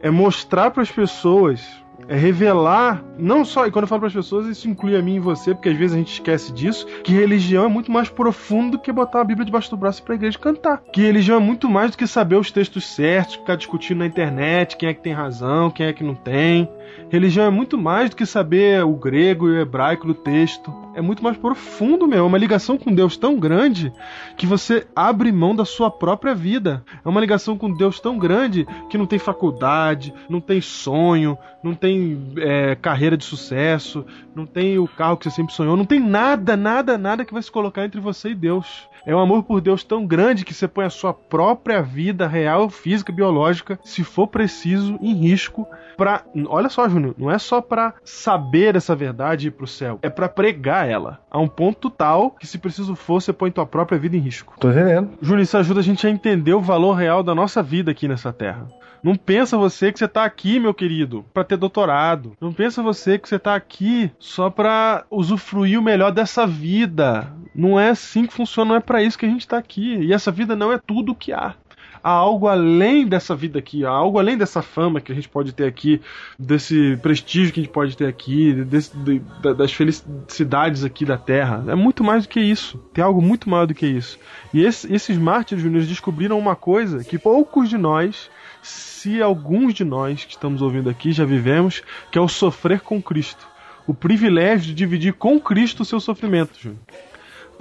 é 0.00 0.10
mostrar 0.10 0.70
para 0.70 0.82
as 0.82 0.90
pessoas, 0.90 1.62
é 2.08 2.16
revelar, 2.16 3.04
não 3.18 3.44
só, 3.44 3.66
e 3.66 3.70
quando 3.70 3.84
eu 3.84 3.88
falo 3.88 4.00
para 4.00 4.08
as 4.08 4.14
pessoas, 4.14 4.46
isso 4.46 4.68
inclui 4.68 4.96
a 4.96 5.02
mim 5.02 5.16
e 5.16 5.20
você, 5.20 5.54
porque 5.54 5.68
às 5.68 5.76
vezes 5.76 5.94
a 5.94 5.98
gente 5.98 6.12
esquece 6.12 6.52
disso, 6.52 6.86
que 7.02 7.12
religião 7.12 7.64
é 7.64 7.68
muito 7.68 7.90
mais 7.90 8.08
profundo 8.08 8.72
do 8.72 8.78
que 8.78 8.92
botar 8.92 9.20
a 9.20 9.24
Bíblia 9.24 9.44
debaixo 9.44 9.70
do 9.70 9.76
braço 9.76 10.02
para 10.02 10.14
a 10.14 10.16
igreja 10.16 10.38
cantar. 10.38 10.82
Que 10.92 11.02
religião 11.02 11.36
é 11.36 11.40
muito 11.40 11.68
mais 11.68 11.92
do 11.92 11.96
que 11.96 12.06
saber 12.06 12.36
os 12.36 12.50
textos 12.50 12.86
certos, 12.86 13.36
ficar 13.36 13.56
discutindo 13.56 13.98
na 13.98 14.06
internet 14.06 14.76
quem 14.76 14.88
é 14.88 14.94
que 14.94 15.02
tem 15.02 15.12
razão, 15.12 15.70
quem 15.70 15.86
é 15.86 15.92
que 15.92 16.04
não 16.04 16.14
tem. 16.14 16.68
Religião 17.10 17.44
é 17.44 17.50
muito 17.50 17.76
mais 17.76 18.10
do 18.10 18.16
que 18.16 18.24
saber 18.24 18.82
o 18.84 18.94
grego 18.94 19.48
e 19.48 19.52
o 19.52 19.60
hebraico 19.60 20.06
do 20.06 20.14
texto. 20.14 20.72
É 20.94 21.00
muito 21.02 21.22
mais 21.22 21.36
profundo, 21.36 22.06
meu. 22.06 22.20
É 22.20 22.26
uma 22.26 22.38
ligação 22.38 22.78
com 22.78 22.94
Deus 22.94 23.16
tão 23.16 23.38
grande 23.38 23.92
que 24.36 24.46
você 24.46 24.86
abre 24.96 25.30
mão 25.30 25.54
da 25.54 25.64
sua 25.64 25.90
própria 25.90 26.34
vida. 26.34 26.82
É 27.04 27.08
uma 27.08 27.20
ligação 27.20 27.58
com 27.58 27.70
Deus 27.70 28.00
tão 28.00 28.18
grande 28.18 28.66
que 28.88 28.96
não 28.96 29.06
tem 29.06 29.18
faculdade, 29.18 30.12
não 30.28 30.40
tem 30.40 30.60
sonho, 30.60 31.36
não 31.62 31.74
tem 31.74 32.32
é, 32.38 32.74
carreira 32.76 33.16
de 33.16 33.24
sucesso, 33.24 34.06
não 34.34 34.46
tem 34.46 34.78
o 34.78 34.88
carro 34.88 35.16
que 35.16 35.24
você 35.24 35.30
sempre 35.30 35.52
sonhou, 35.52 35.76
não 35.76 35.84
tem 35.84 36.00
nada, 36.00 36.56
nada, 36.56 36.96
nada 36.96 37.24
que 37.24 37.32
vai 37.32 37.42
se 37.42 37.52
colocar 37.52 37.84
entre 37.84 38.00
você 38.00 38.30
e 38.30 38.34
Deus. 38.34 38.88
É 39.04 39.14
um 39.14 39.18
amor 39.18 39.42
por 39.42 39.60
Deus 39.60 39.82
tão 39.82 40.06
grande 40.06 40.44
que 40.44 40.54
você 40.54 40.68
põe 40.68 40.84
a 40.84 40.90
sua 40.90 41.12
própria 41.12 41.82
vida 41.82 42.28
real, 42.28 42.70
física, 42.70 43.12
biológica, 43.12 43.78
se 43.82 44.04
for 44.04 44.28
preciso, 44.28 44.96
em 45.02 45.12
risco 45.14 45.66
para, 45.96 46.24
olha 46.46 46.68
só, 46.68 46.88
Júnior, 46.88 47.14
não 47.18 47.30
é 47.30 47.38
só 47.38 47.60
para 47.60 47.94
saber 48.04 48.76
essa 48.76 48.94
verdade 48.94 49.46
e 49.46 49.48
ir 49.48 49.52
pro 49.52 49.66
céu, 49.66 49.98
é 50.02 50.10
para 50.10 50.28
pregar 50.28 50.88
ela. 50.88 51.20
A 51.30 51.38
um 51.38 51.48
ponto 51.48 51.90
tal 51.90 52.30
que, 52.30 52.46
se 52.46 52.58
preciso 52.58 52.94
for, 52.94 53.20
você 53.20 53.32
põe 53.32 53.50
tua 53.50 53.66
própria 53.66 53.98
vida 53.98 54.16
em 54.16 54.20
risco. 54.20 54.54
Tô 54.58 54.70
entendendo. 54.70 55.10
Júnior, 55.20 55.42
isso 55.42 55.56
ajuda 55.56 55.80
a 55.80 55.82
gente 55.82 56.06
a 56.06 56.10
entender 56.10 56.54
o 56.54 56.60
valor 56.60 56.94
real 56.94 57.22
da 57.22 57.34
nossa 57.34 57.62
vida 57.62 57.90
aqui 57.90 58.08
nessa 58.08 58.32
terra. 58.32 58.66
Não 59.02 59.16
pensa 59.16 59.58
você 59.58 59.90
que 59.90 59.98
você 59.98 60.06
tá 60.06 60.24
aqui, 60.24 60.60
meu 60.60 60.72
querido, 60.72 61.24
para 61.34 61.42
ter 61.42 61.56
doutorado. 61.56 62.36
Não 62.40 62.52
pensa 62.52 62.82
você 62.82 63.18
que 63.18 63.28
você 63.28 63.36
tá 63.36 63.56
aqui 63.56 64.12
só 64.18 64.48
para 64.48 65.04
usufruir 65.10 65.78
o 65.78 65.82
melhor 65.82 66.12
dessa 66.12 66.46
vida. 66.46 67.32
Não 67.52 67.80
é 67.80 67.90
assim 67.90 68.26
que 68.26 68.32
funciona, 68.32 68.68
não 68.68 68.76
é 68.76 68.80
para 68.80 69.02
isso 69.02 69.18
que 69.18 69.26
a 69.26 69.28
gente 69.28 69.48
tá 69.48 69.58
aqui. 69.58 69.96
E 69.96 70.12
essa 70.12 70.30
vida 70.30 70.54
não 70.54 70.72
é 70.72 70.78
tudo 70.78 71.12
o 71.12 71.14
que 71.16 71.32
há 71.32 71.54
há 72.02 72.10
algo 72.10 72.48
além 72.48 73.06
dessa 73.06 73.34
vida 73.34 73.58
aqui, 73.58 73.84
há 73.84 73.90
algo 73.90 74.18
além 74.18 74.36
dessa 74.36 74.62
fama 74.62 75.00
que 75.00 75.12
a 75.12 75.14
gente 75.14 75.28
pode 75.28 75.52
ter 75.52 75.66
aqui, 75.66 76.00
desse 76.38 76.98
prestígio 77.02 77.52
que 77.52 77.60
a 77.60 77.62
gente 77.62 77.72
pode 77.72 77.96
ter 77.96 78.06
aqui, 78.06 78.52
desse, 78.64 78.96
de, 78.96 79.20
das 79.56 79.72
felicidades 79.72 80.84
aqui 80.84 81.04
da 81.04 81.16
Terra. 81.16 81.64
É 81.68 81.74
muito 81.74 82.02
mais 82.02 82.24
do 82.24 82.28
que 82.28 82.40
isso. 82.40 82.78
Tem 82.92 83.04
algo 83.04 83.22
muito 83.22 83.48
maior 83.48 83.66
do 83.66 83.74
que 83.74 83.86
isso. 83.86 84.18
E 84.52 84.64
esse, 84.64 84.92
esses 84.92 85.16
mártires 85.16 85.62
juniores 85.62 85.88
descobriram 85.88 86.38
uma 86.38 86.56
coisa 86.56 87.04
que 87.04 87.18
poucos 87.18 87.68
de 87.68 87.78
nós 87.78 88.30
se 88.62 89.20
alguns 89.20 89.74
de 89.74 89.84
nós 89.84 90.24
que 90.24 90.32
estamos 90.32 90.62
ouvindo 90.62 90.88
aqui 90.88 91.12
já 91.12 91.24
vivemos, 91.24 91.82
que 92.10 92.18
é 92.18 92.20
o 92.20 92.28
sofrer 92.28 92.80
com 92.80 93.02
Cristo. 93.02 93.48
O 93.86 93.92
privilégio 93.92 94.66
de 94.68 94.74
dividir 94.74 95.14
com 95.14 95.40
Cristo 95.40 95.80
o 95.80 95.84
seu 95.84 95.98
sofrimento, 95.98 96.56
Júnior. 96.58 96.78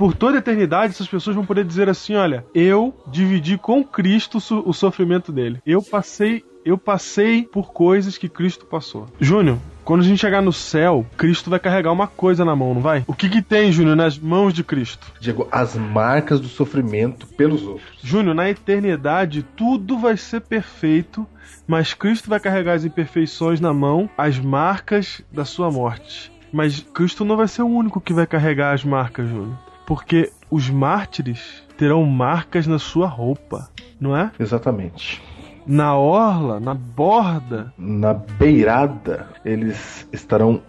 Por 0.01 0.15
toda 0.15 0.37
a 0.37 0.39
eternidade, 0.39 0.93
essas 0.93 1.07
pessoas 1.07 1.35
vão 1.35 1.45
poder 1.45 1.63
dizer 1.63 1.87
assim: 1.87 2.15
olha, 2.15 2.43
eu 2.55 2.91
dividi 3.05 3.55
com 3.55 3.83
Cristo 3.83 4.39
o 4.65 4.73
sofrimento 4.73 5.31
dele. 5.31 5.61
Eu 5.63 5.79
passei 5.83 6.43
eu 6.65 6.75
passei 6.75 7.43
por 7.43 7.71
coisas 7.71 8.17
que 8.17 8.27
Cristo 8.27 8.65
passou. 8.65 9.05
Júnior, 9.19 9.59
quando 9.83 10.01
a 10.01 10.03
gente 10.03 10.19
chegar 10.19 10.41
no 10.41 10.51
céu, 10.51 11.05
Cristo 11.15 11.51
vai 11.51 11.59
carregar 11.59 11.91
uma 11.91 12.07
coisa 12.07 12.43
na 12.43 12.55
mão, 12.55 12.73
não 12.73 12.81
vai? 12.81 13.03
O 13.05 13.13
que 13.13 13.29
que 13.29 13.43
tem, 13.43 13.71
Júnior, 13.71 13.95
nas 13.95 14.17
mãos 14.17 14.55
de 14.55 14.63
Cristo? 14.63 15.05
Diego, 15.19 15.47
as 15.51 15.75
marcas 15.75 16.39
do 16.39 16.47
sofrimento 16.47 17.27
pelos 17.27 17.61
outros. 17.61 17.99
Júnior, 18.01 18.33
na 18.33 18.49
eternidade 18.49 19.45
tudo 19.55 19.99
vai 19.99 20.17
ser 20.17 20.41
perfeito, 20.41 21.27
mas 21.67 21.93
Cristo 21.93 22.27
vai 22.27 22.39
carregar 22.39 22.73
as 22.73 22.85
imperfeições 22.85 23.59
na 23.59 23.71
mão, 23.71 24.09
as 24.17 24.39
marcas 24.39 25.21
da 25.31 25.45
sua 25.45 25.69
morte. 25.69 26.31
Mas 26.51 26.79
Cristo 26.79 27.23
não 27.23 27.37
vai 27.37 27.47
ser 27.47 27.61
o 27.61 27.67
único 27.67 28.01
que 28.01 28.13
vai 28.13 28.25
carregar 28.25 28.73
as 28.73 28.83
marcas, 28.83 29.29
Júnior. 29.29 29.70
Porque 29.85 30.31
os 30.49 30.69
mártires 30.69 31.63
terão 31.77 32.05
marcas 32.05 32.67
na 32.67 32.79
sua 32.79 33.07
roupa, 33.07 33.69
não 33.99 34.15
é? 34.15 34.31
Exatamente 34.39 35.21
na 35.65 35.95
orla, 35.95 36.59
na 36.59 36.73
borda, 36.73 37.73
na 37.77 38.13
beirada, 38.13 39.27
eles 39.45 40.07
estarão 40.11 40.61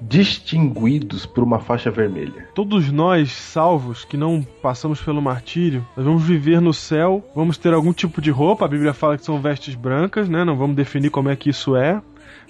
distinguidos 0.00 1.26
por 1.26 1.44
uma 1.44 1.58
faixa 1.58 1.90
vermelha. 1.90 2.48
Todos 2.54 2.90
nós, 2.90 3.32
salvos, 3.32 4.04
que 4.04 4.16
não 4.16 4.42
passamos 4.62 5.00
pelo 5.00 5.20
martírio, 5.20 5.86
nós 5.96 6.04
vamos 6.06 6.22
viver 6.22 6.60
no 6.60 6.72
céu, 6.72 7.24
vamos 7.34 7.58
ter 7.58 7.72
algum 7.72 7.92
tipo 7.92 8.20
de 8.20 8.30
roupa, 8.30 8.64
a 8.64 8.68
Bíblia 8.68 8.94
fala 8.94 9.16
que 9.16 9.24
são 9.24 9.40
vestes 9.40 9.74
brancas, 9.74 10.28
né? 10.28 10.44
Não 10.44 10.56
vamos 10.56 10.76
definir 10.76 11.10
como 11.10 11.28
é 11.28 11.36
que 11.36 11.50
isso 11.50 11.76
é. 11.76 12.00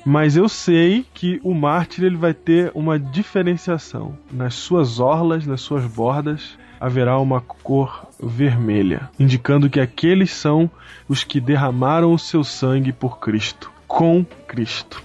Mas 0.04 0.36
eu 0.36 0.48
sei 0.48 1.04
que 1.12 1.40
o 1.42 1.54
mártir 1.54 2.04
ele 2.04 2.16
vai 2.16 2.32
ter 2.32 2.70
uma 2.74 2.98
diferenciação 2.98 4.16
nas 4.32 4.54
suas 4.54 4.98
orlas, 4.98 5.46
nas 5.46 5.60
suas 5.60 5.84
bordas, 5.84 6.58
haverá 6.80 7.18
uma 7.18 7.40
cor 7.40 8.06
vermelha, 8.18 9.10
indicando 9.18 9.68
que 9.68 9.78
aqueles 9.78 10.32
são 10.32 10.70
os 11.08 11.22
que 11.22 11.40
derramaram 11.40 12.12
o 12.12 12.18
seu 12.18 12.42
sangue 12.42 12.92
por 12.92 13.18
Cristo, 13.18 13.70
com 13.86 14.24
Cristo. 14.46 15.02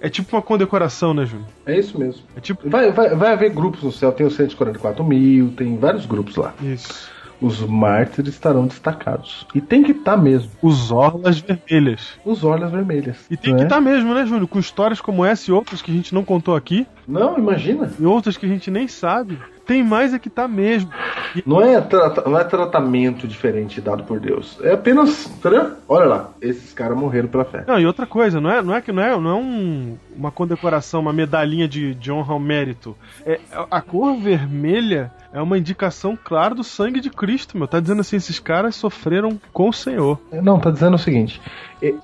É 0.00 0.10
tipo 0.10 0.36
uma 0.36 0.42
condecoração, 0.42 1.14
né, 1.14 1.24
Júnior? 1.24 1.48
É 1.64 1.78
isso 1.78 1.98
mesmo. 1.98 2.22
É 2.36 2.40
tipo... 2.40 2.68
vai, 2.68 2.92
vai, 2.92 3.14
vai 3.16 3.32
haver 3.32 3.50
grupos 3.50 3.82
no 3.82 3.90
céu, 3.90 4.12
tem 4.12 4.26
os 4.26 4.34
144 4.34 5.02
mil, 5.02 5.50
tem 5.52 5.78
vários 5.78 6.04
grupos 6.04 6.36
lá. 6.36 6.52
Isso 6.62 7.13
os 7.40 7.60
mártires 7.60 8.34
estarão 8.34 8.66
destacados. 8.66 9.46
E 9.54 9.60
tem 9.60 9.82
que 9.82 9.92
estar 9.92 10.12
tá 10.12 10.16
mesmo. 10.16 10.50
Os 10.62 10.90
orlas 10.90 11.38
vermelhas. 11.38 12.18
Os 12.24 12.44
orlas 12.44 12.70
vermelhas. 12.70 13.26
E 13.30 13.36
tem 13.36 13.56
que 13.56 13.62
estar 13.62 13.76
é? 13.76 13.78
tá 13.78 13.80
mesmo, 13.80 14.14
né, 14.14 14.24
Júnior? 14.26 14.48
Com 14.48 14.58
histórias 14.58 15.00
como 15.00 15.24
essa 15.24 15.50
e 15.50 15.54
outras 15.54 15.82
que 15.82 15.90
a 15.90 15.94
gente 15.94 16.14
não 16.14 16.24
contou 16.24 16.56
aqui. 16.56 16.86
Não, 17.06 17.38
imagina. 17.38 17.92
E 17.98 18.04
outras 18.04 18.36
que 18.36 18.46
a 18.46 18.48
gente 18.48 18.70
nem 18.70 18.88
sabe. 18.88 19.38
Tem 19.66 19.82
mais 19.82 20.12
é 20.12 20.18
que 20.18 20.28
tá 20.28 20.46
mesmo. 20.46 20.90
Não, 21.46 21.60
é 21.60 21.82
não 22.26 22.38
é 22.38 22.44
tratamento 22.44 23.26
diferente 23.26 23.80
dado 23.80 24.04
por 24.04 24.20
Deus. 24.20 24.58
É 24.62 24.72
apenas, 24.72 25.26
entendeu? 25.26 25.72
Olha 25.88 26.06
lá, 26.06 26.30
esses 26.40 26.72
caras 26.72 26.96
morreram 26.96 27.28
pela 27.28 27.44
fé. 27.44 27.64
Não, 27.66 27.78
e 27.78 27.86
outra 27.86 28.06
coisa, 28.06 28.40
não 28.40 28.50
é, 28.50 28.62
não 28.62 28.74
é 28.74 28.80
que 28.80 28.92
não 28.92 29.02
é, 29.02 29.18
não 29.18 29.30
é 29.30 29.34
um, 29.34 29.96
uma 30.16 30.30
condecoração, 30.30 31.00
uma 31.00 31.12
medalhinha 31.12 31.66
de, 31.66 31.94
de 31.94 32.12
honra 32.12 32.34
ao 32.34 32.40
mérito. 32.40 32.96
É, 33.24 33.40
a 33.70 33.80
cor 33.80 34.16
vermelha 34.16 35.10
é 35.32 35.40
uma 35.40 35.58
indicação 35.58 36.16
clara 36.22 36.54
do 36.54 36.62
sangue 36.62 37.00
de 37.00 37.10
Cristo, 37.10 37.56
meu. 37.58 37.66
Tá 37.66 37.80
dizendo 37.80 38.00
assim, 38.00 38.16
esses 38.16 38.38
caras 38.38 38.76
sofreram 38.76 39.40
com 39.52 39.68
o 39.68 39.72
Senhor. 39.72 40.20
Não, 40.30 40.60
tá 40.60 40.70
dizendo 40.70 40.94
o 40.94 40.98
seguinte: 40.98 41.40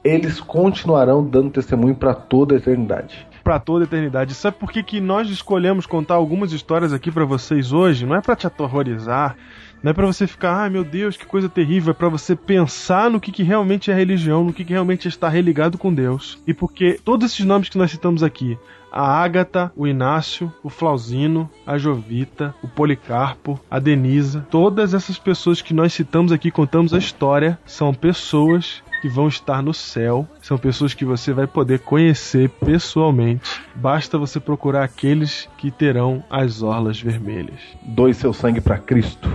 eles 0.03 0.41
continuarão 0.41 1.25
dando 1.25 1.51
testemunho 1.51 1.95
para 1.95 2.15
toda 2.15 2.55
a 2.55 2.59
eternidade 2.59 3.30
para 3.51 3.59
toda 3.59 3.83
a 3.83 3.87
eternidade. 3.87 4.33
Sabe 4.33 4.59
por 4.59 4.71
que, 4.71 4.81
que 4.81 5.01
nós 5.01 5.29
escolhemos 5.29 5.85
contar 5.85 6.15
algumas 6.15 6.53
histórias 6.53 6.93
aqui 6.93 7.11
para 7.11 7.25
vocês 7.25 7.73
hoje? 7.73 8.07
Não 8.07 8.15
é 8.15 8.21
para 8.21 8.37
te 8.37 8.47
aterrorizar, 8.47 9.37
não 9.83 9.91
é 9.91 9.93
para 9.93 10.07
você 10.07 10.25
ficar, 10.25 10.55
ai 10.55 10.69
ah, 10.69 10.71
meu 10.71 10.85
Deus, 10.85 11.17
que 11.17 11.27
coisa 11.27 11.49
terrível, 11.49 11.91
é 11.91 11.95
para 11.95 12.09
você 12.09 12.37
pensar 12.37 13.11
no 13.11 13.19
que, 13.19 13.33
que 13.33 13.43
realmente 13.43 13.91
é 13.91 13.95
religião, 13.95 14.45
no 14.45 14.53
que, 14.53 14.65
que 14.65 14.73
realmente 14.73 15.09
está 15.09 15.29
religado 15.29 15.77
com 15.77 15.93
Deus. 15.93 16.41
E 16.47 16.55
porque 16.55 17.01
todos 17.05 17.33
esses 17.33 17.45
nomes 17.45 17.69
que 17.69 17.77
nós 17.77 17.91
citamos 17.91 18.23
aqui, 18.23 18.57
a 18.93 19.03
Ágata, 19.03 19.73
o 19.75 19.85
Inácio, 19.85 20.53
o 20.63 20.71
Flauzino, 20.71 21.51
a 21.67 21.77
Jovita, 21.77 22.55
o 22.63 22.69
Policarpo, 22.69 23.59
a 23.69 23.81
Denisa, 23.81 24.47
todas 24.49 24.95
essas 24.95 25.19
pessoas 25.19 25.61
que 25.61 25.75
nós 25.75 25.93
citamos 25.93 26.31
aqui, 26.31 26.53
contamos 26.53 26.95
a 26.95 26.99
história, 26.99 27.59
são 27.67 27.93
pessoas 27.93 28.81
que 29.01 29.09
vão 29.09 29.29
estar 29.29 29.63
no 29.63 29.73
céu, 29.73 30.29
são 30.41 30.59
pessoas 30.59 30.95
que 30.95 31.05
você 31.05 31.33
vai 31.33 31.47
poder 31.47 31.81
conhecer 31.81 32.49
pessoalmente. 32.49 33.61
Basta 33.75 34.19
você 34.19 34.39
procurar 34.39 34.85
aqueles 34.85 35.49
que 35.59 35.71
terão 35.71 36.23
as 36.31 36.63
orlas 36.63 37.01
vermelhas. 37.01 37.61
Doe 37.83 38.15
seu 38.15 38.33
sangue 38.33 38.61
para 38.61 38.79
Cristo 38.79 39.29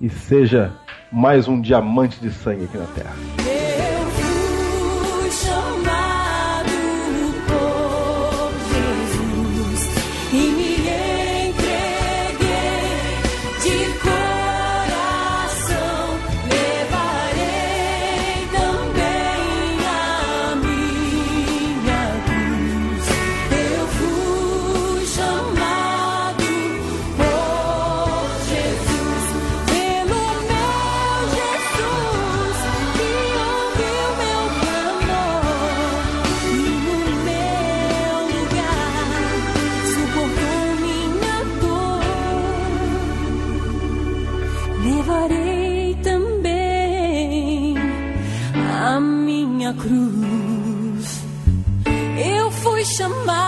e 0.00 0.08
seja 0.08 0.72
mais 1.12 1.48
um 1.48 1.60
diamante 1.60 2.20
de 2.20 2.30
sangue 2.30 2.64
aqui 2.64 2.78
na 2.78 2.86
Terra. 2.86 3.59
somebody 53.00 53.39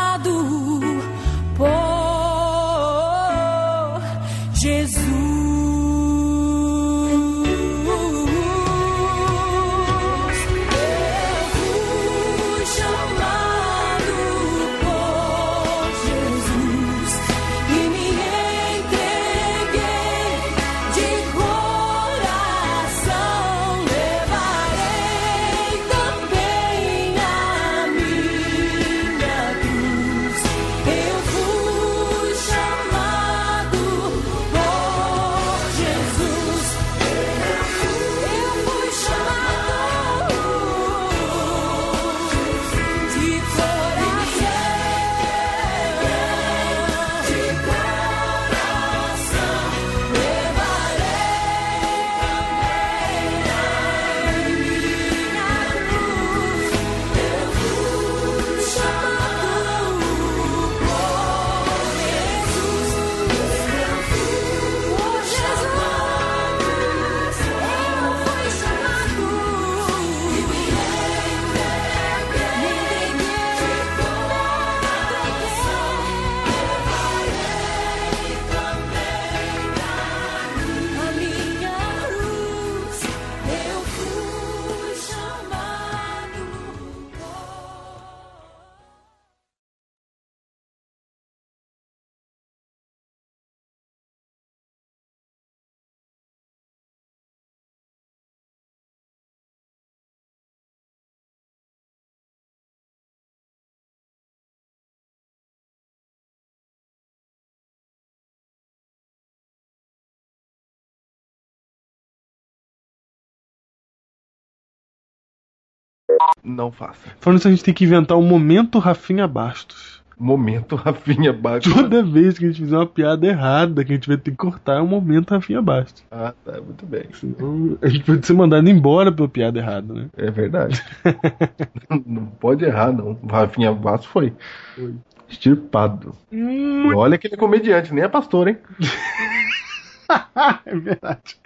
Não 116.43 116.73
faça. 116.73 117.11
Falando 117.21 117.39
isso, 117.39 117.49
a 117.49 117.51
gente 117.51 117.65
tem 117.65 117.75
que 117.75 117.85
inventar 117.85 118.17
um 118.19 118.23
momento 118.23 118.79
Rafinha 118.79 119.27
Bastos. 119.27 120.03
Momento 120.19 120.77
Rafinha 120.77 121.33
Bastos. 121.33 121.73
Toda 121.73 122.03
vez 122.03 122.39
que 122.39 122.45
a 122.45 122.49
gente 122.49 122.63
fizer 122.63 122.77
uma 122.77 122.87
piada 122.87 123.27
errada, 123.27 123.85
que 123.85 123.93
a 123.93 123.95
gente 123.97 124.09
vai 124.09 124.17
ter 124.17 124.31
que 124.31 124.37
cortar, 124.37 124.77
é 124.77 124.81
um 124.81 124.87
momento 124.87 125.33
Rafinha 125.33 125.61
Bastos. 125.61 126.05
Ah, 126.11 126.33
tá, 126.45 126.61
muito 126.61 126.87
bem. 126.87 127.05
Senão 127.13 127.77
a 127.83 127.89
gente 127.89 128.05
pode 128.05 128.27
ser 128.27 128.33
mandado 128.35 128.69
embora 128.69 129.11
pela 129.11 129.29
piada 129.29 129.59
errada, 129.59 129.93
né? 129.93 130.09
É 130.17 130.31
verdade. 130.31 130.83
não 132.07 132.27
pode 132.27 132.65
errar, 132.65 132.93
não. 132.93 133.19
Rafinha 133.29 133.73
Bastos 133.73 134.11
foi. 134.11 134.33
Foi. 134.77 134.95
Extirpado. 135.29 136.15
E 136.31 136.93
olha 136.95 137.17
que 137.17 137.27
ele 137.27 137.35
é 137.35 137.39
comediante, 137.39 137.93
nem 137.95 138.05
é 138.05 138.09
pastor, 138.09 138.49
hein? 138.49 138.59
é 140.67 140.77
verdade. 140.77 141.37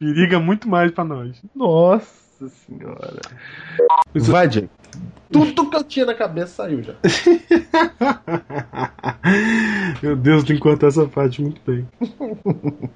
Periga 0.00 0.40
muito 0.40 0.68
mais 0.68 0.90
pra 0.90 1.04
nós. 1.04 1.40
Nossa 1.54 2.25
senhora. 2.48 3.20
Vai, 4.14 4.48
Diego. 4.48 4.68
Tudo 5.30 5.70
que 5.70 5.76
eu 5.76 5.84
tinha 5.84 6.06
na 6.06 6.14
cabeça 6.14 6.62
saiu 6.62 6.82
já. 6.82 6.94
Meu 10.02 10.16
Deus, 10.16 10.44
tem 10.44 10.56
que 10.56 10.62
cortar 10.62 10.88
essa 10.88 11.06
parte 11.06 11.40
muito 11.42 11.60
bem. 11.66 11.86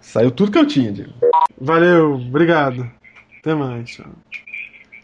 Saiu 0.00 0.30
tudo 0.30 0.52
que 0.52 0.58
eu 0.58 0.66
tinha, 0.66 0.92
Diego. 0.92 1.12
Valeu, 1.60 2.14
obrigado. 2.14 2.90
Até 3.38 3.54
mais, 3.54 3.90
tchau. 3.90 4.06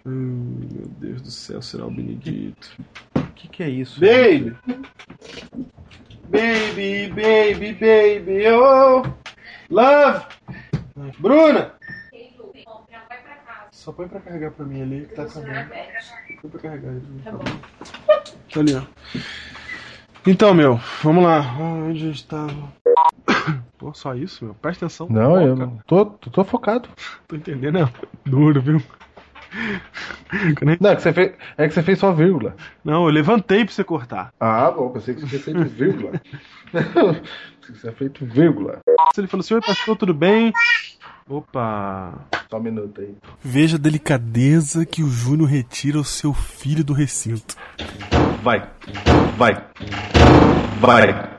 Hum, 0.07 0.59
meu 0.73 0.87
Deus 0.99 1.23
do 1.23 1.31
céu, 1.31 1.63
será 1.63 1.87
o 1.87 1.91
Benedito. 1.91 2.73
O 3.15 3.23
que, 3.35 3.49
que 3.49 3.63
é 3.63 3.69
isso? 3.69 4.01
Baby! 4.01 4.57
Baby, 6.29 7.09
baby, 7.09 7.73
baby, 7.75 8.47
oh! 8.49 9.03
Love! 9.71 10.25
Bruna! 11.19 11.73
Só 13.83 13.91
põe 13.91 14.07
pra 14.07 14.21
carregar 14.21 14.53
pra 14.53 14.65
mim 14.65 14.81
ali 14.81 15.07
que 15.07 15.15
tá 15.17 15.25
acabando. 15.25 15.69
Põe 16.41 16.51
pra 16.53 16.61
carregar 16.61 16.91
ali. 16.91 17.03
Tá 17.25 17.33
bom. 17.33 17.45
Tá 18.55 18.61
ali, 18.61 18.75
ó. 18.77 18.83
Então, 20.25 20.55
meu, 20.55 20.79
vamos 21.03 21.25
lá. 21.25 21.41
Onde 21.59 22.05
eu 22.05 22.13
estava? 22.13 22.73
Pô, 23.77 23.93
só 23.93 24.15
isso, 24.15 24.45
meu? 24.45 24.55
Presta 24.55 24.87
atenção. 24.87 25.09
Não, 25.11 25.43
eu 25.43 25.57
Foca. 25.57 25.67
não. 25.67 25.79
Tô, 25.85 26.07
tô, 26.07 26.31
tô 26.31 26.45
focado. 26.45 26.89
Tô 27.27 27.35
entendendo, 27.35 27.79
é 27.79 27.93
duro, 28.25 28.63
viu? 28.63 28.81
Não, 30.81 30.91
é 30.91 30.95
que, 30.95 31.03
você 31.03 31.13
fez, 31.13 31.33
é 31.59 31.67
que 31.67 31.75
você 31.75 31.83
fez 31.83 31.99
só 31.99 32.13
vírgula. 32.13 32.55
Não, 32.85 33.07
eu 33.07 33.11
levantei 33.11 33.65
pra 33.65 33.75
você 33.75 33.83
cortar. 33.83 34.33
Ah, 34.39 34.71
bom, 34.71 34.91
pensei 34.91 35.17
que 35.17 35.23
você 35.23 35.41
tinha 35.41 35.43
feito 35.43 35.65
vírgula. 35.65 36.13
pensei 36.71 37.21
que 37.61 37.73
você 37.73 37.81
tinha 37.81 37.93
feito 37.93 38.27
vírgula. 38.27 38.79
Ele 39.19 39.27
falou 39.27 39.41
assim: 39.43 39.55
Oi, 39.55 39.61
pastor, 39.61 39.97
tudo 39.97 40.15
bem? 40.15 40.53
Opa! 41.29 42.15
Só 42.51 42.59
um 42.59 42.63
minuto 42.63 43.01
aí. 43.01 43.15
Veja 43.43 43.77
a 43.77 43.81
delicadeza 43.81 44.85
que 44.85 45.03
o 45.03 45.09
Júnior 45.09 45.49
retira 45.49 45.99
o 45.99 46.05
seu 46.05 46.35
filho 46.35 46.85
do 46.85 46.93
recinto. 46.93 47.57
Vai. 48.43 48.69
Vai. 49.37 49.65
Vai. 50.81 51.33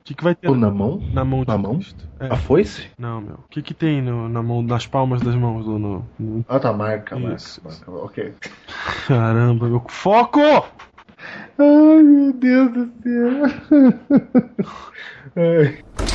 O 0.00 0.04
que, 0.04 0.14
que 0.14 0.22
vai 0.22 0.34
ter 0.34 0.50
na 0.50 0.70
mão? 0.70 1.02
na 1.12 1.24
mão 1.24 1.40
de 1.40 1.48
Na 1.48 1.58
mão? 1.58 1.80
É. 2.20 2.26
A 2.32 2.36
foice? 2.36 2.86
Não, 2.98 3.20
meu. 3.20 3.34
O 3.36 3.44
que, 3.50 3.62
que 3.62 3.74
tem 3.74 4.00
no- 4.02 4.28
na 4.28 4.42
mão, 4.42 4.62
nas 4.62 4.86
palmas 4.86 5.20
das 5.22 5.34
mãos 5.34 5.64
do. 5.64 5.78
No, 5.78 6.06
no- 6.18 6.44
Ah, 6.48 6.60
tá, 6.60 6.72
marca, 6.72 7.18
marca. 7.18 7.36
Isso, 7.36 7.60
marca. 7.64 7.90
Ok. 7.90 8.34
Caramba, 9.08 9.66
meu. 9.68 9.82
Foco! 9.88 10.40
Ai, 11.58 12.02
meu 12.02 12.32
Deus 12.34 12.72
do 12.72 12.92
céu. 13.02 13.42
Ai. 15.36 15.78